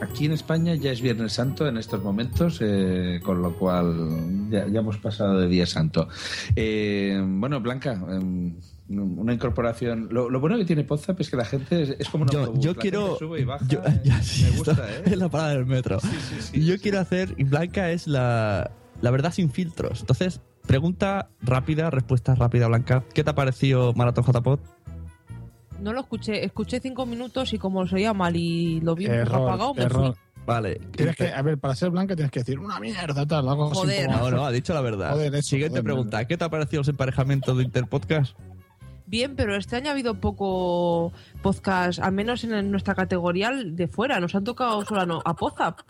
aquí 0.00 0.26
en 0.26 0.32
España 0.32 0.74
ya 0.74 0.92
es 0.92 1.00
Viernes 1.02 1.32
Santo 1.34 1.66
en 1.66 1.76
estos 1.76 2.02
momentos, 2.02 2.58
eh, 2.62 3.20
con 3.22 3.42
lo 3.42 3.52
cual 3.56 4.48
ya, 4.50 4.66
ya 4.68 4.80
hemos 4.80 4.96
pasado 4.98 5.40
de 5.40 5.48
Día 5.48 5.66
Santo. 5.66 6.08
Eh, 6.56 7.20
bueno, 7.26 7.60
Blanca, 7.60 7.92
em, 8.10 8.54
una 8.88 9.32
incorporación. 9.32 10.08
Lo, 10.10 10.28
lo 10.28 10.40
bueno 10.40 10.56
que 10.58 10.64
tiene 10.64 10.84
Podzap 10.84 11.20
es 11.20 11.30
que 11.30 11.36
la 11.36 11.44
gente 11.44 11.82
es, 11.82 11.96
es 11.98 12.08
como 12.08 12.24
un 12.24 12.30
Yo, 12.30 12.40
autobús. 12.40 12.64
yo 12.64 12.72
La 12.74 12.78
quiero. 12.80 13.06
gente 13.06 13.18
sube 13.18 13.40
y 13.40 13.44
baja, 13.44 13.66
yo- 13.68 13.82
eh, 13.84 14.00
sí, 14.22 14.44
me 14.44 14.58
gusta, 14.58 14.86
¿eh? 14.90 15.02
En 15.06 15.18
la 15.18 15.28
parada 15.28 15.50
del 15.54 15.66
metro. 15.66 15.98
yo 16.52 16.78
quiero 16.78 17.00
hacer. 17.00 17.34
Y 17.38 17.44
Blanca 17.44 17.90
es 17.90 18.06
la, 18.06 18.70
la 19.00 19.10
verdad 19.10 19.32
sin 19.32 19.50
filtros. 19.50 20.00
Entonces, 20.00 20.40
pregunta 20.66 21.30
rápida, 21.40 21.90
respuesta 21.90 22.34
rápida, 22.34 22.68
Blanca. 22.68 23.04
¿Qué 23.14 23.24
te 23.24 23.30
ha 23.30 23.34
parecido 23.34 23.92
Maratón 23.94 24.24
JPod? 24.24 24.58
No 25.80 25.92
lo 25.92 26.00
escuché, 26.00 26.44
escuché 26.44 26.78
cinco 26.80 27.04
minutos 27.04 27.52
y 27.52 27.58
como 27.58 27.86
se 27.86 27.96
oía 27.96 28.12
mal 28.14 28.36
y 28.36 28.80
lo 28.80 28.94
vi 28.94 29.06
Error, 29.06 29.42
apagado, 29.48 29.74
me 29.74 29.82
error. 29.82 30.14
fui. 30.14 30.20
Vale. 30.46 30.74
Tienes 30.94 31.16
que, 31.16 31.28
a 31.32 31.40
ver, 31.40 31.56
para 31.58 31.74
ser 31.74 31.88
blanca 31.90 32.14
tienes 32.14 32.30
que 32.30 32.40
decir 32.40 32.58
una 32.58 32.78
mierda, 32.78 33.24
tal, 33.26 33.48
algo 33.48 33.70
así 33.72 33.80
Joder. 33.80 34.06
como- 34.06 34.18
No, 34.18 34.30
no, 34.30 34.46
ha 34.46 34.52
dicho 34.52 34.74
la 34.74 34.82
verdad. 34.82 35.12
Joder, 35.12 35.34
eso, 35.36 35.48
Siguiente 35.48 35.70
joder, 35.80 35.84
pregunta. 35.84 36.24
¿Qué 36.26 36.36
te 36.36 36.44
ha 36.44 36.50
parecido 36.50 36.80
los 36.80 36.88
emparejamientos 36.88 37.56
de 37.56 37.64
Interpodcast? 37.64 38.36
Bien, 39.06 39.36
pero 39.36 39.54
este 39.54 39.76
año 39.76 39.88
ha 39.88 39.92
habido 39.92 40.14
poco 40.20 41.12
podcast, 41.42 41.98
al 42.00 42.12
menos 42.12 42.42
en 42.44 42.70
nuestra 42.70 42.94
categoría 42.94 43.50
de 43.52 43.86
fuera. 43.88 44.18
Nos 44.20 44.34
han 44.34 44.44
tocado 44.44 44.84
solo 44.84 45.20
a 45.24 45.34
Pozap. 45.36 45.80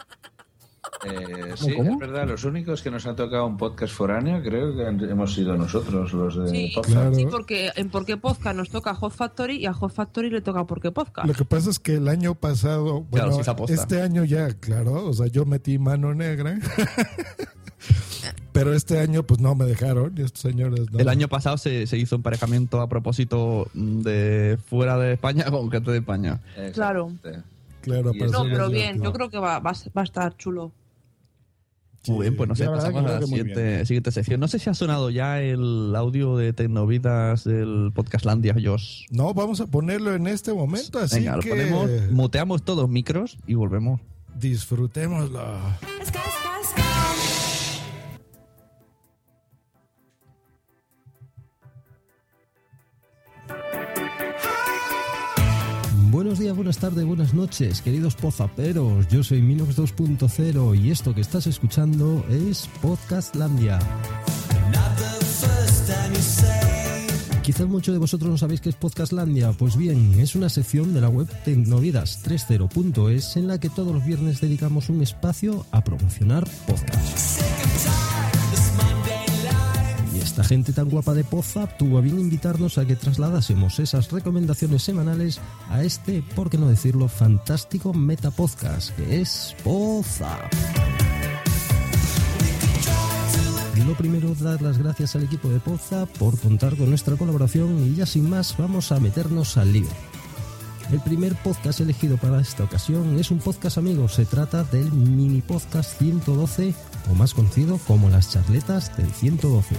Eh, 1.06 1.52
sí, 1.56 1.72
es 1.78 1.98
verdad, 1.98 2.26
los 2.28 2.44
únicos 2.44 2.82
que 2.82 2.90
nos 2.90 3.06
ha 3.06 3.16
tocado 3.16 3.46
un 3.46 3.56
podcast 3.56 3.94
foráneo 3.94 4.42
creo 4.42 4.74
que 4.76 4.86
han- 4.86 5.00
hemos 5.08 5.32
sido 5.34 5.56
nosotros, 5.56 6.12
los 6.12 6.36
de 6.36 6.48
Sí, 6.48 6.72
Podcast. 6.74 7.14
sí, 7.14 7.26
porque 7.30 7.70
en 7.76 7.88
Por 7.90 8.04
qué 8.04 8.16
Podcast 8.18 8.56
nos 8.56 8.68
toca 8.70 8.94
Hot 8.94 9.12
Factory 9.12 9.56
y 9.56 9.66
a 9.66 9.72
Hot 9.72 9.92
Factory 9.92 10.28
le 10.30 10.40
toca 10.42 10.64
Por 10.66 10.80
qué 10.82 10.90
Podcast. 10.90 11.26
Lo 11.26 11.34
que 11.34 11.44
pasa 11.44 11.70
es 11.70 11.78
que 11.78 11.94
el 11.94 12.08
año 12.08 12.34
pasado, 12.34 13.04
Claro, 13.10 13.26
bueno, 13.28 13.32
sí 13.32 13.44
se 13.44 13.50
aposta. 13.50 13.74
este 13.74 14.02
año 14.02 14.24
ya, 14.24 14.48
claro, 14.54 15.06
o 15.06 15.12
sea, 15.12 15.26
yo 15.26 15.46
metí 15.46 15.78
mano 15.78 16.14
negra. 16.14 16.58
Pero 18.54 18.72
este 18.72 18.98
año, 19.00 19.24
pues 19.24 19.40
no 19.40 19.54
me 19.54 19.64
dejaron, 19.66 20.14
y 20.16 20.22
estos 20.22 20.40
señores 20.40 20.90
no. 20.90 20.98
El 21.00 21.08
año 21.08 21.28
pasado 21.28 21.58
se, 21.58 21.86
se 21.86 21.98
hizo 21.98 22.14
emparejamiento 22.14 22.80
a 22.80 22.88
propósito 22.88 23.68
de 23.74 24.56
fuera 24.66 24.96
de 24.96 25.12
España 25.14 25.44
con 25.50 25.70
gente 25.70 25.90
de 25.90 25.98
España. 25.98 26.40
Claro. 26.72 27.12
Claro, 27.82 28.12
No, 28.14 28.44
pero 28.44 28.70
bien, 28.70 29.02
yo 29.02 29.12
creo 29.12 29.28
que 29.28 29.38
va, 29.38 29.58
va, 29.58 29.70
a- 29.72 29.90
va 29.94 30.00
a 30.00 30.04
estar 30.04 30.34
chulo. 30.38 30.72
Muy 32.06 32.20
bien, 32.26 32.36
pues 32.36 32.48
no 32.48 32.54
sé, 32.54 32.66
pasamos 32.66 33.04
a 33.10 33.18
la 33.20 33.26
siguiente, 33.26 33.84
siguiente 33.86 34.12
sección. 34.12 34.38
No 34.38 34.46
sé 34.46 34.58
si 34.58 34.68
ha 34.70 34.74
sonado 34.74 35.08
ya 35.10 35.40
el 35.40 35.92
audio 35.96 36.36
de 36.36 36.52
Tecnovidas 36.52 37.44
del 37.44 37.92
Podcastlandia, 37.94 38.54
Josh. 38.62 39.06
No, 39.10 39.32
vamos 39.34 39.60
a 39.62 39.66
ponerlo 39.66 40.14
en 40.14 40.26
este 40.26 40.52
momento, 40.52 40.98
así 40.98 41.20
Venga, 41.20 41.36
lo 41.36 41.42
que 41.42 41.48
ponemos, 41.50 41.90
muteamos 42.10 42.62
todos 42.62 42.88
micros 42.88 43.36
y 43.46 43.54
volvemos. 43.54 44.00
disfrutémoslo. 44.38 45.42
Buenos 56.14 56.38
días, 56.38 56.54
buenas 56.54 56.78
tardes, 56.78 57.04
buenas 57.04 57.34
noches, 57.34 57.82
queridos 57.82 58.14
pozaperos. 58.14 59.08
Yo 59.08 59.24
soy 59.24 59.42
Minox 59.42 59.76
2.0 59.76 60.80
y 60.80 60.92
esto 60.92 61.12
que 61.12 61.20
estás 61.20 61.48
escuchando 61.48 62.24
es 62.30 62.70
Podcastlandia. 62.80 63.80
Quizás 67.42 67.66
muchos 67.66 67.92
de 67.92 67.98
vosotros 67.98 68.30
no 68.30 68.38
sabéis 68.38 68.60
qué 68.60 68.68
es 68.68 68.76
Podcastlandia. 68.76 69.50
Pues 69.54 69.76
bien, 69.76 70.14
es 70.20 70.36
una 70.36 70.48
sección 70.48 70.94
de 70.94 71.00
la 71.00 71.08
web 71.08 71.26
tecnovidas30.es 71.44 73.36
en 73.36 73.48
la 73.48 73.58
que 73.58 73.68
todos 73.68 73.92
los 73.92 74.06
viernes 74.06 74.40
dedicamos 74.40 74.90
un 74.90 75.02
espacio 75.02 75.66
a 75.72 75.82
promocionar 75.82 76.48
podcasts. 76.68 78.03
Esta 80.34 80.42
gente 80.42 80.72
tan 80.72 80.90
guapa 80.90 81.14
de 81.14 81.22
Pozap 81.22 81.78
tuvo 81.78 81.98
a 81.98 82.00
bien 82.00 82.18
invitarnos 82.18 82.76
a 82.78 82.84
que 82.84 82.96
trasladásemos 82.96 83.78
esas 83.78 84.10
recomendaciones 84.10 84.82
semanales 84.82 85.40
a 85.70 85.84
este, 85.84 86.24
por 86.34 86.50
qué 86.50 86.58
no 86.58 86.66
decirlo, 86.66 87.06
fantástico 87.06 87.94
metapodcast 87.94 88.90
que 88.96 89.20
es 89.20 89.54
Pozap. 89.62 90.52
Lo 93.86 93.94
primero, 93.94 94.34
dar 94.34 94.60
las 94.60 94.76
gracias 94.76 95.14
al 95.14 95.22
equipo 95.22 95.48
de 95.50 95.60
Poza 95.60 96.06
por 96.06 96.36
contar 96.40 96.76
con 96.76 96.88
nuestra 96.88 97.14
colaboración 97.14 97.86
y 97.86 97.94
ya 97.94 98.04
sin 98.04 98.28
más 98.28 98.56
vamos 98.58 98.90
a 98.90 98.98
meternos 98.98 99.56
al 99.56 99.72
lío. 99.72 99.86
El 100.90 100.98
primer 100.98 101.36
podcast 101.44 101.78
elegido 101.78 102.16
para 102.16 102.40
esta 102.40 102.64
ocasión 102.64 103.20
es 103.20 103.30
un 103.30 103.38
podcast 103.38 103.78
amigo, 103.78 104.08
se 104.08 104.24
trata 104.26 104.64
del 104.64 104.90
mini 104.90 105.42
podcast 105.42 105.96
112 105.96 106.74
o 107.08 107.14
más 107.14 107.34
conocido 107.34 107.78
como 107.86 108.10
las 108.10 108.32
charletas 108.32 108.96
del 108.96 109.12
112. 109.12 109.76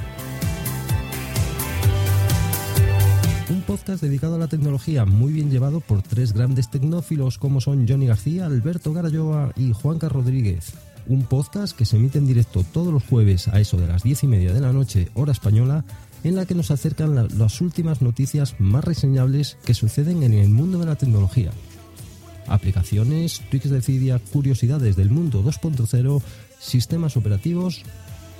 Podcast 3.76 4.02
dedicado 4.02 4.36
a 4.36 4.38
la 4.38 4.48
tecnología, 4.48 5.04
muy 5.04 5.34
bien 5.34 5.52
llevado 5.52 5.82
por 5.82 6.02
tres 6.02 6.32
grandes 6.32 6.70
tecnófilos 6.70 7.38
como 7.38 7.60
son 7.60 7.86
Johnny 7.86 8.08
García, 8.08 8.46
Alberto 8.46 8.94
Garayoa 8.94 9.52
y 9.58 9.74
Juanca 9.74 10.08
Rodríguez. 10.08 10.72
Un 11.08 11.24
podcast 11.24 11.76
que 11.78 11.84
se 11.84 11.98
emite 11.98 12.18
en 12.18 12.26
directo 12.26 12.64
todos 12.72 12.94
los 12.94 13.04
jueves 13.04 13.50
a 13.50 13.60
eso 13.60 13.76
de 13.76 13.88
las 13.88 14.02
diez 14.04 14.24
y 14.24 14.28
media 14.28 14.54
de 14.54 14.62
la 14.62 14.72
noche, 14.72 15.10
hora 15.14 15.34
española, 15.34 15.84
en 16.24 16.36
la 16.38 16.46
que 16.46 16.56
nos 16.56 16.72
acercan 16.72 17.16
la- 17.16 17.28
las 17.38 17.60
últimas 17.60 18.02
noticias 18.02 18.56
más 18.60 18.86
reseñables 18.86 19.58
que 19.66 19.74
suceden 19.74 20.24
en 20.24 20.34
el 20.34 20.48
mundo 20.50 20.80
de 20.80 20.86
la 20.86 20.96
tecnología. 20.96 21.52
Aplicaciones, 22.48 23.42
tweaks 23.52 23.70
de 23.72 23.82
Cydia, 23.82 24.20
curiosidades 24.32 24.96
del 24.96 25.10
mundo 25.10 25.44
2.0, 25.44 26.22
sistemas 26.60 27.18
operativos, 27.18 27.82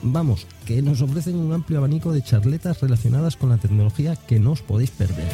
Vamos, 0.08 0.46
que 0.66 0.84
nos 0.84 1.02
ofrecen 1.02 1.36
un 1.36 1.52
amplio 1.52 1.80
abanico 1.80 2.14
de 2.14 2.22
charletas 2.22 2.80
relacionadas 2.80 3.36
con 3.36 3.50
la 3.50 3.58
tecnología 3.58 4.16
que 4.16 4.40
no 4.40 4.52
os 4.52 4.62
podéis 4.62 4.92
perder. 4.92 5.28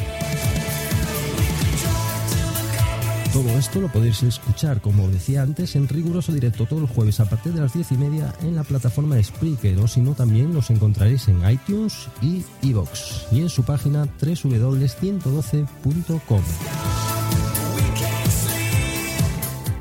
Todo 3.34 3.50
esto 3.58 3.80
lo 3.80 3.88
podéis 3.88 4.22
escuchar, 4.22 4.80
como 4.80 5.08
decía 5.08 5.42
antes, 5.42 5.76
en 5.76 5.88
riguroso 5.88 6.32
directo 6.32 6.64
todos 6.66 6.80
los 6.82 6.90
jueves 6.90 7.20
a 7.20 7.28
partir 7.28 7.52
de 7.52 7.60
las 7.60 7.74
10 7.74 7.92
y 7.92 7.96
media 7.96 8.34
en 8.42 8.56
la 8.56 8.64
plataforma 8.64 9.16
de 9.16 9.24
Spreaker, 9.24 9.78
o 9.78 9.86
si 9.86 10.00
no 10.00 10.14
también 10.14 10.54
los 10.54 10.70
encontraréis 10.70 11.28
en 11.28 11.46
iTunes 11.48 12.08
y 12.22 12.42
iVoox, 12.62 13.32
y 13.32 13.40
en 13.40 13.50
su 13.50 13.64
página 13.64 14.08
www.112.com. 14.20 17.01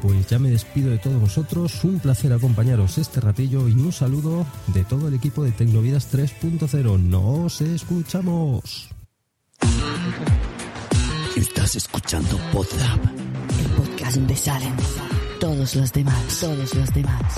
Pues 0.01 0.25
ya 0.27 0.39
me 0.39 0.49
despido 0.49 0.89
de 0.89 0.97
todos 0.97 1.21
vosotros, 1.21 1.83
un 1.83 1.99
placer 1.99 2.33
acompañaros 2.33 2.97
este 2.97 3.21
ratillo 3.21 3.67
y 3.67 3.73
un 3.73 3.91
saludo 3.91 4.47
de 4.73 4.83
todo 4.83 5.07
el 5.07 5.13
equipo 5.13 5.43
de 5.43 5.51
Tecnovidas 5.51 6.11
3.0. 6.11 6.99
Nos 6.99 7.61
escuchamos. 7.61 8.89
Estás 11.35 11.75
escuchando 11.75 12.39
Podzap, 12.51 12.99
el 13.59 13.65
podcast 13.77 14.15
donde 14.15 14.35
salen 14.35 14.73
todos 15.39 15.75
los 15.75 15.93
demás, 15.93 16.39
todos 16.39 16.73
los 16.73 16.93
demás. 16.95 17.35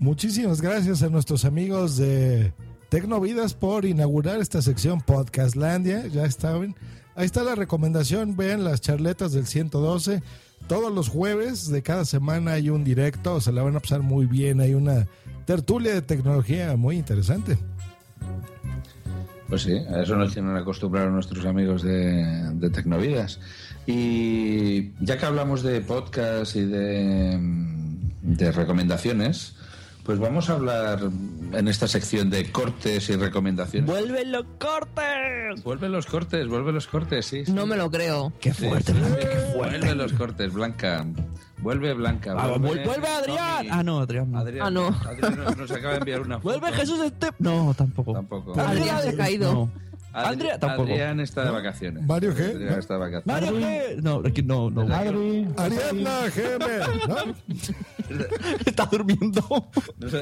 Muchísimas 0.00 0.60
gracias 0.60 1.04
a 1.04 1.08
nuestros 1.08 1.44
amigos 1.44 1.96
de 1.96 2.52
Tecnovidas 2.88 3.54
por 3.54 3.84
inaugurar 3.84 4.40
esta 4.40 4.60
sección 4.60 5.00
Podcastlandia. 5.00 6.08
Ya 6.08 6.24
estaban. 6.24 6.74
Ahí 7.16 7.26
está 7.26 7.44
la 7.44 7.54
recomendación. 7.54 8.36
Vean 8.36 8.64
las 8.64 8.80
charletas 8.80 9.32
del 9.32 9.46
112. 9.46 10.22
Todos 10.66 10.92
los 10.92 11.08
jueves 11.08 11.68
de 11.68 11.82
cada 11.82 12.04
semana 12.04 12.52
hay 12.52 12.70
un 12.70 12.84
directo. 12.84 13.40
Se 13.40 13.52
la 13.52 13.62
van 13.62 13.76
a 13.76 13.80
pasar 13.80 14.00
muy 14.02 14.26
bien. 14.26 14.60
Hay 14.60 14.74
una 14.74 15.06
tertulia 15.46 15.94
de 15.94 16.02
tecnología 16.02 16.76
muy 16.76 16.96
interesante. 16.96 17.58
Pues 19.48 19.62
sí, 19.62 19.72
a 19.72 20.02
eso 20.02 20.16
nos 20.16 20.32
tienen 20.32 20.56
acostumbrados 20.56 21.12
nuestros 21.12 21.44
amigos 21.44 21.82
de, 21.82 22.50
de 22.54 22.70
Tecnovidas. 22.70 23.40
Y 23.86 24.92
ya 25.04 25.18
que 25.18 25.26
hablamos 25.26 25.62
de 25.62 25.80
podcast 25.82 26.56
y 26.56 26.64
de, 26.64 27.38
de 28.22 28.52
recomendaciones, 28.52 29.54
pues 30.04 30.18
vamos 30.18 30.50
a 30.50 30.52
hablar 30.54 31.00
en 31.52 31.68
esta 31.68 31.88
sección 31.88 32.30
de 32.30 32.50
cortes 32.52 33.08
y 33.10 33.16
recomendaciones. 33.16 33.88
¡Vuelven 33.90 34.30
los 34.32 34.44
cortes! 34.58 35.62
Vuelven 35.64 35.92
los 35.92 36.06
cortes, 36.06 36.46
vuelven 36.48 36.74
los 36.74 36.86
cortes, 36.86 37.26
sí. 37.26 37.44
sí. 37.46 37.52
No 37.52 37.66
me 37.66 37.76
lo 37.76 37.90
creo. 37.90 38.32
¡Qué 38.40 38.52
fuerte, 38.54 38.92
Blanca, 38.92 39.18
qué 39.18 39.26
fuerte! 39.26 39.56
Vuelven 39.56 39.98
los 39.98 40.12
cortes, 40.12 40.52
Blanca. 40.52 41.04
Vuelve 41.58 41.94
Blanca. 41.94 42.34
Ah, 42.36 42.48
vuel- 42.58 42.84
vuelve 42.84 43.08
Adrián. 43.08 43.56
Tommy. 43.56 43.68
Ah, 43.72 43.82
no, 43.82 44.00
Adrián. 44.00 44.30
no. 44.30 44.38
Adrián, 44.38 44.66
Ah, 44.66 44.70
no. 44.70 44.88
Adrián 44.88 45.36
nos, 45.44 45.56
nos 45.56 45.70
acaba 45.70 45.92
de 45.94 45.98
enviar 46.00 46.20
una 46.20 46.38
foto. 46.40 46.58
¡Vuelve 46.60 46.76
Jesús 46.76 47.00
Estep! 47.00 47.34
No, 47.38 47.72
tampoco. 47.74 48.12
Tampoco. 48.12 48.60
Adrián 48.60 49.00
se 49.02 49.08
ha 49.10 49.16
caído. 49.16 49.52
No. 49.52 49.70
Adri- 50.14 50.26
Andrea 50.32 50.58
tampoco. 50.58 50.82
Adrián 50.92 51.20
está 51.20 51.44
de 51.44 51.50
vacaciones. 51.50 52.06
¿Mario 52.06 52.34
qué? 52.34 52.42
Adrián 52.44 52.78
está 52.78 52.94
de 52.94 53.00
vacaciones. 53.00 53.26
Mario, 53.26 53.58
¿qué? 53.58 53.98
No, 54.02 54.22
aquí 54.24 54.42
no, 54.42 54.70
no. 54.70 54.82
Adri, 54.94 55.48
Ariadna 55.56 56.20
GM. 56.28 57.08
¿no? 57.08 57.34
Está 58.66 58.86
durmiendo. 58.86 59.42
Nos 59.98 60.14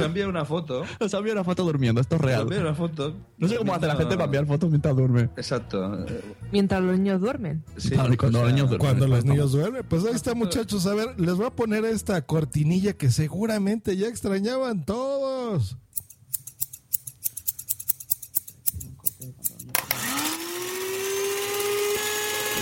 ha, 0.00 0.04
enviado 0.04 0.28
una 0.30 0.44
foto. 0.44 0.84
Nos 1.00 1.14
ha 1.14 1.18
enviado 1.18 1.38
una 1.40 1.44
foto 1.44 1.64
durmiendo, 1.64 2.00
esto 2.00 2.16
es 2.16 2.20
Nos 2.22 2.28
ha 2.30 2.32
real. 2.32 2.42
enviado 2.42 2.62
una 2.64 2.74
foto. 2.74 3.16
No 3.38 3.48
sé 3.48 3.56
cómo 3.56 3.74
hace 3.74 3.86
la 3.86 3.96
gente 3.96 4.14
para 4.14 4.24
enviar 4.26 4.46
fotos 4.46 4.68
mientras 4.70 4.94
duerme. 4.94 5.22
Exacto. 5.36 6.06
Mientras 6.52 6.82
los 6.82 6.98
niños 6.98 7.20
duermen. 7.20 7.64
Sí, 7.76 7.94
Vale, 7.94 8.16
cuando 8.16 8.40
o 8.40 8.42
los 8.42 8.50
sea, 8.50 8.54
niños 8.56 8.70
duermen. 8.70 8.86
Cuando 8.88 9.08
los 9.08 9.24
niños 9.24 9.52
duermen. 9.52 9.84
Pues 9.88 10.04
ahí 10.04 10.14
está, 10.14 10.34
muchachos. 10.34 10.86
A 10.86 10.94
ver, 10.94 11.18
les 11.18 11.34
voy 11.34 11.46
a 11.46 11.50
poner 11.50 11.84
esta 11.84 12.20
cortinilla 12.22 12.92
que 12.92 13.10
seguramente 13.10 13.96
ya 13.96 14.08
extrañaban 14.08 14.84
todos. 14.84 15.76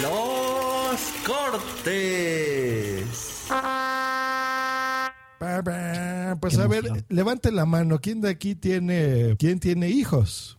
Los 0.02 1.00
cortes. 1.26 3.04
Pa, 3.48 5.12
Ba, 5.40 5.62
ba. 5.62 6.36
Pues 6.40 6.56
Qué 6.56 6.62
a 6.62 6.66
ver, 6.66 7.04
levante 7.08 7.50
la 7.52 7.64
mano. 7.66 7.98
¿Quién 8.00 8.20
de 8.20 8.28
aquí 8.30 8.54
tiene, 8.54 9.34
quién 9.38 9.58
tiene 9.60 9.88
hijos? 9.88 10.58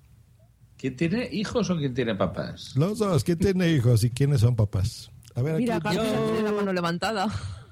¿Quién 0.77 0.95
tiene 0.95 1.29
hijos 1.31 1.69
o 1.69 1.77
quién 1.77 1.93
tiene 1.93 2.15
papás? 2.15 2.73
Los 2.75 2.99
dos. 2.99 3.23
¿Quién 3.23 3.37
tiene 3.37 3.69
hijos 3.71 4.03
y 4.03 4.09
quiénes 4.09 4.41
son 4.41 4.55
papás? 4.55 5.11
A 5.35 5.41
ver, 5.41 5.57
Mira, 5.57 5.75
aquí. 5.77 5.95
García 5.95 6.25
tiene 6.25 6.41
la 6.43 6.51
mano 6.51 6.73
levantada. 6.73 7.27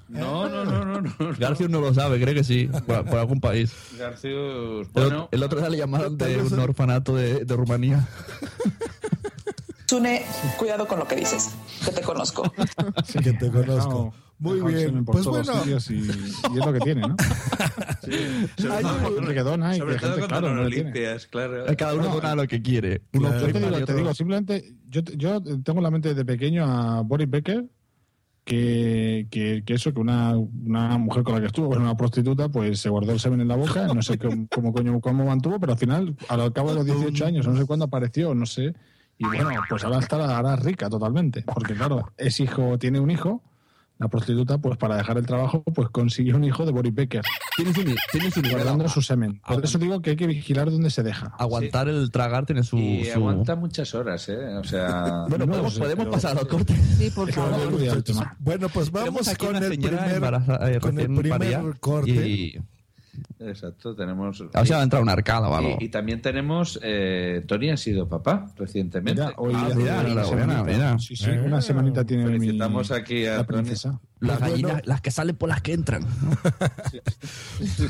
No, 0.08 0.48
no, 0.48 0.64
no, 0.64 0.84
no. 0.86 1.00
no. 1.02 1.12
García 1.38 1.68
no 1.68 1.80
lo 1.82 1.92
sabe, 1.92 2.18
cree 2.20 2.34
que 2.34 2.44
sí, 2.44 2.66
por, 2.86 3.04
por 3.04 3.18
algún 3.18 3.40
país. 3.40 3.72
García, 3.98 4.30
El, 4.30 4.86
bueno, 4.92 5.24
otro- 5.24 5.28
el 5.32 5.42
otro 5.42 5.60
día 5.60 5.68
le 5.68 5.76
llamaron 5.76 6.16
de 6.16 6.38
un 6.40 6.58
orfanato 6.58 7.14
de, 7.14 7.44
de 7.44 7.56
Rumanía. 7.56 8.08
Sune, 9.88 10.22
cuidado 10.58 10.86
con 10.86 10.98
lo 10.98 11.08
que 11.08 11.16
dices, 11.16 11.56
que 11.82 11.90
te 11.92 12.02
conozco. 12.02 12.42
Sí, 13.06 13.20
que 13.20 13.32
te 13.32 13.50
conozco. 13.50 14.12
Muy 14.38 14.60
bien. 14.60 15.02
Pues 15.04 15.24
bueno. 15.24 15.52
y, 15.66 15.70
y 15.70 15.74
es 15.74 16.66
lo 16.66 16.72
que 16.74 16.80
tiene, 16.80 17.00
¿no? 17.00 17.16
sobre 18.58 18.74
Hay 18.74 18.82
todo, 18.82 19.14
gente 19.16 19.34
que 19.34 19.42
dona 19.42 19.74
y 19.74 19.78
sobre 19.78 19.94
que 19.94 20.00
todo 20.00 20.12
gente, 20.12 20.28
cuando 20.28 20.46
claro, 20.46 20.54
no 20.54 20.62
no 20.62 20.68
limpias, 20.68 21.26
claro. 21.26 21.64
Cada 21.76 21.94
uno 21.94 22.08
dona 22.08 22.34
lo 22.34 22.46
que 22.46 22.60
quiere. 22.60 23.00
Uno 23.14 23.32
Yo 23.32 23.50
te 23.50 23.60
digo, 23.60 23.84
te 23.86 23.94
digo, 23.94 24.14
simplemente, 24.14 24.74
yo, 24.90 25.00
yo 25.16 25.40
tengo 25.40 25.78
en 25.78 25.82
la 25.82 25.90
mente 25.90 26.10
desde 26.10 26.26
pequeño 26.26 26.66
a 26.66 27.00
Boris 27.00 27.30
Becker, 27.30 27.64
que, 28.44 29.26
que, 29.30 29.62
que 29.64 29.74
eso, 29.74 29.94
que 29.94 30.00
una, 30.00 30.36
una 30.36 30.98
mujer 30.98 31.22
con 31.22 31.34
la 31.34 31.40
que 31.40 31.46
estuvo, 31.46 31.70
que 31.70 31.76
era 31.76 31.84
una 31.84 31.96
prostituta, 31.96 32.50
pues 32.50 32.78
se 32.78 32.90
guardó 32.90 33.12
el 33.12 33.20
semen 33.20 33.40
en 33.40 33.48
la 33.48 33.56
boca, 33.56 33.86
no 33.86 34.02
sé 34.02 34.18
cómo, 34.18 34.46
cómo 34.50 34.72
coño 34.72 35.00
cómo 35.00 35.24
mantuvo, 35.24 35.58
pero 35.58 35.72
al 35.72 35.78
final, 35.78 36.14
al 36.28 36.52
cabo 36.52 36.70
de 36.70 36.74
los 36.76 36.84
18 36.84 37.24
años, 37.24 37.48
no 37.48 37.56
sé 37.56 37.64
cuándo 37.64 37.86
apareció, 37.86 38.34
no 38.34 38.44
sé, 38.44 38.74
y 39.18 39.26
bueno, 39.26 39.50
pues 39.68 39.84
ahora 39.84 39.98
está 39.98 40.16
ahora 40.36 40.56
rica 40.56 40.88
totalmente, 40.88 41.42
porque 41.42 41.74
claro, 41.74 42.12
es 42.16 42.38
hijo, 42.40 42.78
tiene 42.78 43.00
un 43.00 43.10
hijo, 43.10 43.42
la 44.00 44.06
prostituta, 44.06 44.58
pues 44.58 44.76
para 44.78 44.94
dejar 44.96 45.18
el 45.18 45.26
trabajo, 45.26 45.64
pues 45.64 45.88
consiguió 45.88 46.36
un 46.36 46.44
hijo 46.44 46.64
de 46.64 46.70
Boris 46.70 46.94
Becker. 46.94 47.24
Tienes 47.56 47.76
un, 47.78 47.96
tienes 48.12 48.36
un 48.36 48.48
guardando 48.48 48.88
su 48.88 49.02
semen. 49.02 49.40
Por 49.44 49.64
eso 49.64 49.76
digo 49.76 50.00
que 50.00 50.10
hay 50.10 50.16
que 50.16 50.28
vigilar 50.28 50.70
dónde 50.70 50.88
se 50.90 51.02
deja. 51.02 51.34
Aguantar 51.36 51.88
el 51.88 52.08
tragar 52.12 52.46
tiene 52.46 52.62
su. 52.62 52.78
Y 52.78 53.06
su- 53.06 53.14
aguanta 53.18 53.56
muchas 53.56 53.92
horas, 53.96 54.28
¿eh? 54.28 54.54
O 54.56 54.62
sea... 54.62 55.24
Bueno, 55.28 55.46
No 55.46 55.50
podemos, 55.50 55.74
sé, 55.74 55.80
podemos 55.80 56.04
pero- 56.04 56.12
pasar 56.12 56.30
a 56.30 56.34
los 56.34 56.44
cortes. 56.46 56.76
Sí, 56.96 57.10
por 57.10 57.32
favor. 57.32 57.72
Bueno, 58.38 58.68
pues 58.68 58.92
vamos 58.92 59.26
aquí 59.26 59.46
con 59.46 59.56
el 59.56 59.68
primer, 59.78 59.94
eh, 60.60 60.78
con 60.80 61.00
el 61.00 61.14
primer 61.16 61.80
corte. 61.80 62.10
Y, 62.28 62.60
Exacto, 63.40 63.94
tenemos... 63.94 64.40
a 64.40 64.58
ver 64.58 64.66
si 64.66 64.72
va 64.72 64.80
a 64.80 64.82
entrar 64.82 65.02
una 65.02 65.12
arcada 65.12 65.48
o 65.48 65.54
algo. 65.54 65.76
Y, 65.80 65.84
y 65.84 65.88
también 65.88 66.20
tenemos... 66.20 66.78
Eh, 66.82 67.44
Tony 67.46 67.70
ha 67.70 67.76
sido 67.76 68.08
papá 68.08 68.52
recientemente. 68.56 69.20
Mira, 69.22 69.34
hoy 69.36 69.52
Ah, 69.54 69.70
mira, 69.74 70.26
una 70.26 70.62
mira. 70.64 70.98
Sí, 70.98 71.14
sí, 71.16 71.30
una 71.30 71.60
semanita 71.60 72.04
tiene 72.04 72.24
mi, 72.26 72.38
Felicitamos 72.38 72.90
aquí 72.90 73.26
a 73.26 73.38
la 73.38 73.46
Tony. 73.46 73.58
princesa. 73.62 74.00
Las 74.20 74.40
gallinas, 74.40 74.72
bueno. 74.72 74.82
las 74.86 75.00
que 75.00 75.10
salen 75.12 75.36
por 75.36 75.48
las 75.48 75.62
que 75.62 75.72
entran. 75.74 76.04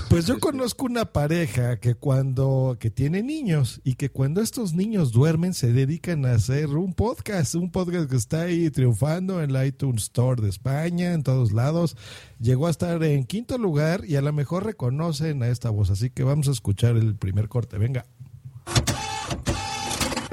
Pues 0.09 0.27
yo 0.27 0.39
conozco 0.39 0.87
una 0.87 1.07
pareja 1.07 1.79
que 1.79 1.95
cuando 1.95 2.77
que 2.81 2.91
tiene 2.91 3.23
niños 3.23 3.81
y 3.85 3.95
que 3.95 4.11
cuando 4.11 4.41
estos 4.41 4.73
niños 4.75 5.13
duermen 5.13 5.53
se 5.55 5.73
dedican 5.73 6.25
a 6.25 6.33
hacer 6.33 6.69
un 6.69 6.95
podcast, 6.95 7.55
un 7.55 7.71
podcast 7.71 8.09
que 8.11 8.17
está 8.17 8.43
ahí 8.43 8.71
triunfando 8.71 9.43
en 9.43 9.53
la 9.53 9.67
iTunes 9.67 10.05
Store 10.05 10.41
de 10.41 10.49
España, 10.49 11.13
en 11.13 11.23
todos 11.23 11.53
lados. 11.53 11.97
Llegó 12.41 12.67
a 12.67 12.71
estar 12.71 13.03
en 13.03 13.25
quinto 13.25 13.59
lugar 13.59 14.05
y 14.07 14.17
a 14.17 14.23
lo 14.23 14.33
mejor 14.33 14.65
reconocen 14.65 15.38
a 15.43 15.49
esta 15.49 15.71
voz, 15.71 15.91
así 15.91 16.11
que 16.11 16.25
vamos 16.25 16.49
a 16.49 16.53
escuchar 16.53 16.97
el 16.97 17.15
primer 17.17 17.49
corte. 17.49 17.79
Venga. 17.79 18.05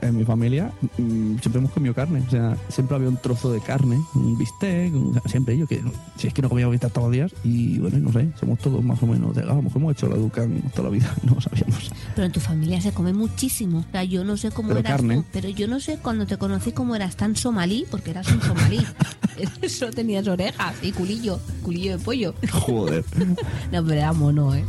En 0.01 0.15
mi 0.17 0.23
familia 0.25 0.71
mm, 0.99 1.37
siempre 1.39 1.57
hemos 1.57 1.71
comido 1.71 1.95
carne. 1.95 2.21
O 2.27 2.29
sea, 2.29 2.55
siempre 2.69 2.95
había 2.95 3.09
un 3.09 3.17
trozo 3.17 3.51
de 3.51 3.59
carne, 3.59 3.97
un 4.13 4.37
bistec, 4.37 4.93
un- 4.93 5.19
siempre 5.25 5.57
yo 5.57 5.65
que 5.65 5.81
si 6.17 6.27
es 6.27 6.33
que 6.33 6.43
no 6.43 6.49
comíamos 6.49 6.73
bistec 6.73 6.91
todos 6.93 7.07
los 7.07 7.13
días 7.13 7.33
y 7.43 7.79
bueno, 7.79 7.97
no 7.99 8.11
sé, 8.11 8.29
somos 8.39 8.59
todos 8.59 8.83
más 8.83 9.01
o 9.01 9.07
menos 9.07 9.33
delgados, 9.35 9.63
como 9.63 9.75
hemos 9.77 9.93
hecho 9.93 10.07
la 10.07 10.17
Ducan 10.17 10.61
toda 10.75 10.89
la 10.89 10.95
vida, 10.95 11.11
no 11.23 11.41
sabíamos. 11.41 11.91
Pero 12.13 12.25
en 12.27 12.31
tu 12.31 12.39
familia 12.39 12.79
se 12.81 12.91
come 12.91 13.13
muchísimo. 13.13 13.79
O 13.79 13.91
sea, 13.91 14.03
yo 14.03 14.23
no 14.23 14.37
sé 14.37 14.51
cómo 14.51 14.67
Pero 14.67 14.81
eras 14.81 14.91
carne. 14.91 15.15
tú, 15.17 15.25
pero 15.31 15.49
yo 15.49 15.67
no 15.67 15.79
sé 15.79 15.97
cuando 15.97 16.27
te 16.27 16.37
conocí 16.37 16.71
cómo 16.71 16.95
eras 16.95 17.15
tan 17.15 17.35
somalí, 17.35 17.85
porque 17.89 18.11
eras 18.11 18.27
un 18.31 18.41
somalí. 18.41 18.85
Eso 19.61 19.89
tenías 19.89 20.27
orejas 20.27 20.75
y 20.83 20.91
culillo, 20.91 21.39
culillo 21.63 21.97
de 21.97 22.03
pollo. 22.03 22.35
Joder. 22.51 23.03
No, 23.71 23.83
pero 23.83 23.91
era 23.93 24.13
mono, 24.13 24.53
¿eh? 24.53 24.63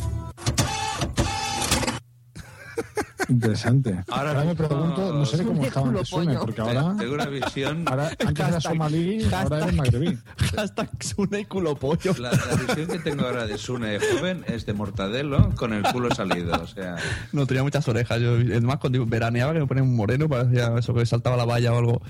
Interesante. 3.29 4.05
Ahora 4.09 4.31
Ahora, 4.31 4.45
me 4.45 4.55
pregunto, 4.55 5.13
no 5.13 5.27
sé 5.27 5.43
cómo 5.43 5.65
estaba 5.65 5.89
antes 5.89 6.09
Sune, 6.09 6.27
pollo. 6.27 6.41
porque 6.41 6.61
ahora, 6.61 6.95
Tengo 6.97 7.15
una 7.15 7.27
visión... 7.27 7.83
ahora 7.87 8.11
antes 8.25 8.49
era 8.49 8.61
somalí, 8.61 9.27
ahora 9.33 9.59
eres 9.65 9.75
magrebí. 9.75 10.19
Hashtag 10.55 10.91
Sune 11.03 11.41
y 11.41 11.45
culo 11.45 11.75
pollo. 11.75 12.15
La, 12.21 12.31
la 12.31 12.55
visión 12.55 12.87
que 12.87 12.99
tengo 13.01 13.25
ahora 13.25 13.47
de 13.47 13.59
Sune 13.59 13.99
joven 13.99 14.45
es 14.47 14.65
de 14.65 14.75
mortadelo 14.75 15.51
con 15.57 15.73
el 15.73 15.83
culo 15.83 16.15
salido. 16.15 16.55
O 16.63 16.67
sea, 16.69 16.97
No, 17.33 17.47
tenía 17.47 17.65
muchas 17.65 17.89
orejas. 17.89 18.21
Yo, 18.21 18.37
es 18.37 18.63
más, 18.63 18.77
cuando 18.79 19.05
veraneaba 19.07 19.53
que 19.55 19.59
me 19.61 19.67
ponía 19.67 19.83
un 19.83 19.97
moreno, 19.97 20.29
parecía 20.29 20.73
eso 20.79 20.95
que 20.95 21.05
saltaba 21.05 21.37
la 21.37 21.45
valla 21.47 21.73
o 21.73 21.79
algo. 21.79 22.03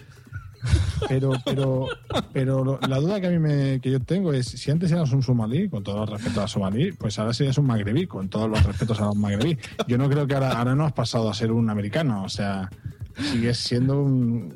Pero, 1.09 1.33
pero, 1.45 1.87
pero 2.33 2.79
la 2.89 2.99
duda 2.99 3.21
que 3.21 3.27
a 3.29 3.31
mí 3.31 3.39
me, 3.39 3.81
que 3.81 3.91
yo 3.91 4.01
tengo 4.01 4.33
es 4.33 4.47
si 4.47 4.71
antes 4.71 4.91
eras 4.93 5.13
un 5.13 5.23
somalí, 5.23 5.69
con 5.69 5.83
todo 5.83 6.03
el 6.03 6.09
respeto 6.09 6.43
a 6.43 6.49
somalí, 6.49 6.93
pues 6.93 7.19
ahora 7.19 7.33
serías 7.33 7.59
un 7.59 7.67
magrebí, 7.67 8.07
con 8.07 8.29
todos 8.29 8.49
los 8.49 8.63
respetos 8.63 9.01
a 9.01 9.07
los 9.07 9.17
magrebí. 9.17 9.59
Yo 9.87 9.99
no 9.99 10.09
creo 10.09 10.27
que 10.27 10.35
ahora, 10.35 10.53
ahora 10.53 10.75
no 10.75 10.85
has 10.85 10.93
pasado 10.93 11.29
a 11.31 11.35
ser 11.35 11.53
un 11.53 11.71
americano, 11.71 12.25
o 12.25 12.29
sea, 12.29 12.71
sigues 13.19 13.59
siendo 13.59 14.01
un 14.03 14.55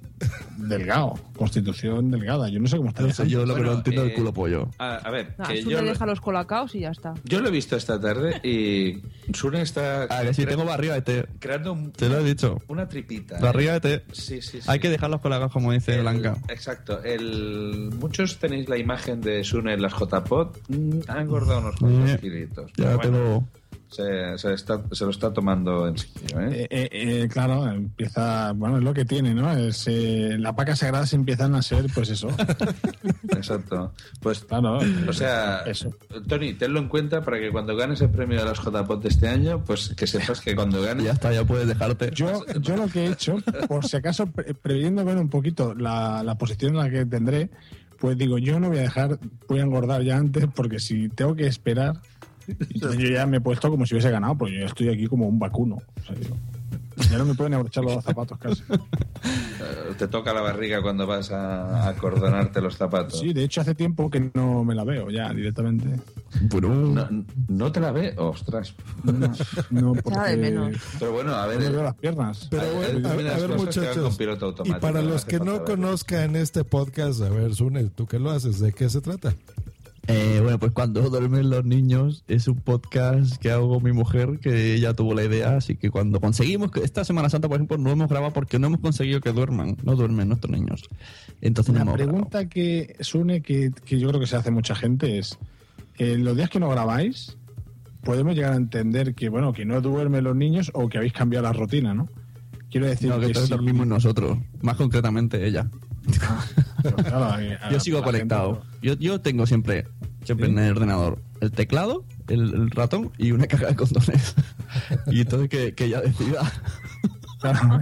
delgado, 0.58 1.14
constitución 1.36 2.10
delgada. 2.10 2.48
Yo 2.48 2.60
no 2.60 2.68
sé 2.68 2.76
cómo 2.76 2.90
está. 2.90 3.02
No 3.02 3.12
sé, 3.12 3.28
yo 3.28 3.40
lo 3.46 3.54
que 3.54 3.60
Bueno, 3.60 3.72
no 3.72 3.78
entiendo 3.78 4.02
es 4.02 4.08
eh, 4.08 4.10
el 4.12 4.16
culo 4.18 4.32
pollo. 4.32 4.68
a, 4.78 4.96
a 4.96 5.10
ver, 5.10 5.34
Nah, 5.38 5.46
que 5.46 5.62
Sune 5.62 5.74
yo, 5.76 5.82
lo- 5.82 5.88
deja 5.88 6.06
los 6.06 6.20
colacaos 6.20 6.74
y 6.74 6.80
ya 6.80 6.90
está. 6.90 7.14
yo 7.24 7.40
lo 7.40 7.48
he 7.48 7.50
visto 7.50 7.76
esta 7.76 7.98
tarde 8.00 8.40
y 8.46 9.02
Sune 9.32 9.62
está 9.62 10.04
A 10.04 10.22
ver, 10.22 10.34
si 10.34 10.44
tengo 10.46 10.64
barriga 10.64 10.94
de 10.94 11.02
té. 11.02 11.26
creando 11.38 11.72
un- 11.72 11.92
Te 11.92 12.08
lo 12.08 12.18
he 12.18 12.24
dicho. 12.24 12.58
una 12.68 12.86
tripita. 12.88 13.36
¿eh? 13.38 13.42
Barriga 13.42 13.78
de 13.78 13.80
té. 13.80 14.04
Sí, 14.12 14.42
sí, 14.42 14.60
sí. 14.60 14.68
Hay 14.68 14.78
que 14.78 14.90
dejarlos 14.90 15.20
con 15.20 15.30
la 15.30 15.48
como 15.48 15.72
dice 15.72 15.94
El- 15.94 16.02
Blanca. 16.02 16.36
Exacto. 16.48 17.02
El, 17.02 17.90
muchos 17.98 18.38
tenéis 18.38 18.68
la 18.68 18.76
imagen 18.76 19.20
de 19.20 19.42
Sune 19.44 19.72
en 19.74 19.82
las 19.82 19.92
JPod. 19.94 20.56
Mm, 20.68 21.00
Ha 21.08 21.20
engordado 21.22 21.60
unos 21.60 21.76
cuantos 21.76 22.10
Eh, 22.10 22.18
kilitos. 22.20 22.70
Ya 22.76 22.84
Pero 22.96 22.98
te 23.00 23.08
bueno, 23.08 23.24
lo. 23.24 23.59
Se, 23.90 24.38
se 24.38 24.54
está- 24.54 24.80
se 24.92 25.04
lo 25.04 25.10
está 25.10 25.32
tomando 25.32 25.88
en 25.88 25.98
serio. 25.98 26.40
¿eh? 26.40 26.48
Eh, 26.52 26.68
eh, 26.70 26.88
eh, 26.92 27.28
claro, 27.28 27.66
empieza, 27.70 28.52
bueno, 28.52 28.78
es 28.78 28.84
lo 28.84 28.94
que 28.94 29.04
tiene, 29.04 29.34
¿no? 29.34 29.50
Es, 29.52 29.84
eh, 29.88 30.36
la 30.38 30.54
paca 30.54 30.76
sagrada 30.76 31.06
se 31.06 31.16
empiezan 31.16 31.54
a 31.56 31.62
ser, 31.62 31.86
pues 31.94 32.08
eso. 32.10 32.28
Exacto. 33.30 33.92
Pues, 34.20 34.40
Claro, 34.44 34.78
o 35.08 35.12
sea, 35.12 35.60
eso. 35.66 35.94
Tony, 36.28 36.54
tenlo 36.54 36.78
en 36.80 36.88
cuenta 36.88 37.22
para 37.22 37.38
que 37.38 37.50
cuando 37.50 37.76
ganes 37.76 38.00
el 38.00 38.10
premio 38.10 38.38
de 38.38 38.44
las 38.44 38.58
JPod 38.58 39.02
de 39.02 39.08
este 39.08 39.28
año, 39.28 39.64
pues 39.64 39.92
que 39.96 40.06
sepas 40.06 40.40
que 40.40 40.54
cuando 40.54 40.80
ganes. 40.82 41.04
Ya 41.04 41.12
está, 41.12 41.32
ya 41.32 41.44
puedes 41.44 41.66
dejarte. 41.68 42.10
Yo, 42.14 42.44
yo 42.60 42.76
lo 42.76 42.86
que 42.88 43.06
he 43.06 43.10
hecho, 43.12 43.38
por 43.68 43.84
si 43.86 43.96
acaso, 43.96 44.26
pre- 44.26 44.54
previendo 44.54 45.04
ver 45.04 45.16
un 45.18 45.28
poquito 45.28 45.74
la, 45.74 46.22
la 46.22 46.36
posición 46.36 46.72
en 46.72 46.78
la 46.78 46.90
que 46.90 47.06
tendré, 47.06 47.50
pues 47.98 48.16
digo, 48.16 48.38
yo 48.38 48.58
no 48.60 48.68
voy 48.68 48.78
a 48.78 48.82
dejar, 48.82 49.18
voy 49.48 49.60
a 49.60 49.62
engordar 49.62 50.02
ya 50.02 50.16
antes, 50.16 50.46
porque 50.54 50.78
si 50.80 51.08
tengo 51.10 51.34
que 51.34 51.46
esperar, 51.46 52.00
yo 52.74 52.92
ya 52.92 53.26
me 53.26 53.38
he 53.38 53.40
puesto 53.40 53.70
como 53.70 53.86
si 53.86 53.94
hubiese 53.94 54.10
ganado, 54.10 54.36
porque 54.36 54.58
yo 54.60 54.66
estoy 54.66 54.88
aquí 54.88 55.06
como 55.06 55.26
un 55.28 55.38
vacuno. 55.38 55.76
O 55.76 56.06
sea, 56.06 56.14
digo, 56.16 56.36
ya 57.10 57.18
no 57.18 57.24
me 57.24 57.34
pueden 57.34 57.54
abrochar 57.54 57.84
los 57.84 58.02
zapatos 58.04 58.38
casi. 58.38 58.62
eh, 58.72 59.94
te 59.96 60.06
toca 60.08 60.32
la 60.34 60.40
barriga 60.42 60.82
cuando 60.82 61.06
vas 61.06 61.30
a 61.30 61.86
a 61.86 61.88
acordonarte 61.88 62.60
los 62.60 62.76
zapatos. 62.76 63.18
Sí, 63.20 63.32
de 63.32 63.44
hecho 63.44 63.60
hace 63.62 63.74
tiempo 63.74 64.10
que 64.10 64.30
no 64.34 64.64
me 64.64 64.74
la 64.74 64.84
veo 64.84 65.10
ya 65.10 65.32
directamente. 65.32 65.86
No, 66.60 67.08
no 67.48 67.72
te 67.72 67.80
la 67.80 67.90
ve, 67.92 68.14
ostras. 68.18 68.74
No, 69.02 69.32
no 69.70 69.94
porque 69.94 70.36
menos. 70.36 70.76
Pero 70.98 71.12
bueno, 71.12 71.34
a 71.34 71.42
no 71.44 71.48
ver. 71.48 71.58
me 71.60 71.70
veo 71.70 71.82
las 71.82 71.94
piernas. 71.94 72.48
Pero 72.50 72.62
bueno, 72.74 72.78
hay 72.80 72.84
a, 72.84 72.90
a 72.90 72.94
determinadas 73.00 73.48
ver, 73.48 73.56
muchachos. 73.58 73.96
con 73.96 74.16
piloto 74.16 74.54
Y 74.64 74.72
para 74.74 75.02
no 75.02 75.08
los 75.08 75.24
que 75.24 75.40
no 75.40 75.64
conozcan 75.64 76.36
este 76.36 76.64
podcast, 76.64 77.22
a 77.22 77.30
ver, 77.30 77.54
Sune, 77.54 77.84
¿tú 77.84 78.06
qué 78.06 78.18
lo 78.18 78.30
haces? 78.30 78.60
¿De 78.60 78.72
qué 78.72 78.88
se 78.90 79.00
trata? 79.00 79.34
Eh, 80.12 80.40
bueno, 80.42 80.58
pues 80.58 80.72
cuando 80.72 81.08
duermen 81.08 81.50
los 81.50 81.64
niños 81.64 82.24
es 82.26 82.48
un 82.48 82.56
podcast 82.56 83.36
que 83.36 83.50
hago 83.50 83.80
mi 83.80 83.92
mujer, 83.92 84.38
que 84.40 84.74
ella 84.74 84.92
tuvo 84.94 85.14
la 85.14 85.24
idea, 85.24 85.56
así 85.56 85.76
que 85.76 85.90
cuando 85.90 86.20
conseguimos, 86.20 86.70
que 86.72 86.80
esta 86.80 87.04
Semana 87.04 87.28
Santa, 87.30 87.48
por 87.48 87.56
ejemplo, 87.58 87.78
no 87.78 87.90
hemos 87.90 88.08
grabado 88.08 88.32
porque 88.32 88.58
no 88.58 88.66
hemos 88.66 88.80
conseguido 88.80 89.20
que 89.20 89.32
duerman, 89.32 89.76
no 89.84 89.94
duermen 89.94 90.28
nuestros 90.28 90.50
niños. 90.50 90.88
Entonces 91.40 91.72
no 91.74 91.80
grabado. 91.84 91.96
pregunta 91.96 92.48
que 92.48 92.96
Sune, 93.00 93.40
que, 93.42 93.70
que 93.84 93.98
yo 94.00 94.08
creo 94.08 94.20
que 94.20 94.26
se 94.26 94.36
hace 94.36 94.50
mucha 94.50 94.74
gente 94.74 95.18
es, 95.18 95.38
en 95.98 96.24
los 96.24 96.36
días 96.36 96.50
que 96.50 96.58
no 96.60 96.68
grabáis, 96.70 97.36
podemos 98.02 98.34
llegar 98.34 98.52
a 98.54 98.56
entender 98.56 99.14
que, 99.14 99.28
bueno, 99.28 99.52
que 99.52 99.64
no 99.64 99.80
duermen 99.80 100.24
los 100.24 100.34
niños 100.34 100.70
o 100.74 100.88
que 100.88 100.98
habéis 100.98 101.12
cambiado 101.12 101.44
la 101.44 101.52
rutina, 101.52 101.94
¿no? 101.94 102.08
Quiero 102.70 102.86
decir 102.86 103.10
No, 103.10 103.20
que 103.20 103.28
que 103.28 103.34
si- 103.34 103.48
dormimos 103.50 103.86
nosotros, 103.86 104.38
más 104.62 104.76
concretamente 104.76 105.46
ella. 105.46 105.68
Pero 106.82 106.96
claro, 106.96 107.24
a- 107.24 107.34
a- 107.36 107.70
Yo 107.72 107.78
sigo 107.80 107.98
la 107.98 108.04
conectado. 108.04 108.62
gente- 108.62 108.78
Yo, 108.82 108.94
yo 108.94 109.20
tengo 109.20 109.44
siempre, 109.46 109.86
siempre 110.24 110.46
¿Sí? 110.46 110.52
en 110.52 110.58
el 110.58 110.72
ordenador 110.72 111.22
el 111.40 111.50
teclado, 111.52 112.04
el, 112.28 112.52
el 112.54 112.70
ratón 112.70 113.10
y 113.18 113.32
una 113.32 113.46
caja 113.46 113.66
de 113.68 113.76
condones. 113.76 114.34
y 115.10 115.20
entonces 115.22 115.48
que, 115.48 115.74
que 115.74 115.84
ella 115.86 116.00
decida. 116.02 116.50
Claro. 117.40 117.80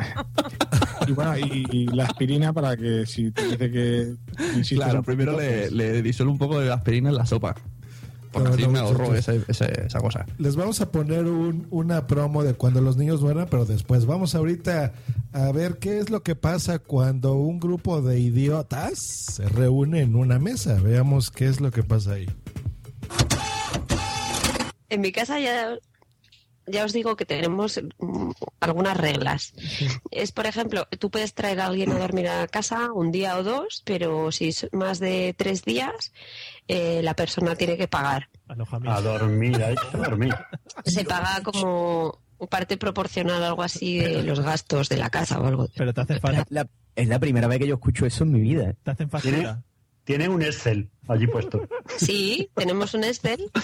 y 1.09 1.13
bueno, 1.13 1.37
y, 1.37 1.67
y 1.73 1.87
la 1.89 2.05
aspirina 2.05 2.53
para 2.53 2.77
que 2.77 3.05
si 3.07 3.33
te 3.33 3.45
dice 3.49 3.71
que 3.73 4.15
Claro, 4.77 5.03
primero 5.03 5.33
le, 5.33 5.63
pues- 5.63 5.73
le 5.73 6.03
disuelvo 6.03 6.33
un 6.33 6.39
poco 6.39 6.61
de 6.61 6.73
aspirina 6.73 7.09
en 7.11 7.17
la 7.17 7.27
sopa. 7.27 7.57
Porque 8.33 8.49
No, 8.51 8.55
así 8.55 8.63
no, 8.65 8.71
me 8.73 8.79
ahorro 8.81 9.07
muchachos. 9.11 9.29
ese- 9.29 9.45
ese- 9.65 9.87
esa 9.87 10.01
cosa. 10.01 10.27
Les 10.39 10.55
vamos 10.55 10.81
a 10.81 10.91
poner 10.91 11.25
un- 11.25 11.67
una 11.71 12.07
promo 12.07 12.45
de 12.45 12.55
cuando 12.55 12.81
los 12.81 12.97
niños 12.97 13.21
duerman, 13.21 13.47
pero 13.51 13.65
después 13.65 14.05
vamos 14.07 14.35
ahorita 14.35 14.93
a 15.33 15.53
ver 15.53 15.79
qué 15.79 15.99
es 15.99 16.11
lo 16.11 16.23
que 16.23 16.35
pasa 16.37 16.79
cuando 16.79 17.35
un 17.35 17.59
grupo 17.59 18.03
de 18.03 18.21
idiotas 18.21 18.99
se 18.99 19.49
reúne 19.49 20.03
en 20.03 20.15
una 20.17 20.39
mesa. 20.39 20.75
Veamos 20.81 21.31
qué 21.31 21.47
es 21.47 21.61
lo 21.61 21.71
que 21.71 21.83
pasa 21.83 22.13
ahí. 22.13 22.27
En 24.91 25.01
mi 25.03 25.13
casa 25.13 25.39
ya, 25.39 25.77
ya 26.67 26.85
os 26.85 26.93
digo 26.93 27.15
que 27.17 27.27
tenemos 27.27 27.81
mm, 27.99 28.31
algunas 28.61 28.97
reglas. 28.97 29.53
Es, 30.11 30.33
por 30.33 30.47
ejemplo, 30.47 30.87
tú 30.99 31.11
puedes 31.11 31.35
traer 31.35 31.61
a 31.61 31.67
alguien 31.67 31.93
a 31.93 31.99
dormir 31.99 32.29
a 32.29 32.47
casa 32.49 32.93
un 32.93 33.13
día 33.13 33.37
o 33.39 33.43
dos, 33.43 33.83
pero 33.85 34.33
si 34.33 34.49
es 34.49 34.67
más 34.73 34.99
de 34.99 35.35
tres 35.37 35.63
días, 35.65 36.13
eh, 36.69 37.01
la 37.03 37.15
persona 37.15 37.57
tiene 37.57 37.77
que 37.77 37.89
pagar. 37.89 38.29
A 38.87 39.01
dormir, 39.01 39.63
hay 39.63 39.75
que 39.91 39.97
dormir. 39.97 40.35
Se 40.85 41.05
paga 41.05 41.43
como 41.43 42.21
parte 42.51 42.77
proporcional, 42.77 43.43
algo 43.43 43.63
así, 43.63 43.99
de 43.99 44.23
los 44.23 44.41
gastos 44.41 44.89
de 44.89 44.99
la 44.99 45.11
casa 45.11 45.41
o 45.41 45.47
algo. 45.47 45.69
Pero 45.75 45.93
te 45.95 46.03
hace 46.03 46.21
falta. 46.21 46.47
es 46.95 47.09
la 47.09 47.19
primera 47.19 47.49
vez 47.49 47.59
que 47.59 47.67
yo 47.67 47.75
escucho 47.77 48.07
eso 48.07 48.25
en 48.25 48.33
mi 48.33 48.41
vida. 48.41 48.75
Te 48.83 48.91
hacen 48.91 49.09
Tiene, 49.09 49.39
factura. 49.39 49.63
tiene 50.05 50.29
un 50.29 50.43
Excel 50.43 50.91
allí 51.09 51.27
puesto. 51.27 51.67
Sí, 51.97 52.51
tenemos 52.55 52.95
un 52.95 53.05
Excel. 53.05 53.51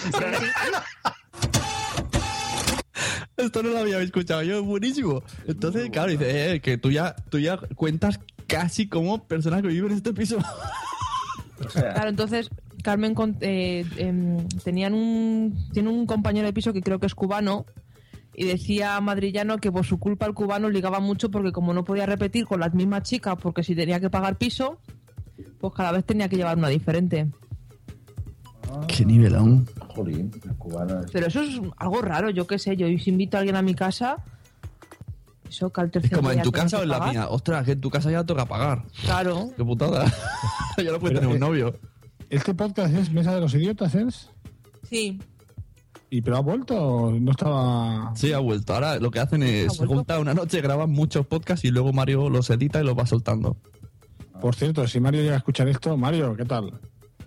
Esto 3.37 3.61
no 3.61 3.69
lo 3.69 3.79
había 3.79 3.99
escuchado 4.01 4.41
yo, 4.43 4.59
es 4.59 4.65
buenísimo. 4.65 5.21
Entonces, 5.45 5.89
claro, 5.89 6.09
dice, 6.09 6.53
eh, 6.53 6.61
que 6.61 6.77
tú 6.77 6.89
ya, 6.89 7.15
tú 7.29 7.37
ya 7.37 7.57
cuentas 7.75 8.19
casi 8.47 8.87
como 8.87 9.27
persona 9.27 9.61
que 9.61 9.67
vive 9.67 9.87
en 9.87 9.93
este 9.93 10.13
piso. 10.13 10.37
Claro, 11.73 12.09
entonces 12.09 12.49
Carmen 12.85 13.15
con- 13.15 13.35
eh, 13.41 13.83
em, 13.97 14.47
tenían 14.63 14.93
un 14.93 15.57
tiene 15.73 15.89
un 15.89 16.05
compañero 16.05 16.45
de 16.45 16.53
piso 16.53 16.71
que 16.71 16.81
creo 16.81 16.99
que 16.99 17.07
es 17.07 17.15
cubano 17.15 17.65
y 18.35 18.45
decía 18.45 19.01
Madrillano 19.01 19.57
que 19.57 19.71
por 19.71 19.85
su 19.85 19.97
culpa 19.97 20.27
el 20.27 20.35
cubano 20.35 20.69
ligaba 20.69 20.99
mucho 20.99 21.31
porque 21.31 21.51
como 21.51 21.73
no 21.73 21.83
podía 21.83 22.05
repetir 22.05 22.45
con 22.45 22.59
las 22.59 22.75
mismas 22.75 23.01
chicas 23.01 23.37
porque 23.41 23.63
si 23.63 23.73
tenía 23.75 23.99
que 23.99 24.11
pagar 24.11 24.37
piso, 24.37 24.77
pues 25.59 25.73
cada 25.73 25.91
vez 25.93 26.05
tenía 26.05 26.29
que 26.29 26.35
llevar 26.37 26.57
una 26.59 26.67
diferente. 26.69 27.27
Qué 28.87 29.03
nivelón. 29.03 29.65
Jolín, 29.95 30.29
el 30.45 30.55
cubano 30.57 30.99
es- 30.99 31.11
Pero 31.11 31.25
eso 31.27 31.41
es 31.41 31.59
algo 31.77 32.01
raro, 32.03 32.29
yo 32.29 32.45
qué 32.45 32.59
sé, 32.59 32.75
yo 32.77 32.85
si 32.99 33.09
invito 33.09 33.37
a 33.37 33.39
alguien 33.39 33.55
a 33.55 33.61
mi 33.63 33.73
casa, 33.73 34.17
eso 35.49 35.71
que 35.71 35.81
al 35.81 35.89
tercer 35.89 36.11
Como 36.17 36.29
en 36.31 36.41
tu 36.43 36.51
casa 36.51 36.77
o 36.79 36.83
en 36.83 36.89
la 36.89 36.99
pagar. 36.99 37.13
mía. 37.13 37.27
Ostras, 37.29 37.65
que 37.65 37.71
en 37.71 37.81
tu 37.81 37.89
casa 37.89 38.11
ya 38.11 38.23
toca 38.23 38.45
pagar. 38.45 38.83
Claro. 39.05 39.49
Qué 39.57 39.63
putada. 39.63 40.05
ya 40.77 40.91
no 40.91 40.99
puedes 40.99 41.19
tener 41.19 41.33
un 41.33 41.39
novio. 41.39 41.73
¿Este 42.35 42.53
podcast 42.53 42.93
es 42.93 43.11
Mesa 43.11 43.33
de 43.33 43.41
los 43.41 43.53
Idiotas, 43.53 43.95
es? 43.95 44.29
Sí. 44.89 45.19
¿Y 46.09 46.21
pero 46.21 46.37
ha 46.37 46.41
vuelto 46.41 46.75
o 46.75 47.11
no 47.11 47.31
estaba...? 47.31 48.11
Sí, 48.15 48.33
ha 48.33 48.39
vuelto. 48.39 48.73
Ahora 48.73 48.97
lo 48.99 49.09
que 49.09 49.19
hacen 49.19 49.41
es, 49.43 49.73
se 49.75 49.85
juntan 49.85 50.19
una 50.21 50.33
noche, 50.33 50.59
graban 50.61 50.89
muchos 50.91 51.25
podcasts 51.25 51.63
y 51.65 51.71
luego 51.71 51.93
Mario 51.93 52.29
los 52.29 52.49
edita 52.49 52.81
y 52.81 52.83
los 52.85 52.97
va 52.97 53.05
soltando. 53.05 53.55
Por 54.41 54.53
cierto, 54.55 54.85
si 54.87 54.99
Mario 54.99 55.21
llega 55.21 55.35
a 55.35 55.37
escuchar 55.37 55.67
esto, 55.69 55.95
Mario, 55.95 56.35
¿qué 56.35 56.43
tal? 56.45 56.73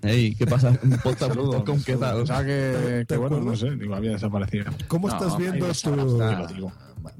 Ey, 0.02 0.34
¿qué 0.34 0.46
pasa? 0.46 0.78
Un 0.82 0.90
podcast 1.02 1.32
Saludos. 1.32 1.62
con 1.64 1.82
qué 1.82 1.96
tal. 1.96 2.20
O 2.20 2.26
sea 2.26 2.44
que, 2.44 3.04
que 3.08 3.16
bueno, 3.16 3.40
no 3.40 3.56
sé, 3.56 3.70
digo, 3.76 3.94
había 3.94 4.12
desaparecido. 4.12 4.66
¿Cómo 4.88 5.08
estás 5.08 5.36
viendo 5.38 5.66
tu- 5.72 6.70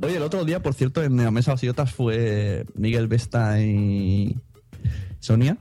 Oye, 0.02 0.16
el 0.16 0.22
otro 0.22 0.44
día, 0.44 0.62
por 0.62 0.74
cierto, 0.74 1.02
en 1.02 1.16
la 1.16 1.30
mesa 1.30 1.52
de 1.52 1.54
los 1.54 1.62
idiotas 1.62 1.92
fue 1.92 2.66
Miguel 2.74 3.08
Vesta 3.08 3.60
y 3.62 4.36
Sonia, 5.20 5.56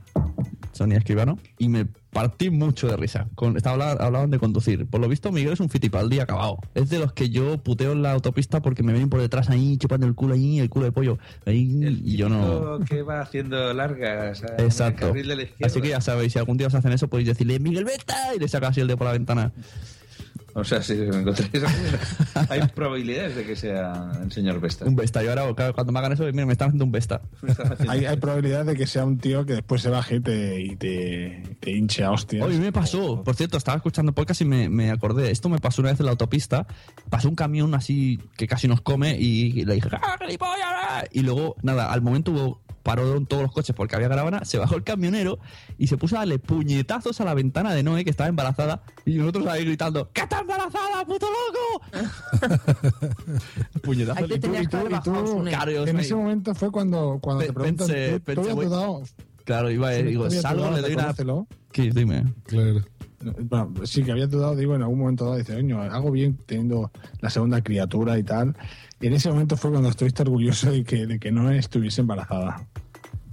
Sonia 0.72 0.98
Escribano, 0.98 1.38
y 1.58 1.68
me 1.70 1.86
partí 2.12 2.50
mucho 2.50 2.88
de 2.88 2.96
risa. 2.96 3.28
Con, 3.34 3.56
estaba 3.56 3.90
habla- 3.90 4.04
hablaban 4.04 4.30
de 4.30 4.38
conducir. 4.38 4.86
Por 4.86 5.00
lo 5.00 5.08
visto, 5.08 5.30
Miguel 5.32 5.52
es 5.52 5.60
un 5.60 5.68
fitipaldi 5.68 6.20
acabado. 6.20 6.58
Es 6.74 6.88
de 6.90 6.98
los 6.98 7.12
que 7.12 7.30
yo 7.30 7.58
puteo 7.58 7.92
en 7.92 8.02
la 8.02 8.12
autopista 8.12 8.60
porque 8.62 8.82
me 8.82 8.92
vienen 8.92 9.10
por 9.10 9.20
detrás 9.20 9.50
ahí, 9.50 9.76
chupando 9.76 10.06
el 10.06 10.14
culo 10.14 10.34
ahí, 10.34 10.58
el 10.58 10.68
culo 10.70 10.86
de 10.86 10.92
pollo. 10.92 11.18
Ahí, 11.46 12.00
y 12.04 12.16
yo 12.16 12.28
no... 12.28 12.80
que 12.88 13.02
va 13.02 13.20
haciendo 13.20 13.72
largas 13.74 14.42
el 14.42 14.64
Exacto. 14.64 15.12
Así 15.62 15.80
que 15.80 15.88
ya 15.88 16.00
sabéis, 16.00 16.32
si 16.32 16.38
algún 16.38 16.56
día 16.56 16.66
os 16.66 16.74
hacen 16.74 16.92
eso, 16.92 17.08
podéis 17.08 17.28
decirle 17.28 17.58
Miguel 17.60 17.84
Vesta 17.84 18.34
y 18.34 18.38
le 18.38 18.48
saca 18.48 18.68
así 18.68 18.80
el 18.80 18.86
dedo 18.86 18.96
por 18.96 19.06
la 19.06 19.12
ventana. 19.12 19.52
O 20.58 20.64
sea, 20.64 20.82
si 20.82 20.94
me 20.94 21.20
encontráis 21.20 21.50
hay 22.48 22.60
probabilidades 22.74 23.36
de 23.36 23.44
que 23.44 23.54
sea 23.54 24.10
el 24.22 24.32
señor 24.32 24.60
Vesta. 24.60 24.84
Un 24.84 24.96
Vesta. 24.96 25.22
Yo 25.22 25.30
ahora, 25.30 25.54
claro, 25.54 25.72
cuando 25.72 25.92
me 25.92 26.00
hagan 26.00 26.12
eso, 26.12 26.24
mira, 26.24 26.46
me 26.46 26.52
están 26.52 26.68
haciendo 26.68 26.84
un 26.84 26.92
Vesta. 26.92 27.20
Hay, 27.88 28.04
hay 28.04 28.16
probabilidad 28.16 28.64
de 28.64 28.76
que 28.76 28.86
sea 28.86 29.04
un 29.04 29.18
tío 29.18 29.46
que 29.46 29.54
después 29.54 29.82
se 29.82 29.88
baje 29.88 30.16
y 30.16 30.20
te, 30.20 30.60
y 30.60 30.76
te, 30.76 31.56
te 31.60 31.70
hinche 31.70 32.02
a 32.04 32.10
hostias. 32.10 32.44
Oye, 32.44 32.58
me 32.58 32.72
pasó, 32.72 33.22
por 33.22 33.36
cierto, 33.36 33.56
estaba 33.56 33.76
escuchando 33.76 34.12
podcast 34.12 34.40
y 34.40 34.44
me, 34.44 34.68
me 34.68 34.90
acordé. 34.90 35.30
Esto 35.30 35.48
me 35.48 35.58
pasó 35.58 35.80
una 35.80 35.90
vez 35.90 36.00
en 36.00 36.06
la 36.06 36.12
autopista. 36.12 36.66
Pasó 37.08 37.28
un 37.28 37.34
camión 37.34 37.74
así 37.74 38.18
que 38.36 38.46
casi 38.46 38.68
nos 38.68 38.80
come 38.80 39.16
y, 39.18 39.64
le 39.64 39.74
dije, 39.74 39.88
¡ah, 39.92 40.16
gilipollas! 40.20 40.66
ah". 40.66 41.04
Y 41.12 41.20
luego, 41.20 41.56
nada, 41.62 41.92
al 41.92 42.02
momento 42.02 42.32
hubo 42.32 42.60
pararon 42.82 43.26
todos 43.26 43.42
los 43.42 43.52
coches 43.52 43.74
porque 43.76 43.96
había 43.96 44.08
caravana, 44.08 44.44
se 44.44 44.58
bajó 44.58 44.76
el 44.76 44.84
camionero 44.84 45.38
y 45.78 45.86
se 45.88 45.96
puso 45.96 46.16
a 46.16 46.20
darle 46.20 46.38
puñetazos 46.38 47.20
a 47.20 47.24
la 47.24 47.34
ventana 47.34 47.74
de 47.74 47.82
Noé 47.82 48.04
que 48.04 48.10
estaba 48.10 48.28
embarazada 48.28 48.82
y 49.04 49.14
nosotros 49.16 49.46
ahí 49.46 49.64
gritando 49.64 50.10
¡Que 50.12 50.22
está 50.22 50.40
embarazada, 50.40 51.04
puto 51.04 51.26
loco! 51.26 52.08
puñetazos. 53.82 54.28
Tenías 54.40 54.68
que 54.68 55.72
yo 55.74 55.86
en 55.86 55.98
ese 56.00 56.14
momento 56.14 56.54
fue 56.54 56.70
cuando, 56.70 57.18
cuando 57.20 57.44
te 57.44 57.52
preguntan, 57.52 57.88
pensé- 57.88 58.10
¿tú, 58.12 58.18
tú 58.18 58.24
pensé, 58.24 58.40
habías 58.40 58.54
voy- 58.56 58.66
dudado? 58.66 59.02
Claro, 59.44 59.70
iba 59.70 59.88
a 59.88 59.94
Sí, 59.94 60.02
digo, 60.02 60.30
salgo, 60.30 60.70
le 60.70 60.82
doy 60.82 60.92
una... 60.92 61.14
¿Qué? 61.72 61.90
Dime. 61.90 62.24
Claro. 62.44 62.84
Bueno, 63.20 63.74
sí, 63.84 64.04
que 64.04 64.12
había 64.12 64.26
dudado, 64.26 64.54
digo, 64.54 64.74
en 64.76 64.82
algún 64.82 64.98
momento 65.00 65.24
dado, 65.24 65.38
dice, 65.38 65.54
coño, 65.54 65.80
hago 65.82 66.10
bien 66.12 66.38
teniendo 66.46 66.90
la 67.20 67.30
segunda 67.30 67.62
criatura 67.62 68.18
y 68.18 68.22
tal. 68.22 68.54
Y 69.00 69.06
en 69.06 69.12
ese 69.12 69.30
momento 69.30 69.56
fue 69.56 69.70
cuando 69.70 69.88
estuviste 69.88 70.22
orgulloso 70.22 70.70
de 70.70 70.84
que, 70.84 71.06
de 71.06 71.18
que 71.18 71.30
no 71.30 71.50
estuviese 71.50 72.00
embarazada. 72.00 72.66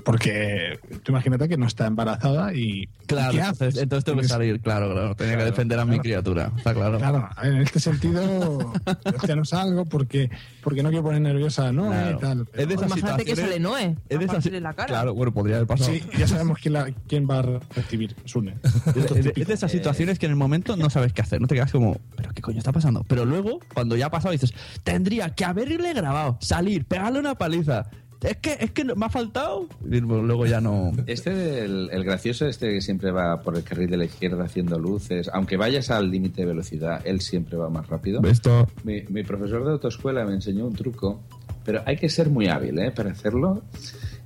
Porque 0.05 0.79
tú 1.03 1.11
imagínate 1.11 1.49
que 1.49 1.57
no 1.57 1.65
está 1.65 1.87
embarazada 1.87 2.53
y. 2.53 2.87
Claro, 3.07 3.31
¿qué 3.31 3.39
entonces, 3.39 3.67
haces? 3.69 3.81
entonces 3.81 4.05
tengo 4.05 4.21
que 4.21 4.27
salir, 4.27 4.61
claro, 4.61 4.91
claro. 4.93 5.15
Tenía 5.15 5.37
que 5.37 5.43
defender 5.45 5.79
a 5.79 5.85
mi 5.85 5.99
criatura, 5.99 6.51
está 6.55 6.73
claro. 6.75 6.97
Claro, 6.99 7.27
en 7.43 7.57
este 7.57 7.79
sentido, 7.79 8.71
hostia, 9.15 9.35
no 9.35 9.45
salgo 9.45 9.85
porque, 9.85 10.29
porque 10.63 10.83
no 10.83 10.89
quiero 10.89 11.03
poner 11.03 11.21
nerviosa, 11.21 11.71
¿no? 11.71 11.87
Claro. 11.87 12.17
Y 12.17 12.21
tal. 12.21 12.47
Es 12.53 12.67
de 12.67 12.73
esas 12.75 12.87
Imagínate 12.87 13.25
que 13.25 13.35
sale 13.35 13.59
Noé. 13.59 13.97
Es 14.07 14.19
de 14.19 14.25
esas- 14.25 14.45
la 14.45 14.73
cara. 14.73 14.87
Claro, 14.87 15.13
bueno, 15.15 15.33
podría 15.33 15.55
haber 15.57 15.67
pasado. 15.67 15.91
Sí, 15.91 16.03
ya 16.17 16.27
sabemos 16.27 16.59
quién, 16.61 16.73
la- 16.75 16.91
quién 17.07 17.27
va 17.29 17.39
a 17.39 17.59
recibir, 17.75 18.15
Sune. 18.25 18.55
Es 18.95 19.23
de, 19.23 19.33
es 19.35 19.47
de 19.47 19.53
esas 19.53 19.71
situaciones 19.71 20.19
que 20.19 20.27
en 20.27 20.31
el 20.33 20.37
momento 20.37 20.77
no 20.77 20.89
sabes 20.91 21.13
qué 21.13 21.21
hacer, 21.21 21.41
no 21.41 21.47
te 21.47 21.55
quedas 21.55 21.71
como, 21.71 21.99
pero 22.15 22.31
qué 22.33 22.41
coño 22.41 22.59
está 22.59 22.71
pasando. 22.71 23.03
Pero 23.07 23.25
luego, 23.25 23.59
cuando 23.73 23.95
ya 23.95 24.05
ha 24.07 24.11
pasado, 24.11 24.31
dices, 24.33 24.53
tendría 24.83 25.31
que 25.31 25.45
haberle 25.45 25.93
grabado, 25.93 26.37
salir, 26.41 26.85
pegarle 26.85 27.19
una 27.19 27.35
paliza. 27.35 27.87
Es 28.25 28.37
que, 28.37 28.57
es 28.59 28.71
que 28.71 28.83
me 28.83 29.05
ha 29.05 29.09
faltado. 29.09 29.67
Y 29.89 29.99
luego 29.99 30.45
ya 30.45 30.59
no. 30.59 30.91
Este, 31.05 31.63
el, 31.63 31.89
el 31.91 32.03
gracioso, 32.03 32.47
este 32.47 32.73
que 32.73 32.81
siempre 32.81 33.11
va 33.11 33.41
por 33.41 33.55
el 33.55 33.63
carril 33.63 33.89
de 33.89 33.97
la 33.97 34.05
izquierda 34.05 34.45
haciendo 34.45 34.79
luces, 34.79 35.29
aunque 35.33 35.57
vayas 35.57 35.91
al 35.91 36.09
límite 36.09 36.41
de 36.41 36.47
velocidad, 36.47 37.01
él 37.05 37.21
siempre 37.21 37.57
va 37.57 37.69
más 37.69 37.87
rápido. 37.87 38.21
Esto. 38.23 38.67
Mi, 38.83 39.03
mi 39.09 39.23
profesor 39.23 39.63
de 39.63 39.71
autoescuela 39.71 40.25
me 40.25 40.33
enseñó 40.33 40.65
un 40.65 40.73
truco, 40.73 41.21
pero 41.63 41.81
hay 41.85 41.97
que 41.97 42.09
ser 42.09 42.29
muy 42.29 42.47
hábil 42.47 42.79
¿eh? 42.79 42.91
para 42.91 43.11
hacerlo. 43.11 43.63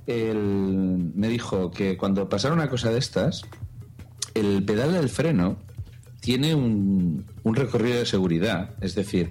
Él 0.06 1.12
me 1.14 1.28
dijo 1.28 1.70
que 1.70 1.96
cuando 1.96 2.28
pasara 2.28 2.54
una 2.54 2.68
cosa 2.68 2.90
de 2.90 2.98
estas, 2.98 3.42
el 4.34 4.64
pedal 4.64 4.92
del 4.92 5.08
freno 5.08 5.56
tiene 6.20 6.54
un, 6.54 7.26
un 7.42 7.54
recorrido 7.54 7.98
de 7.98 8.06
seguridad. 8.06 8.70
Es 8.80 8.94
decir, 8.94 9.30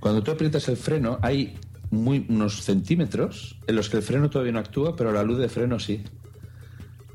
cuando 0.00 0.22
tú 0.22 0.30
aprietas 0.30 0.68
el 0.68 0.76
freno, 0.76 1.18
hay 1.22 1.58
muy, 1.90 2.26
unos 2.28 2.62
centímetros 2.62 3.58
en 3.66 3.76
los 3.76 3.88
que 3.88 3.98
el 3.98 4.02
freno 4.02 4.30
todavía 4.30 4.52
no 4.52 4.58
actúa, 4.58 4.96
pero 4.96 5.12
la 5.12 5.22
luz 5.22 5.38
de 5.38 5.48
freno 5.48 5.78
sí. 5.78 6.02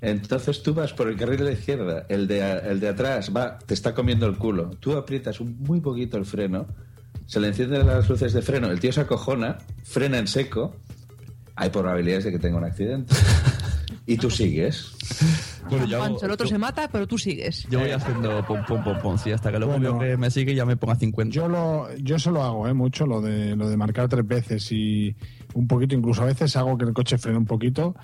Entonces 0.02 0.64
tú 0.64 0.74
vas 0.74 0.94
por 0.94 1.08
el 1.08 1.16
carril 1.16 1.38
de 1.38 1.44
la 1.44 1.52
izquierda, 1.52 2.06
el 2.10 2.28
de, 2.28 2.42
el 2.42 2.80
de 2.80 2.90
atrás 2.90 3.32
va, 3.36 3.60
te 3.60 3.74
está 3.74 3.94
comiendo 3.94 4.26
el 4.26 4.38
culo. 4.38 4.72
Tú 4.80 4.94
aprietas 4.94 5.40
un, 5.40 5.58
muy 5.60 5.80
poquito 5.80 6.18
el 6.18 6.26
freno, 6.26 6.68
se 7.28 7.40
le 7.40 7.50
encienden 7.50 7.86
las 7.86 8.10
luces 8.10 8.34
de 8.34 8.42
freno, 8.42 8.72
el 8.72 8.80
tío 8.80 8.92
se 8.92 9.02
acojona, 9.02 9.60
frena 9.84 10.18
en 10.18 10.28
seco, 10.28 10.76
hay 11.56 11.70
probabilidades 11.70 12.24
de 12.24 12.32
que 12.32 12.40
tenga 12.40 12.58
un 12.58 12.64
accidente. 12.64 13.14
y 14.08 14.18
tú 14.18 14.32
sigues. 14.32 14.94
Bueno, 15.70 15.86
yo, 15.86 16.00
Pancho, 16.00 16.26
el 16.26 16.32
otro 16.32 16.48
se 16.48 16.58
mata, 16.58 16.90
pero 16.92 17.08
tú 17.08 17.18
sigues. 17.18 17.68
yo 17.70 17.80
voy 17.80 17.92
haciendo 17.92 18.44
pom, 18.46 18.64
pom, 18.68 18.84
pom, 18.84 18.98
pom, 19.02 19.18
sí, 19.18 19.32
hasta 19.32 19.52
que 19.52 19.60
luego 19.60 19.74
Bueno. 19.74 19.98
veo 19.98 20.12
que 20.12 20.18
me 20.18 20.30
sigue 20.32 20.52
y 20.54 20.56
ya 20.56 20.66
me 20.66 20.76
pongo 20.76 20.94
a 20.94 20.96
50. 20.96 21.34
Yo 21.34 21.48
lo, 21.48 21.94
yo 21.98 22.16
eso 22.16 22.32
lo 22.32 22.44
hago, 22.44 22.68
¿eh? 22.68 22.74
mucho, 22.74 23.06
lo 23.06 23.22
de, 23.22 23.56
lo 23.56 23.70
de 23.70 23.78
marcar 23.78 24.10
tres 24.10 24.28
veces 24.28 24.72
y 24.72 25.16
un 25.54 25.68
poquito, 25.68 25.96
incluso 25.96 26.24
a 26.24 26.26
veces 26.26 26.56
hago 26.56 26.78
que 26.78 26.86
el 26.86 26.94
coche 26.94 27.18
frene 27.18 27.38
un 27.38 27.46
poquito 27.46 27.96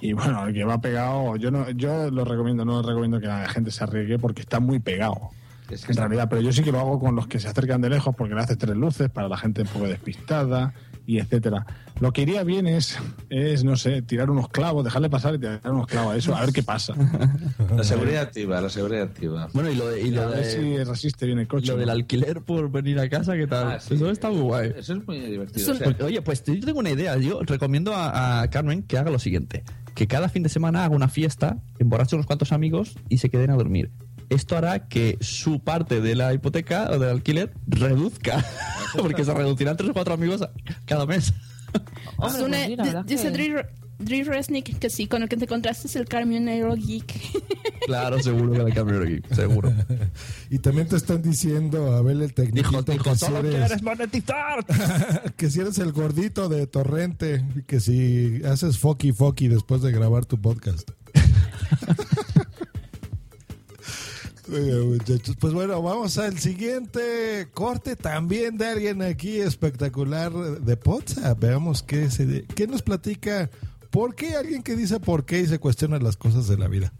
y 0.00 0.12
bueno, 0.12 0.46
el 0.46 0.54
que 0.54 0.64
va 0.64 0.80
pegado, 0.80 1.36
yo 1.36 1.50
no, 1.50 1.70
yo 1.70 2.10
lo 2.10 2.24
recomiendo, 2.24 2.64
no 2.64 2.82
recomiendo 2.82 3.20
que 3.20 3.26
la 3.26 3.48
gente 3.48 3.70
se 3.70 3.82
arriesgue 3.84 4.18
porque 4.18 4.42
está 4.42 4.60
muy 4.60 4.78
pegado. 4.78 5.30
Es 5.70 5.84
que 5.84 5.92
en 5.92 5.98
realidad, 5.98 6.28
pero 6.30 6.40
yo 6.40 6.52
sí 6.52 6.62
que 6.62 6.72
lo 6.72 6.80
hago 6.80 6.98
con 6.98 7.14
los 7.14 7.26
que 7.26 7.38
se 7.38 7.48
acercan 7.48 7.80
de 7.80 7.90
lejos 7.90 8.14
porque 8.16 8.34
le 8.34 8.40
haces 8.40 8.56
tres 8.56 8.76
luces 8.76 9.10
para 9.10 9.28
la 9.28 9.36
gente 9.36 9.62
un 9.62 9.68
poco 9.68 9.86
despistada 9.86 10.72
y 11.08 11.18
etcétera. 11.20 11.64
Lo 12.00 12.12
que 12.12 12.20
iría 12.20 12.44
bien 12.44 12.66
es, 12.66 12.98
es, 13.30 13.64
no 13.64 13.76
sé, 13.76 14.02
tirar 14.02 14.28
unos 14.30 14.50
clavos, 14.50 14.84
dejarle 14.84 15.08
pasar 15.08 15.34
y 15.36 15.38
tirar 15.38 15.62
unos 15.64 15.86
clavos 15.86 16.12
a 16.12 16.16
eso, 16.18 16.36
a 16.36 16.40
ver 16.42 16.52
qué 16.52 16.62
pasa. 16.62 16.94
La 17.76 17.82
seguridad 17.82 18.20
activa, 18.22 18.60
la 18.60 18.68
seguridad 18.68 19.04
activa. 19.04 19.48
Bueno, 19.54 19.70
y 19.70 19.74
lo 19.74 19.88
de, 19.88 20.02
y 20.02 20.10
lo 20.10 20.22
a 20.22 20.26
ver 20.26 20.44
de- 20.44 20.50
si 20.50 20.84
resiste 20.84 21.24
bien 21.24 21.38
el 21.38 21.48
coche. 21.48 21.68
lo 21.68 21.72
¿no? 21.74 21.80
del 21.80 21.88
alquiler 21.90 22.42
por 22.42 22.70
venir 22.70 22.98
a 23.00 23.08
casa, 23.08 23.34
¿qué 23.36 23.46
tal? 23.46 23.68
Ah, 23.72 23.80
sí. 23.80 23.94
Eso 23.94 24.10
está 24.10 24.30
muy 24.30 24.42
guay. 24.42 24.72
Eso 24.76 24.92
es 24.94 25.06
muy 25.06 25.18
divertido. 25.18 25.60
Eso- 25.72 25.72
o 25.72 25.92
sea, 25.94 26.06
Oye, 26.06 26.20
pues 26.20 26.44
yo 26.44 26.60
tengo 26.60 26.78
una 26.80 26.90
idea. 26.90 27.16
Yo 27.16 27.40
recomiendo 27.42 27.94
a, 27.94 28.42
a 28.42 28.50
Carmen 28.50 28.82
que 28.82 28.98
haga 28.98 29.10
lo 29.10 29.18
siguiente: 29.18 29.64
que 29.94 30.06
cada 30.06 30.28
fin 30.28 30.42
de 30.42 30.50
semana 30.50 30.84
haga 30.84 30.94
una 30.94 31.08
fiesta, 31.08 31.56
emborrache 31.78 32.16
unos 32.16 32.26
cuantos 32.26 32.52
amigos 32.52 32.96
y 33.08 33.16
se 33.18 33.30
queden 33.30 33.50
a 33.50 33.54
dormir. 33.54 33.90
Esto 34.30 34.56
hará 34.56 34.88
que 34.88 35.16
su 35.20 35.60
parte 35.60 36.00
de 36.00 36.14
la 36.14 36.34
hipoteca 36.34 36.88
o 36.90 36.98
del 36.98 37.10
alquiler 37.10 37.52
reduzca, 37.66 38.44
porque 38.98 39.24
se 39.24 39.32
reducirán 39.34 39.76
tres 39.76 39.90
o 39.90 39.94
cuatro 39.94 40.14
amigos 40.14 40.42
a- 40.42 40.50
cada 40.84 41.06
mes. 41.06 41.32
Hombre, 42.16 42.40
Sune- 42.42 42.76
pues 42.76 42.88
mira, 42.88 43.02
dice 43.02 43.32
que- 43.32 43.66
Resnick 44.00 44.78
que 44.78 44.90
sí, 44.90 45.06
con 45.08 45.22
el 45.24 45.28
que 45.28 45.36
te 45.36 45.44
encontraste 45.44 45.88
es 45.88 45.96
el 45.96 46.06
camionero 46.06 46.74
geek. 46.74 47.12
Claro, 47.88 48.22
seguro 48.22 48.52
que 48.52 48.58
la 48.58 48.74
cambio 48.74 49.00
aquí, 49.02 49.22
seguro. 49.34 49.72
Y 50.50 50.58
también 50.58 50.88
te 50.88 50.96
están 50.96 51.22
diciendo, 51.22 51.96
Abel 51.96 52.20
el 52.20 52.34
técnico, 52.34 52.68
Dijo, 52.68 52.82
dijo, 52.82 53.02
que, 53.04 53.16
si 53.16 53.24
eres, 53.32 53.54
quieres 53.54 53.82
monetizar. 53.82 54.66
que 55.38 55.48
si 55.48 55.60
eres 55.60 55.78
el 55.78 55.92
gordito 55.92 56.50
de 56.50 56.66
Torrente, 56.66 57.42
que 57.66 57.80
si 57.80 58.42
haces 58.44 58.76
foki 58.76 59.12
foki 59.12 59.48
después 59.48 59.80
de 59.80 59.90
grabar 59.90 60.26
tu 60.26 60.38
podcast. 60.38 60.90
Muchachos, 64.48 65.36
pues 65.38 65.52
bueno, 65.52 65.82
vamos 65.82 66.16
al 66.18 66.38
siguiente 66.38 67.48
corte 67.52 67.96
también 67.96 68.56
de 68.56 68.66
alguien 68.66 69.02
aquí 69.02 69.38
espectacular 69.38 70.32
de 70.32 70.76
Potsdam. 70.76 71.36
Veamos 71.38 71.82
qué, 71.82 72.10
se, 72.10 72.44
qué 72.54 72.66
nos 72.66 72.82
platica. 72.82 73.50
¿Por 73.90 74.14
qué 74.14 74.34
alguien 74.36 74.62
que 74.62 74.74
dice 74.76 75.00
por 75.00 75.24
qué 75.24 75.40
y 75.40 75.46
se 75.46 75.58
cuestiona 75.58 75.98
las 75.98 76.16
cosas 76.16 76.46
de 76.48 76.56
la 76.56 76.68
vida? 76.68 76.92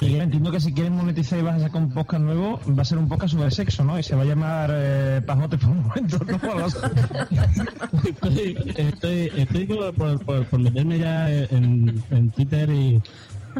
Yo 0.00 0.16
entiendo 0.22 0.50
que 0.50 0.60
si 0.60 0.72
quieres 0.72 0.92
monetizar 0.92 1.38
y 1.38 1.42
vas 1.42 1.56
a 1.56 1.66
sacar 1.66 1.82
un 1.82 1.92
podcast 1.92 2.22
nuevo, 2.22 2.58
va 2.76 2.80
a 2.80 2.84
ser 2.86 2.96
un 2.96 3.06
podcast 3.06 3.34
sobre 3.34 3.50
sexo, 3.50 3.84
¿no? 3.84 3.98
Y 3.98 4.02
se 4.02 4.14
va 4.16 4.22
a 4.22 4.24
llamar 4.24 4.70
eh, 4.72 5.20
Pajote 5.26 5.58
por 5.58 5.68
un 5.70 5.82
momento, 5.82 6.18
¿no? 6.24 6.66
Estoy, 8.08 8.56
estoy, 8.76 9.30
estoy 9.36 9.66
por, 9.66 9.94
por, 9.94 10.24
por- 10.24 10.46
por 10.46 10.58
meterme 10.60 10.98
ya 11.00 11.30
en, 11.30 12.02
en 12.10 12.30
Twitter 12.30 12.70
y, 12.70 13.02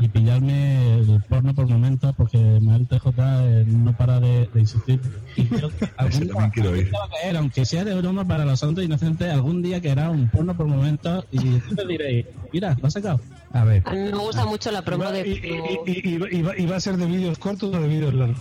y 0.00 0.08
pillarme 0.08 0.98
el 1.00 1.22
porno 1.28 1.54
por 1.54 1.66
momentos 1.68 2.14
porque 2.16 2.38
Mael 2.62 2.86
TJ 2.86 3.08
eh, 3.18 3.64
no 3.66 3.96
para 3.96 4.20
de, 4.20 4.48
de 4.52 4.60
insistir. 4.60 5.00
Y 5.36 5.44
creo 5.46 5.68
que 5.70 5.88
algún, 5.96 6.20
día- 6.20 6.34
algún 6.38 6.62
día 6.62 6.98
va 6.98 7.04
a 7.04 7.08
caer, 7.08 7.36
aunque 7.36 7.64
sea 7.64 7.84
de 7.84 7.94
broma 7.94 8.26
para 8.26 8.44
los 8.44 8.60
santos 8.60 8.84
inocentes, 8.84 9.30
algún 9.32 9.62
día 9.62 9.80
caerá 9.80 10.10
un 10.10 10.28
porno 10.28 10.56
por 10.56 10.66
momentos 10.66 11.24
y 11.32 11.38
entonces 11.38 11.88
diréis, 11.88 12.26
mira, 12.52 12.76
lo 12.80 12.86
has 12.86 12.92
sacado. 12.92 13.20
A 13.52 13.64
ver. 13.64 13.82
A 13.84 13.90
mí 13.92 13.98
me 13.98 14.10
gusta 14.18 14.46
mucho 14.46 14.70
la 14.70 14.82
promo 14.82 15.10
de... 15.10 15.26
Y, 15.26 15.90
y- 15.90 16.36
y 16.36 16.42
va- 16.42 16.56
y 16.56 16.70
a 16.72 16.78
ser 16.80 16.96
de 16.96 17.06
vídeos 17.06 17.36
cortos 17.38 17.74
o 17.74 17.80
de 17.80 17.88
vídeos 17.88 18.14
largos. 18.14 18.38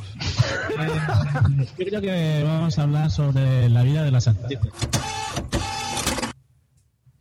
Yo 1.80 1.85
creo 1.88 2.01
que 2.01 2.43
vamos 2.45 2.77
a 2.77 2.84
hablar 2.84 3.09
sobre 3.09 3.69
la 3.69 3.81
vida 3.81 4.03
de 4.03 4.11
las 4.11 4.27
actrices. 4.27 4.71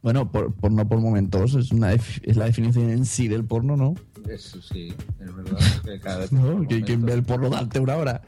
Bueno, 0.03 0.31
por, 0.31 0.55
porno 0.55 0.87
por 0.89 1.01
momentos 1.01 1.55
es, 1.55 1.73
una 1.73 1.93
es 1.93 2.37
la 2.37 2.45
definición 2.45 2.89
en 2.91 3.05
sí 3.05 3.27
del 3.27 3.45
porno, 3.45 3.77
¿no? 3.77 3.95
Eso 4.31 4.61
sí, 4.63 4.93
es 5.21 5.37
verdad. 5.37 5.59
Que 5.85 6.01
cada 6.01 6.19
vez 6.19 6.33
No, 6.33 6.67
que 6.67 6.83
quien 6.83 7.05
ve 7.05 7.15
el 7.15 7.23
porno 7.23 7.49
darte 7.51 7.81
una 7.81 7.97
hora. 7.97 8.23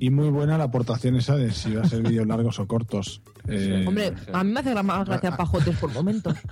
Y 0.00 0.10
muy 0.10 0.28
buena 0.28 0.58
la 0.58 0.64
aportación 0.64 1.16
esa 1.16 1.36
de 1.36 1.52
si 1.52 1.72
va 1.74 1.82
a 1.82 1.88
ser 1.88 2.02
vídeos 2.02 2.26
largos 2.26 2.58
o 2.58 2.66
cortos. 2.66 3.22
Eh, 3.48 3.84
Hombre, 3.86 4.12
a 4.32 4.42
mí 4.44 4.52
me 4.52 4.60
hace 4.60 4.74
gra- 4.74 4.82
más 4.82 5.06
gracia 5.06 5.36
pajotes 5.36 5.76
por 5.78 5.92
momentos. 5.92 6.34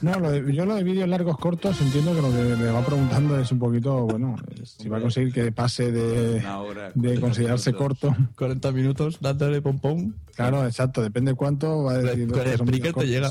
No, 0.00 0.18
lo 0.18 0.30
de- 0.30 0.52
yo 0.54 0.66
lo 0.66 0.74
de 0.74 0.82
vídeos 0.82 1.08
largos 1.08 1.38
cortos 1.38 1.80
entiendo 1.80 2.14
que 2.14 2.20
lo 2.22 2.30
que 2.30 2.62
me 2.62 2.70
va 2.70 2.84
preguntando 2.84 3.38
es 3.38 3.50
un 3.52 3.58
poquito, 3.58 4.00
bueno, 4.04 4.36
eh, 4.50 4.62
si 4.64 4.88
va 4.88 4.98
a 4.98 5.00
conseguir 5.00 5.32
que 5.32 5.50
pase 5.52 5.90
de, 5.92 6.44
hora, 6.46 6.88
de 6.88 6.92
40 6.94 7.20
considerarse 7.20 7.72
minutos. 7.72 7.98
corto. 8.00 8.16
40 8.36 8.72
minutos 8.72 9.18
dándole 9.20 9.62
pom 9.62 9.78
pom. 9.78 10.12
Claro, 10.34 10.66
exacto, 10.66 11.00
depende 11.02 11.34
cuánto 11.34 11.84
va 11.84 11.92
a 11.92 11.98
decir. 11.98 12.28
Con 12.30 12.40
el 12.40 12.58
vídeos 12.70 12.94
te 12.94 13.06
llega. 13.06 13.30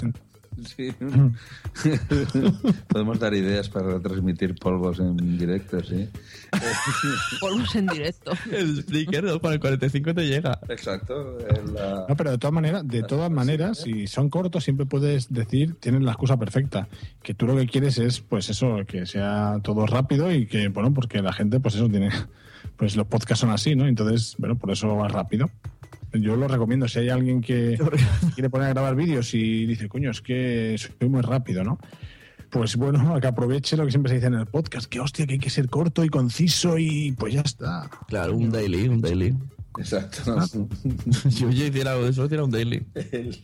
Sí. 0.76 0.92
Podemos 2.88 3.20
dar 3.20 3.34
ideas 3.34 3.70
para 3.70 3.94
retransmitir 3.94 4.56
polvos 4.56 5.00
en 5.00 5.38
directo, 5.38 5.84
sí. 5.84 6.08
Polvos 7.40 7.76
en 7.76 7.88
directo. 7.88 8.32
El 8.52 8.82
Spreaker 8.82 9.24
¿no? 9.24 9.40
con 9.40 9.54
el 9.54 9.60
45 9.60 10.14
te 10.14 10.28
llega. 10.28 10.60
Exacto. 10.70 11.38
la- 11.74 12.06
No, 12.08 12.16
pero 12.16 12.32
de 12.32 12.38
todas 12.38 12.54
maneras, 12.54 12.88
de 12.88 13.04
todas 13.04 13.30
maneras, 13.32 13.80
si 13.80 14.08
son 14.08 14.30
cortos, 14.30 14.64
siempre 14.64 14.86
puedes 14.86 15.32
decir, 15.32 15.76
tienes 15.80 16.02
la 16.02 16.12
excusa 16.12 16.38
perfecta. 16.38 16.88
Que 17.22 17.34
tú 17.34 17.46
lo 17.48 17.56
que 17.58 17.68
quieres 17.68 17.98
es, 17.98 18.22
pues 18.22 18.50
eso, 18.50 18.78
que 18.88 19.06
sea 19.06 19.60
todo 19.64 19.86
rápido 19.86 20.32
y 20.32 20.46
que, 20.48 20.70
bueno, 20.70 20.94
porque 20.94 21.22
la 21.22 21.34
gente, 21.34 21.60
pues 21.60 21.76
eso 21.76 21.90
tiene, 21.90 22.10
pues 22.78 22.96
los 22.96 23.08
podcasts 23.08 23.42
son 23.42 23.50
así, 23.52 23.76
¿no? 23.76 23.88
Entonces, 23.88 24.36
bueno, 24.38 24.58
por 24.58 24.72
eso 24.72 24.96
va 24.96 25.08
rápido. 25.08 25.50
Yo 26.22 26.36
lo 26.36 26.48
recomiendo. 26.48 26.88
Si 26.88 27.00
hay 27.00 27.10
alguien 27.10 27.42
que 27.42 27.78
quiere 28.34 28.50
poner 28.50 28.68
a 28.68 28.74
grabar 28.74 28.96
vídeos 28.96 29.34
y 29.34 29.66
dice, 29.66 29.88
coño, 29.88 30.12
es 30.12 30.22
que 30.22 30.76
soy 30.78 31.10
muy 31.10 31.22
rápido, 31.22 31.64
¿no? 31.64 31.80
Pues 32.50 32.76
bueno, 32.76 33.18
que 33.22 33.28
aproveche 33.28 33.78
lo 33.78 33.86
que 33.86 33.92
siempre 33.92 34.10
se 34.10 34.16
dice 34.16 34.28
en 34.28 34.36
el 34.36 34.46
podcast, 34.46 34.88
que 34.88 35.00
hostia, 35.00 35.26
que 35.26 35.34
hay 35.34 35.40
que 35.40 35.50
ser 35.50 35.70
corto 35.70 36.04
y 36.04 36.10
conciso 36.10 36.78
y 36.78 37.12
pues 37.14 37.34
ya 37.34 37.42
está. 37.42 37.90
Claro, 38.08 38.36
un 38.36 38.50
daily, 38.50 38.88
un 38.88 39.02
daily. 39.02 39.36
Exacto. 39.78 40.42
si 41.30 41.30
yo 41.40 41.50
hiciera 41.50 41.92
algo 41.92 42.06
de 42.06 42.12
eso, 42.12 42.26
hiciera 42.26 42.44
un 42.44 42.52
daily. 42.52 42.86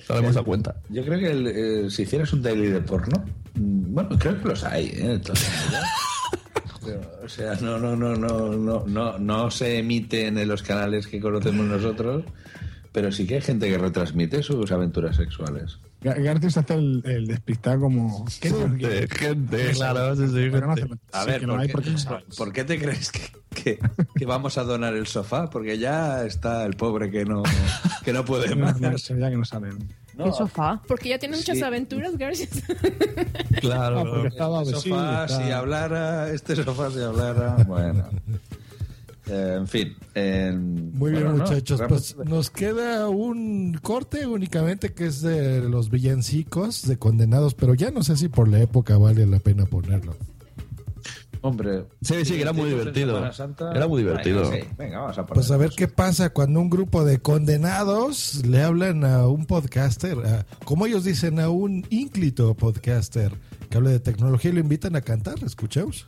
Sabemos 0.06 0.38
a 0.38 0.44
cuenta. 0.44 0.76
Yo 0.90 1.04
creo 1.04 1.20
que 1.20 1.32
el, 1.32 1.48
eh, 1.48 1.90
si 1.90 2.04
hicieras 2.04 2.32
un 2.34 2.42
daily 2.42 2.68
de 2.68 2.82
porno, 2.82 3.24
mm, 3.56 3.94
bueno, 3.94 4.18
creo 4.18 4.42
que 4.42 4.48
los 4.48 4.64
hay, 4.64 4.92
¿eh? 4.94 5.22
Pero, 6.84 7.02
O 7.24 7.30
sea, 7.30 7.56
no, 7.56 7.78
no, 7.78 7.96
no, 7.96 8.16
no, 8.16 8.56
no, 8.56 8.86
no, 8.88 9.20
no 9.20 9.52
se 9.52 9.80
emiten 9.80 10.38
en 10.38 10.48
los 10.48 10.64
canales 10.64 11.06
que 11.06 11.20
conocemos 11.20 11.66
nosotros, 11.66 12.24
pero 12.92 13.12
sí 13.12 13.26
que 13.28 13.36
hay 13.36 13.42
gente 13.42 13.70
que 13.70 13.78
retransmite 13.78 14.44
sus 14.44 14.72
aventuras 14.72 15.16
sexuales. 15.16 15.78
Ga- 16.02 16.20
García 16.22 16.50
se 16.50 16.60
hace 16.62 16.74
el, 16.74 17.02
el 17.06 17.28
despistado 17.28 17.80
como... 17.82 18.26
¿Qué 18.42 18.50
Gente, 18.50 19.08
gente, 19.08 19.72
claro, 19.74 20.16
sí, 20.16 20.28
sí, 20.28 20.50
no 20.50 20.74
gente. 20.74 20.82
hace- 20.84 20.88
A 21.12 21.26
ver, 21.26 21.46
¿por, 21.46 21.62
qué, 21.62 21.70
porque 21.70 21.90
no 21.92 21.96
por- 21.96 22.02
sabes. 22.04 22.36
por 22.36 22.52
qué 22.54 22.64
te 22.64 22.80
crees 22.80 23.12
que, 23.12 23.22
que- 23.54 23.80
que 24.16 24.26
vamos 24.26 24.58
a 24.58 24.64
donar 24.64 24.96
el 24.96 25.06
sofá? 25.08 25.50
Porque 25.50 25.78
ya 25.78 26.26
está 26.26 26.66
el 26.66 26.74
pobre 26.76 27.12
que 27.12 27.24
no, 27.26 27.44
que 28.04 28.14
no 28.14 28.26
puede 28.26 28.56
más. 28.56 28.82
no, 28.82 28.96
ya 28.98 29.30
que 29.30 29.38
no. 29.38 29.44
No, 30.18 30.26
¿Qué 30.26 30.32
sofá? 30.34 30.82
Porque 30.88 31.10
ya 31.10 31.20
tiene 31.20 31.38
muchas 31.38 31.58
Sí. 31.58 31.64
aventuras, 31.64 32.18
gracias. 32.18 32.50
Claro. 33.62 34.00
Ah, 34.00 34.04
porque 34.10 34.28
estaba 34.28 34.64
Este 34.64 34.74
sofá, 34.76 35.26
está- 35.26 35.44
si 35.46 35.52
hablara, 35.52 36.30
este 36.32 36.56
sofá 36.58 36.90
si 36.92 37.00
hablara, 37.00 37.56
bueno. 37.66 38.10
Eh, 39.28 39.56
en 39.60 39.68
fin. 39.68 39.96
Muy 40.94 41.12
bien, 41.12 41.24
bueno, 41.24 41.38
no, 41.38 41.44
muchachos. 41.46 41.80
realmente- 41.80 42.14
Pues 42.16 42.28
nos 42.30 42.50
queda 42.50 43.08
un 43.10 43.74
corte 43.82 44.26
únicamente 44.26 44.94
que 44.94 45.06
es 45.06 45.22
de 45.22 45.62
los 45.62 45.90
villancicos 45.92 46.88
de 46.88 46.98
condenados, 46.98 47.54
pero 47.54 47.74
ya 47.76 47.92
no 47.92 48.04
sé 48.04 48.18
si 48.18 48.28
por 48.30 48.48
la 48.48 48.60
época 48.60 48.98
vale 48.98 49.26
la 49.28 49.40
pena 49.40 49.66
ponerlo. 49.66 50.16
Hombre, 51.44 51.86
Sí, 52.04 52.24
sí, 52.24 52.36
que 52.36 52.42
era 52.44 52.54
muy 52.54 52.70
divertido. 52.70 53.18
Era 53.74 53.88
muy 53.88 54.04
divertido. 54.04 54.42
Venga, 54.52 54.64
sí, 54.64 54.70
venga, 54.78 55.00
vamos 55.00 55.18
a 55.18 55.26
poner. 55.26 55.34
Pues 55.34 55.50
a 55.52 55.58
ver 55.58 55.72
qué 55.76 55.88
pasa 55.88 56.30
cuando 56.30 56.60
un 56.60 56.70
grupo 56.70 57.04
de 57.04 57.18
condenados 57.20 58.46
le 58.46 58.62
hablan 58.62 59.04
a 59.04 59.28
un 59.28 59.48
podcaster, 59.48 60.20
a- 60.20 60.46
como 60.66 60.86
ellos 60.86 61.04
dicen, 61.04 61.40
a 61.40 61.50
un 61.50 61.84
ínclito 61.90 62.54
podcaster 62.54 63.34
que 63.72 63.78
habla 63.78 63.90
de 63.90 64.00
tecnología 64.00 64.52
y 64.52 64.54
lo 64.54 64.60
invitan 64.60 64.96
a 64.96 65.02
cantar. 65.02 65.44
Escuchemos. 65.44 66.08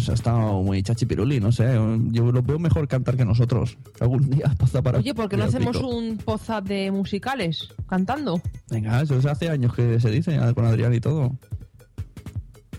pues 0.00 0.08
ha 0.10 0.14
estado 0.14 0.62
muy 0.62 0.82
chachipiruli, 0.82 1.40
no 1.40 1.52
sé. 1.52 1.74
Yo 2.10 2.32
lo 2.32 2.42
veo 2.42 2.58
mejor 2.58 2.88
cantar 2.88 3.16
que 3.16 3.24
nosotros. 3.24 3.76
Algún 4.00 4.28
día 4.30 4.52
pasa 4.58 4.82
para. 4.82 4.98
Oye, 4.98 5.14
¿por 5.14 5.28
qué 5.28 5.36
no 5.36 5.44
hacemos 5.44 5.76
pico. 5.76 5.88
un 5.88 6.16
poza 6.18 6.60
de 6.60 6.90
musicales 6.90 7.68
cantando? 7.88 8.40
Venga, 8.70 9.00
eso 9.02 9.16
hace 9.30 9.48
años 9.50 9.74
que 9.74 10.00
se 10.00 10.10
dice 10.10 10.38
con 10.54 10.64
Adrián 10.66 10.94
y 10.94 11.00
todo. 11.00 11.36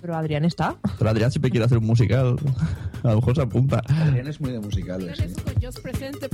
Pero 0.02 0.16
Adrián 0.16 0.46
está. 0.46 0.76
Pero 0.98 1.10
Adrián 1.12 1.30
siempre 1.32 1.52
quiere 1.52 1.66
hacer 1.66 1.78
un 1.78 1.86
musical. 1.86 2.36
A 3.04 3.10
lo 3.10 3.16
mejor 3.18 3.36
se 3.36 3.42
apunta. 3.42 3.82
Adrián 3.88 4.28
es 4.28 4.40
muy 4.42 4.52
de 4.52 4.60
musicales. 4.60 5.18
sí. 5.18 5.26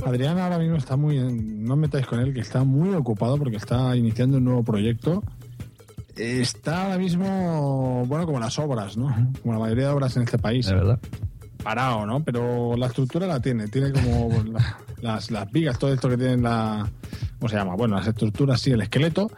Adrián 0.06 0.38
ahora 0.40 0.58
mismo 0.58 0.76
está 0.78 0.96
muy. 0.98 1.18
en- 1.18 1.64
no 1.66 1.74
os 1.74 1.80
metáis 1.80 2.06
con 2.06 2.20
él, 2.20 2.34
que 2.34 2.42
está 2.42 2.64
muy 2.64 2.90
ocupado 2.94 3.38
porque 3.38 3.58
está 3.58 3.96
iniciando 3.96 4.38
un 4.38 4.46
nuevo 4.46 4.64
proyecto. 4.64 5.24
Está 6.18 6.84
ahora 6.86 6.98
mismo, 6.98 8.04
bueno, 8.08 8.26
como 8.26 8.40
las 8.40 8.58
obras, 8.60 8.98
¿no? 8.98 9.14
Como 9.42 9.54
la 9.54 9.60
mayoría 9.60 9.86
de 9.88 9.94
obras 9.94 10.16
en 10.18 10.24
este 10.24 10.38
país. 10.38 10.66
De 10.66 10.74
verdad. 10.76 11.00
Parado, 11.64 12.06
¿no? 12.06 12.24
Pero 12.24 12.76
la 12.78 12.88
estructura 12.88 13.28
la 13.28 13.40
tiene. 13.40 13.68
Tiene 13.68 13.92
como 13.92 14.30
la- 14.52 14.78
las, 15.02 15.30
las 15.32 15.52
vigas, 15.52 15.78
todo 15.78 15.94
esto 15.94 16.10
que 16.10 16.18
tienen 16.18 16.44
la. 16.44 16.90
¿Cómo 17.40 17.50
se 17.50 17.56
llama? 17.56 17.76
Bueno, 17.76 17.96
las 17.98 18.08
estructuras, 18.08 18.60
sí, 18.62 18.72
el 18.72 18.82
esqueleto. 18.82 19.30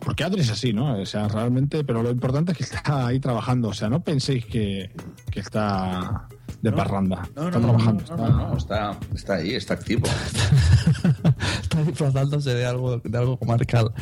Porque 0.00 0.22
Adri 0.22 0.42
es 0.42 0.50
así, 0.50 0.72
¿no? 0.72 0.98
O 1.00 1.06
sea, 1.06 1.26
realmente. 1.26 1.82
Pero 1.82 2.02
lo 2.02 2.10
importante 2.10 2.52
es 2.52 2.58
que 2.58 2.64
está 2.64 3.06
ahí 3.08 3.18
trabajando. 3.18 3.68
O 3.70 3.74
sea, 3.74 3.88
no 3.88 4.00
penséis 4.00 4.44
que, 4.46 4.92
que 5.30 5.40
está 5.40 6.28
de 6.62 6.70
parranda. 6.72 7.28
No, 7.34 7.42
no, 7.42 7.48
está 7.48 7.58
no, 7.60 7.66
trabajando. 7.68 8.04
no, 8.10 8.16
no, 8.16 8.28
no, 8.28 8.48
no, 8.50 8.56
está, 8.56 8.96
está 9.14 9.34
ahí, 9.34 9.54
está 9.54 9.74
activo. 9.74 10.06
Está 11.62 11.82
disfrazándose 11.82 12.54
de 12.54 12.64
algo, 12.66 12.98
de 12.98 13.18
algo 13.18 13.36
comarcal. 13.38 13.92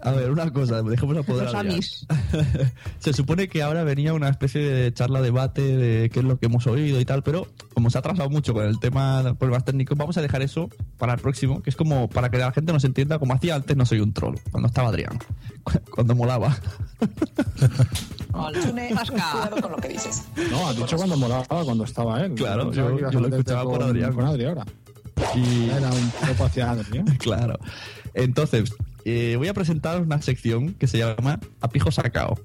A 0.00 0.12
ver, 0.12 0.30
una 0.30 0.52
cosa, 0.52 0.80
dejemos 0.82 1.16
a 1.16 1.22
poder 1.24 1.44
Los 1.46 1.54
Adrián. 1.54 1.74
amis. 1.74 2.06
Se 3.00 3.12
supone 3.12 3.48
que 3.48 3.62
ahora 3.62 3.82
venía 3.84 4.14
una 4.14 4.28
especie 4.28 4.60
de 4.62 4.92
charla, 4.94 5.20
debate 5.20 5.60
de 5.62 6.08
qué 6.10 6.20
es 6.20 6.24
lo 6.24 6.38
que 6.38 6.46
hemos 6.46 6.66
oído 6.68 7.00
y 7.00 7.04
tal, 7.04 7.22
pero 7.22 7.48
como 7.74 7.90
se 7.90 7.98
ha 7.98 8.00
atrasado 8.00 8.30
mucho 8.30 8.54
con 8.54 8.64
el 8.64 8.78
tema 8.78 9.22
de 9.22 9.34
problemas 9.34 9.64
técnicos, 9.64 9.98
vamos 9.98 10.16
a 10.16 10.22
dejar 10.22 10.42
eso 10.42 10.68
para 10.98 11.14
el 11.14 11.20
próximo, 11.20 11.62
que 11.62 11.70
es 11.70 11.76
como 11.76 12.08
para 12.08 12.30
que 12.30 12.38
la 12.38 12.52
gente 12.52 12.72
nos 12.72 12.84
entienda 12.84 13.18
como 13.18 13.34
hacía 13.34 13.56
antes 13.56 13.76
No 13.76 13.84
Soy 13.86 14.00
un 14.00 14.12
Troll, 14.12 14.36
cuando 14.50 14.68
estaba 14.68 14.88
Adrián, 14.88 15.18
cu- 15.64 15.72
cuando 15.94 16.14
molaba. 16.14 16.56
Cuidado 18.32 19.60
con 19.60 19.72
lo 19.72 19.76
que 19.78 19.88
dices. 19.88 20.24
No, 20.50 20.68
has 20.68 20.76
dicho 20.76 20.96
cuando 20.96 21.16
molaba, 21.16 21.44
cuando 21.64 21.84
estaba 21.84 22.20
él. 22.24 22.34
Claro, 22.34 22.72
yo- 22.72 23.10
yo 23.10 23.20
lo 23.20 23.28
escuchaba 23.28 23.64
por 23.64 23.78
con- 23.78 23.88
Adrián. 23.88 24.12
Con 24.12 24.24
Adri 24.26 24.44
ahora. 24.44 24.64
Y... 25.34 25.68
Era 25.70 25.90
un 25.90 26.10
poco 26.28 26.44
hacia 26.44 26.70
Adri, 26.70 26.98
¿eh? 26.98 27.04
claro. 27.18 27.58
Entonces, 28.14 28.74
eh, 29.04 29.36
voy 29.36 29.48
a 29.48 29.54
presentar 29.54 30.00
una 30.00 30.20
sección 30.22 30.74
que 30.74 30.86
se 30.86 30.98
llama 30.98 31.40
A 31.60 31.68
Pijo 31.68 31.90
Sacao. 31.90 32.38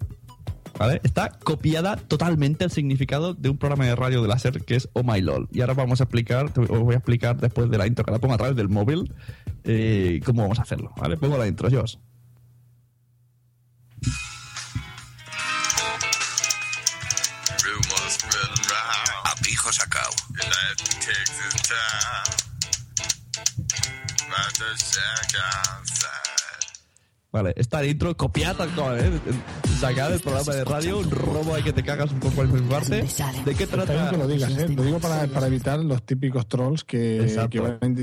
¿Vale? 0.77 0.99
Está 1.03 1.29
copiada 1.29 1.97
totalmente 1.97 2.65
el 2.65 2.71
significado 2.71 3.35
de 3.35 3.49
un 3.49 3.57
programa 3.57 3.85
de 3.85 3.95
radio 3.95 4.21
de 4.23 4.27
la 4.27 4.39
SER 4.39 4.63
que 4.63 4.75
es 4.75 4.89
Oh 4.93 5.03
My 5.03 5.21
LOL. 5.21 5.47
Y 5.51 5.61
ahora 5.61 5.75
vamos 5.75 6.01
a 6.01 6.05
explicar, 6.05 6.51
os 6.57 6.67
voy 6.67 6.95
a 6.95 6.97
explicar 6.97 7.37
después 7.37 7.69
de 7.69 7.77
la 7.77 7.85
intro 7.85 8.03
que 8.03 8.11
la 8.11 8.19
pongo 8.19 8.33
a 8.33 8.37
través 8.37 8.55
del 8.55 8.69
móvil, 8.69 9.13
eh, 9.65 10.19
cómo 10.25 10.41
vamos 10.41 10.59
a 10.59 10.63
hacerlo. 10.63 10.91
¿Vale? 10.97 11.17
Pongo 11.17 11.37
la 11.37 11.47
intro, 11.47 11.69
Jos. 11.69 11.99
Rumors 17.63 18.13
spreading 18.13 18.63
round. 18.69 19.25
A 19.25 19.35
pijo 19.43 19.71
sacao. 19.71 20.11
Vale, 27.31 27.51
esta 27.57 27.83
intro 27.83 28.15
copiada 28.15 28.53
tal 28.57 28.75
cual, 28.75 28.99
¿eh? 28.99 29.11
Sacada 29.79 30.11
del 30.11 30.19
programa 30.19 30.53
de 30.53 30.63
radio, 30.63 30.99
un 30.99 31.09
robo 31.09 31.55
ahí 31.55 31.63
que 31.63 31.73
te 31.73 31.81
cagas 31.81 32.11
un 32.11 32.19
poco 32.19 32.41
al 32.41 32.47
mi 32.49 32.61
parte. 32.61 33.03
¿De 33.43 33.55
qué 33.55 33.65
trata? 33.65 34.11
que 34.11 34.17
lo 34.17 34.27
digas, 34.27 34.51
¿eh? 34.51 34.69
Lo 34.69 34.83
digo 34.83 34.99
para, 34.99 35.25
para 35.25 35.47
evitar 35.47 35.79
los 35.79 36.03
típicos 36.05 36.47
trolls 36.47 36.83
que, 36.83 37.35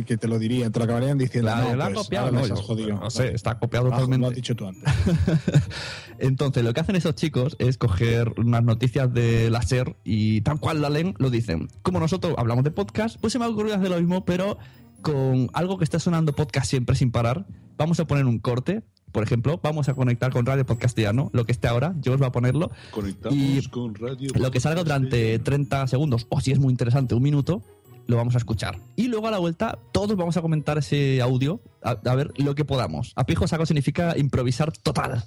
que, 0.04 0.16
te 0.16 0.26
lo 0.26 0.36
dirían, 0.36 0.72
te 0.72 0.80
lo 0.80 0.84
acabarían 0.84 1.16
diciendo. 1.16 1.52
Claro, 1.52 1.70
no, 1.70 1.76
la 1.76 1.84
pues, 1.90 1.98
copiado, 1.98 2.32
no, 2.32 2.44
yo- 2.44 2.56
jodido. 2.56 2.96
no 2.98 3.08
sé, 3.08 3.32
está 3.32 3.56
copiado 3.56 3.86
has- 3.86 3.92
totalmente. 3.92 4.20
Lo 4.22 4.28
has 4.30 4.34
dicho 4.34 4.56
tú 4.56 4.66
antes. 4.66 4.82
Entonces, 6.18 6.64
lo 6.64 6.74
que 6.74 6.80
hacen 6.80 6.96
esos 6.96 7.14
chicos 7.14 7.54
es 7.60 7.78
coger 7.78 8.32
unas 8.36 8.64
noticias 8.64 9.14
de 9.14 9.48
la 9.48 9.62
SER 9.62 9.94
y 10.02 10.40
tal 10.40 10.58
cual 10.58 10.82
la 10.82 10.90
leen, 10.90 11.14
lo 11.18 11.30
dicen. 11.30 11.68
Como 11.82 12.00
nosotros 12.00 12.34
hablamos 12.36 12.64
de 12.64 12.72
podcast, 12.72 13.16
pues 13.20 13.32
se 13.32 13.38
me 13.38 13.44
ha 13.44 13.48
ocurrido 13.48 13.76
hacer 13.76 13.90
lo 13.90 13.96
mismo, 13.98 14.24
pero 14.24 14.58
con 15.02 15.50
algo 15.52 15.78
que 15.78 15.84
está 15.84 15.98
sonando 15.98 16.34
podcast 16.34 16.66
siempre 16.66 16.96
sin 16.96 17.10
parar. 17.10 17.46
Vamos 17.76 18.00
a 18.00 18.06
poner 18.06 18.26
un 18.26 18.38
corte. 18.38 18.82
Por 19.12 19.24
ejemplo, 19.24 19.58
vamos 19.62 19.88
a 19.88 19.94
conectar 19.94 20.32
con 20.32 20.46
Radio 20.46 20.64
Podcastiano, 20.64 21.30
lo 21.32 21.44
que 21.44 21.52
esté 21.52 21.66
ahora, 21.66 21.94
yo 22.00 22.12
os 22.12 22.22
va 22.22 22.26
a 22.26 22.32
ponerlo. 22.32 22.70
Conectamos 22.92 23.36
Y 23.36 23.60
con 23.68 23.94
Radio 23.96 24.30
Lo 24.36 24.52
que 24.52 24.60
salga 24.60 24.84
durante 24.84 25.38
30 25.40 25.88
segundos, 25.88 26.26
o 26.28 26.40
si 26.40 26.52
es 26.52 26.60
muy 26.60 26.70
interesante, 26.70 27.16
un 27.16 27.22
minuto, 27.22 27.62
lo 28.06 28.16
vamos 28.16 28.36
a 28.36 28.38
escuchar. 28.38 28.78
Y 28.94 29.08
luego 29.08 29.26
a 29.26 29.32
la 29.32 29.38
vuelta, 29.38 29.78
todos 29.92 30.16
vamos 30.16 30.36
a 30.36 30.42
comentar 30.42 30.78
ese 30.78 31.20
audio, 31.20 31.60
a, 31.82 31.90
a 31.90 32.14
ver 32.14 32.32
lo 32.36 32.54
que 32.54 32.64
podamos. 32.64 33.12
A 33.16 33.26
pijo 33.26 33.48
saco 33.48 33.66
significa 33.66 34.16
improvisar 34.16 34.70
total. 34.70 35.24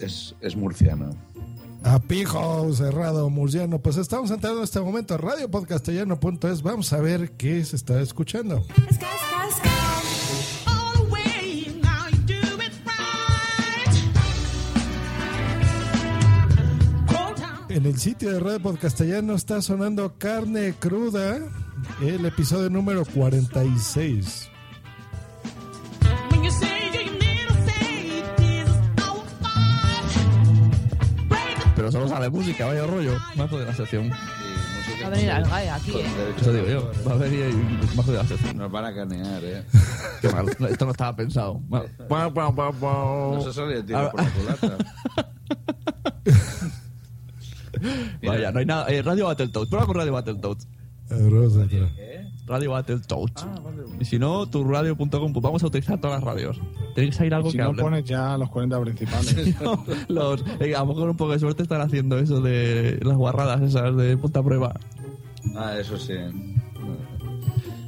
Es, 0.00 0.34
es 0.40 0.56
murciano. 0.56 1.10
A 1.84 1.98
pijo 1.98 2.72
cerrado 2.72 3.28
murciano. 3.28 3.78
Pues 3.78 3.98
estamos 3.98 4.30
entrando 4.30 4.58
en 4.58 4.64
este 4.64 4.80
momento 4.80 5.14
a 5.14 5.18
radiopodcastellano.es. 5.18 6.62
Vamos 6.62 6.92
a 6.92 7.00
ver 7.00 7.32
qué 7.32 7.62
se 7.64 7.76
está 7.76 8.00
escuchando. 8.00 8.64
En 17.68 17.86
el 17.86 17.98
sitio 17.98 18.30
de 18.32 18.40
Radio 18.40 18.60
Podcastellano 18.60 19.34
está 19.34 19.60
sonando 19.60 20.14
Carne 20.16 20.74
Cruda, 20.78 21.40
el 22.00 22.24
episodio 22.24 22.70
número 22.70 23.04
46. 23.04 24.53
Pero 31.84 31.92
solo 31.92 32.08
sale 32.08 32.30
música, 32.30 32.64
vaya 32.64 32.86
rollo. 32.86 33.12
Bajo 33.36 33.58
de 33.58 33.66
la 33.66 33.74
sección. 33.74 34.08
Va 34.08 35.06
a 35.06 35.10
venir 35.10 35.30
al 35.30 35.44
GAE 35.44 35.68
aquí, 35.68 35.90
¿eh? 35.90 36.06
Eso 36.40 36.50
digo 36.50 36.66
yo. 36.66 36.90
Va 37.06 37.12
a 37.12 37.16
venir 37.16 37.42
ahí 37.44 37.80
bajo 37.94 38.10
de 38.10 38.16
la 38.16 38.26
sección. 38.26 38.56
Nos 38.56 38.72
van 38.72 38.86
a 38.86 38.94
canear, 38.94 39.44
¿eh? 39.44 39.62
Qué 40.22 40.30
mal. 40.30 40.48
Esto 40.48 40.86
no 40.86 40.92
estaba 40.92 41.14
pensado. 41.14 41.60
Mal. 41.68 41.90
No 43.34 43.42
se 43.42 43.52
sale 43.52 43.76
el 43.76 43.84
tiro 43.84 44.10
por 44.12 44.24
la 44.24 44.30
culata. 44.30 44.78
Vaya, 48.26 48.50
no 48.50 48.60
hay 48.60 48.64
nada. 48.64 48.88
Eh, 48.88 49.02
Radio 49.02 49.26
Battletoads. 49.26 49.68
Prueba 49.68 49.86
con 49.86 49.96
Radio 49.96 50.12
Battletoads. 50.14 50.66
Rosa, 51.10 51.66
Radio 52.46 52.72
Battletoads. 52.72 53.46
Y 54.00 54.04
si 54.04 54.18
no, 54.18 54.46
turradio.com. 54.46 55.32
Pues 55.32 55.42
vamos 55.42 55.62
a 55.62 55.66
utilizar 55.66 56.00
todas 56.00 56.16
las 56.22 56.24
radios. 56.24 56.60
Tiene 56.94 57.10
que 57.10 57.16
salir 57.16 57.34
algo 57.34 57.50
Si 57.50 57.56
que 57.56 57.62
no 57.62 57.70
hable. 57.70 57.82
pones 57.82 58.04
ya 58.04 58.36
los 58.36 58.50
40 58.50 58.80
principales. 58.82 59.54
Los, 60.08 60.44
eh, 60.60 60.74
a 60.74 60.80
lo 60.80 60.86
mejor 60.86 61.02
con 61.02 61.10
un 61.10 61.16
poco 61.16 61.32
de 61.32 61.38
suerte 61.38 61.62
están 61.62 61.80
haciendo 61.80 62.18
eso 62.18 62.40
de 62.40 62.98
las 63.02 63.16
guarradas 63.16 63.62
esas 63.62 63.96
de 63.96 64.16
punta 64.16 64.42
prueba. 64.42 64.74
Ah, 65.56 65.76
eso 65.78 65.96
sí. 65.98 66.14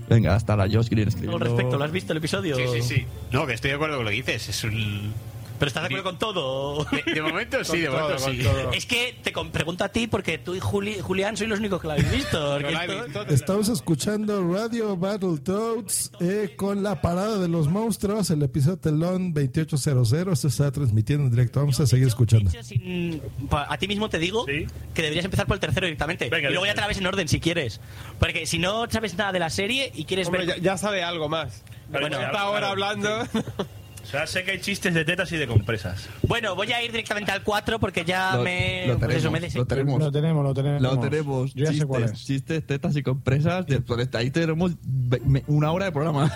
Venga, 0.08 0.34
hasta 0.34 0.56
la 0.56 0.68
Josh 0.70 0.88
Green 0.88 1.08
escribiendo. 1.08 1.38
Con 1.38 1.46
respecto, 1.48 1.76
¿lo 1.76 1.84
has 1.84 1.92
visto 1.92 2.12
el 2.12 2.18
episodio? 2.18 2.56
Sí, 2.56 2.62
sí, 2.74 2.82
sí. 2.82 3.06
No, 3.32 3.46
que 3.46 3.54
estoy 3.54 3.70
de 3.70 3.76
acuerdo 3.76 3.96
con 3.96 4.04
lo 4.04 4.10
que 4.10 4.16
dices. 4.16 4.48
Es 4.48 4.64
un. 4.64 5.12
Pero 5.58 5.68
estás 5.68 5.82
de 5.82 5.86
acuerdo 5.86 6.04
con 6.04 6.18
todo. 6.18 6.84
De, 6.84 7.12
de 7.14 7.22
momento 7.22 7.64
sí, 7.64 7.80
de 7.80 7.86
Con 7.88 8.00
momento 8.00 8.22
todo, 8.22 8.32
sí. 8.72 8.76
Es 8.76 8.86
que 8.86 9.16
te 9.22 9.32
con- 9.32 9.50
pregunto 9.50 9.84
a 9.84 9.88
ti 9.88 10.06
porque 10.06 10.38
tú 10.38 10.54
y 10.54 10.60
Juli- 10.60 11.00
Julián 11.00 11.36
sois 11.36 11.48
los 11.48 11.58
únicos 11.60 11.80
que 11.80 11.86
lo 11.86 11.92
habéis 11.94 12.10
visto. 12.12 12.58
esto- 12.58 13.22
Estamos 13.28 13.68
escuchando 13.68 14.52
Radio 14.52 14.96
Battletoads 14.96 16.12
eh, 16.20 16.54
con 16.56 16.82
la 16.82 17.00
parada 17.00 17.38
de 17.38 17.48
los 17.48 17.68
monstruos, 17.68 18.30
el 18.30 18.42
episodio 18.42 18.76
telón 18.78 19.32
2800. 19.32 20.12
Esto 20.12 20.36
se 20.36 20.48
está 20.48 20.70
transmitiendo 20.72 21.24
en 21.24 21.30
directo. 21.30 21.60
Vamos 21.60 21.78
a 21.80 21.86
seguir 21.86 22.06
escuchando. 22.08 22.50
sin- 22.62 23.22
a 23.50 23.78
ti 23.78 23.88
mismo 23.88 24.08
te 24.08 24.18
digo 24.18 24.44
que 24.46 24.66
deberías 24.94 25.24
empezar 25.24 25.46
por 25.46 25.54
el 25.56 25.60
tercero 25.60 25.86
directamente. 25.86 26.28
Venga, 26.28 26.48
y 26.48 26.52
luego 26.52 26.66
ya 26.66 26.74
te 26.74 26.80
la 26.80 26.86
ves 26.86 26.98
en 26.98 27.06
orden 27.06 27.28
si 27.28 27.40
quieres. 27.40 27.80
Porque 28.18 28.46
si 28.46 28.58
no 28.58 28.88
sabes 28.90 29.16
nada 29.16 29.32
de 29.32 29.38
la 29.38 29.50
serie 29.50 29.90
y 29.94 30.04
quieres 30.04 30.26
Hombre, 30.28 30.46
ver. 30.46 30.56
ya, 30.56 30.62
ya 30.62 30.76
sabe 30.78 31.02
algo 31.02 31.28
más. 31.28 31.62
Bueno, 31.88 32.08
Bueno, 32.08 32.20
está 32.26 32.40
ahora 32.40 32.58
claro. 32.58 32.72
hablando. 32.72 33.08
O 33.22 33.85
sea, 34.06 34.26
sé 34.26 34.44
que 34.44 34.52
hay 34.52 34.60
chistes 34.60 34.92
de 34.94 35.04
tetas 35.04 35.30
y 35.32 35.36
de 35.36 35.46
compresas. 35.46 36.08
Bueno, 36.26 36.54
voy 36.54 36.72
a 36.72 36.82
ir 36.82 36.90
directamente 36.90 37.32
al 37.32 37.42
4 37.42 37.78
porque 37.78 38.04
ya 38.04 38.36
Lo- 38.36 38.42
me. 38.42 38.86
lo 38.86 38.98
pues 38.98 39.10
eso, 39.16 39.30
tenemos, 39.30 39.32
me 39.32 39.40
des- 39.40 39.54
lo 39.56 39.66
tenemos. 39.66 39.98
Lo 40.00 40.12
tenemos, 40.12 40.44
lo 40.44 40.54
tenemos. 40.54 40.82
Lo 40.82 40.98
tenemos. 41.00 41.54
Yo 41.54 41.60
ya 41.64 41.66
sé 41.66 41.72
chistes, 41.72 41.86
cuál 41.86 42.02
es. 42.04 42.12
chistes, 42.24 42.66
tetas 42.66 42.96
y 42.96 43.02
compresas. 43.02 43.66
De, 43.66 43.80
pues 43.80 44.08
ahí 44.14 44.30
tenemos 44.30 44.72
ve- 44.82 45.20
me- 45.26 45.44
una 45.48 45.72
hora 45.72 45.86
de 45.86 45.92
programa. 45.92 46.32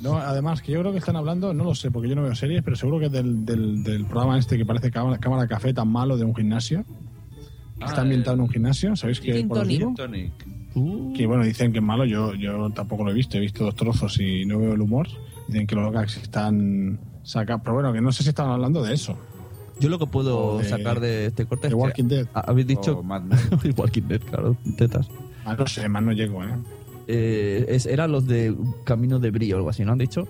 No, 0.00 0.16
además, 0.18 0.60
que 0.60 0.72
yo 0.72 0.80
creo 0.80 0.90
que 0.92 0.98
están 0.98 1.14
hablando, 1.16 1.54
no 1.54 1.62
lo 1.64 1.74
sé, 1.74 1.90
porque 1.90 2.08
yo 2.08 2.16
no 2.16 2.22
veo 2.22 2.34
series, 2.34 2.62
pero 2.64 2.74
seguro 2.76 2.98
que 2.98 3.06
es 3.06 3.12
del, 3.12 3.44
del, 3.46 3.84
del 3.84 4.04
programa 4.06 4.36
este 4.38 4.58
que 4.58 4.66
parece 4.66 4.90
cámara, 4.90 5.18
cámara 5.18 5.46
café 5.46 5.72
tan 5.72 5.88
malo 5.88 6.16
de 6.16 6.24
un 6.24 6.34
gimnasio. 6.34 6.84
Que 7.78 7.84
está 7.86 7.98
Ah, 8.00 8.02
ambientado 8.02 8.34
en 8.36 8.40
un 8.42 8.48
gimnasio, 8.50 8.94
¿sabéis 8.96 9.20
qué? 9.20 9.34
Gin 9.34 9.48
por 9.48 9.58
os 9.58 9.62
tonic. 9.64 9.78
digo? 9.78 9.94
Tonic. 9.96 10.32
Que 11.16 11.26
bueno, 11.26 11.44
dicen 11.44 11.70
que 11.72 11.78
es 11.78 11.84
malo, 11.84 12.04
yo, 12.04 12.34
yo 12.34 12.70
tampoco 12.70 13.04
lo 13.04 13.10
he 13.10 13.14
visto, 13.14 13.36
he 13.36 13.40
visto 13.40 13.64
dos 13.64 13.74
trozos 13.76 14.18
y 14.20 14.44
no 14.46 14.58
veo 14.58 14.72
el 14.74 14.80
humor. 14.80 15.06
Dicen 15.52 15.66
que 15.66 15.74
los 15.76 15.92
gags 15.92 16.16
están 16.16 16.98
sacados, 17.22 17.62
pero 17.62 17.74
bueno, 17.74 17.92
que 17.92 18.00
no 18.00 18.10
sé 18.12 18.22
si 18.22 18.30
están 18.30 18.48
hablando 18.48 18.82
de 18.82 18.94
eso. 18.94 19.16
Yo 19.80 19.88
lo 19.88 19.98
que 19.98 20.06
puedo 20.06 20.58
de- 20.58 20.64
sacar 20.64 21.00
de 21.00 21.26
este 21.26 21.46
corte 21.46 21.62
de 21.62 21.68
es 21.68 21.74
que 21.74 21.80
Walking 21.80 22.04
Dead. 22.08 22.26
ha- 22.34 22.40
habéis 22.40 22.66
dicho 22.66 22.98
O 22.98 23.02
Mad 23.02 23.22
Men. 23.62 23.74
Walking 23.76 24.02
Dead, 24.02 24.20
claro, 24.20 24.56
tetas. 24.76 25.08
Ah, 25.44 25.56
no 25.58 25.66
sé, 25.66 25.88
más 25.88 26.02
no 26.02 26.12
llego, 26.12 26.42
¿eh? 26.44 26.54
Eh, 27.08 27.66
es- 27.68 27.86
eran 27.86 28.12
los 28.12 28.26
de 28.26 28.54
Camino 28.84 29.18
de 29.18 29.30
Brillo 29.30 29.56
o 29.56 29.58
algo 29.58 29.70
así, 29.70 29.84
¿no? 29.84 29.92
Han 29.92 29.98
dicho 29.98 30.28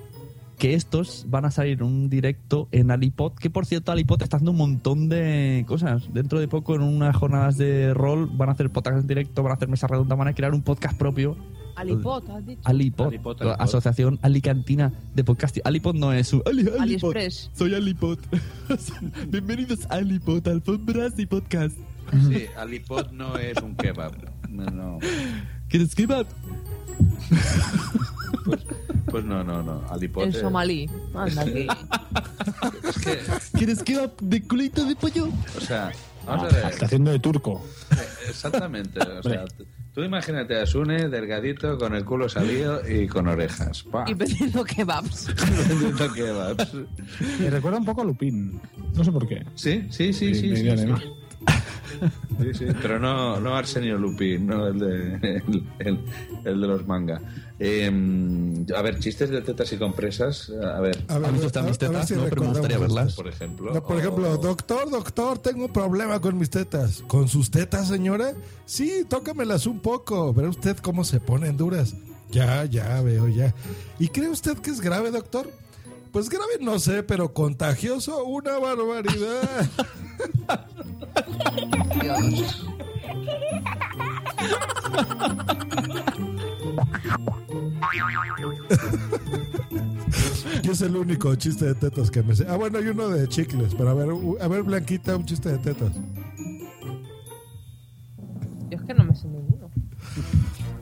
que 0.58 0.74
estos 0.74 1.26
van 1.28 1.44
a 1.44 1.50
salir 1.50 1.82
un 1.82 2.08
directo 2.08 2.68
en 2.70 2.90
Alipod, 2.92 3.32
que 3.32 3.50
por 3.50 3.66
cierto 3.66 3.90
Alipod 3.90 4.22
está 4.22 4.36
haciendo 4.36 4.52
un 4.52 4.58
montón 4.58 5.08
de 5.08 5.64
cosas. 5.66 6.12
Dentro 6.14 6.38
de 6.38 6.46
poco, 6.46 6.74
en 6.76 6.82
unas 6.82 7.16
jornadas 7.16 7.56
de 7.58 7.92
rol, 7.94 8.30
van 8.32 8.48
a 8.48 8.52
hacer 8.52 8.70
podcast 8.70 8.98
en 8.98 9.06
directo, 9.08 9.42
van 9.42 9.52
a 9.52 9.54
hacer 9.56 9.68
mesa 9.68 9.86
redonda, 9.88 10.14
van 10.14 10.28
a 10.28 10.34
crear 10.34 10.54
un 10.54 10.62
podcast 10.62 10.96
propio. 10.96 11.36
Alipot, 11.76 12.28
has 12.28 12.46
dicho. 12.46 12.60
Alipod, 12.64 13.06
Alipod, 13.08 13.40
la 13.40 13.50
Alipod. 13.52 13.64
Asociación 13.64 14.18
Alicantina 14.22 14.92
de 15.14 15.24
Podcasting. 15.24 15.62
Alipod 15.64 15.94
no 15.94 16.12
es 16.12 16.32
un... 16.32 16.42
Ali- 16.46 16.60
Alipod. 16.78 16.80
AliExpress. 17.16 17.50
Soy 17.54 17.74
Alipod. 17.74 18.18
Bienvenidos 19.28 19.86
a 19.90 19.94
Alipod, 19.94 20.46
alfombras 20.48 21.18
y 21.18 21.26
podcast. 21.26 21.76
Sí, 22.28 22.46
Alipod 22.58 23.10
no 23.12 23.36
es 23.38 23.56
un 23.62 23.74
kebab. 23.76 24.12
No, 24.48 24.66
no. 24.66 24.98
¿Quieres 25.68 25.94
kebab? 25.94 26.26
Pues 29.10 29.24
no, 29.24 29.42
no, 29.42 29.62
no. 29.62 29.82
Alipod 29.90 30.24
El 30.24 30.34
somalí. 30.34 30.90
Anda 31.14 31.42
aquí. 31.42 31.66
Es 32.88 32.98
que, 32.98 33.18
¿Quieres 33.58 33.82
kebab 33.82 34.16
de 34.20 34.42
culito 34.42 34.84
de 34.84 34.94
pollo? 34.96 35.28
o 35.56 35.60
sea, 35.60 35.90
vamos 36.26 36.52
a 36.52 36.56
ver. 36.56 36.66
Está 36.72 36.84
haciendo 36.86 37.10
de 37.10 37.18
turco. 37.18 37.64
Exactamente. 38.28 39.00
O 39.00 39.22
sea, 39.22 39.44
tú 39.94 40.02
imagínate 40.02 40.60
a 40.60 40.66
Sune 40.66 41.08
delgadito, 41.08 41.78
con 41.78 41.94
el 41.94 42.04
culo 42.04 42.28
salido 42.28 42.80
y 42.88 43.06
con 43.06 43.28
orejas. 43.28 43.82
Pa. 43.84 44.04
Y 44.08 44.14
vendiendo 44.14 44.64
kebabs. 44.64 45.28
Vendiendo 45.68 46.12
kebabs. 46.12 46.74
Me 47.40 47.50
recuerda 47.50 47.78
un 47.78 47.84
poco 47.84 48.02
a 48.02 48.04
Lupin. 48.04 48.60
No 48.94 49.04
sé 49.04 49.12
por 49.12 49.28
qué. 49.28 49.44
Sí, 49.54 49.86
sí, 49.90 50.12
sí, 50.12 50.34
sí. 50.34 50.56
sí, 50.56 50.62
dio 50.62 50.76
sí. 50.76 50.86
Además. 52.00 52.12
Sí, 52.40 52.54
sí, 52.54 52.66
pero 52.80 52.98
no, 52.98 53.40
no 53.40 53.54
Arsenio 53.56 53.98
Lupin, 53.98 54.46
no 54.46 54.66
el 54.68 54.78
de, 54.78 55.14
el, 55.46 55.68
el- 55.78 56.04
el 56.44 56.60
de 56.60 56.66
los 56.66 56.86
manga. 56.86 57.20
Eh, 57.58 57.88
a 58.76 58.82
ver, 58.82 58.98
chistes 58.98 59.30
de 59.30 59.40
tetas 59.42 59.72
y 59.72 59.76
compresas. 59.76 60.50
A 60.50 60.80
ver, 60.80 61.04
A 61.08 61.18
ver, 61.18 61.26
¿Han 61.28 61.32
visto 61.34 61.46
estas 61.46 61.64
a- 61.64 61.66
mis 61.68 61.76
a 61.76 61.80
ver 61.80 61.90
tetas? 61.90 62.08
si 62.08 62.14
No, 62.16 62.24
pero 62.24 62.42
me 62.42 62.48
gustaría 62.48 62.78
verlas. 62.78 63.14
por 63.14 63.28
ejemplo. 63.28 63.72
No, 63.72 63.82
por 63.84 63.98
ejemplo, 63.98 64.30
o- 64.32 64.36
doctor, 64.38 64.90
doctor, 64.90 65.38
tengo 65.38 65.66
un 65.66 65.72
problema 65.72 66.20
con 66.20 66.36
mis 66.38 66.50
tetas. 66.50 67.02
¿Con 67.06 67.28
sus 67.28 67.50
tetas, 67.50 67.88
señora? 67.88 68.32
Sí, 68.64 69.04
tócamelas 69.08 69.66
un 69.66 69.78
poco. 69.80 70.32
¿Verá 70.34 70.48
usted 70.48 70.76
cómo 70.78 71.04
se 71.04 71.20
ponen 71.20 71.56
duras? 71.56 71.94
Ya, 72.30 72.64
ya, 72.64 73.00
veo, 73.02 73.28
ya. 73.28 73.54
¿Y 73.98 74.08
cree 74.08 74.28
usted 74.30 74.56
que 74.58 74.70
es 74.70 74.80
grave, 74.80 75.10
doctor? 75.10 75.48
Pues 76.12 76.28
grave 76.28 76.54
no 76.60 76.78
sé, 76.78 77.02
pero 77.02 77.32
contagioso, 77.32 78.24
una 78.24 78.58
barbaridad. 78.58 79.70
Yo 90.62 90.72
es 90.72 90.80
el 90.82 90.96
único 90.96 91.34
chiste 91.34 91.66
de 91.66 91.74
tetas 91.74 92.10
que 92.10 92.22
me 92.22 92.34
sé. 92.34 92.46
Ah, 92.48 92.56
bueno, 92.56 92.78
hay 92.78 92.86
uno 92.86 93.08
de 93.08 93.28
chicles, 93.28 93.74
pero 93.76 93.90
a 93.90 93.94
ver, 93.94 94.08
a 94.40 94.48
ver, 94.48 94.62
Blanquita, 94.62 95.16
un 95.16 95.24
chiste 95.24 95.50
de 95.50 95.58
tetas. 95.58 95.92
Yo 98.70 98.78
es 98.78 98.82
que 98.82 98.94
no 98.94 99.04
me 99.04 99.14
sé 99.14 99.26
ninguno. 99.28 99.70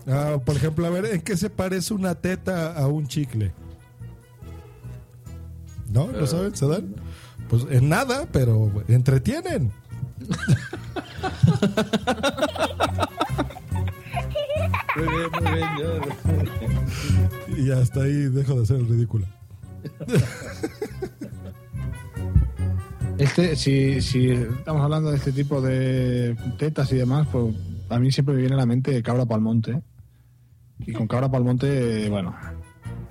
Ah, 0.06 0.38
por 0.44 0.56
ejemplo, 0.56 0.86
a 0.86 0.90
ver, 0.90 1.06
¿en 1.06 1.20
qué 1.22 1.36
se 1.36 1.50
parece 1.50 1.94
una 1.94 2.14
teta 2.14 2.74
a 2.74 2.86
un 2.88 3.06
chicle? 3.06 3.52
¿No? 5.88 6.08
¿Lo 6.08 6.26
saben? 6.26 6.54
¿Se 6.54 6.66
dan? 6.66 6.94
Pues 7.48 7.66
en 7.70 7.88
nada, 7.88 8.28
pero 8.30 8.70
entretienen. 8.88 9.72
Muy 14.96 15.06
bien, 15.06 15.30
muy 15.40 15.52
bien. 15.54 15.68
yo- 15.78 17.56
Y 17.56 17.70
hasta 17.72 18.02
ahí 18.02 18.12
dejo 18.28 18.60
de 18.60 18.66
ser 18.66 18.76
el 18.76 18.88
ridículo. 18.88 19.26
Este, 23.18 23.54
si, 23.56 24.00
si 24.00 24.30
estamos 24.30 24.82
hablando 24.82 25.10
de 25.10 25.16
este 25.18 25.32
tipo 25.32 25.60
de 25.60 26.36
tetas 26.58 26.90
y 26.92 26.96
demás, 26.96 27.26
pues 27.30 27.54
a 27.90 27.98
mí 27.98 28.10
siempre 28.10 28.34
me 28.34 28.40
viene 28.40 28.54
a 28.54 28.58
la 28.58 28.66
mente 28.66 29.02
Cabra 29.02 29.26
Palmonte. 29.26 29.82
Y 30.78 30.92
con 30.92 31.06
Cabra 31.06 31.30
Palmonte, 31.30 32.08
bueno, 32.08 32.34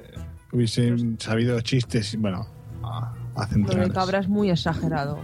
eh, 0.03 0.17
hubiesen 0.51 1.19
sabido 1.19 1.61
chistes, 1.61 2.17
bueno, 2.19 2.47
a, 2.83 3.13
a 3.35 3.41
Lo 3.41 3.41
de 3.45 3.47
centrales. 3.53 3.93
cabra 3.93 4.19
es 4.19 4.27
muy 4.27 4.49
exagerado. 4.49 5.19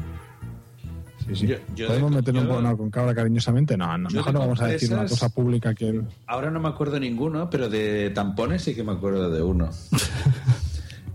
Sí, 1.27 1.35
sí. 1.35 1.47
Yo- 1.47 1.55
yo 1.75 1.87
¿Podemos 1.87 2.11
de- 2.11 2.17
meterlo 2.17 2.41
un 2.41 2.47
yo- 2.47 2.61
no, 2.61 2.77
con 2.77 2.89
Cabra 2.91 3.15
cariñosamente? 3.15 3.75
No, 3.77 3.97
no 3.97 4.09
mejor 4.09 4.33
no 4.33 4.39
vamos 4.39 4.61
a 4.61 4.67
decir 4.67 4.93
una 4.93 5.07
cosa 5.07 5.29
pública 5.29 5.73
que. 5.73 6.01
Ahora 6.27 6.51
no 6.51 6.59
me 6.59 6.69
acuerdo 6.69 6.99
ninguno, 6.99 7.49
pero 7.49 7.67
de 7.69 8.11
tampones 8.11 8.61
sí 8.63 8.75
que 8.75 8.83
me 8.83 8.91
acuerdo 8.93 9.29
de 9.29 9.41
uno. 9.41 9.69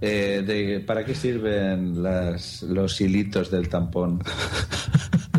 Eh, 0.03 0.43
de, 0.47 0.81
¿Para 0.81 1.05
qué 1.05 1.15
sirven 1.15 2.03
las, 2.03 2.63
los 2.63 2.99
hilitos 3.03 3.51
del 3.51 3.69
tampón? 3.69 4.23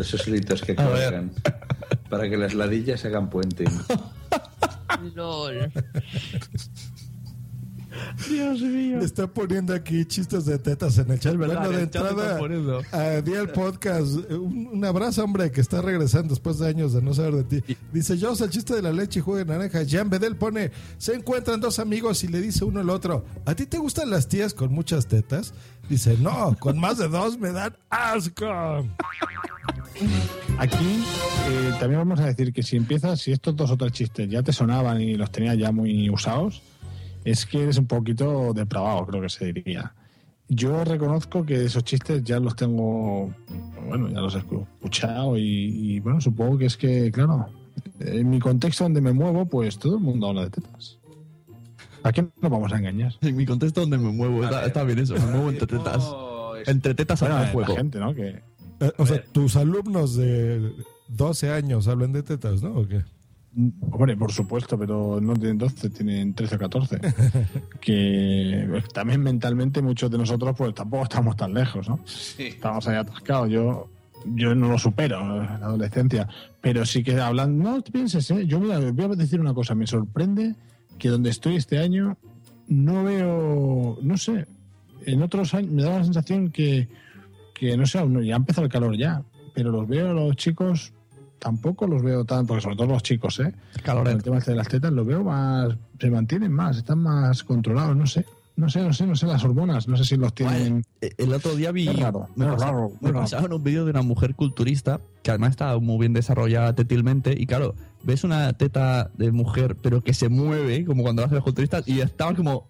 Esos 0.00 0.28
hilitos 0.28 0.62
que 0.62 0.76
colgan. 0.76 1.32
Para 2.08 2.30
que 2.30 2.36
las 2.36 2.54
ladillas 2.54 3.00
se 3.00 3.08
hagan 3.08 3.28
puente. 3.28 3.64
LOL. 5.16 5.72
Dios 8.28 8.60
mío. 8.60 9.00
Está 9.00 9.26
poniendo 9.26 9.74
aquí 9.74 10.04
chistes 10.04 10.44
de 10.44 10.58
tetas 10.58 10.98
en 10.98 11.10
el 11.10 11.18
chat. 11.18 11.36
verdad, 11.36 11.60
bueno, 11.60 11.76
de 11.76 11.82
entrada, 11.84 12.38
a 12.92 13.20
día 13.22 13.40
el 13.40 13.48
podcast. 13.50 14.14
Un, 14.30 14.70
un 14.72 14.84
abrazo, 14.84 15.24
hombre, 15.24 15.50
que 15.50 15.60
está 15.60 15.80
regresando 15.80 16.30
después 16.30 16.58
de 16.58 16.68
años 16.68 16.92
de 16.92 17.02
no 17.02 17.14
saber 17.14 17.44
de 17.44 17.60
ti. 17.60 17.76
Dice, 17.92 18.18
yo 18.18 18.32
el 18.32 18.50
chiste 18.50 18.74
de 18.74 18.82
la 18.82 18.92
leche 18.92 19.20
y 19.20 19.22
jugo 19.22 19.36
de 19.36 19.44
naranja. 19.44 19.80
Jan 19.88 20.10
Bedel 20.10 20.36
pone, 20.36 20.70
se 20.98 21.14
encuentran 21.14 21.60
dos 21.60 21.78
amigos 21.78 22.24
y 22.24 22.28
le 22.28 22.40
dice 22.40 22.64
uno 22.64 22.80
al 22.80 22.90
otro, 22.90 23.24
¿a 23.44 23.54
ti 23.54 23.66
te 23.66 23.78
gustan 23.78 24.10
las 24.10 24.28
tías 24.28 24.54
con 24.54 24.72
muchas 24.72 25.06
tetas? 25.06 25.54
Dice, 25.88 26.16
no, 26.18 26.56
con 26.58 26.78
más 26.78 26.98
de 26.98 27.08
dos 27.08 27.38
me 27.38 27.52
dan 27.52 27.76
asco. 27.90 28.46
Aquí 30.58 31.04
eh, 31.48 31.72
también 31.78 32.00
vamos 32.00 32.20
a 32.20 32.26
decir 32.26 32.52
que 32.52 32.62
si 32.62 32.76
empiezas, 32.76 33.20
si 33.20 33.32
estos 33.32 33.54
dos 33.56 33.70
o 33.70 33.76
tres 33.76 33.92
chistes 33.92 34.28
ya 34.28 34.42
te 34.42 34.52
sonaban 34.52 35.00
y 35.00 35.14
los 35.16 35.30
tenías 35.30 35.58
ya 35.58 35.72
muy 35.72 36.08
usados, 36.08 36.62
es 37.24 37.46
que 37.46 37.62
eres 37.62 37.78
un 37.78 37.86
poquito 37.86 38.52
depravado, 38.54 39.06
creo 39.06 39.22
que 39.22 39.28
se 39.28 39.52
diría. 39.52 39.94
Yo 40.48 40.84
reconozco 40.84 41.44
que 41.46 41.64
esos 41.64 41.82
chistes 41.84 42.22
ya 42.24 42.38
los 42.38 42.54
tengo, 42.56 43.32
bueno, 43.88 44.08
ya 44.08 44.20
los 44.20 44.34
he 44.34 44.38
escuchado 44.38 45.38
y, 45.38 45.42
y, 45.44 46.00
bueno, 46.00 46.20
supongo 46.20 46.58
que 46.58 46.66
es 46.66 46.76
que, 46.76 47.10
claro, 47.10 47.46
en 48.00 48.28
mi 48.28 48.38
contexto 48.38 48.84
donde 48.84 49.00
me 49.00 49.12
muevo, 49.12 49.46
pues 49.46 49.78
todo 49.78 49.96
el 49.96 50.02
mundo 50.02 50.28
habla 50.28 50.44
de 50.44 50.50
tetas. 50.50 50.98
¿A 52.02 52.12
quién 52.12 52.32
nos 52.42 52.50
vamos 52.50 52.72
a 52.72 52.78
engañar? 52.78 53.14
En 53.22 53.36
mi 53.36 53.46
contexto 53.46 53.80
donde 53.82 53.96
me 53.96 54.10
muevo, 54.10 54.42
está, 54.44 54.66
está 54.66 54.82
bien 54.84 54.98
eso, 54.98 55.14
me 55.14 55.26
muevo 55.26 55.50
entre 55.50 55.66
tetas. 55.66 56.12
Entre 56.66 56.94
tetas 56.94 57.20
Bueno, 57.20 57.36
al 57.36 57.42
la 57.44 57.48
juego. 57.52 57.76
gente, 57.76 57.98
¿no? 57.98 58.14
Que, 58.14 58.42
Eh, 58.80 58.92
o 58.98 59.06
sea, 59.06 59.22
tus 59.32 59.54
alumnos 59.56 60.16
de 60.16 60.72
12 61.08 61.50
años 61.52 61.86
hablan 61.86 62.12
de 62.12 62.24
tetas, 62.24 62.62
¿no? 62.62 62.74
¿O 62.74 62.86
qué? 62.88 63.02
Hombre, 63.54 64.16
por 64.16 64.32
supuesto, 64.32 64.78
pero 64.78 65.20
no 65.20 65.34
tienen 65.34 65.58
12, 65.58 65.90
tienen 65.90 66.34
13 66.34 66.54
o 66.54 66.58
14. 66.58 67.00
que 67.80 68.60
eh, 68.62 68.82
también 68.94 69.22
mentalmente 69.22 69.82
muchos 69.82 70.10
de 70.10 70.16
nosotros 70.16 70.54
pues 70.56 70.74
tampoco 70.74 71.04
estamos 71.04 71.36
tan 71.36 71.52
lejos, 71.52 71.88
¿no? 71.88 72.00
Estamos 72.38 72.88
ahí 72.88 72.96
atascados. 72.96 73.50
Yo, 73.50 73.90
yo 74.24 74.54
no 74.54 74.68
lo 74.68 74.78
supero, 74.78 75.22
¿no? 75.22 75.42
la 75.42 75.56
adolescencia. 75.56 76.26
Pero 76.62 76.86
sí 76.86 77.02
que 77.02 77.20
hablan, 77.20 77.58
no 77.58 77.82
te 77.82 77.92
pienses, 77.92 78.30
¿eh? 78.30 78.46
Yo 78.46 78.58
mira, 78.58 78.78
voy 78.78 79.04
a 79.04 79.08
decir 79.08 79.38
una 79.38 79.52
cosa, 79.52 79.74
me 79.74 79.86
sorprende 79.86 80.54
que 80.98 81.10
donde 81.10 81.30
estoy 81.30 81.56
este 81.56 81.78
año 81.78 82.16
no 82.68 83.04
veo, 83.04 83.98
no 84.00 84.16
sé, 84.16 84.46
en 85.04 85.22
otros 85.22 85.52
años 85.52 85.72
me 85.72 85.82
da 85.82 85.98
la 85.98 86.04
sensación 86.04 86.50
que, 86.50 86.88
que 87.54 87.76
no 87.76 87.84
sé, 87.86 87.98
aún 87.98 88.22
ya 88.22 88.34
ha 88.34 88.36
empezado 88.38 88.64
el 88.64 88.72
calor 88.72 88.96
ya, 88.96 89.22
pero 89.54 89.70
los 89.70 89.86
veo 89.86 90.10
a 90.10 90.14
los 90.14 90.36
chicos 90.36 90.92
tampoco 91.42 91.88
los 91.88 92.02
veo 92.02 92.24
tan, 92.24 92.46
porque 92.46 92.62
sobre 92.62 92.76
todo 92.76 92.86
los 92.86 93.02
chicos, 93.02 93.40
¿eh? 93.40 93.52
Calor. 93.82 94.08
El 94.08 94.22
tema 94.22 94.38
este 94.38 94.52
de 94.52 94.56
las 94.56 94.68
tetas 94.68 94.92
los 94.92 95.04
veo 95.04 95.24
más, 95.24 95.74
se 95.98 96.08
mantienen 96.08 96.52
más, 96.52 96.76
están 96.76 97.00
más 97.00 97.42
controlados, 97.42 97.96
no 97.96 98.06
sé. 98.06 98.24
No 98.54 98.68
sé, 98.68 98.80
no 98.82 98.92
sé, 98.92 99.06
no 99.06 99.16
sé, 99.16 99.26
las 99.26 99.42
hormonas, 99.44 99.88
no 99.88 99.96
sé 99.96 100.04
si 100.04 100.16
los 100.16 100.34
tienen. 100.34 100.84
Eh, 101.00 101.12
El 101.16 101.32
otro 101.32 101.54
día 101.56 101.72
vi. 101.72 101.88
Es 101.88 101.98
raro, 101.98 102.28
me 102.36 102.44
es 102.46 102.60
raro, 102.60 102.92
me 103.00 103.54
un 103.54 103.64
vídeo 103.64 103.84
de 103.84 103.90
una 103.90 104.02
mujer 104.02 104.34
culturista 104.34 105.00
que 105.22 105.30
además 105.30 105.50
estaba 105.50 105.78
muy 105.80 105.98
bien 105.98 106.12
desarrollada 106.12 106.74
tetilmente. 106.74 107.32
Y 107.36 107.46
claro, 107.46 107.74
ves 108.02 108.24
una 108.24 108.52
teta 108.52 109.10
de 109.16 109.32
mujer, 109.32 109.76
pero 109.82 110.02
que 110.04 110.12
se 110.12 110.28
mueve, 110.28 110.84
como 110.84 111.02
cuando 111.02 111.24
hace 111.24 111.34
los 111.34 111.44
culturistas, 111.44 111.88
y 111.88 112.00
estaban 112.00 112.34
como. 112.36 112.68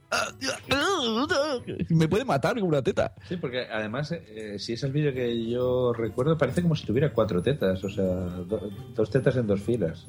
Me 1.89 2.09
puede 2.09 2.25
matar 2.25 2.55
con 2.55 2.65
una 2.69 2.83
teta. 2.83 3.15
Sí, 3.29 3.37
porque 3.37 3.67
además, 3.71 4.13
eh, 4.13 4.57
si 4.59 4.75
es 4.75 4.83
el 4.85 4.93
vídeo 4.93 5.13
que 5.13 5.49
yo 5.51 5.93
recuerdo, 5.93 6.39
parece 6.39 6.63
como 6.63 6.77
si 6.77 6.87
tuviera 6.87 7.13
cuatro 7.13 7.43
tetas, 7.43 7.83
o 7.85 7.91
sea, 7.91 8.05
do- 8.05 8.71
dos 8.95 9.11
tetas 9.11 9.37
en 9.37 9.47
dos 9.47 9.61
filas. 9.61 10.07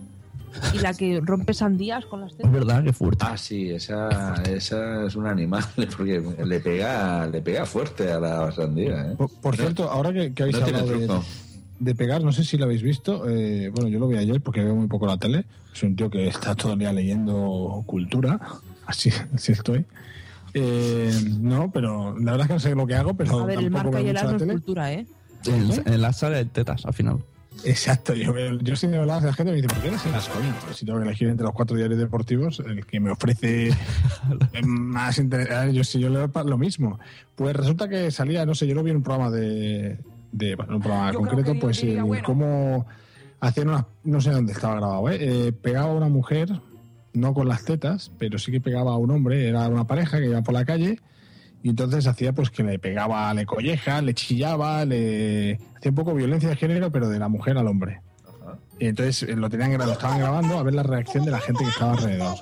Y 0.73 0.79
la 0.79 0.93
que 0.93 1.19
rompe 1.23 1.53
sandías 1.53 2.05
con 2.05 2.21
las 2.21 2.35
tetas. 2.35 2.51
verdad, 2.51 2.83
qué 2.83 2.93
fuerte. 2.93 3.25
Ah, 3.27 3.37
sí, 3.37 3.71
esa, 3.71 4.33
esa 4.43 5.05
es 5.05 5.15
un 5.15 5.27
animal, 5.27 5.63
porque 5.97 6.21
le 6.45 6.59
pega, 6.59 7.27
le 7.27 7.41
pega 7.41 7.65
fuerte 7.65 8.11
a 8.11 8.19
la 8.19 8.51
sandía. 8.51 9.11
¿eh? 9.11 9.15
Por, 9.17 9.29
por 9.29 9.55
cierto, 9.55 9.89
ahora 9.89 10.13
que, 10.13 10.33
que 10.33 10.43
habéis 10.43 10.59
no 10.59 10.65
hablado 10.65 10.87
de, 10.87 11.19
de 11.79 11.95
pegar, 11.95 12.23
no 12.23 12.31
sé 12.31 12.43
si 12.43 12.57
lo 12.57 12.65
habéis 12.65 12.83
visto. 12.83 13.27
eh, 13.29 13.69
bueno, 13.73 13.89
yo 13.89 13.99
lo 13.99 14.07
vi 14.07 14.17
ayer 14.17 14.41
porque 14.41 14.63
veo 14.63 14.75
muy 14.75 14.87
poco 14.87 15.05
la 15.07 15.17
tele. 15.17 15.45
Soy 15.73 15.89
un 15.89 15.95
tío 15.95 16.09
que 16.09 16.27
está 16.27 16.55
todo 16.55 16.73
el 16.73 16.79
día 16.79 16.93
leyendo 16.93 17.83
cultura. 17.85 18.39
Así, 18.85 19.09
así 19.33 19.53
estoy. 19.53 19.85
Eh, 20.53 21.11
no, 21.39 21.71
pero 21.71 22.19
la 22.19 22.33
verdad 22.33 22.41
es 22.41 22.47
que 22.47 22.53
no 22.53 22.59
sé 22.59 22.75
lo 22.75 22.85
que 22.85 22.95
hago, 22.95 23.13
pero 23.13 23.39
A 23.39 23.45
ver, 23.45 23.59
el 23.59 23.71
marca 23.71 24.01
y 24.01 24.09
el 24.09 24.17
es 24.17 24.43
cultura, 24.43 24.93
¿eh? 24.93 25.07
En, 25.45 25.71
en 25.91 26.01
la 26.01 26.11
sala 26.13 26.37
de 26.37 26.45
tetas, 26.45 26.85
al 26.85 26.93
final. 26.93 27.19
Exacto, 27.65 28.13
yo, 28.13 28.33
veo- 28.33 28.59
yo 28.59 28.75
sí 28.75 28.87
me 28.87 28.97
hablaba 28.97 29.21
de 29.21 29.27
la 29.27 29.33
gente 29.33 29.51
me 29.51 29.55
dice, 29.57 29.69
¿por 29.69 29.79
qué 29.81 29.87
eres 29.87 30.05
las 30.07 30.27
coño? 30.27 30.53
Si 30.73 30.85
tengo 30.85 30.99
que 30.99 31.05
elegir 31.05 31.29
entre 31.29 31.45
los 31.45 31.53
cuatro 31.53 31.77
diarios 31.77 31.99
deportivos, 31.99 32.59
el 32.65 32.85
que 32.85 32.99
me 32.99 33.11
ofrece 33.11 33.69
más 34.65 35.17
interesante, 35.17 35.73
yo 35.73 35.83
sí, 35.83 35.99
yo 35.99 36.09
leo 36.09 36.29
lo 36.45 36.57
mismo. 36.57 36.99
Pues 37.35 37.55
resulta 37.55 37.87
que 37.87 38.11
salía, 38.11 38.45
no 38.45 38.55
sé, 38.55 38.67
yo 38.67 38.75
lo 38.75 38.83
vi 38.83 38.91
en 38.91 38.97
un 38.97 39.03
programa 39.03 39.29
de, 39.31 39.97
de 40.31 40.55
bueno, 40.55 40.75
un 40.75 40.81
programa 40.81 41.13
concreto, 41.13 41.53
pues 41.59 41.83
el 41.83 42.21
cómo 42.23 42.85
hacían 43.39 43.69
una, 43.69 43.87
no 44.03 44.21
sé 44.21 44.31
dónde 44.31 44.53
estaba 44.53 44.75
grabado, 44.75 45.09
¿eh? 45.09 45.17
Eh, 45.19 45.51
pegaba 45.53 45.91
a 45.91 45.95
una 45.95 46.09
mujer, 46.09 46.49
no 47.13 47.33
con 47.33 47.47
las 47.47 47.63
tetas, 47.65 48.11
pero 48.17 48.39
sí 48.39 48.51
que 48.51 48.61
pegaba 48.61 48.91
a 48.93 48.97
un 48.97 49.11
hombre, 49.11 49.47
era 49.47 49.67
una 49.69 49.85
pareja 49.87 50.19
que 50.19 50.25
iba 50.27 50.41
por 50.41 50.53
la 50.53 50.65
calle 50.65 50.99
y 51.61 51.69
entonces 51.69 52.07
hacía 52.07 52.33
pues 52.33 52.49
que 52.49 52.63
le 52.63 52.77
pegaba, 52.79 53.33
le 53.33 53.45
colleja, 53.45 54.01
le 54.01 54.13
chillaba, 54.13 54.83
le 54.85 55.59
hacía 55.83 55.89
un 55.91 55.95
poco 55.95 56.13
violencia 56.13 56.47
de 56.47 56.55
género, 56.55 56.91
pero 56.91 57.09
de 57.09 57.19
la 57.19 57.27
mujer 57.27 57.57
al 57.57 57.67
hombre. 57.67 57.99
Y 58.79 58.87
entonces 58.87 59.23
eh, 59.23 59.35
lo 59.35 59.49
tenían 59.49 59.73
gra- 59.73 59.85
lo 59.85 59.91
estaban 59.91 60.17
grabando 60.19 60.57
a 60.57 60.63
ver 60.63 60.73
la 60.75 60.83
reacción 60.83 61.25
de 61.25 61.31
la 61.31 61.39
gente 61.41 61.63
que 61.65 61.69
estaba 61.69 61.91
alrededor. 61.91 62.35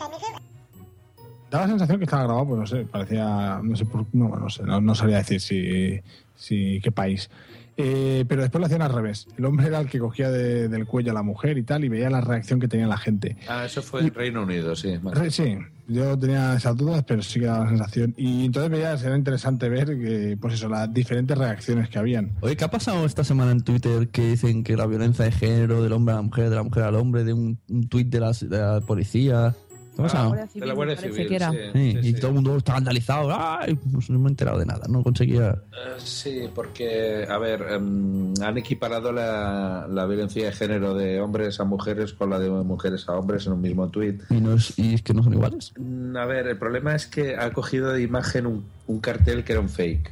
Daba 1.49 1.63
la 1.65 1.69
sensación 1.71 1.97
que 1.97 2.03
estaba 2.05 2.23
grabado, 2.23 2.47
pues 2.47 2.59
no 2.59 2.67
sé, 2.67 2.85
parecía, 2.85 3.59
no 3.63 3.75
sé, 3.75 3.85
por, 3.85 4.05
no, 4.13 4.29
no 4.37 4.49
sé, 4.49 4.63
no, 4.63 4.79
no 4.79 4.93
sabría 4.95 5.17
decir 5.17 5.41
si, 5.41 5.99
si 6.35 6.79
qué 6.81 6.91
país. 6.91 7.29
Eh, 7.77 8.25
pero 8.27 8.41
después 8.43 8.59
lo 8.59 8.67
hacían 8.67 8.83
al 8.83 8.93
revés. 8.93 9.27
El 9.37 9.45
hombre 9.45 9.67
era 9.67 9.79
el 9.79 9.89
que 9.89 9.97
cogía 9.99 10.29
de- 10.29 10.69
del 10.69 10.85
cuello 10.85 11.11
a 11.11 11.13
la 11.15 11.23
mujer 11.23 11.57
y 11.57 11.63
tal, 11.63 11.83
y 11.83 11.89
veía 11.89 12.09
la 12.11 12.21
reacción 12.21 12.59
que 12.59 12.67
tenía 12.67 12.85
la 12.87 12.97
gente. 12.97 13.37
Ah, 13.49 13.65
eso 13.65 13.81
fue 13.81 14.01
en 14.01 14.13
Reino 14.13 14.43
Unido, 14.43 14.75
sí. 14.75 14.99
Sí, 15.29 15.57
yo 15.91 16.17
tenía 16.17 16.55
esas 16.55 16.75
dudas, 16.75 17.03
pero 17.05 17.21
sí 17.21 17.39
que 17.39 17.45
daba 17.45 17.65
la 17.65 17.69
sensación. 17.69 18.13
Y 18.17 18.45
entonces 18.45 18.71
veía, 18.71 18.93
era 18.93 19.15
interesante 19.15 19.69
ver 19.69 19.97
que, 19.97 20.37
pues 20.39 20.55
eso, 20.55 20.69
las 20.69 20.93
diferentes 20.93 21.37
reacciones 21.37 21.89
que 21.89 21.99
habían. 21.99 22.31
Oye, 22.41 22.55
¿qué 22.55 22.63
ha 22.63 22.71
pasado 22.71 23.05
esta 23.05 23.23
semana 23.23 23.51
en 23.51 23.61
Twitter 23.61 24.09
que 24.09 24.31
dicen 24.31 24.63
que 24.63 24.75
la 24.75 24.85
violencia 24.85 25.25
de 25.25 25.31
género 25.31 25.83
del 25.83 25.93
hombre 25.93 26.13
a 26.13 26.17
la 26.17 26.21
mujer, 26.23 26.49
de 26.49 26.55
la 26.55 26.63
mujer 26.63 26.83
al 26.83 26.95
hombre, 26.95 27.23
de 27.23 27.33
un, 27.33 27.59
un 27.69 27.87
tuit 27.87 28.07
de, 28.07 28.19
de 28.19 28.57
la 28.57 28.81
policía? 28.81 29.55
¿Qué 29.95 30.01
pasa? 30.03 30.25
Guardia 30.25 30.47
Civil, 30.47 30.61
de 30.61 30.65
la 30.67 30.73
me 30.73 30.75
Guardia 30.75 30.95
parece 30.95 31.13
Civil, 31.13 31.27
que 31.29 31.35
era. 31.35 31.51
sí, 31.51 31.57
Sí, 31.73 31.91
sí, 31.91 31.97
y 31.99 32.13
sí. 32.13 32.19
todo 32.19 32.27
el 32.29 32.33
mundo 32.35 32.57
está 32.57 32.71
escandalizado. 32.73 33.29
Ay, 33.33 33.75
pues 33.91 34.09
no 34.09 34.19
me 34.19 34.27
he 34.27 34.29
enterado 34.29 34.59
de 34.59 34.65
nada, 34.65 34.87
no 34.89 35.03
conseguía. 35.03 35.49
Eh, 35.71 35.93
Sí, 35.97 36.43
porque, 36.55 37.27
a 37.29 37.37
ver, 37.37 37.61
em, 37.71 38.33
han 38.41 38.57
equiparado 38.57 39.11
la, 39.11 39.87
la 39.89 40.05
violencia 40.05 40.45
de 40.45 40.51
género 40.53 40.93
de 40.95 41.19
hombres 41.19 41.59
a 41.59 41.65
mujeres 41.65 42.13
con 42.13 42.29
la 42.29 42.39
de 42.39 42.49
mujeres 42.49 43.07
a 43.09 43.13
hombres 43.13 43.45
en 43.47 43.53
un 43.53 43.61
mismo 43.61 43.89
tuit. 43.89 44.21
Y, 44.29 44.35
no 44.41 44.53
es, 44.53 44.77
y 44.79 44.93
es 44.95 45.01
que 45.01 45.13
no 45.13 45.23
son 45.23 45.33
iguales. 45.33 45.73
Mm, 45.77 46.15
A 46.17 46.25
ver, 46.25 46.47
el 46.47 46.57
problema 46.57 46.95
es 46.95 47.07
que 47.07 47.35
ha 47.35 47.51
cogido 47.51 47.91
de 47.91 48.01
imagen 48.01 48.45
un, 48.45 48.65
un 48.87 48.99
cartel 48.99 49.43
que 49.43 49.51
era 49.53 49.61
un 49.61 49.69
fake. 49.69 50.11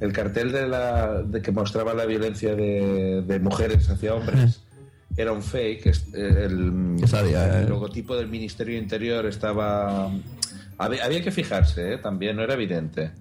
El 0.00 0.12
cartel 0.12 0.52
de, 0.52 0.66
la, 0.68 1.22
de 1.22 1.40
que 1.40 1.52
mostraba 1.52 1.94
la 1.94 2.04
violencia 2.04 2.54
de, 2.54 3.22
de 3.26 3.38
mujeres 3.40 3.88
hacia 3.88 4.14
hombres 4.14 4.60
era 5.16 5.32
un 5.32 5.42
fake. 5.42 5.86
Eh, 5.86 6.44
El, 6.46 6.96
eh. 7.02 7.66
logotipo 7.68 8.16
del 8.16 8.28
Ministerio 8.28 8.76
Interior 8.78 9.26
estaba... 9.26 10.10
Había, 10.78 11.04
había 11.04 11.22
que 11.22 11.30
fijarse, 11.30 11.94
eh, 11.94 11.98
también, 11.98 12.36
no 12.36 12.42
era 12.42 12.54
evidente. 12.54 13.12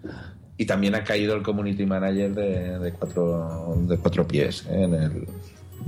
Y 0.58 0.66
también 0.66 0.96
ha 0.96 1.04
caído 1.04 1.36
el 1.36 1.44
community 1.44 1.86
manager 1.86 2.34
de, 2.34 2.80
de 2.80 2.92
cuatro, 2.94 3.76
de 3.88 3.98
cuatro 3.98 4.28
pies 4.28 4.66
eh, 4.70 4.84
en, 4.84 4.94
el, 4.94 5.28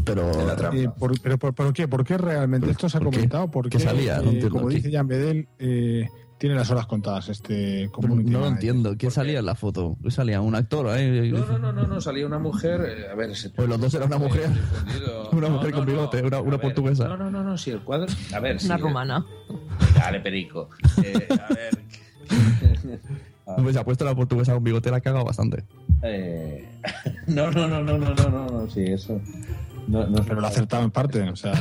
Pero, 0.06 0.32
en 0.40 0.48
la 0.48 0.56
trampa. 0.56 0.78
Eh, 0.78 0.90
por- 0.98 1.20
pero 1.22 1.38
por, 1.38 1.54
por 1.54 1.74
qué? 1.74 1.88
¿Por 1.88 2.04
qué 2.06 2.18
realmente? 2.18 2.70
Esto 2.72 2.88
se 2.90 2.98
ha 2.98 3.00
¿Por 3.02 3.10
qué? 3.12 3.18
comentado 3.18 3.52
porque, 3.52 3.78
¿Qué 3.78 3.84
salía? 3.84 4.18
No 4.18 4.24
entiendo 4.32 4.50
como 4.50 4.70
dice 4.70 4.92
Jan 4.92 5.08
Bedel, 5.08 5.48
eh, 5.60 6.08
tiene 6.38 6.56
las 6.56 6.70
horas 6.70 6.86
contadas 6.86 7.30
este 7.30 7.90
community. 7.92 8.30
No 8.30 8.42
lo 8.42 8.48
entiendo. 8.48 8.96
¿Quién 8.98 9.12
salía 9.12 9.40
en 9.40 9.46
la 9.46 9.56
foto? 9.56 9.98
¿Salía 10.10 10.42
un 10.42 10.56
actor? 10.56 10.88
Eh? 10.98 11.32
No, 11.32 11.46
no, 11.46 11.58
no, 11.58 11.74
no, 11.74 11.88
no, 11.88 12.02
salía 12.02 12.26
una 12.26 12.40
mujer. 12.40 13.10
A 13.12 13.16
ver, 13.16 13.32
ese 13.32 13.50
pues 13.50 13.68
los 13.68 13.80
dos 13.80 13.94
eran 13.94 14.08
una 14.08 14.18
mujer. 14.18 14.50
una 15.32 15.50
mujer 15.50 15.72
con 15.72 15.86
bigote, 15.86 16.22
una, 16.22 16.58
portuguesa. 16.60 17.08
No, 17.08 17.18
no, 17.18 17.32
no, 17.32 17.44
no, 17.44 17.58
sí, 17.58 17.72
el 17.72 17.82
cuadro. 17.82 18.08
A 18.34 18.40
ver. 18.40 18.58
Una 18.64 18.78
rumana. 18.78 19.26
Dale, 19.96 20.20
perico. 20.20 20.70
Eh, 21.04 21.28
a 21.30 21.54
ver. 21.54 21.84
No, 23.48 23.64
pues 23.64 23.74
se 23.74 23.80
ha 23.80 23.86
puesto 23.86 24.04
la 24.04 24.14
portuguesa 24.14 24.54
con 24.54 24.64
bigote, 24.64 24.92
la 24.92 24.98
ha 24.98 25.02
cagado 25.02 25.24
bastante. 25.24 25.64
Eh... 26.04 26.68
No, 27.28 27.50
no, 27.52 27.68
no, 27.68 27.82
no, 27.82 27.98
no, 27.98 28.14
no, 28.14 28.30
no, 28.30 28.48
no, 28.48 28.70
sí, 28.70 28.84
eso. 28.84 29.22
No, 29.88 30.06
no 30.06 30.24
Pero 30.24 30.42
lo 30.42 30.48
ha 30.48 30.50
acertado 30.50 30.84
en 30.84 30.92
parte, 30.92 31.22
o 31.22 31.36
sea. 31.36 31.54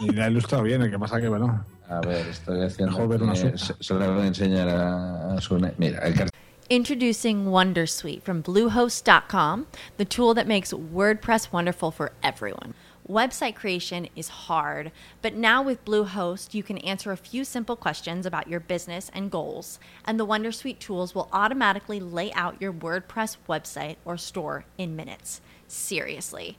Y 0.00 0.12
la 0.12 0.26
ha 0.26 0.30
ilustrado 0.30 0.64
bien, 0.64 0.82
el 0.82 0.90
que 0.90 0.98
pasa 0.98 1.20
que, 1.20 1.28
bueno. 1.28 1.64
A 1.88 2.00
ver, 2.00 2.26
estoy 2.28 2.62
haciendo. 2.62 2.92
Mejor 2.92 3.08
ver 3.08 3.20
que- 3.50 3.58
se, 3.58 3.74
se 3.80 3.94
la 3.94 4.08
voy 4.08 4.22
a 4.22 4.26
enseñar 4.26 4.68
a, 4.68 5.34
a 5.34 5.40
su. 5.40 5.58
Mira, 5.78 5.98
el 6.00 6.14
cartel. 6.14 6.30
Introducing 6.70 7.46
Wondersuite 7.46 8.22
from 8.22 8.42
Bluehost.com, 8.42 9.66
the 9.96 10.04
tool 10.04 10.34
that 10.34 10.46
makes 10.46 10.70
WordPress 10.72 11.50
wonderful 11.50 11.90
for 11.90 12.12
everyone. 12.22 12.74
Website 13.08 13.54
creation 13.54 14.06
is 14.14 14.28
hard, 14.28 14.92
but 15.22 15.32
now 15.32 15.62
with 15.62 15.82
Bluehost, 15.86 16.52
you 16.52 16.62
can 16.62 16.76
answer 16.78 17.10
a 17.10 17.16
few 17.16 17.42
simple 17.42 17.74
questions 17.74 18.26
about 18.26 18.48
your 18.48 18.60
business 18.60 19.10
and 19.14 19.30
goals, 19.30 19.78
and 20.04 20.20
the 20.20 20.26
Wondersuite 20.26 20.78
tools 20.78 21.14
will 21.14 21.30
automatically 21.32 22.00
lay 22.00 22.30
out 22.34 22.60
your 22.60 22.70
WordPress 22.74 23.38
website 23.48 23.96
or 24.04 24.18
store 24.18 24.66
in 24.76 24.94
minutes. 24.94 25.40
Seriously. 25.68 26.58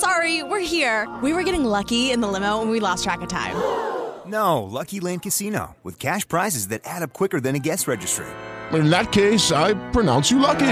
Sorry, 0.00 0.38
sorry, 0.38 0.42
we're 0.42 0.60
here. 0.60 1.08
We 1.22 1.32
were 1.32 1.42
getting 1.42 1.64
lucky 1.64 2.10
in 2.10 2.20
the 2.20 2.28
limo 2.28 2.60
and 2.62 2.70
we 2.70 2.80
lost 2.80 3.04
track 3.04 3.20
of 3.22 3.28
time. 3.28 3.54
No, 4.26 4.62
Lucky 4.62 5.00
Land 5.00 5.22
Casino, 5.22 5.76
with 5.82 5.98
cash 5.98 6.26
prizes 6.28 6.68
that 6.68 6.80
add 6.84 7.02
up 7.02 7.12
quicker 7.12 7.40
than 7.40 7.54
a 7.56 7.58
guest 7.58 7.86
registry. 7.88 8.26
In 8.72 8.90
that 8.90 9.10
case, 9.12 9.50
I 9.52 9.74
pronounce 9.92 10.30
you 10.30 10.38
lucky. 10.38 10.70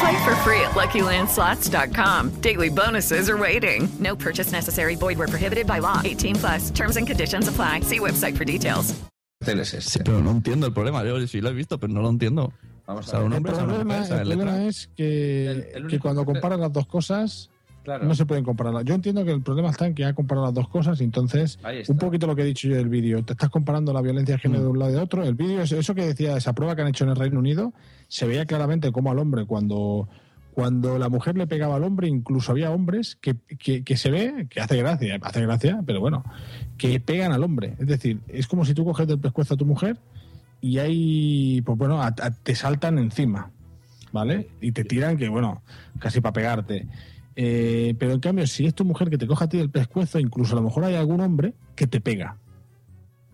Play 0.00 0.24
for 0.24 0.34
free 0.42 0.60
at 0.62 0.70
LuckyLandSlots.com. 0.74 2.40
Daily 2.40 2.70
bonuses 2.70 3.28
are 3.28 3.36
waiting. 3.36 3.88
No 3.98 4.16
purchase 4.16 4.50
necessary. 4.52 4.94
Void 4.96 5.18
where 5.18 5.28
prohibited 5.28 5.66
by 5.66 5.80
law. 5.80 6.00
18 6.02 6.36
plus. 6.36 6.70
Terms 6.70 6.96
and 6.96 7.06
conditions 7.06 7.48
apply. 7.48 7.80
See 7.80 7.98
website 8.00 8.36
for 8.36 8.44
details. 8.44 8.94
cartel 9.42 9.60
es. 9.60 9.70
Sí, 9.84 10.00
pero 10.04 10.20
no 10.22 10.30
entiendo 10.30 10.66
el 10.66 10.72
problema. 10.72 11.04
Yo 11.04 11.18
sí 11.26 11.40
lo 11.42 11.50
he 11.50 11.54
visto, 11.54 11.78
pero 11.78 11.92
no 11.92 12.00
lo 12.02 12.08
entiendo. 12.08 12.52
Vamos 12.86 13.06
O 13.06 13.10
sea, 13.10 13.18
a 13.18 13.22
ver. 13.22 13.26
un 13.26 13.32
el 13.32 13.36
hombre 13.38 13.52
es 13.52 13.58
una 13.58 13.66
problema, 13.68 13.98
el 14.06 14.08
problema 14.26 14.64
es 14.66 14.88
que, 14.96 15.46
El- 15.50 15.66
el 15.74 15.86
que 15.88 15.98
cuando 15.98 16.22
que- 16.24 16.32
comparas 16.32 16.58
las 16.58 16.72
dos 16.72 16.86
cosas, 16.86 17.49
Claro. 17.84 18.04
no 18.04 18.14
se 18.14 18.26
pueden 18.26 18.44
comparar. 18.44 18.84
Yo 18.84 18.94
entiendo 18.94 19.24
que 19.24 19.32
el 19.32 19.40
problema 19.42 19.70
está 19.70 19.86
en 19.86 19.94
que 19.94 20.04
ha 20.04 20.12
comparado 20.12 20.46
las 20.46 20.54
dos 20.54 20.68
cosas 20.68 21.00
y 21.00 21.04
entonces, 21.04 21.58
un 21.88 21.96
poquito 21.98 22.26
lo 22.26 22.36
que 22.36 22.42
he 22.42 22.44
dicho 22.44 22.68
yo 22.68 22.76
del 22.76 22.88
vídeo, 22.90 23.22
te 23.24 23.32
estás 23.32 23.48
comparando 23.48 23.92
la 23.92 24.02
violencia 24.02 24.34
de 24.34 24.40
género 24.40 24.62
de 24.64 24.68
un 24.68 24.78
lado 24.78 24.90
y 24.90 24.94
de 24.94 25.00
otro. 25.00 25.24
El 25.24 25.34
vídeo, 25.34 25.62
es- 25.62 25.72
eso 25.72 25.94
que 25.94 26.04
decía, 26.06 26.36
esa 26.36 26.52
prueba 26.52 26.76
que 26.76 26.82
han 26.82 26.88
hecho 26.88 27.04
en 27.04 27.10
el 27.10 27.16
Reino 27.16 27.38
Unido, 27.38 27.72
se 28.08 28.26
veía 28.26 28.44
claramente 28.44 28.92
cómo 28.92 29.10
al 29.10 29.18
hombre, 29.18 29.46
cuando, 29.46 30.08
cuando 30.52 30.98
la 30.98 31.08
mujer 31.08 31.38
le 31.38 31.46
pegaba 31.46 31.76
al 31.76 31.84
hombre, 31.84 32.06
incluso 32.08 32.52
había 32.52 32.70
hombres 32.70 33.16
que, 33.20 33.34
que, 33.58 33.82
que 33.82 33.96
se 33.96 34.10
ve, 34.10 34.46
que 34.50 34.60
hace 34.60 34.76
gracia, 34.76 35.18
hace 35.22 35.40
gracia, 35.40 35.82
pero 35.86 36.00
bueno, 36.00 36.22
que 36.76 37.00
pegan 37.00 37.32
al 37.32 37.42
hombre. 37.42 37.76
Es 37.78 37.86
decir, 37.86 38.20
es 38.28 38.46
como 38.46 38.64
si 38.66 38.74
tú 38.74 38.84
coges 38.84 39.06
del 39.08 39.18
pescuezo 39.20 39.54
a 39.54 39.56
tu 39.56 39.64
mujer 39.64 39.96
y 40.60 40.76
ahí, 40.78 41.62
pues 41.62 41.78
bueno, 41.78 42.02
a- 42.02 42.08
a- 42.08 42.30
te 42.30 42.54
saltan 42.54 42.98
encima, 42.98 43.50
¿vale? 44.12 44.48
Y 44.60 44.72
te 44.72 44.84
tiran 44.84 45.16
que, 45.16 45.28
bueno, 45.30 45.62
casi 45.98 46.20
para 46.20 46.32
pegarte. 46.34 46.86
Eh, 47.36 47.94
pero 47.98 48.12
en 48.12 48.20
cambio, 48.20 48.46
si 48.46 48.66
es 48.66 48.74
tu 48.74 48.84
mujer 48.84 49.08
que 49.10 49.18
te 49.18 49.26
coja 49.26 49.46
a 49.46 49.48
ti 49.48 49.58
del 49.58 49.70
pescuezo, 49.70 50.18
incluso 50.18 50.52
a 50.54 50.56
lo 50.56 50.62
mejor 50.62 50.84
hay 50.84 50.96
algún 50.96 51.20
hombre 51.20 51.54
que 51.74 51.86
te 51.86 52.00
pega. 52.00 52.36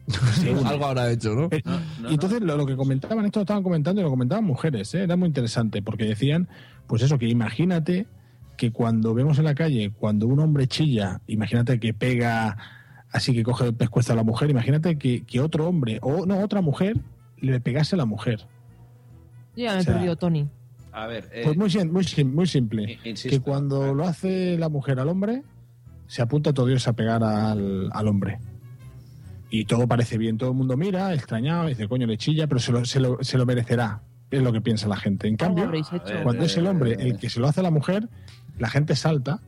Algo 0.65 0.87
habrá 0.87 1.11
hecho, 1.11 1.35
¿no? 1.35 1.49
Eh, 1.51 1.63
y 2.09 2.15
entonces 2.15 2.41
lo, 2.41 2.57
lo 2.57 2.65
que 2.65 2.77
comentaban, 2.77 3.25
esto 3.25 3.41
lo 3.41 3.43
estaban 3.43 3.65
comentando 3.65 4.01
y 4.01 4.05
lo 4.05 4.11
comentaban 4.11 4.45
mujeres, 4.45 4.95
¿eh? 4.95 5.03
era 5.03 5.17
muy 5.17 5.27
interesante, 5.27 5.83
porque 5.83 6.05
decían, 6.05 6.49
pues 6.87 7.03
eso, 7.03 7.19
que 7.19 7.27
imagínate 7.27 8.07
que 8.57 8.71
cuando 8.71 9.15
vemos 9.15 9.39
en 9.39 9.45
la 9.45 9.55
calle, 9.57 9.91
cuando 9.91 10.29
un 10.29 10.39
hombre 10.39 10.69
chilla, 10.69 11.21
imagínate 11.27 11.81
que 11.81 11.93
pega 11.93 12.57
así 13.11 13.33
que 13.33 13.43
coge 13.43 13.67
el 13.67 13.75
pescuezo 13.75 14.13
a 14.13 14.17
la 14.17 14.23
mujer, 14.23 14.51
imagínate 14.51 14.99
que, 14.99 15.25
que 15.25 15.41
otro 15.41 15.69
hombre, 15.69 15.99
o 16.03 16.27
no, 16.27 16.41
otra 16.41 16.61
mujer, 16.61 16.99
le 17.39 17.61
pegase 17.61 17.97
a 17.97 17.99
la 17.99 18.05
mujer. 18.05 18.47
Yo 19.57 19.65
ya 19.65 19.73
me 19.73 19.79
O 19.79 19.83
sea, 19.83 19.93
he 19.93 19.95
perdido, 19.95 20.17
Tony. 20.17 20.49
A 20.97 21.07
ver, 21.07 21.29
eh, 21.31 21.43
Pues 21.45 21.57
muy, 21.59 21.85
muy, 21.91 22.05
sim- 22.05 22.35
muy 22.35 22.47
simple. 22.47 22.99
insisto, 23.05 23.29
que 23.37 23.41
cuando 23.43 23.95
lo 23.95 24.05
hace 24.09 24.57
la 24.57 24.71
mujer 24.71 24.99
al 24.99 25.09
hombre, 25.11 25.43
se 26.07 26.23
apunta 26.23 26.55
todo 26.55 26.65
Dios 26.67 26.89
a 26.89 26.95
pegar 26.95 27.23
al, 27.23 27.91
al 27.93 28.09
hombre. 28.09 28.39
Y 29.51 29.67
todo 29.67 29.87
parece 29.87 30.17
bien, 30.17 30.39
todo 30.39 30.51
el 30.51 30.57
mundo 30.57 30.77
mira, 30.77 31.13
extrañado, 31.13 31.67
dice, 31.69 31.87
coño, 31.87 32.07
le 32.07 32.17
chilla, 32.17 32.47
pero 32.47 32.59
se 32.61 32.73
lo, 32.73 32.85
se 32.87 32.99
lo, 33.01 33.19
se 33.23 33.37
lo 33.37 33.45
merecerá. 33.45 34.01
Es 34.31 34.43
lo 34.43 34.53
que 34.53 34.61
piensa 34.63 34.89
la 34.89 34.97
gente. 34.97 35.29
En 35.29 35.37
cambio, 35.37 35.65
cuando 36.23 36.45
es 36.45 36.57
el 36.57 36.67
hombre 36.67 36.97
el 36.99 37.19
que 37.19 37.29
se 37.31 37.41
lo 37.41 37.47
hace 37.47 37.61
a 37.61 37.63
la 37.63 37.71
mujer, 37.71 38.09
la 38.59 38.69
gente 38.71 38.97
salta 38.97 39.41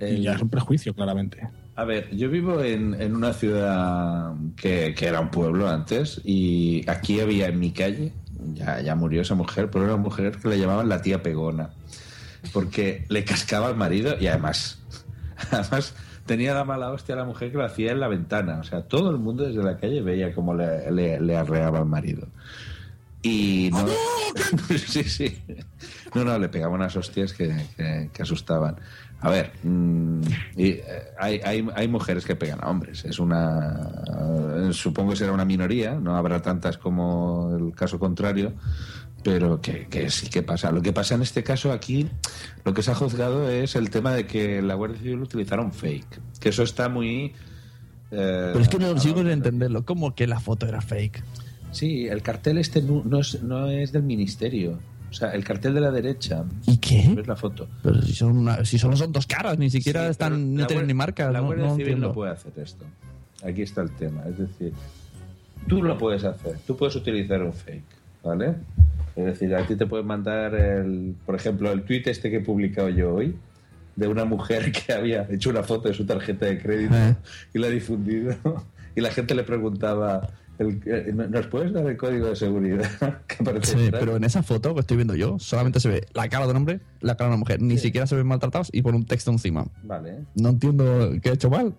y 0.00 0.22
ya 0.22 0.32
es 0.32 0.42
un 0.42 0.48
prejuicio, 0.48 0.94
claramente. 0.94 1.48
A 1.76 1.84
ver, 1.84 2.08
yo 2.16 2.30
vivo 2.30 2.62
en, 2.62 2.94
en 3.00 3.14
una 3.14 3.34
ciudad 3.34 4.32
que, 4.56 4.94
que 4.96 5.06
era 5.06 5.20
un 5.20 5.30
pueblo 5.30 5.68
antes 5.68 6.20
y 6.24 6.82
aquí 6.88 7.20
había 7.20 7.48
en 7.48 7.60
mi 7.60 7.70
calle, 7.72 8.12
ya, 8.54 8.80
ya 8.80 8.94
murió 8.94 9.22
esa 9.22 9.34
mujer, 9.34 9.70
pero 9.70 9.84
era 9.84 9.94
una 9.94 10.02
mujer 10.02 10.36
que 10.38 10.48
le 10.48 10.58
llamaban 10.58 10.88
la 10.88 11.02
tía 11.02 11.22
pegona, 11.22 11.70
porque 12.52 13.04
le 13.08 13.24
cascaba 13.24 13.66
al 13.68 13.76
marido 13.76 14.16
y 14.20 14.26
además, 14.26 14.78
además 15.50 15.94
tenía 16.26 16.54
la 16.54 16.64
mala 16.64 16.90
hostia 16.90 17.14
a 17.14 17.18
la 17.18 17.24
mujer 17.24 17.50
que 17.52 17.58
lo 17.58 17.64
hacía 17.64 17.92
en 17.92 18.00
la 18.00 18.08
ventana, 18.08 18.58
o 18.58 18.64
sea, 18.64 18.82
todo 18.82 19.10
el 19.10 19.18
mundo 19.18 19.44
desde 19.44 19.62
la 19.62 19.76
calle 19.76 20.00
veía 20.02 20.34
cómo 20.34 20.54
le, 20.54 20.90
le, 20.90 21.20
le 21.20 21.36
arreaba 21.36 21.78
al 21.78 21.86
marido. 21.86 22.26
Y 23.22 23.70
no, 23.72 23.86
sí, 24.86 25.02
sí. 25.04 25.42
No, 26.14 26.22
no, 26.24 26.38
le 26.38 26.48
pegaba 26.48 26.74
unas 26.74 26.94
hostias 26.96 27.32
que, 27.32 27.48
que- 27.76 28.10
que 28.12 28.22
asustaban. 28.22 28.76
A 29.26 29.30
ver, 29.30 29.50
mm, 29.64 30.20
y, 30.56 30.68
eh, 30.68 30.84
hay, 31.18 31.40
hay, 31.44 31.66
hay 31.74 31.88
mujeres 31.88 32.24
que 32.24 32.36
pegan 32.36 32.60
a 32.62 32.70
hombres. 32.70 33.04
Es 33.04 33.18
una. 33.18 33.90
supongo 34.70 35.10
que 35.10 35.16
será 35.16 35.32
una 35.32 35.44
minoría, 35.44 35.94
no 35.94 36.14
habrá 36.16 36.40
tantas 36.40 36.78
como 36.78 37.56
el 37.58 37.74
caso 37.74 37.98
contrario. 37.98 38.52
pero 39.24 39.60
que, 39.60 39.88
que 39.88 40.08
sí 40.10 40.28
que 40.28 40.44
pasa. 40.44 40.70
Lo 40.70 40.80
que 40.80 40.92
pasa 40.92 41.16
en 41.16 41.22
este 41.22 41.42
caso 41.42 41.72
aquí, 41.72 42.06
lo 42.64 42.72
que 42.72 42.82
se 42.82 42.92
ha 42.92 42.94
juzgado 42.94 43.50
es 43.50 43.74
el 43.74 43.90
tema 43.90 44.12
de 44.12 44.26
que 44.28 44.62
la 44.62 44.74
Guardia 44.74 44.98
Civil 45.00 45.22
utilizaron 45.22 45.72
fake. 45.72 46.20
Que 46.38 46.50
eso 46.50 46.62
está 46.62 46.88
muy... 46.88 47.32
eh, 48.12 48.50
Pero 48.52 48.60
es 48.60 48.68
que 48.68 48.78
no 48.78 48.96
sigo 49.00 49.18
sin 49.18 49.30
entenderlo. 49.30 49.84
¿Cómo 49.84 50.14
que 50.14 50.28
la 50.28 50.38
foto 50.38 50.68
era 50.68 50.80
fake? 50.80 51.24
Sí, 51.72 52.06
el 52.06 52.22
cartel 52.22 52.58
este 52.58 52.80
no, 52.80 53.02
no 53.04 53.18
es, 53.18 53.42
no 53.42 53.66
es 53.68 53.90
del 53.90 54.04
ministerio. 54.04 54.78
O 55.10 55.12
sea, 55.12 55.30
el 55.30 55.44
cartel 55.44 55.72
de 55.74 55.80
la 55.80 55.90
derecha. 55.90 56.44
¿Y 56.66 56.78
qué? 56.78 57.00
Es 57.18 57.26
la 57.26 57.36
foto. 57.36 57.68
Pero 57.82 58.02
si, 58.02 58.12
son 58.14 58.36
una- 58.38 58.64
si 58.64 58.78
solo 58.78 58.96
son 58.96 59.12
dos 59.12 59.26
caras, 59.26 59.56
ni 59.58 59.70
siquiera 59.70 60.04
Sí, 60.06 60.10
están, 60.10 60.54
no 60.54 60.66
tienen 60.66 60.86
ni 60.86 60.94
marcas. 60.94 61.32
La 61.32 61.40
no, 61.40 61.46
Guardia 61.46 61.64
no 61.66 61.70
Civil 61.72 61.86
entiendo. 61.88 62.08
no 62.08 62.14
puede 62.14 62.32
hacer 62.32 62.52
esto. 62.56 62.84
Aquí 63.44 63.62
está 63.62 63.82
el 63.82 63.90
tema. 63.92 64.24
Es 64.28 64.38
decir, 64.38 64.72
tú 65.68 65.82
lo 65.82 65.96
puedes 65.96 66.24
hacer. 66.24 66.58
Tú 66.66 66.76
puedes 66.76 66.96
utilizar 66.96 67.42
un 67.42 67.52
fake, 67.52 67.84
¿vale? 68.24 68.54
Es 69.14 69.24
decir, 69.24 69.54
a 69.54 69.66
ti 69.66 69.76
te 69.76 69.86
pueden 69.86 70.06
mandar, 70.06 70.54
el, 70.54 71.14
por 71.24 71.34
ejemplo, 71.36 71.70
el 71.72 71.82
tweet 71.82 72.02
este 72.06 72.28
que 72.30 72.36
he 72.36 72.40
publicado 72.40 72.88
yo 72.90 73.14
hoy 73.14 73.34
de 73.94 74.08
una 74.08 74.24
mujer 74.26 74.72
que 74.86 74.92
había 74.92 75.26
hecho 75.30 75.50
una 75.50 75.62
foto 75.62 75.88
de 75.88 75.94
su 75.94 76.04
tarjeta 76.04 76.46
de 76.46 76.60
crédito 76.60 76.94
Eh. 76.94 77.14
y 77.54 77.58
la 77.58 77.68
ha 77.68 77.70
difundido. 77.70 78.34
Y 78.96 79.02
la 79.02 79.10
gente 79.10 79.34
le 79.34 79.42
preguntaba, 79.42 80.30
el- 80.58 80.80
eh, 80.86 81.12
¿nos 81.12 81.46
puedes 81.48 81.72
dar 81.72 81.86
el 81.86 81.96
código 81.96 82.28
de 82.28 82.36
seguridad? 82.36 82.88
que 83.26 83.36
aparece 83.40 83.76
Sí, 83.78 83.88
pero 83.90 84.16
en 84.16 84.24
esa 84.24 84.42
foto 84.42 84.74
que 84.74 84.80
estoy 84.80 84.96
viendo 84.96 85.14
yo, 85.14 85.38
solamente 85.38 85.80
se 85.80 85.88
ve 85.88 86.06
la 86.14 86.28
cara 86.28 86.44
de 86.46 86.50
un 86.52 86.56
hombre, 86.58 86.80
la 87.00 87.16
cara 87.16 87.28
de 87.28 87.34
una 87.34 87.40
mujer. 87.40 87.60
Ni 87.62 87.78
siquiera 87.78 88.06
se 88.06 88.16
ven 88.16 88.26
maltratados 88.26 88.70
y 88.72 88.82
pone 88.82 88.96
un 88.96 89.04
texto 89.06 89.30
encima. 89.30 89.66
Vale. 89.82 90.18
No 90.34 90.50
entiendo 90.50 91.10
qué 91.22 91.30
he 91.30 91.32
hecho 91.32 91.50
mal. 91.50 91.74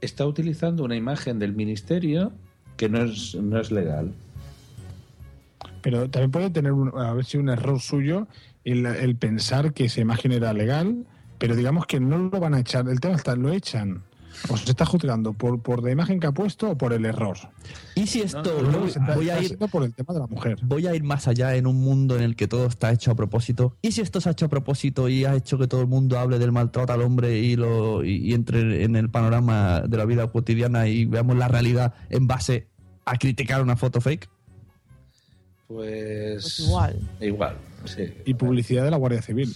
Está 0.00 0.26
utilizando 0.26 0.84
una 0.84 0.96
imagen 0.96 1.38
del 1.38 1.54
ministerio 1.54 2.32
que 2.76 2.88
no 2.88 3.02
es, 3.04 3.34
no 3.34 3.58
es 3.60 3.70
legal. 3.70 4.12
Pero 5.82 6.10
también 6.10 6.30
puede 6.30 6.50
tener 6.50 6.72
un, 6.72 6.92
a 6.98 7.12
ver 7.14 7.24
si 7.24 7.38
un 7.38 7.48
error 7.48 7.80
suyo 7.80 8.26
el, 8.64 8.84
el 8.86 9.16
pensar 9.16 9.72
que 9.72 9.84
esa 9.84 10.00
imagen 10.00 10.32
era 10.32 10.52
legal, 10.52 11.06
pero 11.38 11.54
digamos 11.54 11.86
que 11.86 12.00
no 12.00 12.18
lo 12.18 12.40
van 12.40 12.54
a 12.54 12.60
echar. 12.60 12.88
El 12.88 13.00
tema 13.00 13.14
está, 13.14 13.36
lo 13.36 13.52
echan. 13.52 14.02
O 14.48 14.56
se 14.56 14.70
está 14.70 14.84
juzgando 14.84 15.32
por, 15.32 15.60
por 15.60 15.82
la 15.82 15.90
imagen 15.90 16.20
que 16.20 16.26
ha 16.26 16.32
puesto 16.32 16.70
o 16.70 16.78
por 16.78 16.92
el 16.92 17.04
error. 17.04 17.36
Y 17.94 18.06
si 18.06 18.20
esto 18.20 18.42
No, 18.62 18.70
no, 18.70 18.78
voy- 18.80 18.90
se 18.90 18.98
está- 18.98 19.14
voy 19.14 19.30
a 19.30 19.42
ir 19.42 19.56
por 19.58 19.82
el 19.82 19.92
tema 19.94 20.14
de 20.14 20.20
la 20.20 20.26
mujer. 20.26 20.58
voy 20.62 20.86
a 20.86 20.94
ir 20.94 21.02
más 21.02 21.26
allá 21.28 21.56
en 21.56 21.66
un 21.66 21.76
mundo 21.80 22.16
en 22.16 22.22
el 22.22 22.36
que 22.36 22.46
todo 22.46 22.66
está 22.66 22.92
hecho 22.92 23.10
a 23.10 23.14
propósito. 23.14 23.76
¿Y 23.82 23.92
si 23.92 24.00
esto 24.02 24.20
se 24.20 24.28
ha 24.28 24.32
hecho 24.32 24.46
a 24.46 24.48
propósito 24.48 25.08
y 25.08 25.24
ha 25.24 25.34
hecho 25.34 25.58
que 25.58 25.66
todo 25.66 25.80
el 25.80 25.86
mundo 25.88 26.18
hable 26.18 26.38
del 26.38 26.52
maltrato 26.52 26.92
al 26.92 27.02
hombre 27.02 27.38
y 27.38 27.56
lo 27.56 28.04
y, 28.04 28.16
y 28.16 28.34
entre 28.34 28.84
en 28.84 28.94
el 28.96 29.10
panorama 29.10 29.80
de 29.82 29.96
la 29.96 30.04
vida 30.04 30.26
cotidiana 30.30 30.86
y 30.86 31.04
veamos 31.06 31.36
la 31.36 31.48
realidad 31.48 31.94
en 32.10 32.26
base 32.26 32.68
a 33.04 33.16
criticar 33.16 33.62
una 33.62 33.76
foto 33.76 34.00
fake? 34.00 34.28
Pues, 35.68 36.60
igual. 36.60 36.96
Igual, 37.20 37.56
sí. 37.84 38.02
Y 38.24 38.34
publicidad 38.34 38.84
de 38.84 38.90
la 38.90 38.96
Guardia 38.96 39.22
Civil. 39.22 39.52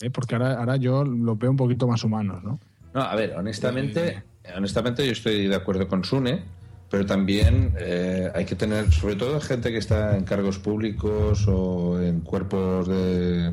¿eh? 0.00 0.10
Porque 0.10 0.34
ahora, 0.36 0.58
ahora 0.58 0.76
yo 0.76 1.02
los 1.04 1.38
veo 1.38 1.50
un 1.50 1.56
poquito 1.56 1.88
más 1.88 2.04
humanos, 2.04 2.42
¿no? 2.44 2.60
No, 2.94 3.02
a 3.02 3.14
ver, 3.14 3.34
honestamente, 3.36 4.22
honestamente 4.56 5.04
yo 5.06 5.12
estoy 5.12 5.46
de 5.48 5.54
acuerdo 5.56 5.88
con 5.88 6.04
Sune, 6.04 6.42
pero 6.90 7.06
también 7.06 7.74
eh, 7.78 8.30
hay 8.34 8.44
que 8.44 8.54
tener, 8.54 8.92
sobre 8.92 9.16
todo 9.16 9.40
gente 9.40 9.70
que 9.70 9.78
está 9.78 10.16
en 10.16 10.24
cargos 10.24 10.58
públicos 10.58 11.46
o 11.48 12.00
en 12.02 12.20
cuerpos 12.20 12.86
de, 12.88 13.46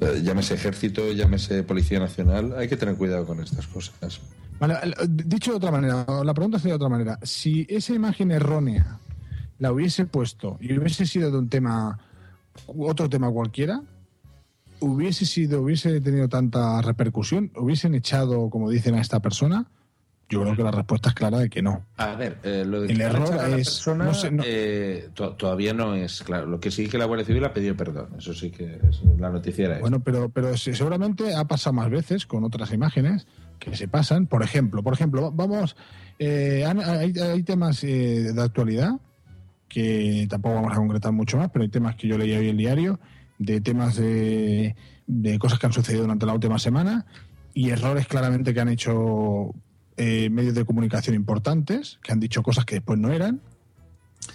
eh, 0.00 0.20
llámese 0.22 0.54
ejército, 0.54 1.12
llámese 1.12 1.62
policía 1.62 2.00
nacional, 2.00 2.54
hay 2.58 2.68
que 2.68 2.76
tener 2.76 2.96
cuidado 2.96 3.26
con 3.26 3.40
estas 3.40 3.66
cosas. 3.68 4.20
Vale, 4.58 4.74
el- 4.82 4.94
dicho 5.28 5.52
de 5.52 5.56
otra 5.58 5.70
manera, 5.70 6.04
la 6.24 6.34
pregunta 6.34 6.58
sería 6.58 6.72
de 6.72 6.76
otra 6.76 6.88
manera. 6.88 7.18
Si 7.22 7.64
esa 7.68 7.94
imagen 7.94 8.32
errónea 8.32 8.98
la 9.60 9.72
hubiese 9.72 10.04
puesto 10.06 10.56
y 10.60 10.76
hubiese 10.76 11.06
sido 11.06 11.30
de 11.30 11.38
un 11.38 11.48
tema, 11.48 11.96
otro 12.66 13.08
tema 13.08 13.30
cualquiera, 13.30 13.82
hubiese 14.80 15.26
sido, 15.26 15.62
hubiese 15.62 16.00
tenido 16.00 16.28
tanta 16.28 16.80
repercusión, 16.82 17.50
hubiesen 17.56 17.94
echado, 17.94 18.50
como 18.50 18.70
dicen, 18.70 18.94
a 18.94 19.00
esta 19.00 19.20
persona. 19.20 19.70
Yo 20.30 20.42
creo 20.42 20.54
que 20.54 20.62
la 20.62 20.70
respuesta 20.70 21.08
es 21.08 21.14
clara 21.14 21.38
de 21.38 21.48
que 21.48 21.62
no. 21.62 21.86
A 21.96 22.14
ver, 22.14 22.38
eh, 22.42 22.62
lo 22.66 22.82
de 22.82 22.88
El 22.92 22.98
que 22.98 23.02
error 23.02 23.32
a 23.32 23.48
la 23.48 23.56
es- 23.56 23.68
persona, 23.68 24.04
no 24.04 24.12
sé, 24.14 24.30
no- 24.30 24.42
eh, 24.44 25.08
to- 25.14 25.34
todavía 25.36 25.72
no 25.72 25.94
es 25.94 26.22
claro. 26.22 26.44
Lo 26.46 26.60
que 26.60 26.70
sí 26.70 26.86
que 26.86 26.98
la 26.98 27.06
Guardia 27.06 27.24
Civil 27.24 27.44
ha 27.46 27.54
pedido 27.54 27.74
perdón, 27.76 28.08
eso 28.18 28.34
sí 28.34 28.50
que 28.50 28.78
es 28.90 29.00
la 29.18 29.30
noticia 29.30 29.64
era 29.64 29.74
esa. 29.76 29.80
Bueno, 29.80 30.00
pero, 30.00 30.28
pero 30.28 30.54
se- 30.58 30.74
seguramente 30.74 31.34
ha 31.34 31.46
pasado 31.46 31.72
más 31.72 31.88
veces 31.88 32.26
con 32.26 32.44
otras 32.44 32.70
imágenes 32.74 33.26
que 33.58 33.74
se 33.74 33.88
pasan. 33.88 34.26
Por 34.26 34.42
ejemplo, 34.42 34.82
por 34.82 34.92
ejemplo, 34.92 35.32
vamos, 35.32 35.76
eh, 36.18 36.62
hay, 36.66 37.12
hay 37.18 37.42
temas 37.42 37.80
de 37.80 38.34
actualidad 38.38 39.00
que 39.66 40.26
tampoco 40.28 40.56
vamos 40.56 40.72
a 40.72 40.76
concretar 40.76 41.12
mucho 41.12 41.38
más, 41.38 41.48
pero 41.50 41.62
hay 41.62 41.70
temas 41.70 41.96
que 41.96 42.06
yo 42.06 42.18
leí 42.18 42.32
hoy 42.32 42.44
en 42.44 42.50
el 42.50 42.56
diario, 42.58 43.00
de 43.38 43.60
temas 43.60 43.96
de, 43.96 44.74
de 45.06 45.38
cosas 45.38 45.58
que 45.58 45.66
han 45.66 45.72
sucedido 45.72 46.02
durante 46.02 46.26
la 46.26 46.34
última 46.34 46.58
semana 46.58 47.06
y 47.54 47.70
errores 47.70 48.06
claramente 48.06 48.52
que 48.52 48.60
han 48.60 48.68
hecho 48.68 49.54
eh, 49.96 50.28
medios 50.30 50.54
de 50.54 50.64
comunicación 50.64 51.14
importantes, 51.16 51.98
que 52.02 52.12
han 52.12 52.20
dicho 52.20 52.42
cosas 52.42 52.64
que 52.64 52.76
después 52.76 52.98
no 52.98 53.10
eran. 53.12 53.40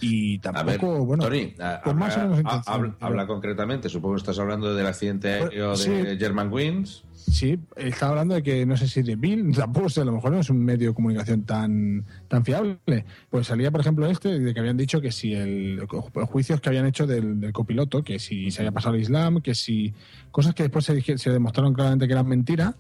Y 0.02 0.40
ver, 0.40 0.54
tampoco, 0.54 1.06
bueno, 1.06 1.24
Tony, 1.24 1.54
a- 1.60 1.82
con 1.84 1.98
más 1.98 2.18
o 2.18 2.22
habla, 2.22 2.36
menos 2.36 2.38
ha- 2.38 2.56
intención, 2.56 2.76
habla- 2.76 2.96
pero- 3.00 3.06
habla 3.08 3.28
concretamente. 3.28 3.90
Supongo 3.90 4.16
que 4.16 4.20
estás 4.20 4.40
hablando 4.40 4.74
del 4.74 4.88
accidente 4.88 5.34
aéreo 5.34 5.72
de 5.72 5.78
sí. 5.78 6.18
German 6.20 6.52
Wings. 6.52 7.04
Sí, 7.30 7.58
estaba 7.78 8.12
hablando 8.12 8.36
de 8.36 8.44
que 8.44 8.66
no 8.66 8.76
sé 8.76 8.88
si 8.88 9.02
de 9.02 9.16
Bill, 9.16 9.52
tampoco 9.56 9.90
sé, 9.90 10.02
a 10.02 10.06
lo 10.06 10.12
mejor 10.12 10.32
no 10.32 10.40
es 10.40 10.50
un 10.50 10.64
medio 10.64 10.90
de 10.90 10.94
comunicación 10.94 11.44
tan, 11.44 12.06
tan 12.28 12.44
fiable. 12.44 13.06
Pues 13.30 13.48
salía, 13.48 13.72
por 13.72 13.82
ejemplo, 13.82 14.08
este, 14.08 14.40
de 14.40 14.54
que 14.54 14.60
habían 14.60 14.78
dicho 14.78 15.02
que 15.02 15.12
si 15.12 15.34
el, 15.34 15.76
los 15.76 16.30
juicios 16.30 16.60
que 16.62 16.70
habían 16.70 16.86
hecho 16.86 17.08
del, 17.08 17.52
copiloto, 17.54 18.04
que 18.04 18.20
si 18.20 18.52
se 18.52 18.62
había 18.62 18.72
pasado 18.72 18.96
al 18.96 19.02
Islam, 19.02 19.42
que 19.42 19.56
si 19.56 19.94
cosas 20.32 20.54
que 20.54 20.64
después 20.64 20.86
se 20.86 21.32
demostraron 21.32 21.74
claramente 21.74 22.08
que 22.08 22.14
eran 22.14 22.28
mentira 22.28 22.76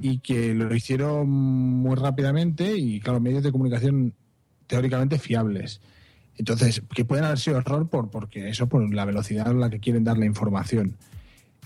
y 0.00 0.18
que 0.18 0.54
lo 0.54 0.74
hicieron 0.74 1.28
muy 1.28 1.96
rápidamente 1.96 2.76
y, 2.76 3.00
claro, 3.00 3.20
medios 3.20 3.42
de 3.42 3.52
comunicación 3.52 4.14
teóricamente 4.66 5.18
fiables. 5.18 5.80
Entonces, 6.36 6.82
que 6.94 7.04
pueden 7.04 7.24
haber 7.24 7.38
sido 7.38 7.58
error 7.58 7.88
por, 7.88 8.10
porque 8.10 8.48
eso, 8.48 8.68
por 8.68 8.94
la 8.94 9.04
velocidad 9.04 9.48
a 9.48 9.52
la 9.52 9.68
que 9.68 9.80
quieren 9.80 10.04
dar 10.04 10.16
la 10.16 10.26
información. 10.26 10.96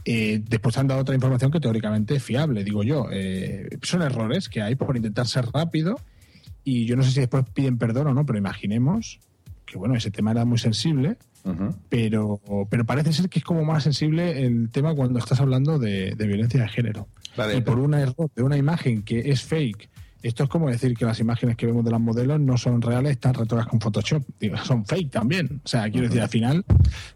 Eh, 0.04 0.42
después 0.46 0.76
han 0.76 0.86
dado 0.86 1.00
otra 1.00 1.14
información 1.14 1.50
que 1.50 1.60
teóricamente 1.60 2.16
es 2.16 2.22
fiable, 2.22 2.62
digo 2.62 2.82
yo. 2.82 3.06
Eh, 3.10 3.78
son 3.82 4.02
errores 4.02 4.48
que 4.48 4.60
hay 4.60 4.74
por 4.74 4.96
intentar 4.96 5.26
ser 5.26 5.46
rápido 5.46 5.98
y 6.62 6.84
yo 6.86 6.96
no 6.96 7.02
sé 7.02 7.10
si 7.10 7.20
después 7.20 7.44
piden 7.54 7.78
perdón 7.78 8.08
o 8.08 8.14
no, 8.14 8.26
pero 8.26 8.38
imaginemos 8.38 9.18
que 9.64 9.78
bueno, 9.78 9.94
ese 9.94 10.10
tema 10.10 10.32
era 10.32 10.44
muy 10.44 10.58
sensible, 10.58 11.16
pero, 11.88 12.40
pero 12.70 12.84
parece 12.84 13.12
ser 13.12 13.28
que 13.28 13.38
es 13.38 13.44
como 13.44 13.64
más 13.64 13.82
sensible 13.82 14.44
el 14.44 14.70
tema 14.70 14.94
cuando 14.94 15.18
estás 15.18 15.40
hablando 15.40 15.78
de, 15.78 16.14
de 16.14 16.26
violencia 16.26 16.60
de 16.60 16.68
género. 16.68 17.08
Vale, 17.36 17.56
y 17.56 17.60
por 17.60 17.78
un 17.78 17.94
error 17.94 18.30
de 18.34 18.42
una 18.42 18.56
imagen 18.56 19.02
que 19.02 19.30
es 19.30 19.42
fake, 19.42 19.88
esto 20.28 20.44
es 20.44 20.48
como 20.48 20.70
decir 20.70 20.96
que 20.96 21.04
las 21.04 21.20
imágenes 21.20 21.54
que 21.56 21.66
vemos 21.66 21.84
de 21.84 21.90
las 21.90 22.00
modelos 22.00 22.40
no 22.40 22.56
son 22.56 22.80
reales, 22.80 23.12
están 23.12 23.34
retocadas 23.34 23.66
con 23.66 23.78
Photoshop. 23.78 24.22
Digo, 24.40 24.56
son 24.56 24.86
fake 24.86 25.10
también. 25.10 25.60
O 25.62 25.68
sea, 25.68 25.90
quiero 25.90 26.06
decir, 26.06 26.22
al 26.22 26.30
final, 26.30 26.64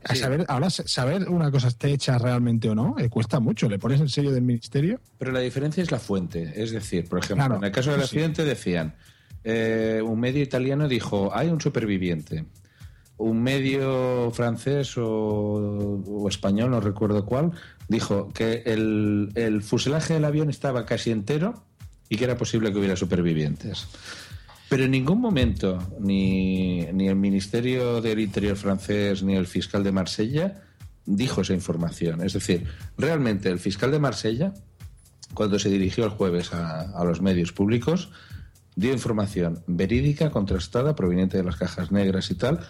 a 0.04 0.14
saber, 0.14 0.44
ahora 0.48 0.68
saber 0.68 1.28
una 1.28 1.50
cosa 1.50 1.68
esté 1.68 1.90
hecha 1.90 2.18
realmente 2.18 2.68
o 2.68 2.74
no, 2.74 2.96
eh, 2.98 3.08
cuesta 3.08 3.40
mucho. 3.40 3.68
Le 3.68 3.78
pones 3.78 4.00
el 4.02 4.10
sello 4.10 4.30
del 4.30 4.42
ministerio. 4.42 5.00
Pero 5.18 5.32
la 5.32 5.40
diferencia 5.40 5.82
es 5.82 5.90
la 5.90 5.98
fuente. 5.98 6.52
Es 6.54 6.70
decir, 6.70 7.08
por 7.08 7.20
ejemplo, 7.20 7.46
Claro, 7.46 7.56
en 7.56 7.64
el 7.64 7.72
caso 7.72 7.90
del 7.92 8.00
sí. 8.00 8.04
accidente 8.04 8.44
decían, 8.44 8.94
eh, 9.42 10.02
un 10.04 10.20
medio 10.20 10.42
italiano 10.42 10.86
dijo, 10.86 11.30
hay 11.34 11.48
un 11.48 11.60
superviviente. 11.62 12.44
Un 13.16 13.42
medio 13.42 14.30
francés 14.32 14.98
o, 14.98 15.04
o 15.04 16.28
español, 16.28 16.70
no 16.70 16.80
recuerdo 16.80 17.24
cuál, 17.24 17.52
dijo 17.88 18.28
que 18.28 18.62
el, 18.66 19.30
el 19.34 19.62
fuselaje 19.62 20.14
del 20.14 20.24
avión 20.26 20.50
estaba 20.50 20.84
casi 20.84 21.10
entero 21.10 21.64
y 22.08 22.16
que 22.16 22.24
era 22.24 22.36
posible 22.36 22.72
que 22.72 22.78
hubiera 22.78 22.96
supervivientes. 22.96 23.86
Pero 24.68 24.84
en 24.84 24.90
ningún 24.90 25.20
momento 25.20 25.78
ni, 25.98 26.82
ni 26.92 27.08
el 27.08 27.16
Ministerio 27.16 28.00
del 28.00 28.20
Interior 28.20 28.56
francés 28.56 29.22
ni 29.22 29.34
el 29.34 29.46
fiscal 29.46 29.82
de 29.82 29.92
Marsella 29.92 30.62
dijo 31.06 31.40
esa 31.40 31.54
información. 31.54 32.22
Es 32.22 32.34
decir, 32.34 32.66
realmente 32.98 33.48
el 33.48 33.58
fiscal 33.58 33.90
de 33.90 33.98
Marsella, 33.98 34.52
cuando 35.32 35.58
se 35.58 35.70
dirigió 35.70 36.04
el 36.04 36.10
jueves 36.10 36.52
a, 36.52 36.80
a 36.98 37.04
los 37.04 37.22
medios 37.22 37.52
públicos, 37.52 38.10
dio 38.76 38.92
información 38.92 39.62
verídica, 39.66 40.30
contrastada, 40.30 40.94
proveniente 40.94 41.38
de 41.38 41.44
las 41.44 41.56
cajas 41.56 41.90
negras 41.90 42.30
y 42.30 42.34
tal, 42.34 42.60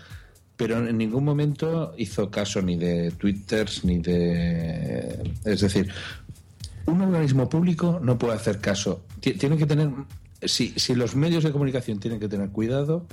pero 0.59 0.89
en 0.89 0.99
ningún 0.99 1.25
momento 1.25 1.95
hizo 1.99 2.31
caso 2.31 2.63
ni 2.63 2.77
de 2.77 3.13
twitters 3.13 3.85
ni 3.85 3.99
de... 3.99 5.33
Es 5.45 5.61
decir, 5.61 5.89
un 6.89 7.01
organismo 7.03 7.49
público 7.49 8.01
no 8.03 8.19
puede 8.19 8.35
hacer 8.35 8.59
caso. 8.61 9.05
Ti- 9.21 9.35
Tienen 9.35 9.59
que 9.59 9.67
tener... 9.67 9.91
Si, 10.43 10.69
si 10.77 10.95
los 10.95 11.17
medios 11.17 11.43
de 11.45 11.51
comunicación 11.53 11.99
tienen 11.99 12.21
que 12.21 12.29
tener 12.29 12.51
cuidado, 12.51 13.07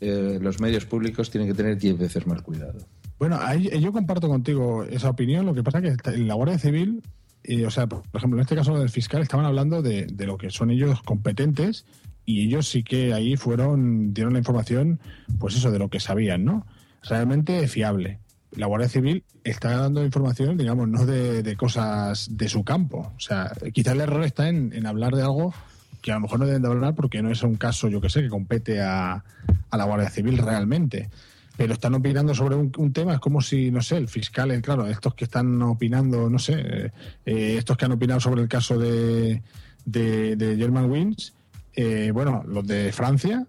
eh, 0.00 0.38
los 0.40 0.60
medios 0.60 0.84
públicos 0.84 1.30
tienen 1.30 1.48
que 1.48 1.54
tener 1.54 1.78
diez 1.78 1.96
veces 1.96 2.26
más 2.26 2.42
cuidado. 2.42 2.78
Bueno, 3.18 3.38
ahí, 3.40 3.70
yo 3.80 3.92
comparto 3.92 4.28
contigo 4.28 4.82
esa 4.84 5.08
opinión. 5.10 5.46
Lo 5.46 5.54
que 5.54 5.62
pasa 5.62 5.78
es 5.78 5.96
que 5.96 6.10
en 6.10 6.26
la 6.26 6.34
Guardia 6.34 6.58
Civil, 6.58 7.02
eh, 7.44 7.64
o 7.64 7.70
sea, 7.70 7.86
por 7.86 8.02
ejemplo, 8.14 8.38
en 8.38 8.42
este 8.42 8.56
caso 8.56 8.76
del 8.76 8.90
fiscal, 8.90 9.22
estaban 9.22 9.46
hablando 9.46 9.80
de, 9.80 10.06
de 10.06 10.26
lo 10.26 10.36
que 10.36 10.50
son 10.50 10.72
ellos 10.72 11.00
competentes 11.02 11.84
y 12.26 12.44
ellos 12.46 12.68
sí 12.68 12.82
que 12.82 13.12
ahí 13.14 13.36
fueron, 13.36 14.12
dieron 14.12 14.32
la 14.32 14.40
información, 14.40 14.98
pues 15.38 15.54
eso, 15.54 15.70
de 15.70 15.78
lo 15.78 15.88
que 15.88 16.00
sabían, 16.00 16.44
¿no? 16.44 16.66
Realmente 17.04 17.68
fiable. 17.68 18.18
La 18.56 18.66
Guardia 18.66 18.88
Civil 18.88 19.24
está 19.44 19.76
dando 19.76 20.04
información, 20.04 20.56
digamos, 20.56 20.88
no 20.88 21.06
de, 21.06 21.56
cosas 21.56 22.36
de 22.36 22.48
su 22.48 22.64
campo. 22.64 23.12
O 23.16 23.20
sea, 23.20 23.52
quizá 23.72 23.92
el 23.92 24.00
error 24.00 24.24
está 24.24 24.48
en, 24.48 24.86
hablar 24.86 25.14
de 25.14 25.22
algo 25.22 25.54
que 26.00 26.10
a 26.10 26.14
lo 26.14 26.22
mejor 26.22 26.40
no 26.40 26.46
deben 26.46 26.62
de 26.62 26.68
hablar 26.68 26.94
porque 26.94 27.22
no 27.22 27.30
es 27.30 27.42
un 27.42 27.56
caso, 27.56 27.88
yo 27.88 28.00
que 28.00 28.10
sé, 28.10 28.22
que 28.22 28.28
compete 28.28 28.80
a, 28.80 29.24
a 29.70 29.76
la 29.76 29.84
Guardia 29.84 30.10
Civil 30.10 30.38
realmente. 30.38 31.08
Pero 31.56 31.74
están 31.74 31.94
opinando 31.94 32.34
sobre 32.34 32.56
un, 32.56 32.92
tema, 32.92 33.14
es 33.14 33.20
como 33.20 33.40
si, 33.42 33.70
no 33.70 33.82
sé, 33.82 33.98
el 33.98 34.08
fiscal, 34.08 34.60
claro, 34.62 34.86
estos 34.86 35.14
que 35.14 35.24
están 35.24 35.60
opinando, 35.62 36.30
no 36.30 36.38
sé, 36.38 36.54
eh, 36.56 36.92
eh, 37.26 37.56
estos 37.58 37.76
que 37.76 37.84
han 37.84 37.92
opinado 37.92 38.20
sobre 38.20 38.42
el 38.42 38.48
caso 38.48 38.78
de, 38.78 39.42
de, 39.84 40.36
de 40.36 40.56
German 40.56 40.90
Wins, 40.90 41.34
eh, 41.74 42.10
bueno, 42.12 42.42
los 42.46 42.66
de 42.66 42.92
Francia, 42.92 43.46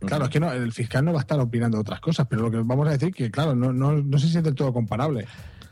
Claro, 0.00 0.24
es 0.24 0.30
que 0.30 0.40
no, 0.40 0.52
el 0.52 0.72
fiscal 0.72 1.04
no 1.04 1.12
va 1.12 1.20
a 1.20 1.22
estar 1.22 1.40
opinando 1.40 1.80
otras 1.80 2.00
cosas, 2.00 2.26
pero 2.28 2.42
lo 2.42 2.50
que 2.50 2.58
vamos 2.58 2.86
a 2.86 2.92
decir 2.92 3.12
que, 3.14 3.30
claro, 3.30 3.54
no, 3.54 3.72
no, 3.72 3.92
no 3.92 4.18
sé 4.18 4.28
si 4.28 4.36
es 4.36 4.44
del 4.44 4.54
todo 4.54 4.72
comparable. 4.72 5.26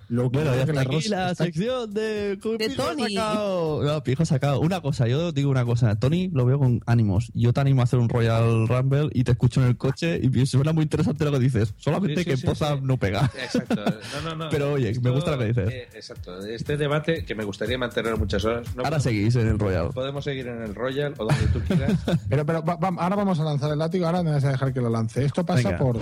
Lo 0.09 0.31
que 0.31 0.39
Bueno, 0.39 0.55
ya 0.55 0.61
está 0.63 0.73
la 0.73 0.81
aquí 0.83 1.09
la 1.09 1.31
está- 1.31 1.45
sección 1.45 1.93
de, 1.95 2.37
De 2.37 2.69
Tony. 2.77 3.15
sacado. 3.15 3.83
No, 3.83 4.03
pijo 4.03 4.25
sacado. 4.25 4.61
Una 4.61 4.81
cosa, 4.81 5.07
yo 5.09 5.33
digo 5.33 5.51
una 5.51 5.65
cosa. 5.65 5.97
Tony 5.97 6.29
lo 6.33 6.45
veo 6.45 6.59
con 6.59 6.81
ánimos. 6.87 7.31
Yo 7.35 7.53
te 7.53 7.61
animo 7.61 7.81
a 7.81 7.85
hacer 7.85 7.99
un 7.99 8.09
Royal 8.09 8.69
Rumble 8.69 9.09
y 9.13 9.25
te 9.25 9.33
escucho 9.33 9.61
en 9.63 9.69
el 9.69 9.77
coche 9.77 10.21
y 10.23 10.47
suena 10.47 10.73
muy 10.73 10.83
interesante 10.83 11.25
lo 11.25 11.33
que 11.33 11.39
dices. 11.41 11.75
Solamente 11.79 12.17
Sí, 12.17 12.25
sí, 12.25 12.31
que 12.31 12.37
sí, 12.37 12.47
Poza 12.47 12.75
sí. 12.77 12.81
no 12.83 12.97
pega. 12.97 13.31
Exacto. 13.43 13.77
No, 13.77 14.31
no, 14.31 14.37
no. 14.37 14.49
Pero 14.51 14.73
oye, 14.75 14.93
me 15.01 15.11
gusta 15.11 15.33
lo 15.33 15.39
que 15.39 15.47
dices. 15.47 15.69
eh, 15.73 15.89
exacto. 15.95 16.45
Este 16.47 16.77
debate 16.77 17.25
que 17.25 17.35
me 17.35 17.45
gustaría 17.45 17.79
mantener 17.79 18.17
muchas 18.19 18.45
horas. 18.45 18.67
No 18.77 18.83
Ahora 18.85 18.99
podemos- 18.99 19.03
seguís 19.03 19.37
en 19.37 19.49
el 19.49 19.59
Royal. 19.59 19.91
Podemos 19.95 20.25
seguir 20.25 20.47
en 20.49 20.63
el 20.63 20.75
Royal 20.75 21.15
o 21.19 21.25
donde 21.25 21.47
tú 21.49 21.61
quieras. 21.61 21.93
Pero, 22.29 22.45
pero 22.47 22.63
va- 22.65 22.77
va- 22.77 22.95
ahora 23.03 23.17
vamos 23.17 23.39
a 23.41 23.45
lanzar 23.45 23.71
el 23.73 23.79
látigo, 23.79 24.07
ahora 24.07 24.23
me 24.23 24.31
vas 24.33 24.45
a 24.45 24.51
dejar 24.51 24.73
que 24.73 24.81
lo 24.81 24.89
lance. 24.91 25.25
Esto 25.25 25.45
pasa 25.45 25.71
Venga. 25.71 25.79
por 25.79 25.99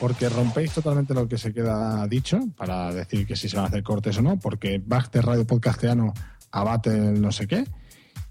porque 0.00 0.28
rompéis 0.28 0.72
totalmente 0.72 1.14
lo 1.14 1.28
que 1.28 1.38
se 1.38 1.52
queda 1.52 2.06
dicho 2.08 2.38
para 2.56 2.92
decir 2.92 3.26
que 3.26 3.36
si 3.36 3.48
se 3.54 3.60
van 3.60 3.64
a 3.66 3.68
hacer 3.68 3.82
cortes 3.82 4.18
o 4.18 4.22
no, 4.22 4.38
porque 4.38 4.82
Bach 4.84 5.10
de 5.10 5.22
Radio 5.22 5.46
Podcasteano 5.46 6.12
abate 6.50 6.90
el 6.90 7.20
no 7.20 7.32
sé 7.32 7.46
qué 7.46 7.64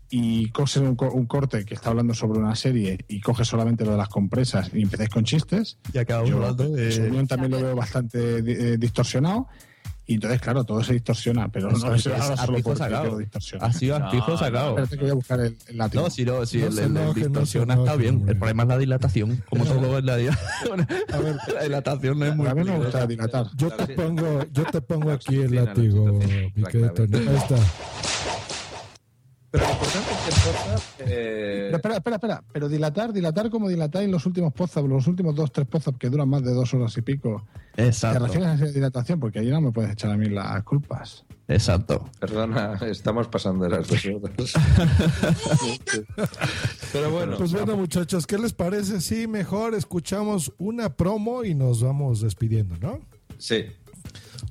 y 0.09 0.49
coges 0.51 0.77
un, 0.77 0.95
co- 0.95 1.11
un 1.11 1.25
corte 1.25 1.65
que 1.65 1.73
está 1.73 1.89
hablando 1.89 2.13
sobre 2.13 2.39
una 2.39 2.55
serie 2.55 2.99
y 3.07 3.19
coges 3.19 3.47
solamente 3.47 3.83
lo 3.83 3.91
de 3.91 3.97
las 3.97 4.09
compresas 4.09 4.69
y 4.73 4.83
empezáis 4.83 5.09
con 5.09 5.23
chistes. 5.23 5.79
Y 5.91 5.97
acabamos 5.97 6.29
hablando 6.31 6.69
de- 6.69 6.85
también 7.27 7.51
lo 7.51 7.61
veo 7.61 7.75
bastante 7.75 8.37
eh, 8.37 8.77
distorsionado. 8.77 9.47
Y 10.05 10.15
entonces, 10.15 10.41
claro, 10.41 10.63
todo 10.65 10.83
se 10.83 10.93
distorsiona, 10.93 11.47
pero 11.49 11.71
no 11.71 11.77
Eso 11.77 11.93
es 11.93 12.05
es 12.05 12.21
ahora 12.21 12.33
a 12.33 12.45
solo 12.45 12.57
pijo 12.57 12.69
porque 12.69 12.83
sacado. 12.83 13.19
Ha 13.61 13.73
sido 13.73 13.95
a 13.95 14.11
pijo 14.11 14.37
sacado. 14.37 14.69
Espérate 14.71 14.95
que 14.97 15.01
voy 15.03 15.11
a 15.11 15.13
buscar 15.13 15.39
el, 15.39 15.57
el 15.67 15.77
látigo. 15.77 16.03
No, 16.03 16.09
si 16.09 16.25
no, 16.25 16.45
si 16.45 16.57
No 16.57 16.67
el, 16.67 16.79
el, 16.79 16.85
el 16.85 16.93
no 16.93 17.13
se 17.13 17.19
distorsiona 17.21 17.73
está 17.75 17.95
bien. 17.95 18.15
hombre. 18.15 18.33
El 18.33 18.37
problema 18.37 18.63
es 18.63 18.69
la 18.69 18.77
dilatación. 18.77 19.43
Como 19.49 19.65
todo 19.65 19.97
en 19.99 20.05
la 20.05 20.15
vida. 20.17 20.37
la 21.53 21.63
dilatación 21.63 22.19
no 22.19 22.25
es 22.25 22.35
muy 22.35 22.47
A 22.47 22.55
mí 22.55 22.63
me 22.63 22.77
gusta 22.77 23.07
dilatar. 23.07 23.47
Yo 23.55 23.69
te 23.71 23.87
pongo, 23.95 24.45
yo 24.51 24.63
te 24.65 24.81
pongo 24.81 25.11
aquí 25.11 25.35
el 25.39 25.55
látigo. 25.55 26.19
Ahí 26.19 27.35
está. 27.35 27.55
Pero 29.53 29.65
lo 29.67 29.71
importante 29.71 30.11
es 30.11 30.17
que 30.17 30.29
en 30.29 30.55
Poza, 30.55 30.93
eh, 31.05 31.69
espera, 31.73 31.95
espera, 31.97 32.15
espera. 32.15 32.43
Pero 32.51 32.67
dilatar, 32.67 33.13
dilatar 33.13 33.51
como 33.51 33.69
dilatáis 33.69 34.09
los 34.09 34.25
últimos 34.25 34.51
pozos, 34.51 34.83
los 34.89 35.05
últimos 35.05 35.35
dos, 35.35 35.51
tres 35.51 35.67
pozos 35.67 35.93
que 35.99 36.09
duran 36.09 36.27
más 36.27 36.43
de 36.43 36.51
dos 36.55 36.73
horas 36.73 36.97
y 36.97 37.03
pico. 37.03 37.45
¿Te 37.75 37.85
Exacto. 37.85 38.25
refieres 38.25 38.47
a 38.49 38.53
esa 38.55 38.65
dilatación? 38.65 39.19
Porque 39.19 39.37
ahí 39.39 39.51
no 39.51 39.61
me 39.61 39.71
puedes 39.71 39.91
echar 39.91 40.09
a 40.09 40.17
mí 40.17 40.27
las 40.27 40.63
culpas. 40.63 41.23
Exacto. 41.47 42.09
Perdona, 42.19 42.79
estamos 42.87 43.27
pasando 43.27 43.65
de 43.65 43.69
las 43.69 43.87
dos 43.87 44.03
horas. 44.07 44.53
Pero 46.91 47.11
bueno, 47.11 47.37
Pues 47.37 47.51
bueno, 47.51 47.77
muchachos, 47.77 48.25
¿qué 48.25 48.39
les 48.39 48.53
parece? 48.53 49.01
Sí, 49.01 49.27
mejor 49.27 49.75
escuchamos 49.75 50.51
una 50.57 50.95
promo 50.95 51.43
y 51.43 51.53
nos 51.53 51.83
vamos 51.83 52.21
despidiendo, 52.21 52.75
¿no? 52.81 52.99
sí. 53.37 53.65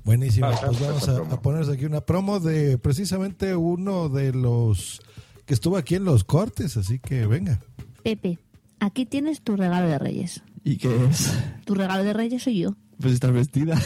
Buenísimo, 0.05 0.49
pues 0.61 0.81
vamos 0.81 1.09
a, 1.09 1.17
a 1.19 1.41
ponerse 1.41 1.73
aquí 1.73 1.85
una 1.85 2.01
promo 2.01 2.41
de 2.41 2.79
precisamente 2.79 3.55
uno 3.55 4.09
de 4.09 4.33
los 4.33 5.01
que 5.47 5.55
estuvo 5.55 5.77
aquí 5.77 5.95
en 5.95 6.05
los 6.05 6.25
cortes, 6.25 6.77
así 6.77 6.99
que 6.99 7.27
venga. 7.27 7.61
Pepe, 8.03 8.39
aquí 8.81 9.07
tienes 9.07 9.43
tu 9.43 9.57
regalo 9.57 9.89
de 9.89 9.99
Reyes. 9.99 10.43
¿Y 10.65 10.77
qué 10.77 11.07
es? 11.07 11.33
Tu 11.65 11.75
regalo 11.75 12.05
de 12.05 12.13
Reyes 12.13 12.43
soy 12.43 12.59
yo. 12.61 12.77
Pues 13.01 13.15
estás 13.15 13.33
vestida. 13.33 13.81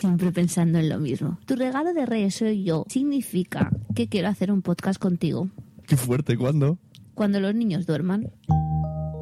Siempre 0.00 0.32
pensando 0.32 0.78
en 0.78 0.88
lo 0.88 0.98
mismo. 0.98 1.38
Tu 1.46 1.56
regalo 1.56 1.94
de 1.94 2.06
Reyes 2.06 2.36
soy 2.36 2.64
yo. 2.64 2.84
Significa 2.88 3.70
que 3.94 4.08
quiero 4.08 4.28
hacer 4.28 4.50
un 4.50 4.62
podcast 4.62 5.00
contigo. 5.00 5.48
Qué 5.86 5.96
fuerte, 5.96 6.36
¿cuándo? 6.36 6.78
Cuando 7.14 7.40
los 7.40 7.54
niños 7.54 7.86
duerman. 7.86 8.30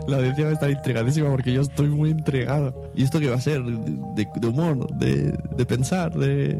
La 0.09 0.17
audiencia 0.19 0.45
va 0.45 0.51
a 0.51 0.55
estar 0.55 0.71
intrigadísima 0.71 1.31
porque 1.31 1.53
yo 1.53 1.63
estoy 1.63 1.89
muy 1.89 2.11
intrigado. 2.11 2.91
¿Y 2.95 3.05
esto 3.05 3.21
qué 3.21 3.29
va 3.29 3.37
a 3.37 3.41
ser? 3.41 3.63
¿De, 3.63 4.27
de 4.35 4.47
humor? 4.47 4.91
De, 4.97 5.33
¿De 5.57 5.67
pensar? 5.67 6.13
De... 6.15 6.59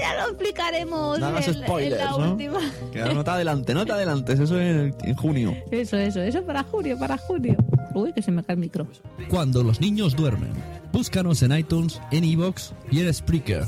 Ya 0.00 0.14
lo 0.22 0.28
explicaremos 0.30 1.18
No 1.18 1.26
hagas 1.26 1.48
en, 1.48 1.54
en 1.56 1.62
spoilers, 1.62 2.04
la 2.04 2.10
¿no? 2.10 2.32
última. 2.32 2.58
Que 2.92 3.00
no 3.00 3.24
te 3.24 3.30
adelantes, 3.30 3.74
no 3.74 3.86
te 3.86 3.92
adelantes. 3.98 4.40
Eso 4.40 4.60
en, 4.60 4.94
en 5.02 5.14
junio. 5.14 5.54
Eso, 5.70 5.96
eso, 5.96 6.20
eso 6.20 6.42
para 6.44 6.62
junio, 6.64 6.98
para 6.98 7.16
junio. 7.16 7.56
Uy, 7.94 8.12
que 8.12 8.22
se 8.22 8.30
me 8.30 8.42
cae 8.42 8.54
el 8.54 8.60
micro. 8.60 8.86
Cuando 9.28 9.62
los 9.62 9.80
niños 9.80 10.16
duermen. 10.16 10.52
Búscanos 10.92 11.42
en 11.42 11.52
iTunes, 11.56 12.00
en 12.12 12.24
Evox 12.24 12.72
y 12.90 13.00
en 13.00 13.12
Spreaker. 13.12 13.64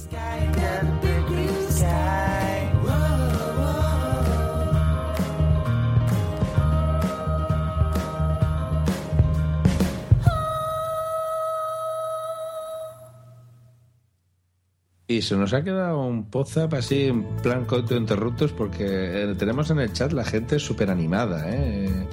Y 15.09 15.23
se 15.23 15.37
nos 15.37 15.53
ha 15.53 15.63
quedado 15.63 16.01
un 16.05 16.27
WhatsApp 16.33 16.75
así 16.75 17.05
en 17.05 17.23
plan 17.39 17.65
coito 17.65 17.95
interruptos 17.95 18.51
porque 18.51 18.85
eh, 18.85 19.35
tenemos 19.39 19.71
en 19.71 19.79
el 19.79 19.93
chat 19.93 20.11
la 20.13 20.25
gente 20.25 20.59
súper 20.59 20.91
animada. 20.91 21.45
¿eh? 21.49 22.09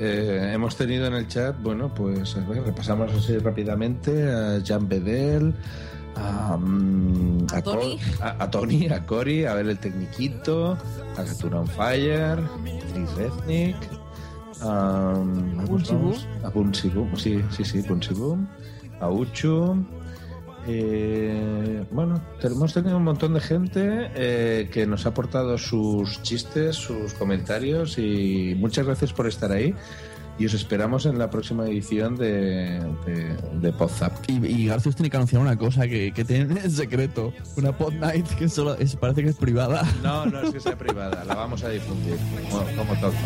Eh, 0.00 0.50
hemos 0.52 0.74
tenido 0.74 1.06
en 1.06 1.14
el 1.14 1.28
chat, 1.28 1.54
bueno, 1.62 1.94
pues 1.94 2.36
a 2.36 2.40
ver, 2.40 2.64
repasamos 2.64 3.12
así 3.12 3.38
rápidamente 3.38 4.32
a 4.32 4.60
Jan 4.66 4.88
Bedel, 4.88 5.54
a, 6.16 6.56
mm, 6.56 7.46
A 7.52 7.62
Tony. 7.62 8.00
a, 8.20 8.50
Tony, 8.50 8.88
a 8.88 9.06
Cory, 9.06 9.44
a 9.44 9.54
ver 9.54 9.68
el 9.68 9.78
Tecniquito, 9.78 10.76
a 11.16 11.22
Gatura 11.22 11.60
on 11.60 11.68
Fire, 11.68 12.38
Chris 12.92 13.10
Ethnic, 13.16 13.76
a, 14.60 15.12
A 15.12 15.64
Bunsi 15.66 15.94
Boom. 15.94 16.16
a 16.42 16.48
Bunsi 16.48 16.88
Boom, 16.88 17.16
sí, 17.16 17.40
sí, 17.50 17.64
sí, 17.64 17.80
Bunsi 17.82 18.12
Boom, 18.12 18.48
a 18.98 19.08
Uchu. 19.08 19.86
Eh, 20.66 21.84
bueno, 21.90 22.22
hemos 22.42 22.72
tenido 22.72 22.96
un 22.96 23.04
montón 23.04 23.34
de 23.34 23.40
gente 23.40 24.10
eh, 24.14 24.68
que 24.72 24.86
nos 24.86 25.04
ha 25.06 25.10
aportado 25.10 25.58
sus 25.58 26.22
chistes, 26.22 26.76
sus 26.76 27.12
comentarios 27.14 27.98
y 27.98 28.54
muchas 28.58 28.86
gracias 28.86 29.12
por 29.12 29.26
estar 29.26 29.52
ahí. 29.52 29.74
Y 30.36 30.46
os 30.46 30.54
esperamos 30.54 31.06
en 31.06 31.16
la 31.16 31.30
próxima 31.30 31.64
edición 31.64 32.16
de, 32.16 32.80
de, 33.06 33.36
de 33.60 33.72
Podzap. 33.72 34.12
Y, 34.26 34.44
y 34.44 34.66
Garcius 34.66 34.96
tiene 34.96 35.08
que 35.08 35.16
anunciar 35.16 35.40
una 35.40 35.56
cosa 35.56 35.86
que, 35.86 36.10
que 36.12 36.24
tiene 36.24 36.60
en 36.60 36.70
secreto. 36.72 37.32
Una 37.56 37.70
pod 37.76 37.92
night 37.92 38.26
que 38.30 38.48
solo 38.48 38.74
es, 38.74 38.96
parece 38.96 39.22
que 39.22 39.28
es 39.28 39.36
privada. 39.36 39.84
No, 40.02 40.26
no 40.26 40.40
es 40.40 40.50
que 40.52 40.58
sea 40.58 40.76
privada, 40.76 41.24
la 41.24 41.36
vamos 41.36 41.62
a 41.62 41.68
difundir 41.68 42.16
como, 42.50 42.64
como 42.76 43.00
toca. 43.00 43.16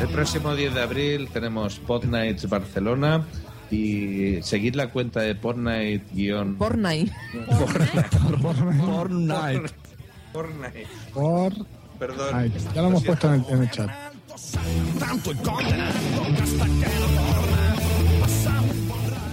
El 0.00 0.06
próximo 0.08 0.54
10 0.54 0.74
de 0.74 0.82
abril 0.82 1.28
tenemos 1.32 1.80
Pod 1.80 2.04
Nights 2.04 2.48
Barcelona 2.48 3.26
y 3.72 4.42
seguid 4.42 4.74
la 4.74 4.90
cuenta 4.90 5.20
de 5.20 5.34
Podnight 5.34 6.02
guion 6.12 6.56
Fortnite. 6.56 7.12
Fortnite. 8.40 9.74
Fortnite. 10.32 10.86
Por. 11.14 11.52
Perdón. 11.98 12.28
Ay, 12.32 12.52
ya 12.74 12.82
lo 12.82 12.88
hemos 12.88 13.04
puesto 13.04 13.32
en 13.32 13.44
el, 13.44 13.54
en 13.54 13.62
el 13.62 13.70
chat. 13.70 13.90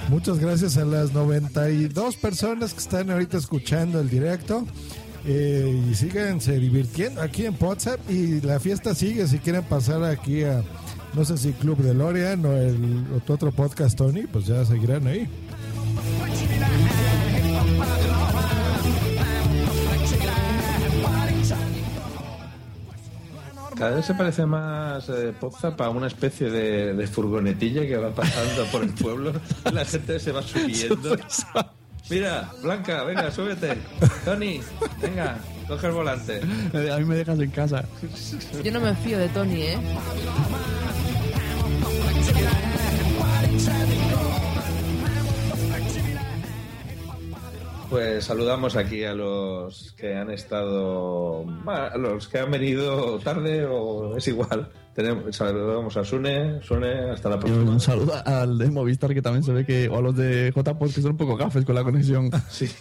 Muchas 0.10 0.40
gracias 0.40 0.78
a 0.78 0.86
las 0.86 1.14
92 1.14 2.16
personas 2.18 2.74
que 2.74 2.80
están 2.80 3.12
ahorita 3.12 3.38
escuchando 3.38 4.00
el 4.00 4.10
directo. 4.10 4.66
Eh, 5.26 5.84
y 5.92 5.96
síganse 5.96 6.58
divirtiendo 6.60 7.22
aquí 7.22 7.46
en 7.46 7.56
WhatsApp 7.60 8.00
y 8.10 8.40
la 8.40 8.60
fiesta 8.60 8.96
sigue 8.96 9.28
si 9.28 9.40
quieren 9.40 9.64
pasar 9.64 10.04
aquí 10.04 10.44
a 10.44 10.64
no 11.14 11.26
sé 11.26 11.38
si 11.38 11.54
Club 11.54 11.78
de 11.80 11.94
Lorian 11.94 12.46
o 12.46 12.54
el 12.54 13.06
o 13.16 13.20
tu 13.20 13.34
otro 13.34 13.52
podcast 13.52 13.98
Tony 13.98 14.24
pues 14.32 14.46
ya 14.46 14.64
seguirán 14.66 15.08
ahí 15.08 15.28
Cada 23.80 23.92
vez 23.92 24.06
se 24.06 24.14
parece 24.14 24.46
más 24.46 25.08
eh, 25.08 25.34
Podzap 25.40 25.80
a 25.80 25.90
una 25.90 26.08
especie 26.08 26.50
de, 26.50 26.94
de 26.94 27.08
furgonetilla 27.08 27.84
que 27.84 27.96
va 27.96 28.14
pasando 28.14 28.66
por 28.66 28.84
el 28.84 28.90
pueblo. 28.90 29.32
La 29.72 29.86
gente 29.86 30.20
se 30.20 30.34
va 30.34 30.44
subiendo. 30.44 31.16
Mira, 32.10 32.52
Blanca, 32.62 33.04
venga, 33.06 33.32
súbete. 33.32 33.78
Tony, 34.26 34.60
venga, 35.02 35.38
coge 35.66 35.88
el 35.88 35.94
volante. 35.94 36.42
A 36.92 36.98
mí 36.98 37.06
me 37.06 37.16
dejas 37.16 37.40
en 37.40 37.52
casa. 37.52 37.86
Yo 38.62 38.72
no 38.74 38.82
me 38.82 38.94
fío 38.96 39.18
de 39.18 39.30
Tony, 39.30 39.62
¿eh? 39.62 39.78
Pues 47.90 48.26
saludamos 48.26 48.76
aquí 48.76 49.04
a 49.04 49.14
los 49.14 49.94
que 49.98 50.16
han 50.16 50.30
estado, 50.32 51.44
a 51.68 51.98
los 51.98 52.28
que 52.28 52.40
han 52.40 52.52
venido 52.52 53.18
tarde 53.20 53.66
o 53.66 54.16
es 54.18 54.28
igual. 54.28 54.70
Tenemos, 54.94 55.34
saludamos 55.36 55.96
a 55.96 56.04
Sune, 56.04 56.62
Sune, 56.62 57.12
hasta 57.12 57.30
la 57.30 57.36
Y 57.38 57.40
próxima. 57.40 57.72
un 57.72 57.80
saludo 57.80 58.14
al 58.26 58.58
de 58.58 58.70
Movistar 58.70 59.14
que 59.14 59.22
también 59.22 59.44
se 59.44 59.54
ve 59.54 59.66
que, 59.66 59.88
o 59.88 59.98
a 59.98 60.02
los 60.02 60.16
de 60.16 60.52
JPod 60.54 60.92
que 60.94 61.02
son 61.02 61.12
un 61.12 61.18
poco 61.18 61.38
gafes 61.38 61.64
con 61.64 61.76
la 61.76 61.84
conexión. 61.84 62.30
Sí. 62.50 62.70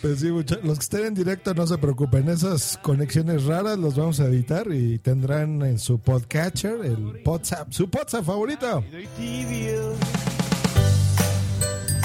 Pues 0.00 0.20
sí, 0.20 0.30
mucha- 0.30 0.56
los 0.62 0.78
que 0.78 0.82
estén 0.84 1.04
en 1.08 1.14
directo 1.14 1.52
no 1.52 1.66
se 1.66 1.76
preocupen, 1.76 2.26
esas 2.30 2.78
conexiones 2.78 3.44
raras 3.44 3.76
los 3.78 3.96
vamos 3.96 4.18
a 4.20 4.24
editar 4.26 4.66
y 4.72 4.98
tendrán 4.98 5.60
en 5.60 5.78
su 5.78 5.98
podcatcher 5.98 6.78
el 6.84 7.20
WhatsApp, 7.22 7.70
su 7.70 7.84
WhatsApp 7.94 8.24
favorito. 8.24 8.82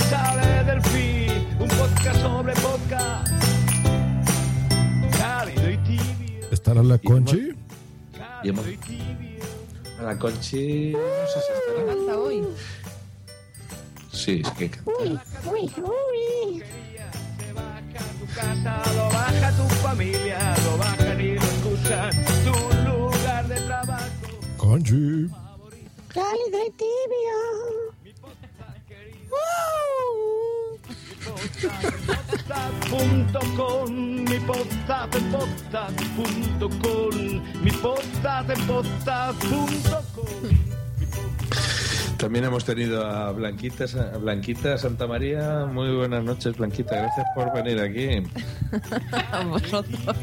Sale 0.10 0.64
del 0.66 0.82
feed, 0.84 1.32
un 1.60 1.68
podcast 1.68 2.22
sobre 2.22 2.54
podcast. 2.56 3.28
Cálido 5.18 5.70
y 5.72 5.78
tibio. 5.78 6.48
¿Estará 6.52 6.84
la 6.84 6.98
Conchi? 6.98 7.54
Y 8.44 8.50
hemos- 8.50 8.66
a 10.00 10.04
la 10.04 10.18
Conchi, 10.20 10.92
no 10.92 11.00
sé 11.28 11.40
si 11.46 11.52
estará. 11.54 11.88
Canta 11.96 12.18
hoy. 12.20 12.44
Sí, 14.12 14.42
es 14.46 14.52
que 14.52 14.70
canta. 14.70 15.24
Tu 18.20 18.26
casa 18.36 18.82
lo 18.96 19.06
baja 19.10 19.52
tu 19.58 19.64
familia, 19.76 20.56
lo 20.66 20.78
bajan 20.78 21.22
y 21.22 21.32
lo 21.36 21.42
excusan. 21.42 22.12
Tu 22.44 22.90
lugar 22.90 23.48
de 23.48 23.56
trabajo. 23.62 24.06
Conchi. 24.58 25.28
Cálido 26.10 26.60
y 26.68 26.72
tibio. 26.72 27.85
También 42.18 42.46
hemos 42.46 42.66
tenido 42.66 43.06
a 43.06 43.32
Blanquita, 43.32 43.86
a 44.14 44.18
Blanquita 44.18 44.78
Santa 44.78 45.06
María. 45.06 45.66
Muy 45.66 45.96
buenas 45.96 46.24
noches, 46.24 46.58
Blanquita. 46.58 46.96
Gracias 46.96 47.28
por 47.36 47.54
venir 47.54 47.80
aquí. 47.80 48.24
A 49.32 49.44
vosotros. 49.44 50.16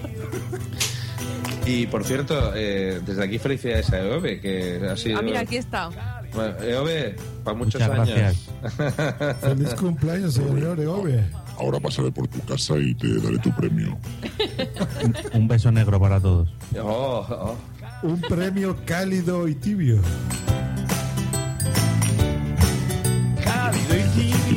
Y 1.64 1.86
por 1.86 2.04
cierto, 2.04 2.52
eh, 2.56 3.00
desde 3.04 3.22
aquí 3.22 3.38
felicidades 3.38 3.92
a 3.92 4.00
Eove, 4.00 4.40
que 4.40 4.80
ha 4.90 4.96
sido. 4.96 5.18
Ah, 5.18 5.22
mira, 5.22 5.40
aquí 5.40 5.56
está. 5.56 5.90
Bueno, 6.34 6.62
Eove, 6.62 7.16
para 7.44 7.56
muchos 7.56 7.80
Muchas 7.80 8.08
años. 8.08 8.50
Feliz 9.40 9.74
cumpleaños, 9.74 10.34
señor 10.34 10.80
Eove. 10.80 11.24
Ahora 11.58 11.78
pasaré 11.78 12.10
por 12.10 12.26
tu 12.28 12.40
casa 12.40 12.78
y 12.78 12.94
te 12.94 13.20
daré 13.20 13.38
tu 13.38 13.54
premio. 13.54 13.98
Un 15.34 15.46
beso 15.46 15.70
negro 15.70 16.00
para 16.00 16.18
todos. 16.20 16.48
Oh, 16.82 17.26
oh. 17.28 17.56
Un 18.02 18.20
premio 18.20 18.76
cálido 18.84 19.46
y 19.46 19.54
tibio. 19.54 20.00
cálido 23.44 23.96
y 23.96 24.02
tibio. 24.14 24.51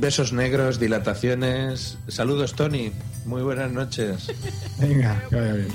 Besos 0.00 0.32
negros, 0.32 0.78
dilataciones. 0.78 1.98
Saludos, 2.06 2.54
Tony. 2.54 2.92
Muy 3.26 3.42
buenas 3.42 3.72
noches. 3.72 4.30
Venga, 4.78 5.20
que 5.28 5.34
vaya 5.34 5.52
bien. 5.54 5.68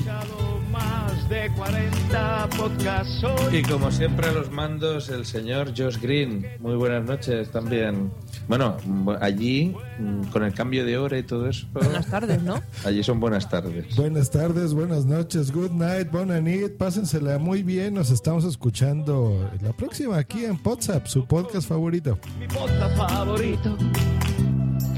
Más 0.71 1.29
de 1.29 1.51
40 1.57 2.49
podcasts 2.57 3.21
hoy. 3.21 3.57
Y 3.57 3.63
como 3.63 3.91
siempre 3.91 4.29
a 4.29 4.31
los 4.31 4.49
mandos 4.49 5.09
el 5.09 5.25
señor 5.25 5.73
Josh 5.77 5.97
Green. 5.99 6.47
Muy 6.59 6.75
buenas 6.75 7.03
noches 7.03 7.51
también. 7.51 8.11
Bueno, 8.48 8.76
allí, 9.22 9.74
mm, 9.99 10.24
con 10.26 10.44
el 10.44 10.53
cambio 10.53 10.86
de 10.86 10.98
hora 10.98 11.18
y 11.18 11.24
todo 11.24 11.48
eso, 11.48 11.65
Buenas 11.74 12.07
tardes, 12.07 12.41
¿no? 12.44 12.61
allí 12.86 13.02
son 13.03 13.20
buenas 13.20 13.49
tardes. 13.49 13.95
Buenas 13.95 14.30
tardes, 14.30 14.74
buenas 14.74 15.06
noches, 15.06 15.52
good 15.52 15.72
night, 15.72 16.11
buena 16.11 16.41
nit, 16.41 16.76
pásensela 16.78 17.38
muy 17.40 17.64
bien, 17.64 17.94
nos 17.94 18.11
estamos 18.11 18.44
escuchando 18.44 19.49
la 19.61 19.72
próxima 19.74 20.18
aquí 20.18 20.44
en 20.45 20.60
WhatsApp, 20.64 21.07
su 21.07 21.26
podcast 21.26 21.68
favorito. 21.68 22.20
Mi 22.40 22.48
podcast 22.48 22.98
favorito. 22.98 23.78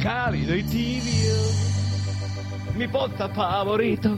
Cálido 0.02 0.56
y 0.56 0.64
tibio. 0.64 1.34
Mi 2.78 2.88
podcast 2.88 3.36
favorito. 3.36 4.18